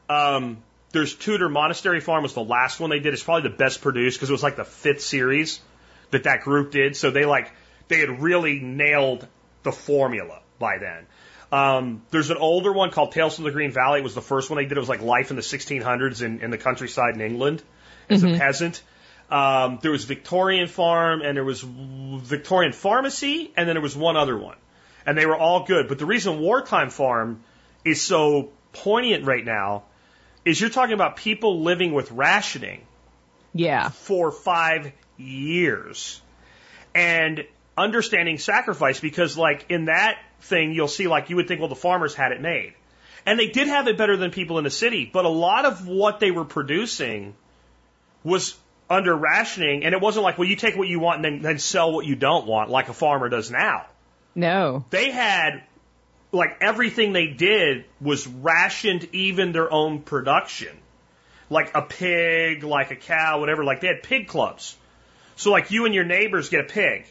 Um, 0.09 0.59
there's 0.93 1.15
Tudor 1.15 1.49
Monastery 1.49 2.01
Farm 2.01 2.23
was 2.23 2.35
the 2.35 2.45
last 2.45 2.81
one 2.81 2.91
they 2.91 3.01
did. 3.01 3.13
It's 3.13 3.23
probably 3.23 3.51
the 3.51 3.57
best 3.57 3.83
produced 3.83 4.19
because 4.19 4.31
it 4.31 4.33
was 4.33 4.43
like 4.43 4.57
the 4.57 4.65
fifth 4.65 5.03
series 5.03 5.61
that 6.11 6.25
that 6.25 6.43
group 6.43 6.71
did. 6.71 6.97
So 6.97 7.11
they 7.11 7.25
like 7.25 7.53
they 7.89 7.99
had 7.99 8.23
really 8.23 8.61
nailed 8.61 9.27
the 9.63 9.73
formula 9.73 10.41
by 10.59 10.79
then. 10.79 11.07
Um, 11.53 12.03
there's 12.11 12.31
an 12.31 12.39
older 12.39 12.73
one 12.73 12.91
called 12.91 13.13
Tales 13.13 13.37
from 13.37 13.45
the 13.45 13.51
Green 13.51 13.71
Valley. 13.71 14.01
It 14.01 14.03
was 14.03 14.15
the 14.15 14.23
first 14.23 14.51
one 14.51 14.57
they 14.57 14.65
did. 14.65 14.77
It 14.77 14.81
was 14.81 14.89
like 14.89 15.03
life 15.03 15.31
in 15.31 15.37
the 15.37 15.43
1600s 15.43 16.23
in, 16.23 16.41
in 16.41 16.51
the 16.51 16.59
countryside 16.59 17.15
in 17.15 17.21
England 17.21 17.63
as 18.09 18.25
a 18.25 18.37
peasant. 18.39 18.83
Um, 19.31 19.79
there 19.83 19.91
was 19.91 20.05
Victorian 20.05 20.69
Farm 20.69 21.21
and 21.23 21.37
there 21.37 21.45
was 21.45 21.61
Victorian 21.63 22.73
Pharmacy 22.73 23.53
and 23.57 23.69
then 23.69 23.75
there 23.75 23.83
was 23.83 23.97
one 23.97 24.17
other 24.17 24.37
one. 24.37 24.57
And 25.05 25.17
they 25.17 25.27
were 25.27 25.37
all 25.37 25.65
good. 25.65 25.89
But 25.89 25.99
the 25.99 26.07
reason 26.07 26.41
Wartime 26.41 26.91
Farm 26.91 27.43
is 27.85 28.03
so 28.03 28.51
poignant 28.73 29.25
right 29.25 29.45
now 29.45 29.85
is 30.47 30.59
you're 30.61 30.70
talking 30.70 30.94
about 30.94 31.16
people 31.16 31.61
living 31.62 31.92
with 31.92 32.11
rationing 32.12 32.80
Yeah. 33.53 33.90
for 33.90 34.30
five 34.30 34.92
years 35.18 36.22
and 36.94 37.44
understanding 37.76 38.38
sacrifice 38.38 39.01
because 39.01 39.36
like 39.36 39.66
in 39.68 39.86
that 39.86 40.18
thing 40.40 40.72
you'll 40.72 40.88
see 40.88 41.09
like 41.09 41.28
you 41.28 41.36
would 41.36 41.49
think 41.49 41.61
well 41.61 41.68
the 41.68 41.74
farmers 41.74 42.14
had 42.14 42.32
it 42.32 42.40
made 42.40 42.72
and 43.26 43.38
they 43.38 43.49
did 43.49 43.66
have 43.68 43.86
it 43.88 43.99
better 43.99 44.16
than 44.16 44.30
people 44.30 44.57
in 44.59 44.64
the 44.64 44.70
city 44.70 45.09
but 45.12 45.24
a 45.26 45.28
lot 45.28 45.66
of 45.66 45.86
what 45.86 46.20
they 46.20 46.30
were 46.30 46.44
producing 46.44 47.34
was 48.24 48.57
under 48.88 49.14
rationing 49.14 49.84
and 49.84 49.94
it 49.94 50.01
wasn't 50.01 50.22
like 50.22 50.38
well 50.38 50.49
you 50.49 50.57
take 50.57 50.76
what 50.76 50.88
you 50.88 51.01
want 51.01 51.16
and 51.16 51.24
then, 51.24 51.42
then 51.42 51.59
sell 51.59 51.92
what 51.92 52.07
you 52.07 52.14
don't 52.16 52.47
want 52.47 52.70
like 52.70 52.88
a 52.88 52.94
farmer 52.94 53.28
does 53.28 53.51
now 53.51 53.86
No. 54.34 54.84
they 54.90 55.11
had 55.11 55.62
like 56.37 56.59
everything 56.61 57.12
they 57.12 57.28
did 57.28 57.84
was 58.01 58.26
rationed 58.26 59.09
even 59.12 59.53
their 59.53 59.72
own 59.72 60.03
production. 60.03 60.76
Like 61.49 61.76
a 61.76 61.82
pig 61.82 62.64
like 62.64 62.91
a 62.91 62.97
cow 62.97 63.41
whatever 63.41 63.64
like 63.64 63.80
they 63.80 63.89
had 63.89 64.03
pig 64.03 64.28
clubs. 64.28 64.76
So 65.37 65.51
like 65.51 65.70
you 65.70 65.84
and 65.84 65.95
your 65.95 66.05
neighbors 66.05 66.49
get 66.49 66.61
a 66.61 66.68
pig 66.68 67.07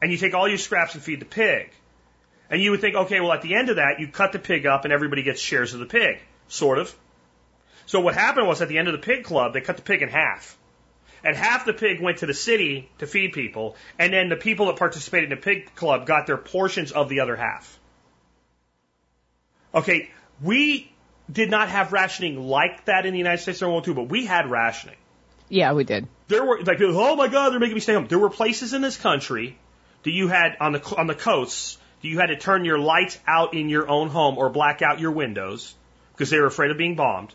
and 0.00 0.12
you 0.12 0.18
take 0.18 0.34
all 0.34 0.48
your 0.48 0.58
scraps 0.58 0.94
and 0.94 1.02
feed 1.02 1.20
the 1.20 1.26
pig. 1.26 1.70
And 2.50 2.60
you 2.60 2.70
would 2.70 2.80
think 2.80 2.94
okay 2.94 3.20
well 3.20 3.32
at 3.32 3.42
the 3.42 3.54
end 3.54 3.70
of 3.70 3.76
that 3.76 4.00
you 4.00 4.08
cut 4.08 4.32
the 4.32 4.38
pig 4.38 4.66
up 4.66 4.84
and 4.84 4.92
everybody 4.92 5.22
gets 5.22 5.40
shares 5.40 5.74
of 5.74 5.80
the 5.80 5.86
pig. 5.86 6.18
Sort 6.48 6.78
of. 6.78 6.94
So 7.86 8.00
what 8.00 8.14
happened 8.14 8.46
was 8.46 8.62
at 8.62 8.68
the 8.68 8.78
end 8.78 8.88
of 8.88 8.92
the 8.92 8.98
pig 8.98 9.24
club 9.24 9.52
they 9.52 9.60
cut 9.60 9.76
the 9.76 9.82
pig 9.82 10.02
in 10.02 10.08
half. 10.08 10.56
And 11.24 11.34
half 11.34 11.64
the 11.64 11.72
pig 11.72 12.02
went 12.02 12.18
to 12.18 12.26
the 12.26 12.34
city 12.34 12.90
to 12.98 13.06
feed 13.06 13.32
people, 13.32 13.76
and 13.98 14.12
then 14.12 14.28
the 14.28 14.36
people 14.36 14.66
that 14.66 14.76
participated 14.76 15.32
in 15.32 15.38
the 15.38 15.42
pig 15.42 15.74
club 15.74 16.06
got 16.06 16.26
their 16.26 16.36
portions 16.36 16.92
of 16.92 17.08
the 17.08 17.20
other 17.20 17.34
half. 17.34 17.80
Okay, 19.74 20.10
we 20.40 20.90
did 21.30 21.50
not 21.50 21.68
have 21.68 21.92
rationing 21.92 22.46
like 22.46 22.84
that 22.84 23.06
in 23.06 23.12
the 23.12 23.18
United 23.18 23.42
States 23.42 23.58
during 23.58 23.72
World 23.72 23.86
War 23.86 23.96
II, 23.96 24.02
but 24.04 24.10
we 24.10 24.26
had 24.26 24.50
rationing. 24.50 24.96
Yeah, 25.48 25.72
we 25.72 25.84
did. 25.84 26.06
There 26.28 26.44
were 26.44 26.62
like, 26.62 26.78
oh 26.80 27.16
my 27.16 27.28
God, 27.28 27.50
they're 27.50 27.60
making 27.60 27.74
me 27.74 27.80
stay 27.80 27.94
home. 27.94 28.06
There 28.06 28.18
were 28.18 28.30
places 28.30 28.72
in 28.72 28.82
this 28.82 28.96
country 28.96 29.58
that 30.04 30.10
you 30.10 30.28
had 30.28 30.56
on 30.60 30.72
the 30.72 30.94
on 30.96 31.06
the 31.06 31.14
coasts 31.14 31.78
that 32.02 32.08
you 32.08 32.18
had 32.18 32.26
to 32.26 32.36
turn 32.36 32.64
your 32.64 32.78
lights 32.78 33.18
out 33.26 33.54
in 33.54 33.68
your 33.68 33.88
own 33.88 34.08
home 34.08 34.38
or 34.38 34.50
black 34.50 34.82
out 34.82 35.00
your 35.00 35.12
windows 35.12 35.74
because 36.12 36.30
they 36.30 36.38
were 36.38 36.46
afraid 36.46 36.70
of 36.70 36.78
being 36.78 36.94
bombed. 36.94 37.34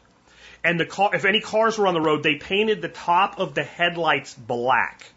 And 0.63 0.79
the 0.79 0.85
car, 0.85 1.15
if 1.15 1.25
any 1.25 1.39
cars 1.39 1.77
were 1.77 1.87
on 1.87 1.93
the 1.93 2.01
road, 2.01 2.23
they 2.23 2.35
painted 2.35 2.81
the 2.81 2.89
top 2.89 3.39
of 3.39 3.53
the 3.53 3.63
headlights 3.63 4.33
black. 4.33 5.11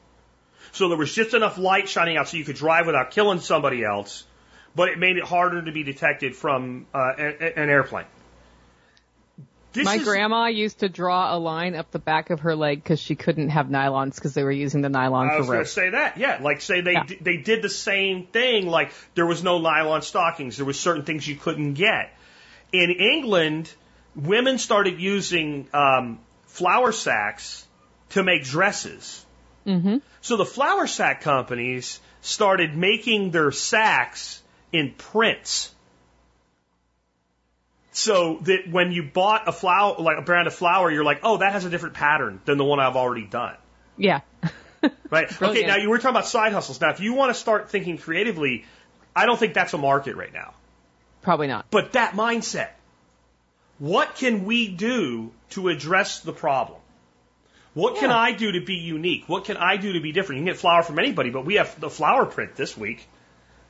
So 0.72 0.88
there 0.88 0.98
was 0.98 1.12
just 1.12 1.34
enough 1.34 1.58
light 1.58 1.88
shining 1.88 2.16
out 2.16 2.28
so 2.28 2.36
you 2.36 2.44
could 2.44 2.56
drive 2.56 2.86
without 2.86 3.10
killing 3.10 3.40
somebody 3.40 3.84
else, 3.84 4.24
but 4.74 4.88
it 4.88 4.98
made 4.98 5.16
it 5.16 5.24
harder 5.24 5.62
to 5.62 5.72
be 5.72 5.82
detected 5.82 6.34
from 6.36 6.86
uh, 6.94 7.12
an 7.16 7.68
airplane. 7.68 8.06
This 9.72 9.86
My 9.86 9.94
is- 9.96 10.04
grandma 10.04 10.46
used 10.48 10.80
to 10.80 10.88
draw 10.90 11.34
a 11.34 11.38
line 11.38 11.74
up 11.74 11.90
the 11.90 11.98
back 11.98 12.28
of 12.28 12.40
her 12.40 12.54
leg 12.54 12.82
because 12.82 13.00
she 13.00 13.14
couldn't 13.14 13.48
have 13.48 13.68
nylons 13.68 14.16
because 14.16 14.34
they 14.34 14.42
were 14.44 14.52
using 14.52 14.82
the 14.82 14.90
nylon 14.90 15.30
I 15.30 15.38
was 15.38 15.46
going 15.46 15.60
to 15.60 15.64
say 15.64 15.90
that. 15.90 16.18
Yeah, 16.18 16.38
like 16.42 16.60
say 16.60 16.82
they 16.82 16.92
Yeah. 16.92 17.04
di- 17.04 17.18
they 17.22 17.36
did 17.38 17.62
the 17.62 17.70
same 17.70 18.26
thing. 18.26 18.66
Like 18.66 18.92
there 19.14 19.24
was 19.24 19.42
no 19.42 19.58
nylon 19.60 20.02
stockings. 20.02 20.56
There 20.58 20.66
was 20.66 20.78
certain 20.78 21.04
things 21.04 21.26
you 21.26 21.36
couldn't 21.36 21.72
get. 21.74 22.14
In 22.70 22.90
England, 22.90 23.72
women 24.14 24.58
started 24.58 25.00
using 25.00 25.68
um, 25.72 26.18
flour 26.48 26.92
sacks 26.92 27.66
to 28.10 28.22
make 28.22 28.44
dresses. 28.44 29.24
Mm-hmm. 29.66 29.98
So 30.20 30.36
the 30.36 30.44
flour 30.44 30.86
sack 30.86 31.22
companies 31.22 31.98
started 32.20 32.76
making 32.76 33.30
their 33.30 33.50
sacks 33.52 34.41
in 34.72 34.92
prints. 34.96 35.74
So 37.92 38.38
that 38.42 38.70
when 38.70 38.90
you 38.90 39.02
bought 39.02 39.46
a 39.48 39.52
flour, 39.52 39.96
like 39.98 40.18
a 40.18 40.22
brand 40.22 40.46
of 40.46 40.54
flour, 40.54 40.90
you're 40.90 41.04
like, 41.04 41.20
oh, 41.22 41.38
that 41.38 41.52
has 41.52 41.64
a 41.66 41.70
different 41.70 41.94
pattern 41.94 42.40
than 42.46 42.56
the 42.56 42.64
one 42.64 42.80
I've 42.80 42.96
already 42.96 43.26
done. 43.26 43.56
Yeah. 43.96 44.20
Right. 45.10 45.30
Okay. 45.40 45.64
Now 45.64 45.76
you 45.76 45.90
were 45.90 45.98
talking 45.98 46.16
about 46.16 46.26
side 46.26 46.52
hustles. 46.52 46.80
Now, 46.80 46.90
if 46.90 46.98
you 46.98 47.12
want 47.12 47.32
to 47.32 47.38
start 47.38 47.70
thinking 47.70 47.98
creatively, 47.98 48.64
I 49.14 49.26
don't 49.26 49.38
think 49.38 49.54
that's 49.54 49.72
a 49.74 49.78
market 49.78 50.16
right 50.16 50.32
now. 50.32 50.54
Probably 51.20 51.46
not. 51.46 51.66
But 51.70 51.92
that 51.92 52.14
mindset, 52.14 52.70
what 53.78 54.16
can 54.16 54.44
we 54.44 54.68
do 54.68 55.32
to 55.50 55.68
address 55.68 56.20
the 56.20 56.32
problem? 56.32 56.80
What 57.74 57.96
can 57.96 58.10
I 58.10 58.32
do 58.32 58.52
to 58.52 58.60
be 58.60 58.74
unique? 58.74 59.28
What 59.28 59.44
can 59.44 59.56
I 59.56 59.76
do 59.76 59.94
to 59.94 60.00
be 60.00 60.12
different? 60.12 60.40
You 60.40 60.44
can 60.44 60.52
get 60.52 60.60
flour 60.60 60.82
from 60.82 60.98
anybody, 60.98 61.30
but 61.30 61.46
we 61.46 61.54
have 61.54 61.80
the 61.80 61.88
flower 61.88 62.26
print 62.26 62.54
this 62.54 62.76
week, 62.76 63.06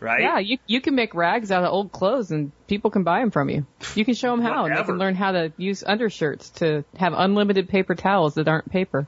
right? 0.02 0.20
Yeah, 0.20 0.38
you 0.38 0.58
you 0.66 0.80
can 0.80 0.94
make 0.94 1.14
rags 1.14 1.50
out 1.50 1.64
of 1.64 1.72
old 1.72 1.92
clothes 1.92 2.30
and 2.30 2.52
people 2.66 2.90
can 2.90 3.04
buy 3.04 3.20
them 3.20 3.30
from 3.30 3.48
you. 3.48 3.66
You 3.94 4.04
can 4.04 4.14
show 4.14 4.30
them 4.30 4.42
how 4.42 4.66
and 4.66 4.76
they 4.76 4.82
can 4.82 4.98
learn 4.98 5.14
how 5.14 5.32
to 5.32 5.52
use 5.56 5.82
undershirts 5.84 6.50
to 6.50 6.84
have 6.96 7.14
unlimited 7.16 7.68
paper 7.68 7.94
towels 7.94 8.34
that 8.34 8.48
aren't 8.48 8.70
paper. 8.70 9.06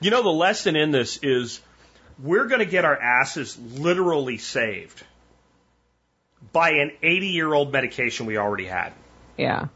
You 0.00 0.10
know, 0.10 0.22
the 0.22 0.28
lesson 0.28 0.76
in 0.76 0.90
this 0.90 1.18
is 1.22 1.60
we're 2.22 2.46
going 2.46 2.60
to 2.60 2.66
get 2.66 2.84
our 2.84 3.00
asses 3.00 3.58
literally 3.58 4.38
saved 4.38 5.02
by 6.52 6.70
an 6.70 6.92
80 7.02 7.28
year 7.28 7.52
old 7.52 7.72
medication 7.72 8.26
we 8.26 8.36
already 8.36 8.66
had. 8.66 8.92
Yeah. 9.36 9.66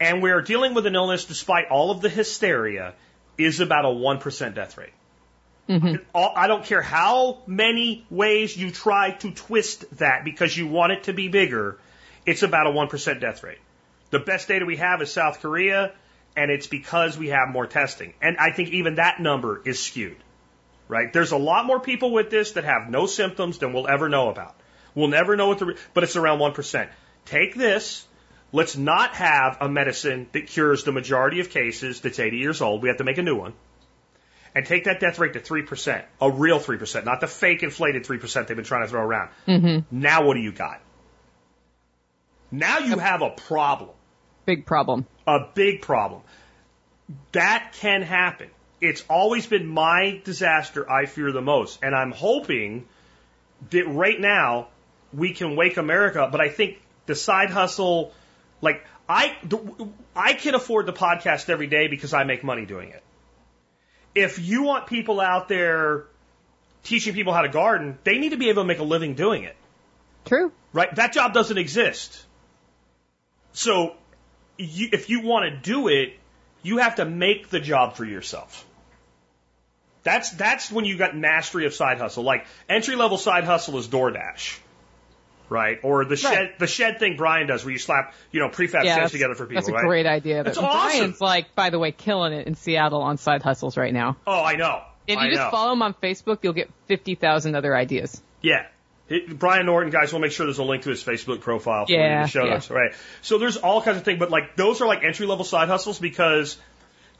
And 0.00 0.22
we're 0.22 0.42
dealing 0.42 0.74
with 0.74 0.86
an 0.86 0.94
illness 0.94 1.24
despite 1.24 1.68
all 1.70 1.90
of 1.90 2.00
the 2.00 2.08
hysteria 2.08 2.94
is 3.38 3.60
about 3.60 3.84
a 3.84 3.88
1% 3.88 4.54
death 4.54 4.76
rate. 4.76 4.92
Mm-hmm. 5.68 5.96
All- 6.14 6.32
I 6.36 6.46
don't 6.46 6.64
care 6.64 6.82
how 6.82 7.38
many 7.46 8.04
ways 8.10 8.56
you 8.56 8.70
try 8.70 9.12
to 9.12 9.30
twist 9.30 9.84
that 9.98 10.24
because 10.24 10.56
you 10.56 10.66
want 10.66 10.92
it 10.92 11.04
to 11.04 11.12
be 11.12 11.28
bigger, 11.28 11.78
it's 12.26 12.42
about 12.42 12.66
a 12.66 12.70
1% 12.70 13.20
death 13.20 13.42
rate. 13.42 13.58
The 14.10 14.18
best 14.18 14.48
data 14.48 14.64
we 14.66 14.76
have 14.76 15.02
is 15.02 15.10
South 15.10 15.40
Korea, 15.40 15.92
and 16.36 16.50
it's 16.50 16.66
because 16.66 17.16
we 17.16 17.28
have 17.28 17.48
more 17.48 17.66
testing. 17.66 18.14
And 18.20 18.36
I 18.38 18.50
think 18.50 18.70
even 18.70 18.96
that 18.96 19.20
number 19.20 19.62
is 19.64 19.80
skewed, 19.80 20.16
right? 20.88 21.12
There's 21.12 21.32
a 21.32 21.36
lot 21.36 21.66
more 21.66 21.80
people 21.80 22.12
with 22.12 22.30
this 22.30 22.52
that 22.52 22.64
have 22.64 22.90
no 22.90 23.06
symptoms 23.06 23.58
than 23.58 23.72
we'll 23.72 23.88
ever 23.88 24.08
know 24.08 24.28
about. 24.28 24.54
We'll 24.94 25.08
never 25.08 25.36
know 25.36 25.48
what 25.48 25.58
the, 25.58 25.76
but 25.94 26.04
it's 26.04 26.16
around 26.16 26.38
1%. 26.38 26.88
Take 27.24 27.54
this, 27.54 28.06
let's 28.52 28.76
not 28.76 29.14
have 29.14 29.58
a 29.60 29.68
medicine 29.68 30.28
that 30.32 30.46
cures 30.46 30.84
the 30.84 30.92
majority 30.92 31.40
of 31.40 31.50
cases 31.50 32.00
that's 32.00 32.20
80 32.20 32.36
years 32.36 32.60
old. 32.60 32.82
We 32.82 32.88
have 32.88 32.98
to 32.98 33.04
make 33.04 33.18
a 33.18 33.22
new 33.22 33.36
one. 33.36 33.54
And 34.54 34.64
take 34.64 34.84
that 34.84 35.00
death 35.00 35.18
rate 35.18 35.32
to 35.32 35.40
3%, 35.40 36.04
a 36.20 36.30
real 36.30 36.60
3%, 36.60 37.04
not 37.04 37.20
the 37.20 37.26
fake 37.26 37.64
inflated 37.64 38.04
3% 38.04 38.46
they've 38.46 38.56
been 38.56 38.64
trying 38.64 38.82
to 38.84 38.88
throw 38.88 39.02
around. 39.02 39.30
Mm-hmm. 39.48 40.00
Now 40.00 40.24
what 40.24 40.34
do 40.34 40.40
you 40.40 40.52
got? 40.52 40.80
Now 42.50 42.78
you 42.78 42.98
have 42.98 43.22
a 43.22 43.30
problem 43.30 43.90
Big 44.46 44.64
problem. 44.66 45.06
a 45.26 45.40
big 45.54 45.82
problem. 45.82 46.22
That 47.32 47.74
can 47.80 48.02
happen. 48.02 48.48
It's 48.80 49.02
always 49.08 49.46
been 49.46 49.66
my 49.66 50.20
disaster 50.24 50.88
I 50.88 51.06
fear 51.06 51.32
the 51.32 51.40
most. 51.40 51.80
And 51.82 51.94
I'm 51.94 52.12
hoping 52.12 52.86
that 53.70 53.88
right 53.88 54.20
now 54.20 54.68
we 55.12 55.32
can 55.32 55.56
wake 55.56 55.78
America 55.78 56.22
up. 56.22 56.30
But 56.32 56.40
I 56.42 56.48
think 56.48 56.80
the 57.06 57.14
side 57.14 57.50
hustle, 57.50 58.12
like, 58.60 58.84
I, 59.08 59.36
the- 59.44 59.88
I 60.14 60.34
can 60.34 60.54
afford 60.54 60.86
the 60.86 60.92
podcast 60.92 61.48
every 61.48 61.66
day 61.66 61.88
because 61.88 62.12
I 62.14 62.24
make 62.24 62.44
money 62.44 62.66
doing 62.66 62.90
it. 62.90 63.02
If 64.14 64.38
you 64.38 64.62
want 64.62 64.86
people 64.86 65.20
out 65.20 65.48
there 65.48 66.04
teaching 66.82 67.14
people 67.14 67.32
how 67.32 67.42
to 67.42 67.48
garden, 67.48 67.98
they 68.04 68.18
need 68.18 68.30
to 68.30 68.36
be 68.36 68.48
able 68.48 68.62
to 68.62 68.66
make 68.66 68.78
a 68.78 68.84
living 68.84 69.14
doing 69.14 69.44
it 69.44 69.56
True. 70.24 70.52
right? 70.72 70.94
That 70.94 71.12
job 71.12 71.34
doesn't 71.34 71.58
exist. 71.58 72.24
So, 73.52 73.94
you, 74.58 74.88
if 74.92 75.10
you 75.10 75.22
want 75.22 75.50
to 75.50 75.56
do 75.56 75.88
it, 75.88 76.14
you 76.62 76.78
have 76.78 76.96
to 76.96 77.04
make 77.04 77.50
the 77.50 77.60
job 77.60 77.94
for 77.94 78.04
yourself. 78.04 78.64
That's 80.02 80.30
that's 80.32 80.70
when 80.70 80.84
you 80.84 80.98
got 80.98 81.16
mastery 81.16 81.66
of 81.66 81.74
side 81.74 81.98
hustle. 81.98 82.24
Like 82.24 82.46
entry 82.68 82.94
level 82.94 83.16
side 83.16 83.44
hustle 83.44 83.78
is 83.78 83.88
DoorDash, 83.88 84.58
right? 85.48 85.78
Or 85.82 86.04
the 86.04 86.16
shed 86.16 86.30
Right. 86.38 86.58
the 86.58 86.66
shed 86.66 86.98
thing 86.98 87.16
Brian 87.16 87.46
does, 87.46 87.64
where 87.64 87.72
you 87.72 87.78
slap 87.78 88.14
you 88.32 88.40
know 88.40 88.48
prefab 88.48 88.84
Yeah, 88.84 88.96
sheds 88.96 89.12
together 89.12 89.34
for 89.34 89.46
people. 89.46 89.62
that's 89.62 89.68
a 89.68 89.72
right? 89.72 89.84
great 89.84 90.06
idea. 90.06 90.42
That's 90.42 90.58
awesome. 90.58 90.98
Brian's 90.98 91.20
like, 91.20 91.54
by 91.54 91.70
the 91.70 91.78
way, 91.78 91.92
killing 91.92 92.32
it 92.32 92.46
in 92.46 92.54
Seattle 92.54 93.02
on 93.02 93.16
side 93.18 93.42
hustles 93.42 93.76
right 93.76 93.92
now. 93.92 94.16
Oh, 94.26 94.42
I 94.42 94.56
know. 94.56 94.82
If 95.06 95.18
I 95.18 95.24
you 95.26 95.30
just 95.32 95.42
know. 95.42 95.50
follow 95.50 95.72
him 95.74 95.82
on 95.82 95.94
Facebook, 95.94 96.38
you'll 96.42 96.54
get 96.54 96.70
50,000 96.86 97.54
other 97.54 97.76
ideas. 97.76 98.22
Yeah. 98.40 98.66
It, 99.06 99.38
Brian 99.38 99.66
Norton, 99.66 99.90
guys, 99.92 100.12
we'll 100.14 100.22
make 100.22 100.32
sure 100.32 100.46
there's 100.46 100.56
a 100.58 100.64
link 100.64 100.84
to 100.84 100.88
his 100.90 101.04
Facebook 101.04 101.40
profile 101.40 101.84
for 101.84 101.92
you 101.92 101.98
in 101.98 102.04
Yeah, 102.04 102.22
the 102.22 102.28
show 102.28 102.44
yeah. 102.44 102.54
notes. 102.54 102.70
Right. 102.70 102.92
So 103.20 103.36
there's 103.36 103.58
all 103.58 103.82
kinds 103.82 103.98
of 103.98 104.04
things, 104.04 104.18
but 104.18 104.30
like 104.30 104.56
those 104.56 104.80
are 104.80 104.86
like 104.86 105.04
entry 105.04 105.26
level 105.26 105.44
side 105.44 105.68
hustles 105.68 105.98
because 105.98 106.56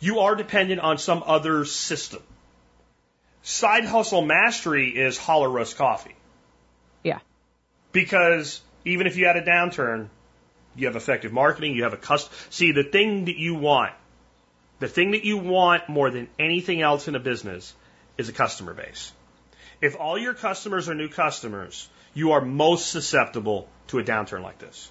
you 0.00 0.20
are 0.20 0.34
dependent 0.34 0.80
on 0.80 0.96
some 0.96 1.22
other 1.26 1.66
system. 1.66 2.22
Side 3.42 3.84
hustle 3.84 4.22
mastery 4.22 4.88
is 4.88 5.18
holler 5.18 5.50
roast 5.50 5.76
coffee. 5.76 6.14
Because 7.94 8.60
even 8.84 9.06
if 9.06 9.16
you 9.16 9.24
had 9.24 9.36
a 9.36 9.42
downturn, 9.42 10.08
you 10.76 10.88
have 10.88 10.96
effective 10.96 11.32
marketing, 11.32 11.74
you 11.74 11.84
have 11.84 11.94
a 11.94 11.96
cust. 11.96 12.30
See, 12.52 12.72
the 12.72 12.84
thing 12.84 13.26
that 13.26 13.38
you 13.38 13.54
want, 13.54 13.92
the 14.80 14.88
thing 14.88 15.12
that 15.12 15.24
you 15.24 15.38
want 15.38 15.88
more 15.88 16.10
than 16.10 16.28
anything 16.38 16.82
else 16.82 17.08
in 17.08 17.14
a 17.14 17.20
business 17.20 17.72
is 18.18 18.28
a 18.28 18.32
customer 18.32 18.74
base. 18.74 19.12
If 19.80 19.96
all 19.98 20.18
your 20.18 20.34
customers 20.34 20.88
are 20.88 20.94
new 20.94 21.08
customers, 21.08 21.88
you 22.12 22.32
are 22.32 22.40
most 22.40 22.90
susceptible 22.90 23.68
to 23.88 24.00
a 24.00 24.04
downturn 24.04 24.42
like 24.42 24.58
this. 24.58 24.90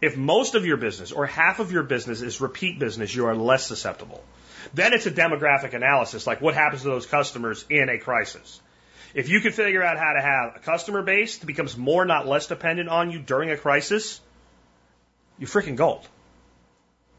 If 0.00 0.16
most 0.16 0.54
of 0.54 0.64
your 0.64 0.76
business 0.76 1.10
or 1.10 1.26
half 1.26 1.58
of 1.58 1.72
your 1.72 1.82
business 1.82 2.22
is 2.22 2.40
repeat 2.40 2.78
business, 2.78 3.14
you 3.14 3.26
are 3.26 3.34
less 3.34 3.66
susceptible. 3.66 4.22
Then 4.74 4.92
it's 4.92 5.06
a 5.06 5.10
demographic 5.10 5.74
analysis, 5.74 6.26
like 6.26 6.40
what 6.40 6.54
happens 6.54 6.82
to 6.82 6.88
those 6.88 7.06
customers 7.06 7.64
in 7.68 7.88
a 7.88 7.98
crisis. 7.98 8.60
If 9.16 9.30
you 9.30 9.40
can 9.40 9.52
figure 9.52 9.82
out 9.82 9.96
how 9.96 10.12
to 10.12 10.20
have 10.20 10.56
a 10.56 10.58
customer 10.58 11.00
base 11.00 11.38
that 11.38 11.46
becomes 11.46 11.74
more, 11.74 12.04
not 12.04 12.28
less 12.28 12.48
dependent 12.48 12.90
on 12.90 13.10
you 13.10 13.18
during 13.18 13.50
a 13.50 13.56
crisis, 13.56 14.20
you're 15.38 15.48
freaking 15.48 15.74
gold. 15.74 16.06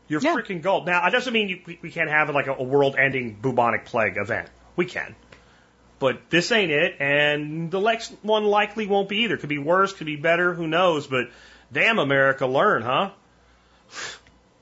You're 0.08 0.22
Yeah. 0.22 0.36
freaking 0.36 0.62
gold. 0.62 0.86
Now, 0.86 1.08
it 1.08 1.10
doesn't 1.10 1.34
mean 1.34 1.50
you, 1.50 1.78
we, 1.82 1.90
can't 1.90 2.12
have 2.12 2.30
like 2.30 2.46
a, 2.46 2.54
a 2.54 2.62
world-ending 2.62 3.40
bubonic 3.42 3.86
plague 3.86 4.18
event. 4.18 4.48
We 4.76 4.86
can. 4.86 5.16
But 5.98 6.30
this 6.30 6.52
ain't 6.52 6.70
it, 6.70 6.98
and 7.00 7.72
the 7.72 7.80
next 7.80 8.14
one 8.22 8.46
likely 8.46 8.86
won't 8.86 9.10
be 9.10 9.24
either. 9.24 9.38
Could 9.38 9.50
be 9.50 9.58
worse, 9.58 9.92
could 9.92 10.06
be 10.06 10.18
better, 10.18 10.54
who 10.54 10.68
knows? 10.68 11.08
But 11.08 11.32
damn, 11.74 11.98
America, 11.98 12.46
learn, 12.46 12.84
huh? 12.84 13.10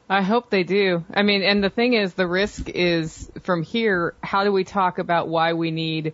I 0.09 0.21
hope 0.21 0.49
they 0.49 0.63
do. 0.63 1.03
I 1.13 1.23
mean, 1.23 1.43
and 1.43 1.61
the 1.61 1.69
thing 1.69 1.95
is, 1.95 2.13
the 2.13 2.27
risk 2.27 2.69
is 2.69 3.29
from 3.43 3.61
here, 3.61 4.15
how 4.23 4.45
do 4.45 4.53
we 4.53 4.63
talk 4.63 4.99
about 4.99 5.27
why 5.27 5.51
we 5.51 5.71
need 5.71 6.13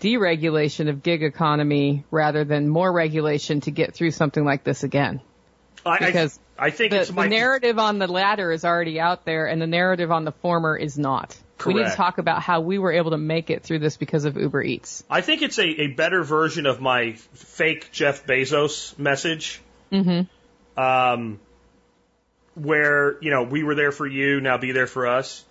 deregulation 0.00 0.88
of 0.88 1.02
gig 1.02 1.22
economy 1.22 2.04
rather 2.10 2.44
than 2.44 2.68
more 2.68 2.92
regulation 2.92 3.60
to 3.62 3.70
get 3.70 3.94
through 3.94 4.10
something 4.10 4.44
like 4.44 4.64
this 4.64 4.82
again? 4.82 5.20
I, 5.84 5.98
Because 5.98 6.38
I, 6.58 6.66
I 6.66 6.70
think 6.70 6.92
The, 6.92 7.00
it's 7.00 7.10
the 7.10 7.28
narrative 7.28 7.78
on 7.78 7.98
the 7.98 8.06
latter 8.06 8.52
is 8.52 8.64
already 8.64 9.00
out 9.00 9.24
there 9.24 9.46
and 9.46 9.60
the 9.60 9.66
narrative 9.66 10.10
on 10.10 10.24
the 10.24 10.32
former 10.32 10.76
is 10.76 10.98
not. 10.98 11.36
We 11.66 11.74
need 11.74 11.86
to 11.86 11.96
talk 11.96 12.18
about 12.18 12.40
how 12.40 12.60
we 12.60 12.78
were 12.78 12.92
able 12.92 13.10
to 13.10 13.18
make 13.18 13.50
it 13.50 13.64
through 13.64 13.80
this 13.80 13.96
because 13.96 14.24
of 14.24 14.36
Uber 14.36 14.62
Eats. 14.62 15.02
I 15.10 15.22
think 15.22 15.42
it's 15.42 15.58
a, 15.58 15.66
a 15.66 15.86
better 15.88 16.22
version 16.22 16.66
of 16.66 16.80
my 16.80 17.14
fake 17.14 17.90
Jeff 17.90 18.26
Bezos 18.26 18.96
message. 18.96 19.60
Mm-hmm. 19.90 20.80
Um, 20.80 21.40
where, 22.54 23.20
you 23.22 23.30
know, 23.30 23.42
we 23.42 23.64
were 23.64 23.74
there 23.74 23.92
for 23.92 24.06
you, 24.06 24.40
now 24.40 24.58
be 24.58 24.72
there 24.72 24.86
for 24.86 25.06
us. 25.06 25.44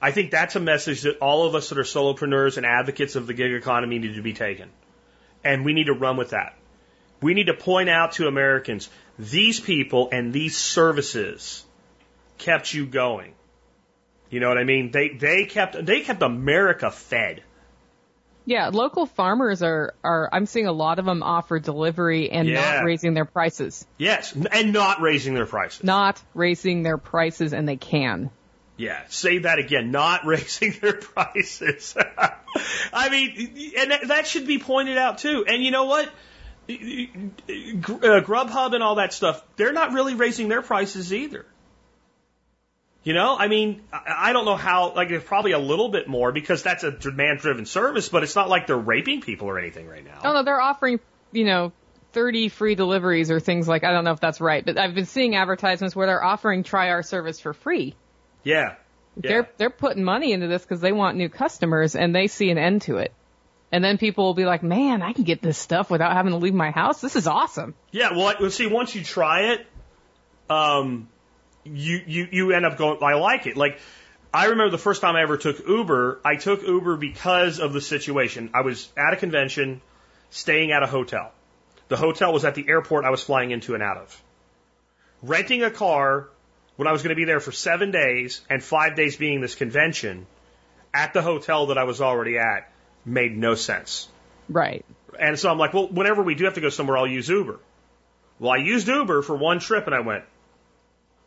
I 0.00 0.12
think 0.12 0.30
that's 0.30 0.54
a 0.56 0.60
message 0.60 1.02
that 1.02 1.18
all 1.18 1.46
of 1.46 1.54
us 1.54 1.70
that 1.70 1.78
are 1.78 1.82
solopreneurs 1.82 2.56
and 2.56 2.64
advocates 2.64 3.16
of 3.16 3.26
the 3.26 3.34
gig 3.34 3.52
economy 3.52 3.98
need 3.98 4.14
to 4.14 4.22
be 4.22 4.32
taken. 4.32 4.70
And 5.44 5.64
we 5.64 5.72
need 5.72 5.86
to 5.86 5.92
run 5.94 6.16
with 6.16 6.30
that. 6.30 6.54
We 7.20 7.34
need 7.34 7.46
to 7.46 7.54
point 7.54 7.88
out 7.88 8.12
to 8.12 8.28
Americans, 8.28 8.88
these 9.18 9.58
people 9.58 10.08
and 10.12 10.32
these 10.32 10.56
services 10.56 11.64
kept 12.38 12.72
you 12.72 12.86
going. 12.86 13.32
You 14.30 14.40
know 14.40 14.48
what 14.48 14.58
I 14.58 14.64
mean? 14.64 14.92
They, 14.92 15.08
they 15.08 15.46
kept, 15.46 15.84
they 15.84 16.02
kept 16.02 16.22
America 16.22 16.90
fed. 16.90 17.42
Yeah, 18.44 18.70
local 18.72 19.04
farmers 19.04 19.62
are, 19.62 19.94
are 20.04 20.30
I'm 20.32 20.46
seeing 20.46 20.66
a 20.66 20.72
lot 20.72 20.98
of 20.98 21.04
them 21.04 21.22
offer 21.22 21.58
delivery 21.58 22.30
and 22.30 22.48
Yeah. 22.48 22.76
not 22.76 22.84
raising 22.84 23.14
their 23.14 23.24
prices. 23.26 23.86
Yes, 23.98 24.34
and 24.52 24.72
not 24.72 25.00
raising 25.02 25.34
their 25.34 25.44
prices. 25.44 25.84
Not 25.84 26.22
raising 26.34 26.82
their 26.82 26.98
prices 26.98 27.52
and 27.52 27.68
they 27.68 27.76
can. 27.76 28.30
Yeah, 28.78 29.02
say 29.08 29.38
that 29.38 29.58
again. 29.58 29.90
Not 29.90 30.24
raising 30.24 30.72
their 30.80 30.94
prices. 30.94 31.94
I 32.92 33.10
mean, 33.10 33.74
and 33.76 34.10
that, 34.10 34.26
should 34.26 34.46
be 34.46 34.58
pointed 34.58 34.96
out 34.96 35.18
too. 35.18 35.44
And 35.46 35.62
you 35.62 35.70
know 35.70 35.84
what? 35.84 36.06
Uh, 36.70 38.22
Grubhub 38.22 38.74
and 38.74 38.82
all 38.82 38.94
that 38.96 39.12
stuff, 39.12 39.42
they're 39.56 39.72
not 39.72 39.92
really 39.92 40.14
raising 40.14 40.48
their 40.48 40.62
prices 40.62 41.12
either. 41.12 41.44
You 43.02 43.14
know, 43.14 43.36
I 43.38 43.48
mean, 43.48 43.82
I 43.92 44.32
don't 44.32 44.44
know 44.44 44.56
how, 44.56 44.92
like, 44.94 45.08
there's 45.08 45.24
probably 45.24 45.52
a 45.52 45.58
little 45.58 45.88
bit 45.88 46.08
more 46.08 46.30
because 46.30 46.62
that's 46.62 46.84
a 46.84 46.90
demand 46.90 47.38
driven 47.38 47.64
service, 47.64 48.08
but 48.08 48.22
it's 48.22 48.36
not 48.36 48.48
like 48.48 48.66
they're 48.66 48.76
raping 48.76 49.22
people 49.22 49.48
or 49.48 49.58
anything 49.58 49.88
right 49.88 50.04
now. 50.04 50.20
Oh 50.24 50.32
no, 50.34 50.42
they're 50.42 50.60
offering, 50.60 51.00
you 51.32 51.44
know, 51.44 51.72
30 52.12 52.48
free 52.48 52.74
deliveries 52.74 53.30
or 53.30 53.40
things 53.40 53.66
like, 53.66 53.82
I 53.82 53.92
don't 53.92 54.04
know 54.04 54.12
if 54.12 54.20
that's 54.20 54.40
right, 54.40 54.64
but 54.64 54.78
I've 54.78 54.94
been 54.94 55.06
seeing 55.06 55.36
advertisements 55.36 55.96
where 55.96 56.06
they're 56.06 56.22
offering 56.22 56.64
try 56.64 56.90
our 56.90 57.02
service 57.02 57.40
for 57.40 57.54
free. 57.54 57.94
Yeah. 58.48 58.74
yeah. 59.16 59.28
They're, 59.28 59.48
they're 59.58 59.70
putting 59.70 60.04
money 60.04 60.32
into 60.32 60.46
this 60.46 60.62
because 60.62 60.80
they 60.80 60.92
want 60.92 61.18
new 61.18 61.28
customers 61.28 61.94
and 61.94 62.14
they 62.14 62.28
see 62.28 62.50
an 62.50 62.56
end 62.56 62.82
to 62.82 62.96
it. 62.96 63.12
And 63.70 63.84
then 63.84 63.98
people 63.98 64.24
will 64.24 64.34
be 64.34 64.46
like, 64.46 64.62
man, 64.62 65.02
I 65.02 65.12
can 65.12 65.24
get 65.24 65.42
this 65.42 65.58
stuff 65.58 65.90
without 65.90 66.12
having 66.12 66.32
to 66.32 66.38
leave 66.38 66.54
my 66.54 66.70
house. 66.70 67.02
This 67.02 67.16
is 67.16 67.26
awesome. 67.26 67.74
Yeah, 67.90 68.12
well, 68.12 68.34
I- 68.40 68.48
see, 68.48 68.66
once 68.66 68.94
you 68.94 69.04
try 69.04 69.52
it, 69.52 69.66
um, 70.48 71.08
you, 71.64 72.00
you, 72.06 72.28
you 72.32 72.52
end 72.52 72.64
up 72.64 72.78
going, 72.78 73.02
I 73.02 73.14
like 73.14 73.46
it. 73.46 73.58
Like, 73.58 73.78
I 74.32 74.46
remember 74.46 74.70
the 74.70 74.78
first 74.78 75.02
time 75.02 75.16
I 75.16 75.22
ever 75.22 75.36
took 75.36 75.66
Uber, 75.68 76.20
I 76.24 76.36
took 76.36 76.62
Uber 76.62 76.96
because 76.96 77.60
of 77.60 77.74
the 77.74 77.82
situation. 77.82 78.48
I 78.54 78.62
was 78.62 78.88
at 78.96 79.12
a 79.12 79.16
convention, 79.16 79.82
staying 80.30 80.72
at 80.72 80.82
a 80.82 80.86
hotel. 80.86 81.32
The 81.88 81.98
hotel 81.98 82.32
was 82.32 82.46
at 82.46 82.54
the 82.54 82.66
airport 82.66 83.04
I 83.04 83.10
was 83.10 83.22
flying 83.22 83.50
into 83.50 83.74
and 83.74 83.82
out 83.82 83.98
of. 83.98 84.22
Renting 85.22 85.62
a 85.62 85.70
car 85.70 86.28
when 86.78 86.86
I 86.86 86.92
was 86.92 87.02
going 87.02 87.10
to 87.10 87.16
be 87.16 87.24
there 87.24 87.40
for 87.40 87.50
seven 87.50 87.90
days 87.90 88.40
and 88.48 88.62
five 88.62 88.94
days 88.94 89.16
being 89.16 89.40
this 89.40 89.56
convention 89.56 90.28
at 90.94 91.12
the 91.12 91.20
hotel 91.20 91.66
that 91.66 91.76
I 91.76 91.82
was 91.82 92.00
already 92.00 92.38
at 92.38 92.70
made 93.04 93.36
no 93.36 93.56
sense. 93.56 94.08
Right. 94.48 94.84
And 95.18 95.36
so 95.36 95.50
I'm 95.50 95.58
like, 95.58 95.74
well, 95.74 95.88
whenever 95.88 96.22
we 96.22 96.36
do 96.36 96.44
have 96.44 96.54
to 96.54 96.60
go 96.60 96.68
somewhere, 96.68 96.96
I'll 96.96 97.08
use 97.08 97.28
Uber. 97.28 97.58
Well, 98.38 98.52
I 98.52 98.58
used 98.58 98.86
Uber 98.86 99.22
for 99.22 99.34
one 99.34 99.58
trip 99.58 99.86
and 99.86 99.94
I 99.94 100.00
went, 100.00 100.22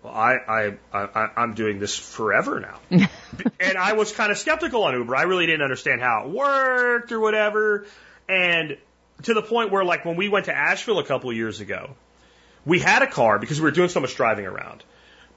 well, 0.02 0.14
I, 0.14 0.36
I, 0.48 0.74
I, 0.94 1.28
I'm 1.36 1.54
doing 1.54 1.80
this 1.80 1.98
forever 1.98 2.62
now. 2.62 2.80
and 3.60 3.78
I 3.78 3.92
was 3.92 4.14
kind 4.14 4.32
of 4.32 4.38
skeptical 4.38 4.86
on 4.86 4.94
Uber. 4.94 5.14
I 5.14 5.24
really 5.24 5.48
didn't 5.48 5.64
understand 5.64 6.00
how 6.00 6.28
it 6.28 6.32
worked 6.32 7.12
or 7.12 7.20
whatever. 7.20 7.86
And 8.30 8.78
to 9.24 9.34
the 9.34 9.42
point 9.42 9.70
where, 9.70 9.84
like, 9.84 10.06
when 10.06 10.16
we 10.16 10.30
went 10.30 10.46
to 10.46 10.56
Asheville 10.56 11.00
a 11.00 11.06
couple 11.06 11.30
of 11.30 11.36
years 11.36 11.60
ago, 11.60 11.94
we 12.66 12.80
had 12.80 13.02
a 13.02 13.08
car 13.08 13.38
because 13.38 13.60
we 13.60 13.66
were 13.66 13.72
doing 13.72 13.90
so 13.90 14.00
much 14.00 14.16
driving 14.16 14.46
around. 14.46 14.86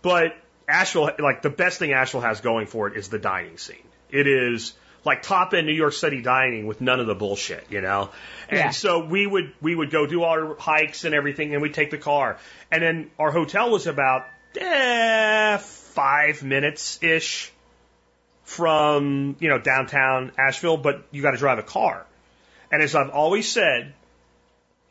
But 0.05 0.37
Asheville, 0.69 1.11
like, 1.19 1.41
the 1.41 1.49
best 1.49 1.79
thing 1.79 1.95
Asheville 1.95 2.21
has 2.21 2.43
going 2.43 2.67
for 2.67 2.89
it 2.89 2.97
is 2.97 3.09
the 3.09 3.19
dining 3.19 3.57
scene. 3.57 3.89
It 4.11 4.27
is 4.27 4.75
like 5.03 5.23
top 5.23 5.55
end 5.55 5.67
New 5.67 5.73
York 5.73 5.95
City 5.95 6.21
dining 6.21 6.67
with 6.67 6.83
none 6.83 7.01
of 7.01 7.07
the 7.07 7.15
bullshit, 7.15 7.65
you 7.71 7.81
know? 7.81 8.11
And 8.51 8.59
Yeah. 8.59 8.71
so 8.71 9.05
we 9.05 9.27
would, 9.27 9.53
we 9.63 9.75
would 9.75 9.91
go 9.91 10.07
do 10.07 10.25
our 10.25 10.57
hikes 10.57 11.05
and 11.05 11.15
everything 11.15 11.55
and 11.55 11.63
we'd 11.63 11.73
take 11.73 11.91
the 11.91 11.99
car. 11.99 12.37
And 12.71 12.83
then 12.83 13.11
our 13.19 13.31
hotel 13.31 13.71
was 13.71 13.87
about, 13.87 14.27
eh, 14.61 15.57
five 15.57 16.43
minutes 16.43 17.03
ish 17.03 17.51
from, 18.45 19.37
you 19.41 19.49
know, 19.49 19.59
downtown 19.59 20.33
Asheville, 20.39 20.77
but 20.77 21.03
you 21.13 21.23
got 21.23 21.31
to 21.31 21.39
drive 21.39 21.59
a 21.59 21.63
car. 21.63 22.05
And 22.71 22.83
as 22.83 22.95
I've 22.95 23.11
always 23.11 23.51
said, 23.51 23.95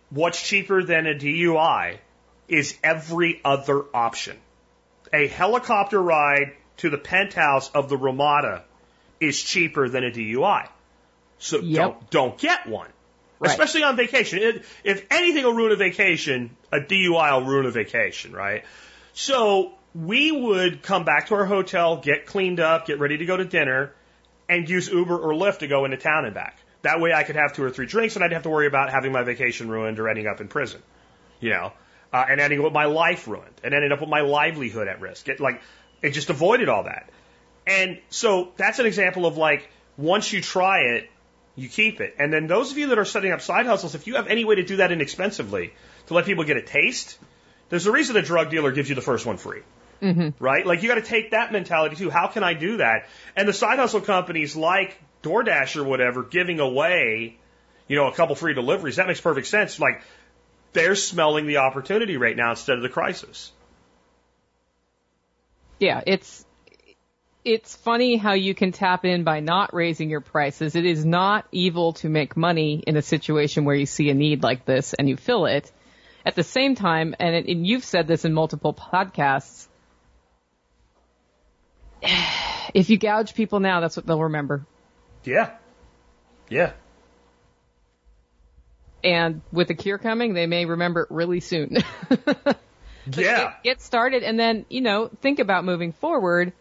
what's 0.10 0.42
cheaper 0.42 0.84
than 0.84 1.06
a 1.06 1.14
DUI 1.14 1.98
is 2.48 2.76
every 2.84 3.42
other 3.46 3.84
option. 3.94 4.38
A 5.14 5.28
helicopter 5.28 6.02
ride 6.02 6.54
to 6.78 6.90
the 6.90 6.98
penthouse 6.98 7.70
of 7.70 7.88
the 7.88 7.98
Ramada 7.98 8.64
is 9.20 9.42
cheaper 9.42 9.88
than 9.88 10.04
a 10.04 10.12
DUI. 10.12 10.68
So 11.38 11.60
Yep. 11.60 11.76
don't 11.76 12.10
don't 12.10 12.38
get 12.38 12.68
one. 12.68 12.90
Right. 13.40 13.52
Especially 13.52 13.84
on 13.84 13.96
vacation. 13.96 14.40
It, 14.40 14.66
if 14.84 15.06
anything 15.12 15.44
will 15.44 15.54
ruin 15.54 15.72
a 15.72 15.76
vacation, 15.76 16.56
a 16.72 16.80
DUI 16.80 17.34
will 17.34 17.46
ruin 17.46 17.66
a 17.66 17.72
vacation, 17.72 18.32
right? 18.32 18.64
So 19.14 19.74
we 19.94 20.32
would 20.32 20.82
come 20.82 21.04
back 21.04 21.28
to 21.28 21.36
our 21.36 21.46
hotel, 21.46 21.98
get 21.98 22.26
cleaned 22.26 22.60
up, 22.60 22.88
get 22.88 23.00
ready 23.00 23.18
to 23.18 23.26
go 23.26 23.38
to 23.38 23.46
dinner, 23.46 23.92
and 24.50 24.68
use 24.68 24.88
Uber 24.88 25.18
or 25.18 25.34
Lyft 25.34 25.60
to 25.60 25.68
go 25.68 25.86
into 25.86 25.98
town 25.98 26.26
and 26.26 26.34
back. 26.34 26.58
That 26.82 27.00
way 27.00 27.14
I 27.14 27.24
could 27.24 27.36
have 27.36 27.54
two 27.54 27.64
or 27.64 27.70
three 27.70 27.86
drinks 27.86 28.16
and 28.16 28.24
I'd 28.24 28.32
have 28.32 28.44
to 28.44 28.50
worry 28.50 28.68
about 28.68 28.90
having 28.90 29.12
my 29.12 29.24
vacation 29.24 29.70
ruined 29.70 30.00
or 30.00 30.10
ending 30.10 30.28
up 30.28 30.42
in 30.42 30.48
prison. 30.48 30.82
You 31.40 31.52
know, 31.52 31.74
uh, 32.14 32.24
and 32.30 32.40
ending 32.40 32.60
up 32.60 32.66
with 32.66 32.74
my 32.74 32.86
life 32.86 33.28
ruined 33.28 33.60
and 33.64 33.74
ending 33.74 33.92
up 33.92 34.00
with 34.00 34.10
my 34.10 34.22
livelihood 34.22 34.88
at 34.88 35.02
risk. 35.02 35.28
It, 35.28 35.40
like, 35.40 35.62
it 36.02 36.12
just 36.12 36.30
avoided 36.30 36.70
all 36.70 36.84
that. 36.84 37.10
And 37.66 38.00
so 38.10 38.52
that's 38.56 38.80
an 38.80 38.86
example 38.86 39.26
of 39.26 39.36
like, 39.38 39.70
once 39.98 40.32
you 40.32 40.42
try 40.42 40.82
it, 40.82 41.10
you 41.56 41.70
keep 41.70 42.02
it. 42.02 42.16
And 42.20 42.32
then 42.32 42.48
those 42.48 42.72
of 42.72 42.78
you 42.78 42.88
that 42.88 43.00
are 43.00 43.06
setting 43.06 43.32
up 43.32 43.42
side 43.42 43.66
hustles, 43.66 43.96
if 43.96 44.08
you 44.08 44.16
have 44.16 44.28
any 44.28 44.46
way 44.46 44.56
to 44.56 44.64
do 44.64 44.78
that 44.78 44.92
inexpensively, 44.92 45.74
to 46.08 46.14
let 46.14 46.26
people 46.26 46.44
get 46.44 46.58
a 46.58 46.62
taste, 46.62 47.18
there's 47.70 47.88
a 47.88 47.92
reason 47.92 48.16
a 48.18 48.22
drug 48.22 48.52
dealer 48.52 48.72
gives 48.72 48.90
you 48.90 48.96
the 48.96 49.02
first 49.02 49.26
one 49.26 49.38
free. 49.38 49.62
Right? 50.40 50.66
Like 50.66 50.84
you 50.84 50.90
got 50.90 50.96
to 50.96 51.02
take 51.02 51.32
that 51.32 51.52
mentality 51.52 51.96
too. 51.96 52.10
How 52.10 52.28
can 52.28 52.44
I 52.44 52.54
do 52.54 52.78
that? 52.78 53.08
And 53.36 53.48
the 53.48 53.54
side 53.54 53.80
hustle 53.80 54.02
companies 54.02 54.56
like 54.56 55.02
DoorDash 55.24 55.78
or 55.78 55.84
whatever 55.86 56.24
giving 56.24 56.60
away, 56.60 57.38
you 57.88 57.96
know, 57.96 58.08
a 58.08 58.14
couple 58.14 58.36
free 58.36 58.54
deliveries, 58.54 58.98
that 58.98 59.08
makes 59.08 59.22
perfect 59.22 59.48
sense. 59.48 59.80
Like 59.80 60.02
they're 60.74 60.96
smelling 60.96 61.46
the 61.46 61.58
opportunity 61.58 62.18
right 62.18 62.36
now 62.36 62.52
instead 62.52 62.78
of 62.78 62.84
the 62.84 62.90
crisis. 62.90 63.52
Yeah, 65.80 66.02
it's 66.06 66.46
it's 67.46 67.76
funny 67.76 68.16
how 68.16 68.34
you 68.34 68.56
can 68.56 68.72
tap 68.72 69.04
in 69.06 69.24
by 69.24 69.42
not 69.42 69.74
raising 69.74 70.10
your 70.10 70.22
prices. 70.22 70.76
It 70.76 70.86
is 70.86 71.04
not 71.04 71.46
evil 71.52 71.94
to 71.94 72.10
make 72.10 72.38
money 72.38 72.82
in 72.88 72.96
a 72.96 73.02
situation 73.02 73.66
where 73.66 73.76
you 73.76 73.86
see 73.86 74.10
a 74.10 74.14
need 74.14 74.44
like 74.44 74.66
this 74.66 74.94
and 74.94 75.10
you 75.10 75.18
fill 75.18 75.46
it. 75.46 75.72
At 76.26 76.36
the 76.36 76.44
same 76.44 76.76
time, 76.76 77.16
and, 77.20 77.36
it, 77.36 77.48
and 77.48 77.68
you've 77.68 77.84
said 77.84 78.08
this 78.08 78.24
in 78.24 78.34
multiple 78.34 78.74
podcasts, 78.74 79.68
if 82.74 82.90
you 82.90 82.98
gouge 82.98 83.34
people 83.34 83.60
now, 83.60 83.82
that's 83.82 83.98
what 83.98 84.06
they'll 84.06 84.24
remember. 84.24 84.66
Yeah. 85.26 85.52
Yeah. 86.50 86.72
And 89.04 89.42
with 89.52 89.68
the 89.68 89.74
cure 89.74 89.98
coming, 89.98 90.34
they 90.34 90.48
may 90.48 90.66
remember 90.66 91.02
it 91.02 91.08
really 91.10 91.42
soon. 91.42 91.78
Yeah. 93.06 93.38
Get, 93.38 93.64
get 93.64 93.82
started 93.82 94.24
and 94.24 94.40
then, 94.40 94.66
you 94.70 94.82
know, 94.82 95.10
think 95.22 95.40
about 95.40 95.66
moving 95.66 95.92
forward. 95.92 96.54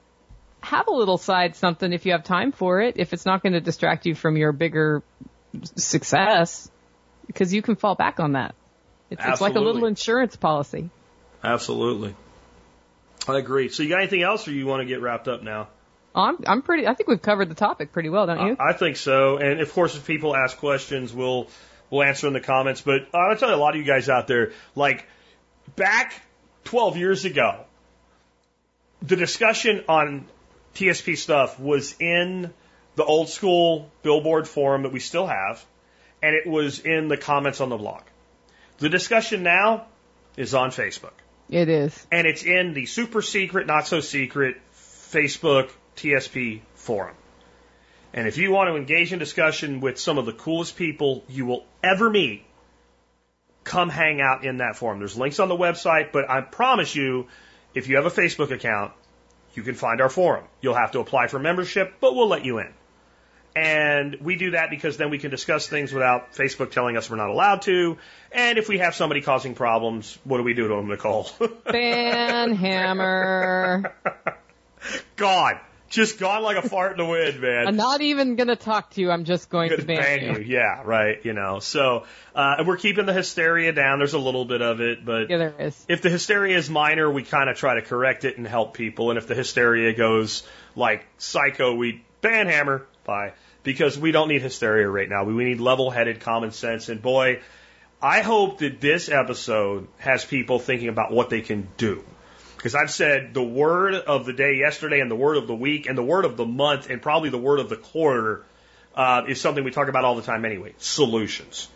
Have 0.60 0.86
a 0.88 0.92
little 0.92 1.18
side 1.18 1.56
something 1.56 1.92
if 1.92 2.06
you 2.06 2.12
have 2.12 2.24
time 2.24 2.52
for 2.52 2.80
it, 2.80 2.96
if 2.98 3.12
it's 3.12 3.26
not 3.26 3.42
going 3.42 3.52
to 3.52 3.60
distract 3.60 4.06
you 4.06 4.14
from 4.14 4.36
your 4.36 4.52
bigger 4.52 5.02
success, 5.76 6.70
because 7.26 7.52
you 7.52 7.62
can 7.62 7.76
fall 7.76 7.94
back 7.94 8.20
on 8.20 8.32
that. 8.32 8.54
It's, 9.10 9.22
it's 9.24 9.40
like 9.40 9.56
a 9.56 9.60
little 9.60 9.86
insurance 9.86 10.36
policy. 10.36 10.88
Absolutely. 11.44 12.14
I 13.28 13.38
agree. 13.38 13.68
So 13.68 13.82
you 13.82 13.88
got 13.88 14.00
anything 14.00 14.22
else 14.22 14.46
or 14.48 14.52
you 14.52 14.66
want 14.66 14.80
to 14.80 14.86
get 14.86 15.00
wrapped 15.00 15.28
up 15.28 15.42
now? 15.42 15.68
I'm, 16.14 16.38
I'm 16.46 16.62
pretty, 16.62 16.86
I 16.86 16.94
think 16.94 17.08
we've 17.08 17.22
covered 17.22 17.48
the 17.48 17.54
topic 17.54 17.92
pretty 17.92 18.08
well, 18.08 18.26
don't 18.26 18.46
you? 18.46 18.56
I 18.60 18.72
think 18.72 18.96
so. 18.96 19.38
And 19.38 19.60
of 19.60 19.72
course, 19.72 19.96
if 19.96 20.06
people 20.06 20.36
ask 20.36 20.56
questions, 20.58 21.12
we'll 21.12 21.48
we'll 21.92 22.02
answer 22.02 22.26
in 22.26 22.32
the 22.32 22.40
comments. 22.40 22.80
But 22.80 23.06
I'll 23.14 23.36
tell 23.36 23.50
you, 23.50 23.54
a 23.54 23.56
lot 23.56 23.74
of 23.74 23.80
you 23.80 23.86
guys 23.86 24.08
out 24.08 24.26
there, 24.26 24.52
like 24.74 25.06
back 25.76 26.20
12 26.64 26.96
years 26.96 27.24
ago, 27.24 27.60
the 29.02 29.14
discussion 29.14 29.84
on 29.88 30.26
TSP 30.74 31.16
stuff 31.16 31.60
was 31.60 31.94
in 32.00 32.52
the 32.96 33.04
old 33.04 33.28
school 33.28 33.90
Billboard 34.02 34.48
forum 34.48 34.82
that 34.82 34.92
we 34.92 35.00
still 35.00 35.26
have, 35.26 35.64
and 36.22 36.34
it 36.34 36.46
was 36.46 36.80
in 36.80 37.08
the 37.08 37.16
comments 37.16 37.60
on 37.60 37.68
the 37.68 37.76
blog. 37.76 38.02
The 38.78 38.88
discussion 38.88 39.42
now 39.42 39.86
is 40.36 40.54
on 40.54 40.70
Facebook 40.70 41.12
It 41.50 41.68
is. 41.68 42.06
and 42.10 42.26
it's 42.26 42.42
in 42.42 42.72
the 42.74 42.86
super 42.86 43.22
secret, 43.22 43.66
not 43.66 43.86
so 43.86 44.00
secret 44.00 44.56
Facebook 44.74 45.70
TSP 45.96 46.62
forum. 46.74 47.14
And 48.14 48.28
if 48.28 48.36
you 48.38 48.50
want 48.50 48.68
to 48.68 48.76
engage 48.76 49.12
in 49.12 49.18
discussion 49.18 49.80
with 49.80 49.98
some 49.98 50.18
of 50.18 50.26
the 50.26 50.32
coolest 50.32 50.76
people 50.76 51.24
you 51.28 51.46
will 51.46 51.64
ever 51.82 52.08
meet, 52.10 52.44
come 53.64 53.88
hang 53.88 54.20
out 54.20 54.44
in 54.44 54.58
that 54.58 54.76
forum. 54.76 54.98
There's 54.98 55.16
links 55.16 55.40
on 55.40 55.48
the 55.48 55.56
website, 55.56 56.12
but 56.12 56.28
I 56.30 56.40
promise 56.40 56.94
you, 56.94 57.28
if 57.74 57.88
you 57.88 57.96
have 57.96 58.06
a 58.06 58.10
Facebook 58.10 58.50
account, 58.50 58.92
you 59.54 59.62
can 59.62 59.74
find 59.74 60.00
our 60.00 60.08
forum. 60.08 60.44
You'll 60.60 60.74
have 60.74 60.92
to 60.92 61.00
apply 61.00 61.26
for 61.26 61.38
membership, 61.38 61.94
but 62.00 62.14
we'll 62.14 62.28
let 62.28 62.44
you 62.44 62.58
in. 62.58 62.72
And 63.54 64.16
we 64.22 64.36
do 64.36 64.52
that 64.52 64.70
because 64.70 64.96
then 64.96 65.10
we 65.10 65.18
can 65.18 65.30
discuss 65.30 65.68
things 65.68 65.92
without 65.92 66.32
Facebook 66.32 66.70
telling 66.70 66.96
us 66.96 67.10
we're 67.10 67.16
not 67.16 67.28
allowed 67.28 67.62
to. 67.62 67.98
And 68.30 68.56
if 68.56 68.66
we 68.68 68.78
have 68.78 68.94
somebody 68.94 69.20
causing 69.20 69.54
problems, 69.54 70.18
what 70.24 70.38
do 70.38 70.42
we 70.42 70.54
do 70.54 70.68
to 70.68 70.74
them, 70.74 70.88
Nicole? 70.88 71.28
Ban 71.70 72.54
hammer. 72.54 73.92
Just 75.92 76.18
gone 76.18 76.42
like 76.42 76.56
a 76.56 76.66
fart 76.68 76.92
in 76.92 76.96
the 76.98 77.04
wind, 77.04 77.40
man. 77.40 77.68
I'm 77.68 77.76
not 77.76 78.00
even 78.00 78.34
going 78.36 78.48
to 78.48 78.56
talk 78.56 78.90
to 78.92 79.00
you. 79.02 79.10
I'm 79.10 79.24
just 79.24 79.50
going 79.50 79.68
to 79.70 79.76
Gonna 79.76 79.86
ban, 79.86 80.20
ban 80.20 80.22
you. 80.22 80.40
you. 80.40 80.54
Yeah, 80.56 80.82
right. 80.84 81.22
You 81.22 81.34
know, 81.34 81.58
so 81.60 82.04
uh, 82.34 82.54
and 82.58 82.66
we're 82.66 82.78
keeping 82.78 83.04
the 83.04 83.12
hysteria 83.12 83.72
down. 83.72 83.98
There's 83.98 84.14
a 84.14 84.18
little 84.18 84.46
bit 84.46 84.62
of 84.62 84.80
it, 84.80 85.04
but 85.04 85.28
Yeah, 85.28 85.36
there 85.36 85.54
is. 85.58 85.84
if 85.88 86.00
the 86.00 86.08
hysteria 86.08 86.56
is 86.56 86.70
minor, 86.70 87.10
we 87.10 87.22
kind 87.22 87.50
of 87.50 87.56
try 87.58 87.74
to 87.74 87.82
correct 87.82 88.24
it 88.24 88.38
and 88.38 88.46
help 88.46 88.72
people. 88.74 89.10
And 89.10 89.18
if 89.18 89.26
the 89.26 89.34
hysteria 89.34 89.92
goes 89.92 90.42
like 90.74 91.04
psycho, 91.18 91.74
we 91.74 92.02
ban 92.22 92.46
hammer. 92.46 92.86
Bye. 93.04 93.34
Because 93.62 93.98
we 93.98 94.12
don't 94.12 94.28
need 94.28 94.40
hysteria 94.42 94.88
right 94.88 95.08
now. 95.08 95.24
We 95.24 95.34
we 95.34 95.44
need 95.44 95.60
level-headed 95.60 96.20
common 96.20 96.52
sense. 96.52 96.88
And 96.88 97.02
boy, 97.02 97.40
I 98.00 98.22
hope 98.22 98.58
that 98.58 98.80
this 98.80 99.08
episode 99.10 99.88
has 99.98 100.24
people 100.24 100.58
thinking 100.58 100.88
about 100.88 101.12
what 101.12 101.28
they 101.30 101.42
can 101.42 101.68
do. 101.76 102.02
Because 102.62 102.76
I've 102.76 102.92
said 102.92 103.34
the 103.34 103.42
word 103.42 103.96
of 103.96 104.24
the 104.24 104.32
day 104.32 104.54
yesterday 104.54 105.00
and 105.00 105.10
the 105.10 105.16
word 105.16 105.36
of 105.36 105.48
the 105.48 105.54
week 105.54 105.86
and 105.86 105.98
the 105.98 106.02
word 106.02 106.24
of 106.24 106.36
the 106.36 106.46
month 106.46 106.90
and 106.90 107.02
probably 107.02 107.28
the 107.28 107.36
word 107.36 107.58
of 107.58 107.68
the 107.68 107.74
quarter 107.74 108.44
uh, 108.94 109.22
is 109.26 109.40
something 109.40 109.64
we 109.64 109.72
talk 109.72 109.88
about 109.88 110.04
all 110.04 110.14
the 110.14 110.22
time 110.22 110.44
anyway. 110.44 110.72
Solutions. 110.78 111.68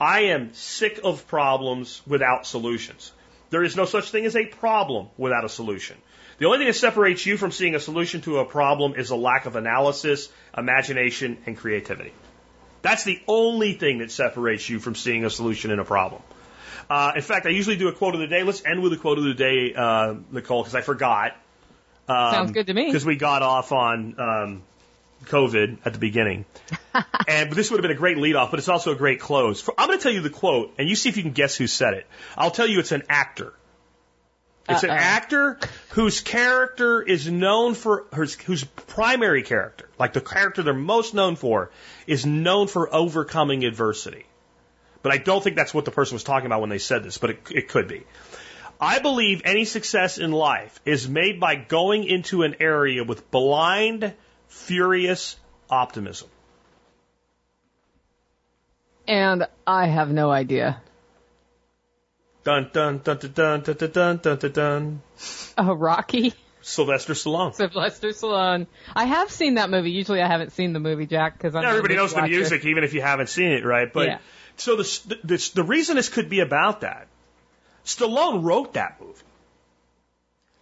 I 0.00 0.20
am 0.22 0.54
sick 0.54 0.98
of 1.04 1.28
problems 1.28 2.02
without 2.04 2.48
solutions. 2.48 3.12
There 3.50 3.62
is 3.62 3.76
no 3.76 3.84
such 3.84 4.10
thing 4.10 4.26
as 4.26 4.34
a 4.34 4.44
problem 4.44 5.06
without 5.16 5.44
a 5.44 5.48
solution. 5.48 5.96
The 6.38 6.46
only 6.46 6.58
thing 6.58 6.66
that 6.66 6.74
separates 6.74 7.24
you 7.24 7.36
from 7.36 7.52
seeing 7.52 7.76
a 7.76 7.80
solution 7.80 8.22
to 8.22 8.38
a 8.38 8.44
problem 8.44 8.94
is 8.96 9.10
a 9.10 9.16
lack 9.16 9.46
of 9.46 9.54
analysis, 9.54 10.28
imagination, 10.58 11.38
and 11.46 11.56
creativity. 11.56 12.12
That's 12.80 13.04
the 13.04 13.22
only 13.28 13.74
thing 13.74 13.98
that 13.98 14.10
separates 14.10 14.68
you 14.68 14.80
from 14.80 14.96
seeing 14.96 15.24
a 15.24 15.30
solution 15.30 15.70
in 15.70 15.78
a 15.78 15.84
problem. 15.84 16.22
Uh, 16.88 17.12
in 17.16 17.22
fact, 17.22 17.46
I 17.46 17.50
usually 17.50 17.76
do 17.76 17.88
a 17.88 17.92
quote 17.92 18.14
of 18.14 18.20
the 18.20 18.26
day. 18.26 18.42
Let's 18.42 18.64
end 18.64 18.82
with 18.82 18.92
a 18.92 18.96
quote 18.96 19.18
of 19.18 19.24
the 19.24 19.34
day, 19.34 19.74
uh, 19.74 20.14
Nicole, 20.30 20.62
because 20.62 20.74
I 20.74 20.80
forgot. 20.80 21.36
Um, 22.08 22.32
Sounds 22.32 22.52
good 22.52 22.66
to 22.66 22.74
me. 22.74 22.86
Because 22.86 23.06
we 23.06 23.16
got 23.16 23.42
off 23.42 23.72
on 23.72 24.18
um, 24.18 24.62
COVID 25.24 25.78
at 25.84 25.92
the 25.92 25.98
beginning. 25.98 26.44
and 27.28 27.48
but 27.48 27.56
this 27.56 27.70
would 27.70 27.78
have 27.78 27.82
been 27.82 27.96
a 27.96 28.00
great 28.00 28.18
lead 28.18 28.36
off, 28.36 28.50
but 28.50 28.58
it's 28.58 28.68
also 28.68 28.92
a 28.92 28.96
great 28.96 29.20
close. 29.20 29.60
For, 29.60 29.74
I'm 29.78 29.88
going 29.88 29.98
to 29.98 30.02
tell 30.02 30.12
you 30.12 30.20
the 30.20 30.30
quote, 30.30 30.74
and 30.78 30.88
you 30.88 30.96
see 30.96 31.08
if 31.08 31.16
you 31.16 31.22
can 31.22 31.32
guess 31.32 31.56
who 31.56 31.66
said 31.66 31.94
it. 31.94 32.06
I'll 32.36 32.50
tell 32.50 32.66
you 32.66 32.80
it's 32.80 32.92
an 32.92 33.04
actor. 33.08 33.52
It's 34.68 34.84
an 34.84 34.90
Uh-oh. 34.90 34.96
actor 34.96 35.58
whose 35.90 36.20
character 36.20 37.02
is 37.02 37.28
known 37.28 37.74
for 37.74 38.04
whose, 38.14 38.34
whose 38.34 38.62
primary 38.62 39.42
character, 39.42 39.88
like 39.98 40.12
the 40.12 40.20
character 40.20 40.62
they're 40.62 40.72
most 40.72 41.14
known 41.14 41.34
for, 41.34 41.70
is 42.06 42.24
known 42.24 42.68
for 42.68 42.94
overcoming 42.94 43.64
adversity. 43.64 44.24
But 45.02 45.12
I 45.12 45.18
don't 45.18 45.42
think 45.42 45.56
that's 45.56 45.74
what 45.74 45.84
the 45.84 45.90
person 45.90 46.14
was 46.14 46.24
talking 46.24 46.46
about 46.46 46.60
when 46.60 46.70
they 46.70 46.78
said 46.78 47.02
this, 47.02 47.18
but 47.18 47.30
it, 47.30 47.38
it 47.50 47.68
could 47.68 47.88
be. 47.88 48.04
I 48.80 48.98
believe 48.98 49.42
any 49.44 49.64
success 49.64 50.18
in 50.18 50.32
life 50.32 50.80
is 50.84 51.08
made 51.08 51.38
by 51.38 51.54
going 51.56 52.04
into 52.04 52.42
an 52.42 52.56
area 52.60 53.04
with 53.04 53.30
blind, 53.30 54.14
furious 54.48 55.36
optimism. 55.70 56.28
And 59.06 59.46
I 59.66 59.86
have 59.86 60.10
no 60.10 60.30
idea. 60.30 60.80
Dun 62.44 62.70
dun 62.72 62.98
dun 62.98 63.18
dun 63.18 63.32
dun 63.32 63.62
dun 63.62 63.76
dun 63.76 64.16
dun 64.18 64.38
dun 64.38 64.52
dun. 64.52 65.02
Oh, 65.56 65.74
Rocky, 65.74 66.34
Sylvester 66.60 67.12
Stallone. 67.12 67.54
Sylvester 67.54 68.08
Stallone. 68.08 68.66
I 68.96 69.04
have 69.04 69.30
seen 69.30 69.54
that 69.54 69.70
movie. 69.70 69.92
Usually, 69.92 70.20
I 70.20 70.26
haven't 70.26 70.50
seen 70.52 70.72
the 70.72 70.80
movie 70.80 71.06
Jack 71.06 71.38
because 71.38 71.54
I'm. 71.54 71.62
not 71.62 71.70
Everybody 71.70 71.94
knows 71.94 72.14
the 72.14 72.22
music, 72.22 72.64
even 72.64 72.82
if 72.82 72.94
you 72.94 73.00
haven't 73.00 73.28
seen 73.28 73.52
it, 73.52 73.64
right? 73.64 73.92
But 73.92 74.06
Yeah. 74.08 74.18
So 74.56 74.76
the, 74.76 75.16
the 75.24 75.50
the 75.54 75.62
reason 75.64 75.96
this 75.96 76.08
could 76.08 76.28
be 76.28 76.40
about 76.40 76.80
that, 76.82 77.06
Stallone 77.84 78.42
wrote 78.44 78.74
that 78.74 79.00
movie. 79.00 79.18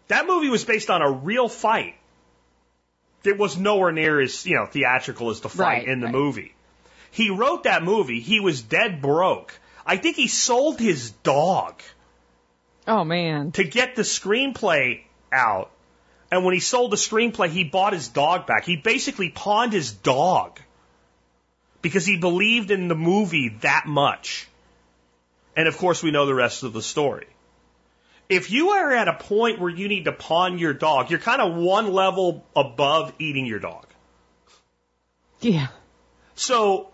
That 0.08 0.26
movie 0.26 0.48
was 0.48 0.64
based 0.64 0.90
on 0.90 1.02
a 1.02 1.10
real 1.10 1.48
fight. 1.48 1.94
It 3.24 3.38
was 3.38 3.56
nowhere 3.56 3.92
near 3.92 4.20
as 4.20 4.46
you 4.46 4.56
know 4.56 4.66
theatrical 4.66 5.30
as 5.30 5.40
the 5.40 5.48
fight 5.48 5.64
Right, 5.64 5.88
in 5.88 6.00
the 6.00 6.06
right. 6.06 6.14
movie. 6.14 6.54
He 7.10 7.30
wrote 7.30 7.64
that 7.64 7.82
movie. 7.82 8.20
He 8.20 8.40
was 8.40 8.62
dead 8.62 9.02
broke. 9.02 9.58
I 9.84 9.96
think 9.96 10.16
he 10.16 10.28
sold 10.28 10.78
his 10.78 11.10
dog 11.10 11.82
Oh 12.86 13.04
man. 13.04 13.52
to 13.52 13.64
get 13.64 13.96
the 13.96 14.02
screenplay 14.02 15.02
out. 15.32 15.70
And 16.30 16.44
when 16.44 16.54
he 16.54 16.60
sold 16.60 16.92
the 16.92 16.96
screenplay, 16.96 17.48
he 17.48 17.64
bought 17.64 17.92
his 17.92 18.06
dog 18.08 18.46
back. 18.46 18.64
He 18.64 18.76
basically 18.76 19.30
pawned 19.30 19.72
his 19.72 19.90
dog 19.92 20.60
because 21.82 22.06
he 22.06 22.18
believed 22.18 22.70
in 22.70 22.88
the 22.88 22.94
movie 22.94 23.56
that 23.60 23.84
much. 23.86 24.48
And 25.56 25.66
of 25.68 25.76
course, 25.76 26.02
we 26.02 26.10
know 26.10 26.26
the 26.26 26.34
rest 26.34 26.62
of 26.62 26.72
the 26.72 26.82
story. 26.82 27.26
If 28.28 28.50
you 28.50 28.70
are 28.70 28.92
at 28.92 29.08
a 29.08 29.14
point 29.14 29.58
where 29.58 29.70
you 29.70 29.88
need 29.88 30.04
to 30.04 30.12
pawn 30.12 30.58
your 30.58 30.72
dog, 30.72 31.10
you're 31.10 31.18
kind 31.18 31.42
of 31.42 31.56
one 31.56 31.92
level 31.92 32.44
above 32.54 33.12
eating 33.18 33.44
your 33.44 33.58
dog. 33.58 33.86
Yeah. 35.40 35.68
So, 36.36 36.90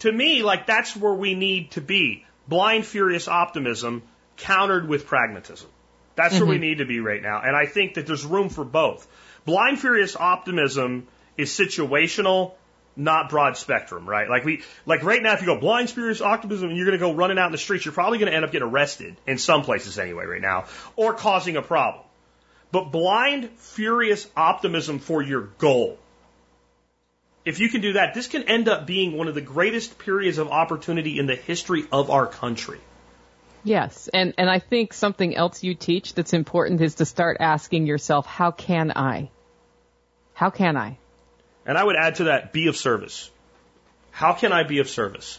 to 0.00 0.10
me, 0.10 0.42
like 0.42 0.66
that's 0.66 0.96
where 0.96 1.12
we 1.12 1.34
need 1.34 1.72
to 1.72 1.80
be. 1.80 2.24
Blind, 2.48 2.86
furious 2.86 3.28
optimism 3.28 4.02
countered 4.36 4.88
with 4.88 5.06
pragmatism. 5.06 5.68
That's 6.16 6.38
where 6.38 6.46
we 6.46 6.56
mm-hmm. 6.56 6.62
need 6.62 6.78
to 6.78 6.84
be 6.84 7.00
right 7.00 7.20
now. 7.20 7.42
And 7.44 7.56
I 7.56 7.66
think 7.66 7.94
that 7.94 8.06
there's 8.06 8.24
room 8.24 8.48
for 8.48 8.64
both. 8.64 9.06
Blind, 9.44 9.80
furious 9.80 10.16
optimism 10.16 11.08
is 11.36 11.50
situational, 11.50 12.52
not 12.96 13.28
broad 13.28 13.56
spectrum, 13.56 14.08
right? 14.08 14.28
Like 14.28 14.44
we, 14.44 14.62
like 14.86 15.02
right 15.02 15.22
now, 15.22 15.34
if 15.34 15.40
you 15.40 15.46
go 15.46 15.58
blind, 15.58 15.90
furious 15.90 16.20
optimism 16.20 16.68
and 16.68 16.76
you're 16.76 16.86
going 16.86 16.98
to 16.98 17.04
go 17.04 17.12
running 17.12 17.38
out 17.38 17.46
in 17.46 17.52
the 17.52 17.58
streets, 17.58 17.84
you're 17.84 17.94
probably 17.94 18.18
going 18.18 18.30
to 18.30 18.36
end 18.36 18.44
up 18.44 18.52
getting 18.52 18.68
arrested 18.68 19.16
in 19.26 19.38
some 19.38 19.62
places 19.62 19.98
anyway 19.98 20.24
right 20.24 20.42
now, 20.42 20.66
or 20.96 21.14
causing 21.14 21.56
a 21.56 21.62
problem. 21.62 22.04
But 22.72 22.90
blind, 22.90 23.50
furious 23.56 24.28
optimism 24.36 24.98
for 24.98 25.22
your 25.22 25.42
goal 25.58 25.98
if 27.44 27.60
you 27.60 27.68
can 27.68 27.80
do 27.80 27.94
that, 27.94 28.14
this 28.14 28.26
can 28.26 28.44
end 28.44 28.68
up 28.68 28.86
being 28.86 29.16
one 29.16 29.28
of 29.28 29.34
the 29.34 29.40
greatest 29.40 29.98
periods 29.98 30.38
of 30.38 30.48
opportunity 30.48 31.18
in 31.18 31.26
the 31.26 31.34
history 31.34 31.84
of 31.92 32.10
our 32.10 32.26
country. 32.26 32.80
Yes, 33.62 34.08
and 34.12 34.34
and 34.36 34.50
I 34.50 34.58
think 34.58 34.92
something 34.92 35.34
else 35.34 35.62
you 35.62 35.74
teach 35.74 36.14
that's 36.14 36.32
important 36.32 36.80
is 36.80 36.96
to 36.96 37.06
start 37.06 37.38
asking 37.40 37.86
yourself, 37.86 38.26
how 38.26 38.50
can 38.50 38.92
I? 38.94 39.30
How 40.34 40.50
can 40.50 40.76
I? 40.76 40.98
And 41.66 41.78
I 41.78 41.84
would 41.84 41.96
add 41.96 42.16
to 42.16 42.24
that, 42.24 42.52
be 42.52 42.68
of 42.68 42.76
service. 42.76 43.30
How 44.10 44.32
can 44.32 44.52
I 44.52 44.62
be 44.62 44.78
of 44.78 44.88
service? 44.88 45.38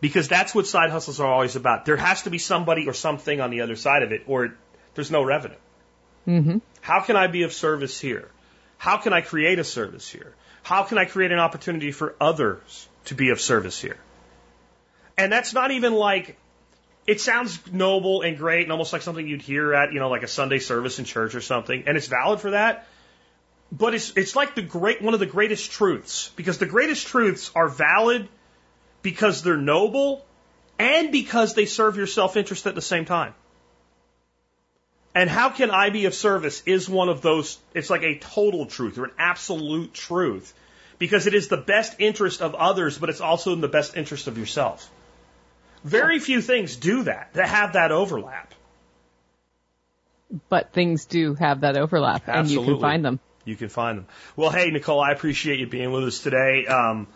Because 0.00 0.28
that's 0.28 0.54
what 0.54 0.66
side 0.66 0.90
hustles 0.90 1.20
are 1.20 1.26
always 1.26 1.56
about. 1.56 1.84
There 1.84 1.96
has 1.96 2.22
to 2.22 2.30
be 2.30 2.38
somebody 2.38 2.88
or 2.88 2.92
something 2.92 3.40
on 3.40 3.50
the 3.50 3.60
other 3.60 3.76
side 3.76 4.02
of 4.02 4.12
it, 4.12 4.22
or 4.26 4.54
there's 4.94 5.10
no 5.10 5.22
revenue. 5.22 5.56
Mm-hmm. 6.26 6.58
How 6.80 7.00
can 7.00 7.16
I 7.16 7.26
be 7.26 7.42
of 7.42 7.52
service 7.52 8.00
here? 8.00 8.30
How 8.78 8.98
can 8.98 9.12
I 9.12 9.20
create 9.20 9.58
a 9.58 9.64
service 9.64 10.08
here? 10.08 10.34
How 10.62 10.82
can 10.82 10.98
I 10.98 11.04
create 11.04 11.32
an 11.32 11.38
opportunity 11.38 11.92
for 11.92 12.14
others 12.20 12.88
to 13.06 13.14
be 13.14 13.30
of 13.30 13.40
service 13.40 13.80
here? 13.80 13.96
And 15.16 15.32
that's 15.32 15.54
not 15.54 15.70
even 15.70 15.94
like, 15.94 16.36
it 17.06 17.20
sounds 17.20 17.60
noble 17.72 18.22
and 18.22 18.36
great 18.36 18.64
and 18.64 18.72
almost 18.72 18.92
like 18.92 19.02
something 19.02 19.26
you'd 19.26 19.42
hear 19.42 19.72
at, 19.72 19.92
you 19.92 20.00
know, 20.00 20.10
like 20.10 20.24
a 20.24 20.28
Sunday 20.28 20.58
service 20.58 20.98
in 20.98 21.04
church 21.04 21.34
or 21.34 21.40
something. 21.40 21.84
And 21.86 21.96
it's 21.96 22.08
valid 22.08 22.40
for 22.40 22.50
that. 22.50 22.86
But 23.72 23.94
it's, 23.94 24.16
it's 24.16 24.36
like 24.36 24.54
the 24.54 24.62
great, 24.62 25.02
one 25.02 25.14
of 25.14 25.20
the 25.20 25.26
greatest 25.26 25.70
truths 25.72 26.30
because 26.36 26.58
the 26.58 26.66
greatest 26.66 27.06
truths 27.06 27.50
are 27.54 27.68
valid 27.68 28.28
because 29.02 29.42
they're 29.42 29.56
noble 29.56 30.24
and 30.78 31.10
because 31.10 31.54
they 31.54 31.66
serve 31.66 31.96
your 31.96 32.06
self 32.06 32.36
interest 32.36 32.66
at 32.66 32.74
the 32.74 32.82
same 32.82 33.04
time. 33.04 33.34
And 35.14 35.30
how 35.30 35.48
can 35.48 35.70
I 35.70 35.90
be 35.90 36.04
of 36.04 36.14
service 36.14 36.62
is 36.66 36.88
one 36.88 37.08
of 37.08 37.22
those, 37.22 37.58
it's 37.72 37.88
like 37.88 38.02
a 38.02 38.18
total 38.18 38.66
truth 38.66 38.98
or 38.98 39.06
an 39.06 39.12
absolute 39.18 39.94
truth 39.94 40.52
because 40.98 41.26
it 41.26 41.34
is 41.34 41.48
the 41.48 41.56
best 41.56 41.96
interest 41.98 42.42
of 42.42 42.54
others, 42.54 42.98
but 42.98 43.08
it's 43.08 43.22
also 43.22 43.52
in 43.52 43.60
the 43.60 43.68
best 43.68 43.96
interest 43.96 44.28
of 44.28 44.36
yourself. 44.36 44.90
Very 45.84 46.18
few 46.18 46.42
things 46.42 46.76
do 46.76 47.04
that, 47.04 47.32
that 47.34 47.48
have 47.48 47.72
that 47.74 47.92
overlap. 47.92 48.52
But 50.48 50.72
things 50.72 51.06
do 51.06 51.34
have 51.34 51.60
that 51.60 51.76
overlap, 51.76 52.24
and 52.26 52.50
you 52.50 52.62
can 52.62 52.80
find 52.80 53.04
them. 53.04 53.20
You 53.46 53.56
can 53.56 53.70
find 53.70 53.98
them. 53.98 54.06
Well, 54.34 54.50
hey, 54.50 54.70
Nicole, 54.70 55.00
I 55.00 55.12
appreciate 55.12 55.58
you 55.58 55.66
being 55.66 55.92
with 55.92 56.04
us 56.04 56.18
today. 56.18 56.66
Um, 56.66 57.06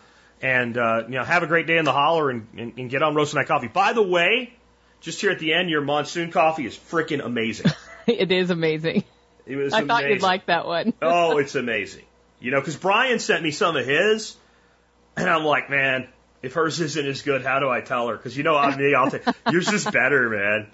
and, 0.41 0.75
uh, 0.77 1.03
you 1.05 1.15
know, 1.15 1.23
have 1.23 1.43
a 1.43 1.47
great 1.47 1.67
day 1.67 1.77
in 1.77 1.85
the 1.85 1.91
holler 1.91 2.31
and, 2.31 2.47
and, 2.57 2.73
and 2.77 2.89
get 2.89 3.03
on 3.03 3.13
roasting 3.13 3.37
that 3.39 3.47
Coffee. 3.47 3.67
By 3.67 3.93
the 3.93 4.01
way, 4.01 4.53
just 5.01 5.21
here 5.21 5.29
at 5.29 5.39
the 5.39 5.53
end, 5.53 5.69
your 5.69 5.81
monsoon 5.81 6.31
coffee 6.31 6.65
is 6.65 6.75
freaking 6.75 7.23
amazing. 7.23 7.71
it 8.07 8.31
is 8.31 8.49
amazing. 8.49 9.03
It 9.45 9.55
was 9.55 9.73
I 9.73 9.85
thought 9.85 10.07
you'd 10.07 10.21
like 10.21 10.47
that 10.47 10.65
one. 10.65 10.93
oh, 11.01 11.37
it's 11.37 11.55
amazing. 11.55 12.05
You 12.39 12.51
know, 12.51 12.59
because 12.59 12.77
Brian 12.77 13.19
sent 13.19 13.43
me 13.43 13.51
some 13.51 13.75
of 13.75 13.85
his, 13.85 14.35
and 15.15 15.29
I'm 15.29 15.43
like, 15.43 15.69
man, 15.69 16.07
if 16.41 16.53
hers 16.53 16.79
isn't 16.79 17.05
as 17.05 17.21
good, 17.21 17.43
how 17.43 17.59
do 17.59 17.69
I 17.69 17.81
tell 17.81 18.07
her? 18.07 18.15
Because 18.17 18.35
you 18.35 18.43
know, 18.43 18.55
I'm 18.55 18.77
me. 18.77 18.95
I'll 18.95 19.11
take 19.11 19.23
yours 19.51 19.71
is 19.71 19.85
better, 19.85 20.29
man. 20.29 20.67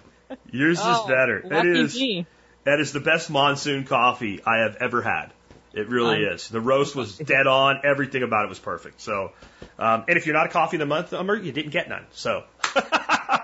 Yours 0.52 0.80
is 0.80 0.86
Oh, 0.86 1.08
better. 1.08 1.42
That 1.44 1.66
lucky 1.66 1.80
is 1.80 1.96
me. 1.96 2.26
that 2.64 2.80
is 2.80 2.94
the 2.94 3.00
best 3.00 3.30
monsoon 3.30 3.86
coffee 3.86 4.42
I 4.46 4.60
have 4.60 4.78
ever 4.78 5.02
had. 5.02 5.32
It 5.78 5.90
really 5.90 6.26
Um, 6.28 6.34
is. 6.34 6.50
The 6.50 6.62
roast 6.62 6.96
was 6.96 7.18
dead 7.18 7.48
on. 7.48 7.82
Everything 7.84 8.24
about 8.24 8.46
it 8.46 8.50
was 8.50 8.60
perfect. 8.60 9.00
So, 9.02 9.32
um, 9.78 10.06
and 10.08 10.18
if 10.18 10.26
you're 10.26 10.36
not 10.36 10.48
a 10.48 10.50
coffee 10.50 10.78
of 10.78 10.80
the 10.80 10.86
month 10.86 11.12
number, 11.12 11.36
you 11.36 11.52
didn't 11.52 11.72
get 11.72 11.88
none. 11.90 12.06
So, 12.12 12.44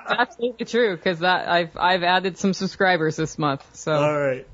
Absolutely 0.10 0.66
true, 0.66 0.96
because 0.96 1.24
I've 1.24 1.76
I've 1.78 2.04
added 2.04 2.38
some 2.38 2.54
subscribers 2.54 3.16
this 3.16 3.38
month. 3.38 3.64
So 3.74 3.94
all 3.94 4.20
right. 4.20 4.48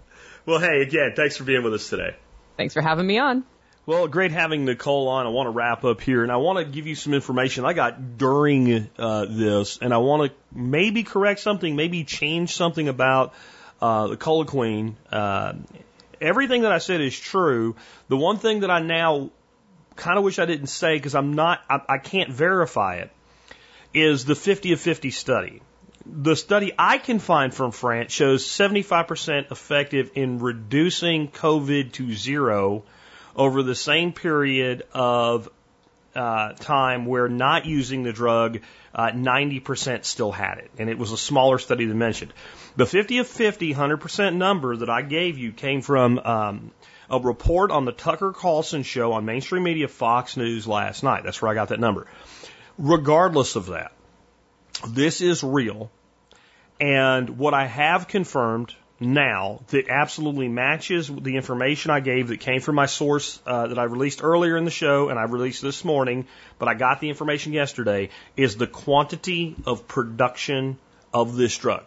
Well, 0.45 0.60
hey, 0.60 0.81
again, 0.81 1.14
thanks 1.15 1.38
for 1.38 1.43
being 1.43 1.64
with 1.64 1.73
us 1.73 1.89
today. 1.89 2.15
thanks 2.57 2.73
for 2.73 2.81
having 2.81 3.06
me 3.06 3.18
on. 3.19 3.43
Well, 3.85 4.07
great 4.07 4.31
having 4.31 4.65
Nicole 4.65 5.07
on. 5.07 5.26
I 5.26 5.30
want 5.30 5.47
to 5.47 5.51
wrap 5.51 5.84
up 5.84 5.99
here, 6.01 6.22
and 6.23 6.31
I 6.31 6.38
want 6.38 6.60
to 6.60 6.65
give 6.65 6.85
you 6.85 6.93
some 6.95 7.14
information 7.14 7.65
I 7.65 7.73
got 7.73 8.18
during 8.19 8.88
uh, 8.99 9.26
this, 9.27 9.80
and 9.81 9.93
I 9.93 9.97
want 9.97 10.31
to 10.31 10.38
maybe 10.53 11.03
correct 11.03 11.39
something, 11.39 11.76
maybe 11.76 12.03
change 12.03 12.53
something 12.56 12.88
about 12.88 13.34
uh, 13.81 14.07
the 14.07 14.18
chloroquine. 14.18 14.93
Uh, 15.11 15.53
everything 16.22 16.64
that 16.64 16.72
I 16.72 16.78
said 16.80 17.02
is 17.02 17.18
true. 17.18 17.76
The 18.08 18.18
one 18.18 18.38
thing 18.38 18.62
that 18.62 18.72
I 18.72 18.80
now 18.80 19.32
kind 19.96 20.18
of 20.18 20.24
wish 20.24 20.40
I 20.40 20.46
didn't 20.46 20.68
say 20.68 20.96
because 20.96 21.16
I'm 21.16 21.34
not, 21.34 21.62
I, 21.70 21.82
I 21.88 21.98
can't 21.98 22.32
verify 22.32 22.98
it, 22.98 23.12
is 23.94 24.26
the 24.26 24.36
50 24.36 24.74
of 24.74 24.80
50 24.80 25.12
study. 25.12 25.62
The 26.06 26.36
study 26.36 26.72
I 26.78 26.98
can 26.98 27.20
find 27.20 27.54
from 27.54 27.72
France 27.72 28.12
shows 28.12 28.46
75% 28.46 29.52
effective 29.52 30.12
in 30.16 30.40
reducing 30.40 31.28
COVID 31.28 31.91
to 31.94 32.14
zero 32.14 32.84
over 33.36 33.62
the 33.64 33.76
same 33.76 34.14
period 34.14 34.84
of 34.94 35.50
uh, 36.20 36.52
time 36.52 37.06
where 37.06 37.30
not 37.30 37.66
using 37.66 38.04
the 38.04 38.12
drug, 38.12 38.60
uh, 38.94 39.12
90% 39.12 40.04
still 40.04 40.34
had 40.34 40.58
it. 40.58 40.70
And 40.78 40.90
it 40.90 40.98
was 40.98 41.14
a 41.14 41.18
smaller 41.18 41.60
study 41.60 41.86
than 41.86 41.98
mentioned. 41.98 42.34
The 42.76 42.86
50 42.86 43.20
of 43.20 43.28
50, 43.28 43.74
100% 43.74 44.36
number 44.36 44.76
that 44.76 44.90
I 44.90 45.02
gave 45.02 45.38
you 45.38 45.54
came 45.54 45.82
from 45.82 46.20
um, 46.20 46.72
a 47.10 47.20
report 47.20 47.72
on 47.72 47.86
the 47.86 47.94
Tucker 47.94 48.34
Carlson 48.34 48.84
show 48.84 49.14
on 49.14 49.24
mainstream 49.24 49.64
media 49.64 49.88
Fox 49.88 50.36
News 50.36 50.68
last 50.68 51.04
night. 51.04 51.24
That's 51.24 51.41
where 51.41 51.52
I 51.52 51.54
got 51.54 51.70
that 51.70 51.80
number. 51.80 52.06
Regardless 52.78 53.56
of 53.56 53.68
that, 53.68 53.94
this 54.90 55.22
is 55.22 55.41
real. 55.41 55.90
And 56.82 57.38
what 57.38 57.54
I 57.54 57.66
have 57.66 58.10
confirmed 58.10 58.76
now 59.00 59.62
that 59.70 59.88
absolutely 59.90 60.48
matches 60.48 61.08
the 61.08 61.36
information 61.36 61.92
I 61.92 62.00
gave 62.02 62.28
that 62.28 62.40
came 62.40 62.62
from 62.62 62.76
my 62.76 62.86
source 62.86 63.40
uh, 63.46 63.68
that 63.68 63.80
I 63.80 63.84
released 63.84 64.24
earlier 64.24 64.58
in 64.58 64.66
the 64.66 64.72
show 64.72 65.10
and 65.10 65.18
I 65.18 65.24
released 65.24 65.62
this 65.62 65.86
morning, 65.86 66.28
but 66.58 66.68
I 66.68 66.74
got 66.74 67.00
the 67.00 67.10
information 67.10 67.54
yesterday, 67.54 68.10
is 68.36 68.58
the 68.58 68.68
quantity 68.68 69.56
of 69.66 69.88
production 69.88 70.78
of 71.14 71.36
this 71.36 71.58
drug. 71.58 71.84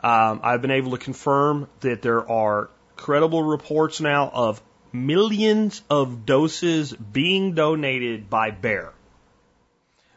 Um, 0.00 0.40
I've 0.42 0.62
been 0.62 0.70
able 0.70 0.92
to 0.92 0.98
confirm 0.98 1.68
that 1.80 2.02
there 2.02 2.28
are 2.30 2.70
credible 2.96 3.42
reports 3.42 4.00
now 4.00 4.30
of 4.32 4.62
millions 4.92 5.82
of 5.90 6.24
doses 6.24 6.92
being 6.92 7.54
donated 7.54 8.30
by 8.30 8.50
Bayer. 8.50 8.92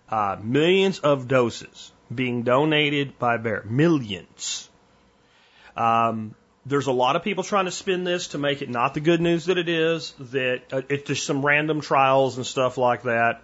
Uh, 0.09 0.37
millions 0.41 0.99
of 0.99 1.27
doses 1.27 1.91
being 2.13 2.43
donated 2.43 3.19
by 3.19 3.37
Bayer. 3.37 3.63
Millions. 3.69 4.68
Um, 5.79 6.35
there's 6.65 6.87
a 6.87 6.91
lot 6.91 7.15
of 7.15 7.23
people 7.23 7.43
trying 7.43 7.65
to 7.65 7.71
spin 7.71 8.03
this 8.03 8.29
to 8.29 8.37
make 8.37 8.61
it 8.61 8.69
not 8.69 8.93
the 8.93 8.99
good 8.99 9.21
news 9.21 9.45
that 9.45 9.57
it 9.57 9.69
is, 9.69 10.13
that 10.19 10.61
uh, 10.71 10.81
it's 10.89 11.07
just 11.07 11.25
some 11.25 11.43
random 11.43 11.81
trials 11.81 12.37
and 12.37 12.45
stuff 12.45 12.77
like 12.77 13.03
that. 13.03 13.41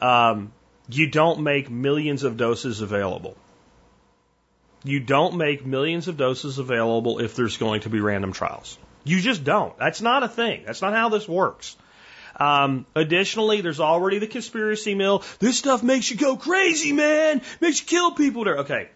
Um, 0.00 0.52
you 0.88 1.08
don't 1.08 1.42
make 1.42 1.70
millions 1.70 2.22
of 2.22 2.36
doses 2.36 2.80
available. 2.80 3.36
You 4.84 5.00
don't 5.00 5.36
make 5.36 5.66
millions 5.66 6.08
of 6.08 6.16
doses 6.16 6.58
available 6.58 7.18
if 7.18 7.36
there's 7.36 7.56
going 7.56 7.82
to 7.82 7.90
be 7.90 8.00
random 8.00 8.32
trials. 8.32 8.78
You 9.04 9.20
just 9.20 9.44
don't. 9.44 9.76
That's 9.78 10.00
not 10.00 10.22
a 10.22 10.28
thing. 10.28 10.62
That's 10.64 10.82
not 10.82 10.92
how 10.92 11.08
this 11.08 11.28
works. 11.28 11.76
Um, 12.36 12.86
additionally, 12.94 13.60
there's 13.60 13.80
already 13.80 14.18
the 14.18 14.26
conspiracy 14.26 14.94
mill. 14.94 15.22
This 15.38 15.58
stuff 15.58 15.82
makes 15.82 16.10
you 16.10 16.16
go 16.16 16.36
crazy, 16.36 16.92
man. 16.92 17.42
Makes 17.60 17.80
you 17.80 17.86
kill 17.86 18.12
people. 18.12 18.44
There. 18.44 18.58
Okay. 18.58 18.88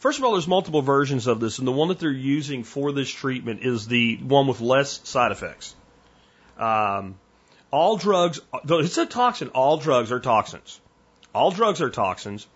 First 0.00 0.18
of 0.18 0.24
all, 0.24 0.32
there's 0.32 0.48
multiple 0.48 0.80
versions 0.80 1.26
of 1.26 1.40
this, 1.40 1.58
and 1.58 1.68
the 1.68 1.72
one 1.72 1.88
that 1.88 1.98
they're 1.98 2.10
using 2.10 2.64
for 2.64 2.90
this 2.90 3.10
treatment 3.10 3.60
is 3.62 3.86
the 3.86 4.16
one 4.16 4.46
with 4.46 4.62
less 4.62 5.06
side 5.06 5.30
effects. 5.30 5.76
Um, 6.56 7.16
all 7.70 7.98
drugs, 7.98 8.40
it's 8.64 8.96
a 8.96 9.04
toxin, 9.04 9.48
all 9.48 9.76
drugs 9.76 10.10
are 10.10 10.18
toxins. 10.18 10.80
All 11.34 11.50
drugs 11.50 11.82
are 11.82 11.90
toxins. 11.90 12.46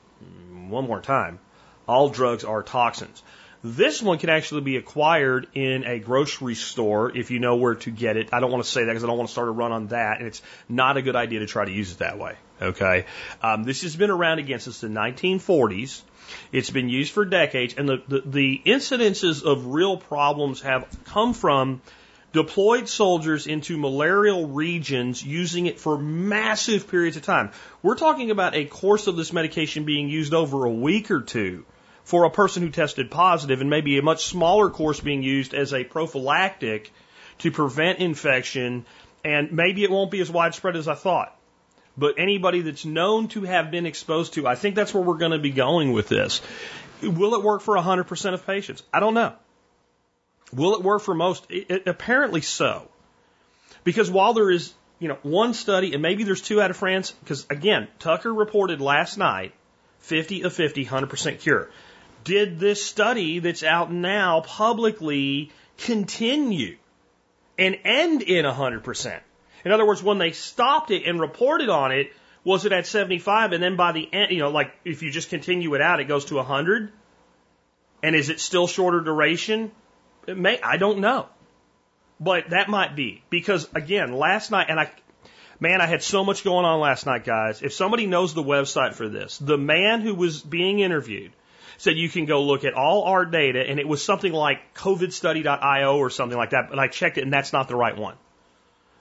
One 0.68 0.86
more 0.86 1.02
time. 1.02 1.38
All 1.86 2.08
drugs 2.08 2.44
are 2.44 2.62
toxins. 2.62 3.22
This 3.66 4.02
one 4.02 4.18
can 4.18 4.28
actually 4.28 4.60
be 4.60 4.76
acquired 4.76 5.46
in 5.54 5.84
a 5.84 5.98
grocery 5.98 6.54
store 6.54 7.16
if 7.16 7.30
you 7.30 7.38
know 7.38 7.56
where 7.56 7.76
to 7.76 7.90
get 7.90 8.18
it. 8.18 8.28
I 8.30 8.40
don't 8.40 8.50
want 8.50 8.62
to 8.62 8.70
say 8.70 8.84
that 8.84 8.90
because 8.90 9.04
I 9.04 9.06
don't 9.06 9.16
want 9.16 9.30
to 9.30 9.32
start 9.32 9.48
a 9.48 9.52
run 9.52 9.72
on 9.72 9.86
that, 9.86 10.18
and 10.18 10.26
it's 10.26 10.42
not 10.68 10.98
a 10.98 11.02
good 11.02 11.16
idea 11.16 11.40
to 11.40 11.46
try 11.46 11.64
to 11.64 11.72
use 11.72 11.90
it 11.90 11.98
that 12.00 12.18
way. 12.18 12.36
Okay, 12.60 13.06
um, 13.42 13.64
this 13.64 13.80
has 13.80 13.96
been 13.96 14.10
around 14.10 14.38
again 14.38 14.60
since 14.60 14.80
the 14.80 14.88
1940s. 14.88 16.02
It's 16.52 16.68
been 16.68 16.90
used 16.90 17.12
for 17.12 17.24
decades, 17.24 17.72
and 17.78 17.88
the, 17.88 18.02
the, 18.06 18.22
the 18.26 18.62
incidences 18.66 19.42
of 19.42 19.68
real 19.68 19.96
problems 19.96 20.60
have 20.60 20.86
come 21.06 21.32
from 21.32 21.80
deployed 22.34 22.86
soldiers 22.86 23.46
into 23.46 23.78
malarial 23.78 24.46
regions 24.46 25.24
using 25.24 25.64
it 25.64 25.80
for 25.80 25.96
massive 25.96 26.86
periods 26.90 27.16
of 27.16 27.22
time. 27.22 27.50
We're 27.82 27.94
talking 27.94 28.30
about 28.30 28.54
a 28.54 28.66
course 28.66 29.06
of 29.06 29.16
this 29.16 29.32
medication 29.32 29.86
being 29.86 30.10
used 30.10 30.34
over 30.34 30.66
a 30.66 30.70
week 30.70 31.10
or 31.10 31.22
two 31.22 31.64
for 32.04 32.24
a 32.24 32.30
person 32.30 32.62
who 32.62 32.70
tested 32.70 33.10
positive 33.10 33.60
and 33.60 33.70
maybe 33.70 33.98
a 33.98 34.02
much 34.02 34.24
smaller 34.24 34.70
course 34.70 35.00
being 35.00 35.22
used 35.22 35.54
as 35.54 35.72
a 35.72 35.84
prophylactic 35.84 36.92
to 37.38 37.50
prevent 37.50 37.98
infection 37.98 38.84
and 39.24 39.52
maybe 39.52 39.82
it 39.82 39.90
won't 39.90 40.10
be 40.10 40.20
as 40.20 40.30
widespread 40.30 40.76
as 40.76 40.86
I 40.86 40.94
thought. 40.94 41.34
But 41.96 42.16
anybody 42.18 42.60
that's 42.60 42.84
known 42.84 43.28
to 43.28 43.42
have 43.44 43.70
been 43.70 43.86
exposed 43.86 44.34
to, 44.34 44.46
I 44.46 44.54
think 44.54 44.74
that's 44.74 44.92
where 44.92 45.02
we're 45.02 45.16
going 45.16 45.32
to 45.32 45.38
be 45.38 45.50
going 45.50 45.92
with 45.92 46.08
this. 46.08 46.42
Will 47.02 47.34
it 47.34 47.42
work 47.42 47.62
for 47.62 47.76
100% 47.76 48.34
of 48.34 48.46
patients? 48.46 48.82
I 48.92 49.00
don't 49.00 49.14
know. 49.14 49.32
Will 50.52 50.74
it 50.74 50.82
work 50.82 51.02
for 51.02 51.14
most? 51.14 51.46
It, 51.48 51.70
it, 51.70 51.86
apparently 51.86 52.42
so. 52.42 52.88
Because 53.82 54.10
while 54.10 54.34
there 54.34 54.50
is, 54.50 54.74
you 54.98 55.08
know, 55.08 55.18
one 55.22 55.54
study, 55.54 55.94
and 55.94 56.02
maybe 56.02 56.24
there's 56.24 56.42
two 56.42 56.60
out 56.60 56.70
of 56.70 56.76
France, 56.76 57.12
because 57.12 57.46
again, 57.48 57.88
Tucker 57.98 58.32
reported 58.32 58.80
last 58.80 59.16
night 59.16 59.54
50 60.00 60.42
of 60.42 60.52
50, 60.52 60.84
100% 60.84 61.40
cure 61.40 61.70
did 62.24 62.58
this 62.58 62.84
study 62.84 63.38
that's 63.38 63.62
out 63.62 63.92
now 63.92 64.40
publicly 64.40 65.52
continue 65.78 66.76
and 67.58 67.78
end 67.84 68.22
in 68.22 68.44
100%? 68.44 69.20
In 69.64 69.72
other 69.72 69.86
words, 69.86 70.02
when 70.02 70.18
they 70.18 70.32
stopped 70.32 70.90
it 70.90 71.04
and 71.06 71.20
reported 71.20 71.68
on 71.68 71.92
it, 71.92 72.12
was 72.42 72.66
it 72.66 72.72
at 72.72 72.86
75 72.86 73.52
and 73.52 73.62
then 73.62 73.76
by 73.76 73.92
the 73.92 74.08
end, 74.12 74.32
you 74.32 74.40
know, 74.40 74.50
like 74.50 74.74
if 74.84 75.02
you 75.02 75.10
just 75.10 75.30
continue 75.30 75.74
it 75.74 75.80
out, 75.80 76.00
it 76.00 76.04
goes 76.04 76.26
to 76.26 76.36
100? 76.36 76.92
And 78.02 78.14
is 78.14 78.28
it 78.28 78.40
still 78.40 78.66
shorter 78.66 79.00
duration? 79.00 79.72
It 80.26 80.36
may, 80.36 80.60
I 80.60 80.76
don't 80.76 80.98
know. 80.98 81.26
But 82.20 82.50
that 82.50 82.68
might 82.68 82.94
be 82.94 83.22
because 83.30 83.68
again, 83.74 84.12
last 84.12 84.50
night, 84.50 84.66
and 84.68 84.78
I, 84.78 84.90
man, 85.58 85.80
I 85.80 85.86
had 85.86 86.02
so 86.02 86.24
much 86.24 86.44
going 86.44 86.66
on 86.66 86.80
last 86.80 87.06
night, 87.06 87.24
guys. 87.24 87.62
If 87.62 87.72
somebody 87.72 88.06
knows 88.06 88.34
the 88.34 88.42
website 88.42 88.94
for 88.94 89.08
this, 89.08 89.38
the 89.38 89.58
man 89.58 90.02
who 90.02 90.14
was 90.14 90.40
being 90.42 90.80
interviewed 90.80 91.32
said 91.78 91.96
you 91.96 92.08
can 92.08 92.26
go 92.26 92.42
look 92.42 92.64
at 92.64 92.74
all 92.74 93.04
our 93.04 93.24
data, 93.24 93.60
and 93.60 93.78
it 93.78 93.88
was 93.88 94.02
something 94.02 94.32
like 94.32 94.74
covidstudy.io 94.74 95.96
or 95.96 96.10
something 96.10 96.38
like 96.38 96.50
that, 96.50 96.70
but 96.70 96.78
I 96.78 96.88
checked 96.88 97.18
it, 97.18 97.22
and 97.22 97.32
that's 97.32 97.52
not 97.52 97.68
the 97.68 97.76
right 97.76 97.96
one. 97.96 98.16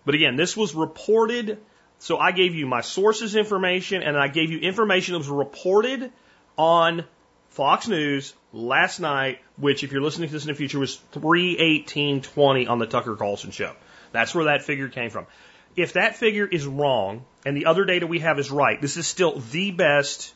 But 0.06 0.16
again, 0.16 0.36
this 0.36 0.58
was 0.58 0.76
reported, 0.76 1.60
so 2.00 2.18
I 2.18 2.32
gave 2.32 2.56
you 2.56 2.66
my 2.66 2.82
sources 2.82 3.36
information, 3.36 4.04
and 4.04 4.18
I 4.18 4.28
gave 4.28 4.52
you 4.52 4.60
information 4.60 5.14
that 5.14 5.20
was 5.20 5.30
reported 5.30 6.12
on 6.58 7.06
Fox 7.50 7.88
News 7.88 8.34
last 8.52 9.00
night, 9.00 9.40
which, 9.58 9.84
if 9.84 9.92
you're 9.92 10.02
listening 10.02 10.28
to 10.28 10.34
this 10.34 10.44
in 10.44 10.50
the 10.50 10.56
future, 10.56 10.80
was 10.80 10.96
31820 11.12 12.68
on 12.68 12.80
the 12.80 12.88
Tucker 12.88 13.16
Carlson 13.16 13.52
show. 13.52 13.74
That's 14.12 14.34
where 14.34 14.46
that 14.46 14.64
figure 14.64 14.90
came 14.90 15.10
from. 15.10 15.28
If 15.76 15.94
that 15.94 16.16
figure 16.16 16.48
is 16.48 16.66
wrong 16.66 17.26
and 17.46 17.58
the 17.58 17.66
other 17.66 17.86
data 17.86 18.06
we 18.06 18.20
have 18.20 18.40
is 18.40 18.52
right, 18.52 18.80
this 18.82 18.98
is 18.98 19.08
still 19.08 19.40
the 19.40 19.72
best 19.72 20.34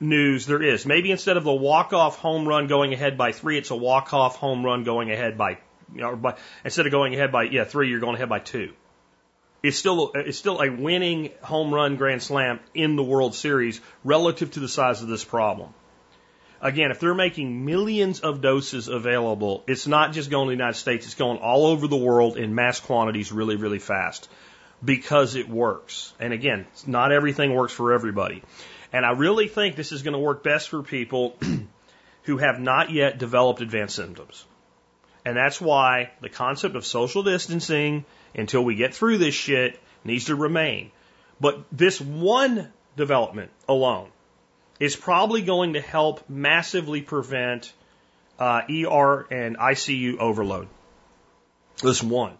news 0.00 0.46
there 0.46 0.62
is. 0.62 0.86
Maybe 0.86 1.10
instead 1.10 1.36
of 1.36 1.44
the 1.44 1.52
walk-off 1.52 2.16
home 2.16 2.48
run 2.48 2.66
going 2.66 2.92
ahead 2.92 3.16
by 3.18 3.32
three, 3.32 3.58
it's 3.58 3.70
a 3.70 3.76
walk-off 3.76 4.36
home 4.36 4.64
run 4.64 4.84
going 4.84 5.10
ahead 5.10 5.36
by, 5.36 5.58
you 5.94 6.00
know, 6.00 6.16
by, 6.16 6.36
instead 6.64 6.86
of 6.86 6.92
going 6.92 7.14
ahead 7.14 7.30
by, 7.30 7.44
yeah, 7.44 7.64
three, 7.64 7.88
you're 7.90 8.00
going 8.00 8.16
ahead 8.16 8.28
by 8.28 8.38
two. 8.38 8.72
It's 9.62 9.76
still, 9.76 10.12
it's 10.14 10.38
still 10.38 10.60
a 10.60 10.70
winning 10.70 11.32
home 11.42 11.72
run 11.72 11.96
grand 11.96 12.22
slam 12.22 12.60
in 12.74 12.96
the 12.96 13.02
World 13.02 13.34
Series 13.34 13.80
relative 14.02 14.52
to 14.52 14.60
the 14.60 14.68
size 14.68 15.02
of 15.02 15.08
this 15.08 15.22
problem. 15.22 15.74
Again, 16.62 16.90
if 16.90 17.00
they're 17.00 17.14
making 17.14 17.64
millions 17.64 18.20
of 18.20 18.42
doses 18.42 18.88
available, 18.88 19.64
it's 19.66 19.86
not 19.86 20.12
just 20.12 20.30
going 20.30 20.46
to 20.46 20.50
the 20.50 20.56
United 20.56 20.78
States, 20.78 21.06
it's 21.06 21.14
going 21.14 21.38
all 21.38 21.66
over 21.66 21.88
the 21.88 21.96
world 21.96 22.36
in 22.36 22.54
mass 22.54 22.80
quantities 22.80 23.32
really, 23.32 23.56
really 23.56 23.78
fast 23.78 24.28
because 24.84 25.36
it 25.36 25.48
works. 25.48 26.12
And 26.20 26.32
again, 26.32 26.66
not 26.86 27.12
everything 27.12 27.54
works 27.54 27.72
for 27.72 27.92
everybody. 27.92 28.42
And 28.92 29.06
I 29.06 29.10
really 29.10 29.48
think 29.48 29.76
this 29.76 29.92
is 29.92 30.02
going 30.02 30.14
to 30.14 30.18
work 30.18 30.42
best 30.42 30.68
for 30.68 30.82
people 30.82 31.36
who 32.24 32.38
have 32.38 32.60
not 32.60 32.90
yet 32.90 33.18
developed 33.18 33.60
advanced 33.60 33.96
symptoms. 33.96 34.44
And 35.24 35.36
that's 35.36 35.60
why 35.60 36.10
the 36.20 36.28
concept 36.28 36.76
of 36.76 36.84
social 36.84 37.22
distancing 37.22 38.04
until 38.34 38.64
we 38.64 38.74
get 38.74 38.94
through 38.94 39.18
this 39.18 39.34
shit 39.34 39.78
needs 40.04 40.26
to 40.26 40.34
remain. 40.34 40.90
But 41.40 41.64
this 41.72 42.00
one 42.00 42.72
development 42.96 43.50
alone 43.68 44.08
is 44.78 44.96
probably 44.96 45.42
going 45.42 45.74
to 45.74 45.80
help 45.80 46.28
massively 46.28 47.02
prevent 47.02 47.72
uh, 48.38 48.62
ER 48.68 49.26
and 49.30 49.58
ICU 49.58 50.18
overload. 50.18 50.68
This 51.82 52.02
one. 52.02 52.36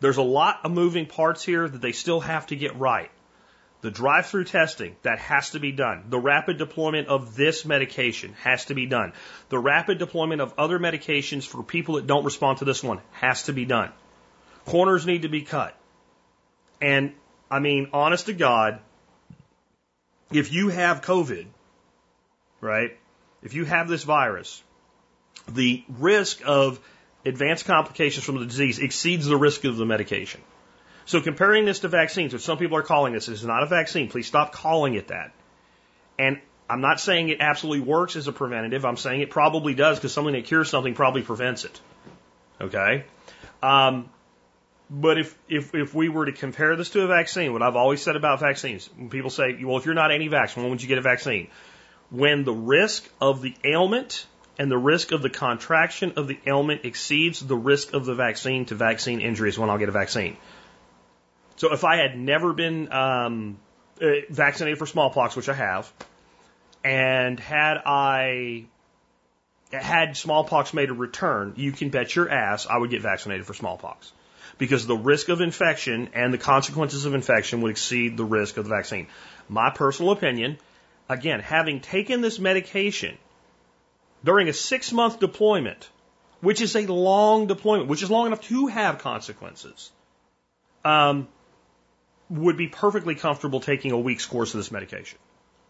There's 0.00 0.18
a 0.18 0.22
lot 0.22 0.60
of 0.64 0.72
moving 0.72 1.06
parts 1.06 1.42
here 1.44 1.68
that 1.68 1.80
they 1.80 1.92
still 1.92 2.20
have 2.20 2.46
to 2.48 2.56
get 2.56 2.76
right. 2.78 3.10
The 3.82 3.90
drive 3.90 4.26
through 4.26 4.44
testing, 4.44 4.94
that 5.02 5.18
has 5.18 5.50
to 5.50 5.60
be 5.60 5.72
done. 5.72 6.04
The 6.08 6.18
rapid 6.18 6.56
deployment 6.56 7.08
of 7.08 7.34
this 7.34 7.64
medication 7.64 8.34
has 8.42 8.64
to 8.66 8.74
be 8.74 8.86
done. 8.86 9.12
The 9.48 9.58
rapid 9.58 9.98
deployment 9.98 10.40
of 10.40 10.54
other 10.56 10.78
medications 10.78 11.44
for 11.44 11.64
people 11.64 11.96
that 11.96 12.06
don't 12.06 12.24
respond 12.24 12.58
to 12.58 12.64
this 12.64 12.82
one 12.82 13.00
has 13.10 13.44
to 13.44 13.52
be 13.52 13.64
done. 13.64 13.90
Corners 14.66 15.04
need 15.04 15.22
to 15.22 15.28
be 15.28 15.42
cut. 15.42 15.76
And 16.80 17.12
I 17.50 17.58
mean, 17.58 17.88
honest 17.92 18.26
to 18.26 18.32
God, 18.32 18.78
if 20.32 20.52
you 20.52 20.68
have 20.68 21.02
COVID, 21.02 21.46
right, 22.60 22.96
if 23.42 23.54
you 23.54 23.64
have 23.64 23.88
this 23.88 24.04
virus, 24.04 24.62
the 25.48 25.84
risk 25.88 26.40
of 26.46 26.78
advanced 27.26 27.64
complications 27.64 28.24
from 28.24 28.38
the 28.38 28.46
disease 28.46 28.78
exceeds 28.78 29.26
the 29.26 29.36
risk 29.36 29.64
of 29.64 29.76
the 29.76 29.84
medication. 29.84 30.40
So 31.04 31.20
comparing 31.20 31.64
this 31.64 31.80
to 31.80 31.88
vaccines, 31.88 32.32
which 32.32 32.42
some 32.42 32.58
people 32.58 32.76
are 32.76 32.82
calling 32.82 33.12
this, 33.12 33.28
is 33.28 33.44
not 33.44 33.62
a 33.62 33.66
vaccine. 33.66 34.08
Please 34.08 34.26
stop 34.26 34.52
calling 34.52 34.94
it 34.94 35.08
that. 35.08 35.32
And 36.18 36.40
I'm 36.70 36.80
not 36.80 37.00
saying 37.00 37.28
it 37.28 37.38
absolutely 37.40 37.86
works 37.86 38.16
as 38.16 38.28
a 38.28 38.32
preventative. 38.32 38.84
I'm 38.84 38.96
saying 38.96 39.20
it 39.20 39.30
probably 39.30 39.74
does 39.74 39.98
because 39.98 40.12
something 40.12 40.34
that 40.34 40.44
cures 40.44 40.70
something 40.70 40.94
probably 40.94 41.22
prevents 41.22 41.64
it. 41.64 41.80
Okay? 42.60 43.04
Um, 43.62 44.08
but 44.88 45.18
if, 45.18 45.36
if, 45.48 45.74
if 45.74 45.94
we 45.94 46.08
were 46.08 46.26
to 46.26 46.32
compare 46.32 46.76
this 46.76 46.90
to 46.90 47.02
a 47.02 47.06
vaccine, 47.06 47.52
what 47.52 47.62
I've 47.62 47.76
always 47.76 48.02
said 48.02 48.16
about 48.16 48.40
vaccines, 48.40 48.88
when 48.96 49.10
people 49.10 49.30
say, 49.30 49.62
well, 49.64 49.78
if 49.78 49.86
you're 49.86 49.94
not 49.94 50.12
anti-vax, 50.12 50.56
when 50.56 50.68
would 50.70 50.82
you 50.82 50.88
get 50.88 50.98
a 50.98 51.02
vaccine? 51.02 51.48
When 52.10 52.44
the 52.44 52.52
risk 52.52 53.08
of 53.20 53.40
the 53.40 53.54
ailment 53.64 54.26
and 54.58 54.70
the 54.70 54.78
risk 54.78 55.12
of 55.12 55.22
the 55.22 55.30
contraction 55.30 56.12
of 56.16 56.28
the 56.28 56.38
ailment 56.46 56.84
exceeds 56.84 57.40
the 57.40 57.56
risk 57.56 57.94
of 57.94 58.04
the 58.04 58.14
vaccine 58.14 58.66
to 58.66 58.74
vaccine 58.74 59.20
injury 59.20 59.48
is 59.48 59.58
when 59.58 59.70
I'll 59.70 59.78
get 59.78 59.88
a 59.88 59.92
vaccine. 59.92 60.36
So 61.62 61.72
if 61.72 61.84
I 61.84 61.94
had 61.94 62.18
never 62.18 62.52
been 62.52 62.92
um, 62.92 63.56
uh, 64.00 64.06
vaccinated 64.28 64.80
for 64.80 64.86
smallpox, 64.86 65.36
which 65.36 65.48
I 65.48 65.52
have, 65.52 65.92
and 66.82 67.38
had 67.38 67.76
I 67.86 68.64
had 69.70 70.16
smallpox 70.16 70.74
made 70.74 70.90
a 70.90 70.92
return, 70.92 71.52
you 71.54 71.70
can 71.70 71.90
bet 71.90 72.16
your 72.16 72.28
ass 72.28 72.66
I 72.68 72.78
would 72.78 72.90
get 72.90 73.00
vaccinated 73.00 73.46
for 73.46 73.54
smallpox. 73.54 74.10
Because 74.58 74.88
the 74.88 74.96
risk 74.96 75.28
of 75.28 75.40
infection 75.40 76.08
and 76.14 76.34
the 76.34 76.38
consequences 76.38 77.04
of 77.04 77.14
infection 77.14 77.60
would 77.60 77.70
exceed 77.70 78.16
the 78.16 78.24
risk 78.24 78.56
of 78.56 78.64
the 78.64 78.70
vaccine. 78.70 79.06
My 79.48 79.70
personal 79.70 80.10
opinion, 80.10 80.58
again, 81.08 81.38
having 81.38 81.78
taken 81.78 82.22
this 82.22 82.40
medication 82.40 83.16
during 84.24 84.48
a 84.48 84.52
six 84.52 84.90
month 84.90 85.20
deployment, 85.20 85.88
which 86.40 86.60
is 86.60 86.74
a 86.74 86.88
long 86.88 87.46
deployment, 87.46 87.88
which 87.88 88.02
is 88.02 88.10
long 88.10 88.26
enough 88.26 88.42
to 88.48 88.66
have 88.66 88.98
consequences, 88.98 89.92
um, 90.84 91.28
would 92.32 92.56
be 92.56 92.66
perfectly 92.66 93.14
comfortable 93.14 93.60
taking 93.60 93.92
a 93.92 93.98
week's 93.98 94.24
course 94.24 94.54
of 94.54 94.58
this 94.58 94.72
medication. 94.72 95.18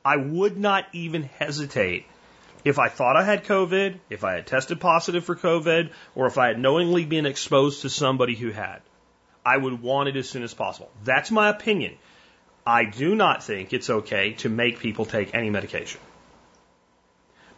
I 0.05 0.17
would 0.17 0.57
not 0.57 0.87
even 0.93 1.25
hesitate 1.25 2.07
if 2.65 2.79
I 2.79 2.89
thought 2.89 3.17
I 3.17 3.25
had 3.25 3.45
COVID, 3.45 3.99
if 4.11 4.23
I 4.23 4.35
had 4.35 4.47
tested 4.47 4.81
positive 4.81 5.25
for 5.25 5.35
COVID, 5.35 5.91
or 6.15 6.27
if 6.27 6.39
I 6.39 6.49
had 6.49 6.61
knowingly 6.61 7.05
been 7.05 7.27
exposed 7.27 7.83
to 7.83 7.91
somebody 7.91 8.37
who 8.37 8.51
had. 8.51 8.81
I 9.45 9.57
would 9.57 9.83
want 9.83 10.09
it 10.09 10.17
as 10.17 10.29
soon 10.29 10.45
as 10.45 10.55
possible. 10.55 10.91
That's 11.03 11.33
my 11.33 11.49
opinion. 11.49 11.97
I 12.65 12.85
do 12.85 13.17
not 13.17 13.43
think 13.43 13.73
it's 13.73 13.91
okay 13.91 14.35
to 14.35 14.49
make 14.49 14.79
people 14.79 15.05
take 15.05 15.35
any 15.35 15.51
medication. 15.51 16.01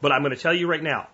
But 0.01 0.13
I'm 0.13 0.23
going 0.23 0.35
to 0.35 0.41
tell 0.41 0.55
you 0.55 0.67
right 0.67 0.83
now, 0.83 1.09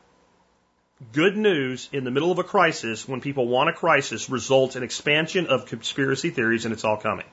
good 1.13 1.37
news 1.37 1.89
in 1.93 2.05
the 2.05 2.13
middle 2.13 2.31
of 2.31 2.39
a 2.39 2.45
crisis, 2.45 3.09
when 3.09 3.21
people 3.21 3.49
want 3.49 3.69
a 3.69 3.73
crisis, 3.73 4.31
results 4.31 4.77
in 4.77 4.85
expansion 4.85 5.49
of 5.49 5.67
conspiracy 5.67 6.31
theories, 6.31 6.67
and 6.67 6.73
it's 6.73 6.85
all 6.85 6.97
coming. 6.97 7.27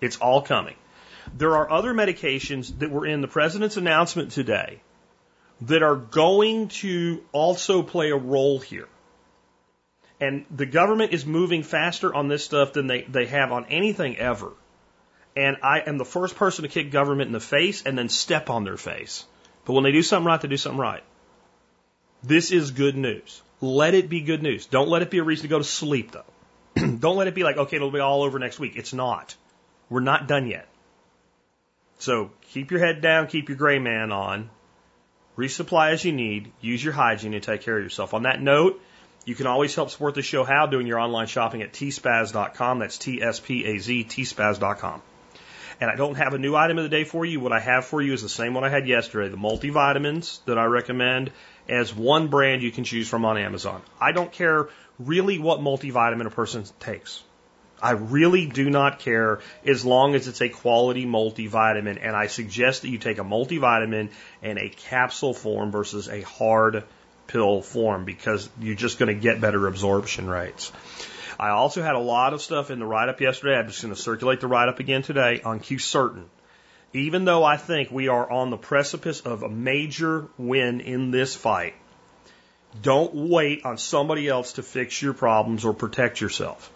It's 0.00 0.16
all 0.16 0.42
coming. 0.42 0.76
There 1.36 1.56
are 1.56 1.70
other 1.70 1.92
medications 1.92 2.78
that 2.78 2.90
were 2.90 3.06
in 3.06 3.20
the 3.20 3.28
president's 3.28 3.76
announcement 3.76 4.32
today 4.32 4.80
that 5.62 5.82
are 5.82 5.96
going 5.96 6.68
to 6.68 7.22
also 7.32 7.82
play 7.82 8.10
a 8.10 8.16
role 8.16 8.58
here. 8.58 8.88
And 10.20 10.46
the 10.50 10.66
government 10.66 11.12
is 11.12 11.24
moving 11.26 11.62
faster 11.62 12.14
on 12.14 12.28
this 12.28 12.44
stuff 12.44 12.72
than 12.72 12.86
they, 12.86 13.02
they 13.02 13.26
have 13.26 13.52
on 13.52 13.66
anything 13.66 14.16
ever. 14.16 14.52
And 15.36 15.58
I 15.62 15.80
am 15.80 15.98
the 15.98 16.04
first 16.04 16.34
person 16.36 16.62
to 16.62 16.68
kick 16.68 16.90
government 16.90 17.28
in 17.28 17.32
the 17.32 17.40
face 17.40 17.82
and 17.82 17.96
then 17.96 18.08
step 18.08 18.50
on 18.50 18.64
their 18.64 18.76
face. 18.76 19.24
But 19.64 19.74
when 19.74 19.84
they 19.84 19.92
do 19.92 20.02
something 20.02 20.26
right, 20.26 20.40
they 20.40 20.48
do 20.48 20.56
something 20.56 20.80
right. 20.80 21.04
This 22.22 22.50
is 22.50 22.72
good 22.72 22.96
news. 22.96 23.42
Let 23.60 23.94
it 23.94 24.08
be 24.08 24.22
good 24.22 24.42
news. 24.42 24.66
Don't 24.66 24.88
let 24.88 25.02
it 25.02 25.10
be 25.10 25.18
a 25.18 25.22
reason 25.22 25.42
to 25.42 25.48
go 25.48 25.58
to 25.58 25.64
sleep, 25.64 26.12
though. 26.12 26.24
Don't 26.98 27.16
let 27.16 27.28
it 27.28 27.34
be 27.34 27.44
like, 27.44 27.56
okay, 27.56 27.76
it'll 27.76 27.90
be 27.90 28.00
all 28.00 28.22
over 28.22 28.38
next 28.38 28.58
week. 28.58 28.74
It's 28.76 28.92
not. 28.92 29.36
We're 29.90 30.00
not 30.00 30.28
done 30.28 30.46
yet. 30.46 30.68
So 31.98 32.30
keep 32.52 32.70
your 32.70 32.80
head 32.80 33.00
down, 33.00 33.26
keep 33.26 33.48
your 33.48 33.58
gray 33.58 33.78
man 33.78 34.12
on, 34.12 34.50
resupply 35.36 35.92
as 35.92 36.04
you 36.04 36.12
need, 36.12 36.52
use 36.60 36.82
your 36.82 36.92
hygiene, 36.92 37.34
and 37.34 37.42
take 37.42 37.62
care 37.62 37.76
of 37.76 37.82
yourself. 37.82 38.14
On 38.14 38.22
that 38.22 38.40
note, 38.40 38.80
you 39.24 39.34
can 39.34 39.46
always 39.46 39.74
help 39.74 39.90
support 39.90 40.14
the 40.14 40.22
show 40.22 40.44
how 40.44 40.66
doing 40.66 40.86
your 40.86 40.98
online 40.98 41.26
shopping 41.26 41.62
at 41.62 41.72
tspaz.com. 41.72 42.78
That's 42.78 42.98
T 42.98 43.22
S 43.22 43.40
P 43.40 43.64
A 43.64 43.78
Z, 43.78 44.04
tspaz.com. 44.04 45.02
And 45.80 45.90
I 45.90 45.96
don't 45.96 46.16
have 46.16 46.34
a 46.34 46.38
new 46.38 46.56
item 46.56 46.78
of 46.78 46.84
the 46.84 46.88
day 46.88 47.04
for 47.04 47.24
you. 47.24 47.38
What 47.38 47.52
I 47.52 47.60
have 47.60 47.84
for 47.84 48.02
you 48.02 48.12
is 48.12 48.22
the 48.22 48.28
same 48.28 48.54
one 48.54 48.64
I 48.64 48.68
had 48.68 48.88
yesterday 48.88 49.28
the 49.28 49.36
multivitamins 49.36 50.44
that 50.46 50.58
I 50.58 50.64
recommend 50.64 51.30
as 51.68 51.94
one 51.94 52.28
brand 52.28 52.62
you 52.62 52.72
can 52.72 52.84
choose 52.84 53.08
from 53.08 53.24
on 53.24 53.38
Amazon. 53.38 53.82
I 54.00 54.12
don't 54.12 54.32
care 54.32 54.68
really 54.98 55.38
what 55.38 55.60
multivitamin 55.60 56.26
a 56.26 56.30
person 56.30 56.64
takes. 56.80 57.22
I 57.80 57.92
really 57.92 58.46
do 58.46 58.70
not 58.70 58.98
care 58.98 59.40
as 59.64 59.84
long 59.84 60.14
as 60.14 60.26
it's 60.26 60.40
a 60.40 60.48
quality 60.48 61.06
multivitamin. 61.06 61.98
And 62.00 62.16
I 62.16 62.26
suggest 62.26 62.82
that 62.82 62.88
you 62.88 62.98
take 62.98 63.18
a 63.18 63.24
multivitamin 63.24 64.10
in 64.42 64.58
a 64.58 64.68
capsule 64.68 65.34
form 65.34 65.70
versus 65.70 66.08
a 66.08 66.22
hard 66.22 66.84
pill 67.26 67.62
form 67.62 68.04
because 68.04 68.48
you're 68.60 68.74
just 68.74 68.98
going 68.98 69.14
to 69.14 69.20
get 69.20 69.40
better 69.40 69.66
absorption 69.66 70.28
rates. 70.28 70.72
I 71.38 71.50
also 71.50 71.82
had 71.82 71.94
a 71.94 72.00
lot 72.00 72.34
of 72.34 72.42
stuff 72.42 72.70
in 72.70 72.80
the 72.80 72.86
write 72.86 73.08
up 73.08 73.20
yesterday. 73.20 73.56
I'm 73.56 73.68
just 73.68 73.82
going 73.82 73.94
to 73.94 74.00
circulate 74.00 74.40
the 74.40 74.48
write 74.48 74.68
up 74.68 74.80
again 74.80 75.02
today 75.02 75.40
on 75.44 75.60
quercetin. 75.60 76.24
Even 76.94 77.26
though 77.26 77.44
I 77.44 77.58
think 77.58 77.90
we 77.90 78.08
are 78.08 78.28
on 78.28 78.50
the 78.50 78.56
precipice 78.56 79.20
of 79.20 79.42
a 79.42 79.48
major 79.48 80.26
win 80.38 80.80
in 80.80 81.10
this 81.10 81.36
fight, 81.36 81.74
don't 82.82 83.14
wait 83.14 83.64
on 83.64 83.76
somebody 83.76 84.26
else 84.26 84.54
to 84.54 84.62
fix 84.62 85.00
your 85.00 85.12
problems 85.12 85.64
or 85.64 85.74
protect 85.74 86.20
yourself 86.20 86.72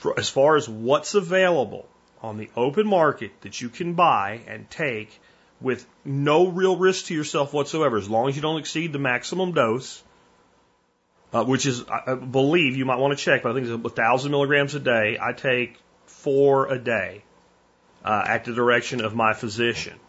for, 0.00 0.18
as 0.18 0.30
far 0.30 0.56
as 0.56 0.66
what's 0.66 1.14
available 1.14 1.86
on 2.22 2.38
the 2.38 2.48
open 2.56 2.86
market 2.86 3.32
that 3.42 3.60
you 3.60 3.68
can 3.68 3.92
buy 3.92 4.40
and 4.46 4.68
take 4.70 5.20
with 5.60 5.86
no 6.06 6.48
real 6.48 6.78
risk 6.78 7.06
to 7.06 7.14
yourself 7.14 7.52
whatsoever, 7.52 7.98
as 7.98 8.08
long 8.08 8.30
as 8.30 8.34
you 8.34 8.40
don't 8.40 8.58
exceed 8.58 8.94
the 8.94 8.98
maximum 8.98 9.52
dose, 9.52 10.02
uh, 11.34 11.44
which 11.44 11.66
is, 11.66 11.84
I 11.84 12.14
believe, 12.14 12.78
you 12.78 12.86
might 12.86 12.98
want 12.98 13.16
to 13.16 13.22
check, 13.22 13.42
but 13.42 13.50
I 13.50 13.54
think 13.54 13.66
it's 13.66 13.84
a 13.84 13.90
thousand 13.90 14.30
milligrams 14.30 14.74
a 14.74 14.80
day. 14.80 15.18
I 15.20 15.34
take 15.34 15.76
four 16.06 16.72
a 16.72 16.78
day 16.78 17.22
uh, 18.02 18.24
at 18.26 18.46
the 18.46 18.54
direction 18.54 19.04
of 19.04 19.14
my 19.14 19.34
physician, 19.34 20.00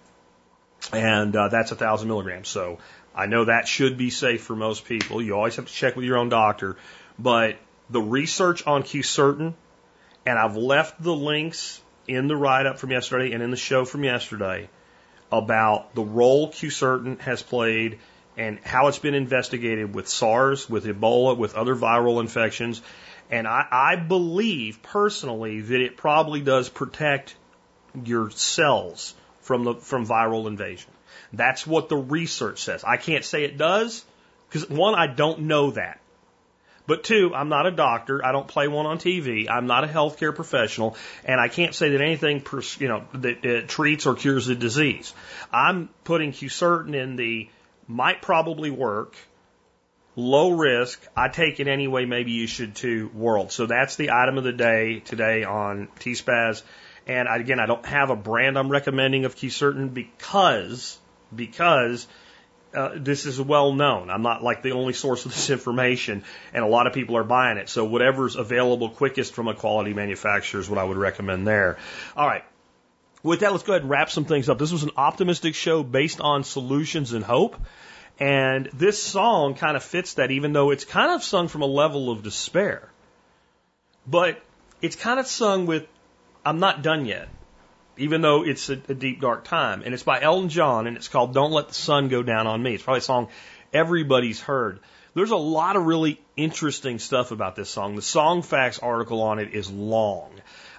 and 0.94 1.36
uh, 1.36 1.50
that's 1.50 1.74
a 1.74 1.76
thousand 1.76 2.08
milligrams. 2.08 2.48
So 2.48 2.80
I 3.14 3.26
know 3.26 3.44
that 3.44 3.68
should 3.68 3.98
be 3.98 4.10
safe 4.10 4.42
for 4.42 4.56
most 4.56 4.86
people. 4.86 5.22
You 5.22 5.36
always 5.36 5.58
have 5.58 5.66
to 5.66 5.74
check 5.74 5.98
with 5.98 6.06
your 6.06 6.18
own 6.18 6.30
doctor, 6.30 6.78
but 7.20 7.58
the 7.90 8.02
research 8.02 8.66
on 8.66 8.84
quercetin 8.84 9.54
and 10.26 10.38
I've 10.38 10.56
left 10.56 11.02
the 11.02 11.16
links 11.16 11.82
in 12.08 12.28
the 12.28 12.36
write 12.36 12.66
up 12.66 12.80
from 12.80 12.92
yesterday 12.92 13.32
and 13.32 13.42
in 13.42 13.52
the 13.52 13.58
show 13.58 13.86
from 13.86 14.04
yesterday 14.04 14.70
about 15.32 15.96
the 15.96 16.04
role 16.04 16.50
quercetin 16.50 17.20
has 17.22 17.42
played 17.42 18.00
and 18.38 18.60
how 18.64 18.88
it's 18.88 19.00
been 19.00 19.14
investigated 19.14 19.94
with 19.94 20.08
SARS, 20.08 20.70
with 20.70 20.86
Ebola, 20.86 21.38
with 21.38 21.56
other 21.56 21.76
viral 21.76 22.20
infections. 22.20 22.82
And 23.30 23.48
I, 23.48 23.66
I 23.72 23.96
believe 23.96 24.82
personally 24.84 25.62
that 25.62 25.82
it 25.82 25.98
probably 25.98 26.42
does 26.42 26.70
protect 26.70 27.36
your 28.04 28.30
cells 28.32 29.14
from 29.42 29.64
the 29.64 29.76
from 29.76 30.06
viral 30.06 30.48
invasion. 30.48 30.92
That's 31.34 31.66
what 31.66 31.90
the 31.90 31.98
research 31.98 32.62
says. 32.62 32.84
I 32.84 32.98
can't 32.98 33.24
say 33.24 33.44
it 33.44 33.58
does 33.58 34.04
because 34.50 34.70
one, 34.70 34.96
I 34.96 35.08
don't 35.08 35.42
know 35.42 35.72
that. 35.72 36.01
But 36.88 37.04
two, 37.04 37.34
I'm 37.34 37.50
not 37.50 37.66
a 37.66 37.72
doctor. 37.72 38.26
I 38.26 38.32
don't 38.32 38.48
play 38.48 38.68
one 38.68 38.86
on 38.86 38.98
TV. 38.98 39.50
I'm 39.50 39.68
not 39.68 39.84
a 39.84 39.88
healthcare 39.88 40.36
professional, 40.36 40.96
and 41.26 41.40
I 41.40 41.48
can't 41.48 41.76
say 41.76 41.90
that 41.90 42.02
anything, 42.02 42.44
you 42.80 42.88
know, 42.88 43.04
that 43.14 43.68
treats 43.68 44.06
or 44.06 44.16
cures 44.16 44.48
the 44.48 44.56
disease. 44.56 45.14
I'm 45.52 45.90
putting 46.04 46.32
quercetin 46.32 46.96
in 46.96 47.16
the 47.16 47.50
might 47.88 48.22
probably 48.22 48.72
work, 48.72 49.16
low 50.16 50.52
risk. 50.52 51.06
I 51.16 51.28
take 51.28 51.60
it 51.60 51.68
anyway. 51.68 52.06
Maybe 52.06 52.32
you 52.32 52.48
should 52.48 52.76
too. 52.76 53.10
World. 53.14 53.52
So 53.52 53.66
that's 53.66 53.96
the 53.96 54.12
item 54.12 54.38
of 54.38 54.44
the 54.44 54.54
day 54.54 55.00
today 55.00 55.44
on 55.44 55.88
T-Spaz. 56.00 56.64
And 57.08 57.28
again, 57.30 57.60
I 57.60 57.66
don't 57.66 57.86
have 57.86 58.10
a 58.10 58.16
brand 58.16 58.58
I'm 58.58 58.70
recommending 58.70 59.26
of 59.26 59.36
quercetin 59.36 59.94
because 59.94 60.98
because 61.36 62.08
uh, 62.74 62.92
this 62.96 63.26
is 63.26 63.40
well 63.40 63.74
known. 63.74 64.10
I'm 64.10 64.22
not 64.22 64.44
like 64.44 64.62
the 64.62 64.72
only 64.72 64.94
source 64.94 65.26
of 65.26 65.34
this 65.34 65.50
information, 65.50 66.24
and 66.54 66.64
a 66.64 66.68
lot 66.68 66.88
of 66.88 66.94
people 66.94 67.18
are 67.18 67.24
buying 67.24 67.58
it. 67.58 67.70
So 67.70 67.86
whatever's 67.86 68.36
available 68.36 68.90
quickest 68.90 69.34
from 69.34 69.48
a 69.48 69.54
quality 69.54 69.94
manufacturer 69.94 70.60
is 70.60 70.70
what 70.70 70.80
I 70.80 70.84
would 70.84 70.98
recommend 70.98 71.48
there. 71.48 71.78
All 72.16 72.28
right. 72.28 72.44
With 73.24 73.42
that, 73.42 73.52
let's 73.52 73.64
go 73.64 73.74
ahead 73.74 73.84
and 73.84 73.92
wrap 73.92 74.10
some 74.10 74.26
things 74.26 74.50
up. 74.50 74.58
This 74.58 74.72
was 74.72 74.84
an 74.84 74.92
optimistic 74.98 75.54
show 75.54 75.84
based 75.84 76.22
on 76.22 76.44
solutions 76.44 77.14
and 77.14 77.24
hope. 77.24 77.56
And 78.20 78.70
this 78.74 79.02
song 79.02 79.56
kind 79.56 79.76
of 79.78 79.84
fits 79.84 80.16
that, 80.16 80.32
even 80.32 80.54
though 80.54 80.72
it's 80.72 80.86
kind 80.86 81.12
of 81.12 81.24
sung 81.24 81.48
from 81.48 81.62
a 81.62 81.68
level 81.68 82.10
of 82.10 82.24
despair. 82.24 82.90
But 84.08 84.42
it's 84.82 84.96
kind 84.96 85.20
of 85.20 85.28
sung 85.28 85.68
with, 85.68 85.88
I'm 86.44 86.60
not 86.60 86.82
done 86.82 87.06
yet 87.06 87.30
even 87.98 88.22
though 88.22 88.44
it's 88.44 88.70
a, 88.70 88.74
a, 88.90 88.94
deep, 88.94 89.22
dark 89.22 89.44
time. 89.44 89.82
And 89.84 89.94
it's 89.94 90.04
by 90.04 90.22
Elton 90.22 90.50
John, 90.50 90.88
and 90.88 90.98
it's 90.98 91.08
called 91.08 91.34
Don't 91.34 91.52
Let 91.52 91.70
the 91.70 91.74
Sun 91.74 92.10
Go 92.10 92.24
Down 92.24 92.48
on 92.48 92.62
Me. 92.62 92.74
It's 92.74 92.84
probably 92.84 93.00
a 93.00 93.02
song 93.02 93.30
everybody's 93.74 94.40
heard. 94.40 94.80
There's 95.14 95.32
a 95.32 95.38
lot 95.38 95.76
of 95.76 95.86
really 95.86 96.22
interesting 96.38 97.00
stuff 97.00 97.32
about 97.32 97.56
this 97.56 97.70
song. 97.70 97.96
The 97.96 98.02
Song 98.02 98.42
Facts 98.42 98.80
article 98.80 99.22
on 99.22 99.40
it 99.40 99.54
is 99.54 99.70
long. 99.70 100.32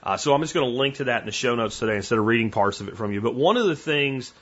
Uh, 0.03 0.17
so 0.17 0.35
I'm 0.35 0.41
just 0.41 0.55
going 0.55 0.71
to 0.71 0.77
link 0.77 0.97
to 0.97 1.05
that 1.05 1.21
in 1.21 1.27
the 1.27 1.33
show 1.33 1.55
notes 1.55 1.79
today 1.79 1.97
instead 1.97 2.19
of 2.19 2.25
reading 2.25 2.51
parts 2.51 2.81
of 2.81 2.89
it 2.89 2.97
from 2.97 3.13
you. 3.13 3.21
But 3.21 3.35
one 3.35 3.57
of 3.57 3.67
the 3.67 3.77
things 3.77 4.33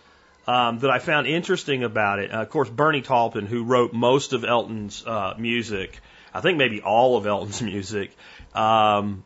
um, 0.46 0.78
that 0.78 0.90
I 0.90 1.00
found 1.00 1.26
interesting 1.26 1.82
about 1.82 2.18
it, 2.18 2.32
uh, 2.32 2.42
of 2.42 2.50
course, 2.50 2.70
Bernie 2.70 3.02
Taupin, 3.02 3.46
who 3.46 3.64
wrote 3.64 3.92
most 3.92 4.32
of 4.32 4.44
Elton's 4.44 5.04
uh, 5.06 5.34
music, 5.38 6.00
I 6.32 6.40
think 6.40 6.56
maybe 6.56 6.80
all 6.80 7.16
of 7.16 7.26
Elton's 7.26 7.60
music, 7.72 8.16
um, 8.54 9.24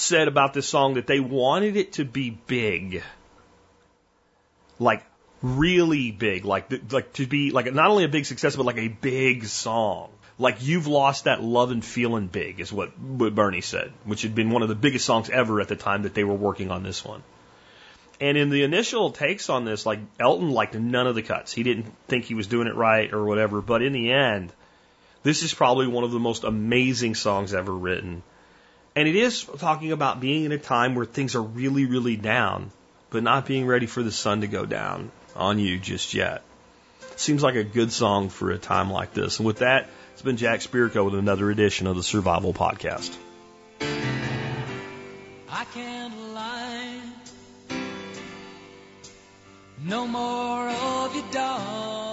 said 0.00 0.28
about 0.28 0.54
this 0.54 0.66
song 0.66 0.94
that 0.94 1.06
they 1.06 1.20
wanted 1.20 1.76
it 1.76 1.94
to 1.94 2.04
be 2.04 2.30
big. 2.30 3.02
Like 4.78 5.04
really 5.42 6.10
big, 6.10 6.44
like 6.44 6.72
like 6.92 7.12
to 7.14 7.26
be 7.26 7.50
like 7.50 7.72
not 7.72 7.90
only 7.90 8.04
a 8.04 8.08
big 8.08 8.26
success, 8.26 8.56
but 8.56 8.66
like 8.66 8.78
a 8.78 8.88
big 8.88 9.46
song. 9.46 10.10
Like 10.38 10.62
you've 10.62 10.86
lost 10.86 11.24
that 11.24 11.42
love 11.42 11.70
and 11.70 11.84
feeling 11.84 12.26
big 12.26 12.60
is 12.60 12.72
what, 12.72 12.98
what 12.98 13.34
Bernie 13.34 13.60
said, 13.60 13.92
which 14.04 14.22
had 14.22 14.34
been 14.34 14.50
one 14.50 14.62
of 14.62 14.70
the 14.70 14.74
biggest 14.74 15.04
songs 15.04 15.28
ever 15.28 15.60
at 15.60 15.68
the 15.68 15.76
time 15.76 16.02
that 16.02 16.14
they 16.14 16.24
were 16.24 16.34
working 16.34 16.70
on 16.70 16.82
this 16.82 17.04
one. 17.04 17.22
And 18.22 18.38
in 18.38 18.48
the 18.48 18.62
initial 18.62 19.10
takes 19.10 19.50
on 19.50 19.66
this, 19.66 19.84
like 19.84 19.98
Elton 20.18 20.50
liked 20.50 20.74
none 20.74 21.06
of 21.06 21.14
the 21.14 21.22
cuts. 21.22 21.52
He 21.52 21.62
didn't 21.62 21.92
think 22.08 22.24
he 22.24 22.34
was 22.34 22.46
doing 22.46 22.68
it 22.68 22.74
right 22.74 23.12
or 23.12 23.24
whatever. 23.24 23.60
But 23.60 23.82
in 23.82 23.92
the 23.92 24.12
end, 24.12 24.50
this 25.22 25.42
is 25.42 25.52
probably 25.52 25.86
one 25.86 26.04
of 26.04 26.10
the 26.10 26.18
most 26.18 26.44
amazing 26.44 27.14
songs 27.14 27.52
ever 27.52 27.72
written. 27.72 28.22
And 28.96 29.08
it 29.08 29.16
is 29.16 29.44
talking 29.58 29.92
about 29.92 30.20
being 30.20 30.44
in 30.44 30.52
a 30.52 30.58
time 30.58 30.94
where 30.94 31.06
things 31.06 31.34
are 31.34 31.42
really, 31.42 31.86
really 31.86 32.16
down, 32.16 32.70
but 33.10 33.22
not 33.22 33.46
being 33.46 33.66
ready 33.66 33.86
for 33.86 34.02
the 34.02 34.10
sun 34.10 34.40
to 34.40 34.46
go 34.46 34.66
down 34.66 35.10
on 35.36 35.58
you 35.58 35.78
just 35.78 36.14
yet. 36.14 36.42
Seems 37.16 37.42
like 37.42 37.54
a 37.54 37.64
good 37.64 37.92
song 37.92 38.30
for 38.30 38.50
a 38.50 38.58
time 38.58 38.90
like 38.90 39.12
this. 39.12 39.38
And 39.38 39.46
with 39.46 39.58
that, 39.58 39.88
it's 40.12 40.22
been 40.22 40.36
Jack 40.36 40.60
Spirko 40.60 41.04
with 41.04 41.14
another 41.14 41.50
edition 41.50 41.86
of 41.86 41.96
the 41.96 42.02
Survival 42.02 42.52
Podcast. 42.52 43.16
I 45.48 45.64
can't 45.72 46.14
lie. 46.34 47.00
No 49.84 50.06
more 50.06 50.68
of 50.68 51.14
your 51.14 51.24
darkness. 51.32 52.09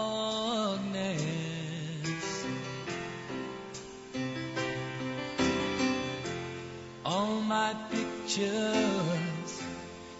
Pictures 8.28 9.64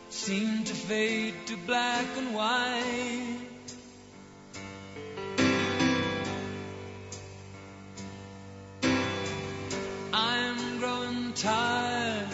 seem 0.10 0.64
to 0.64 0.74
fade 0.74 1.34
to 1.46 1.58
black 1.66 2.06
and 2.16 2.34
white. 2.34 3.38
I'm 10.14 10.80
growing 10.80 11.34
tired, 11.34 12.28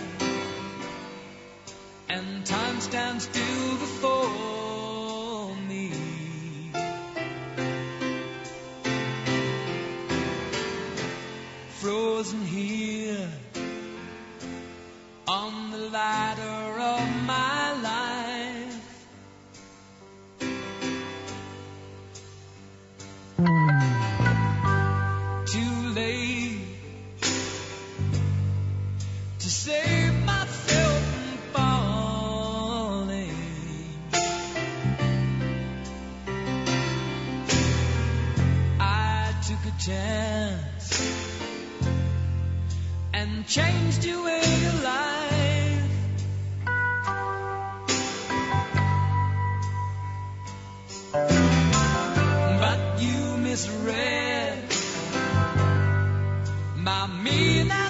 and 2.10 2.46
time 2.46 2.80
stands 2.80 3.24
still 3.24 3.72
before 3.78 4.33
chance 39.86 41.02
and 43.14 43.46
changed 43.46 44.06
your 44.06 44.24
way 44.24 44.40
of 44.40 44.84
life. 44.84 45.84
But 52.62 53.02
you 53.02 53.38
misread 53.38 54.74
my 56.78 57.08
meaning. 57.22 57.83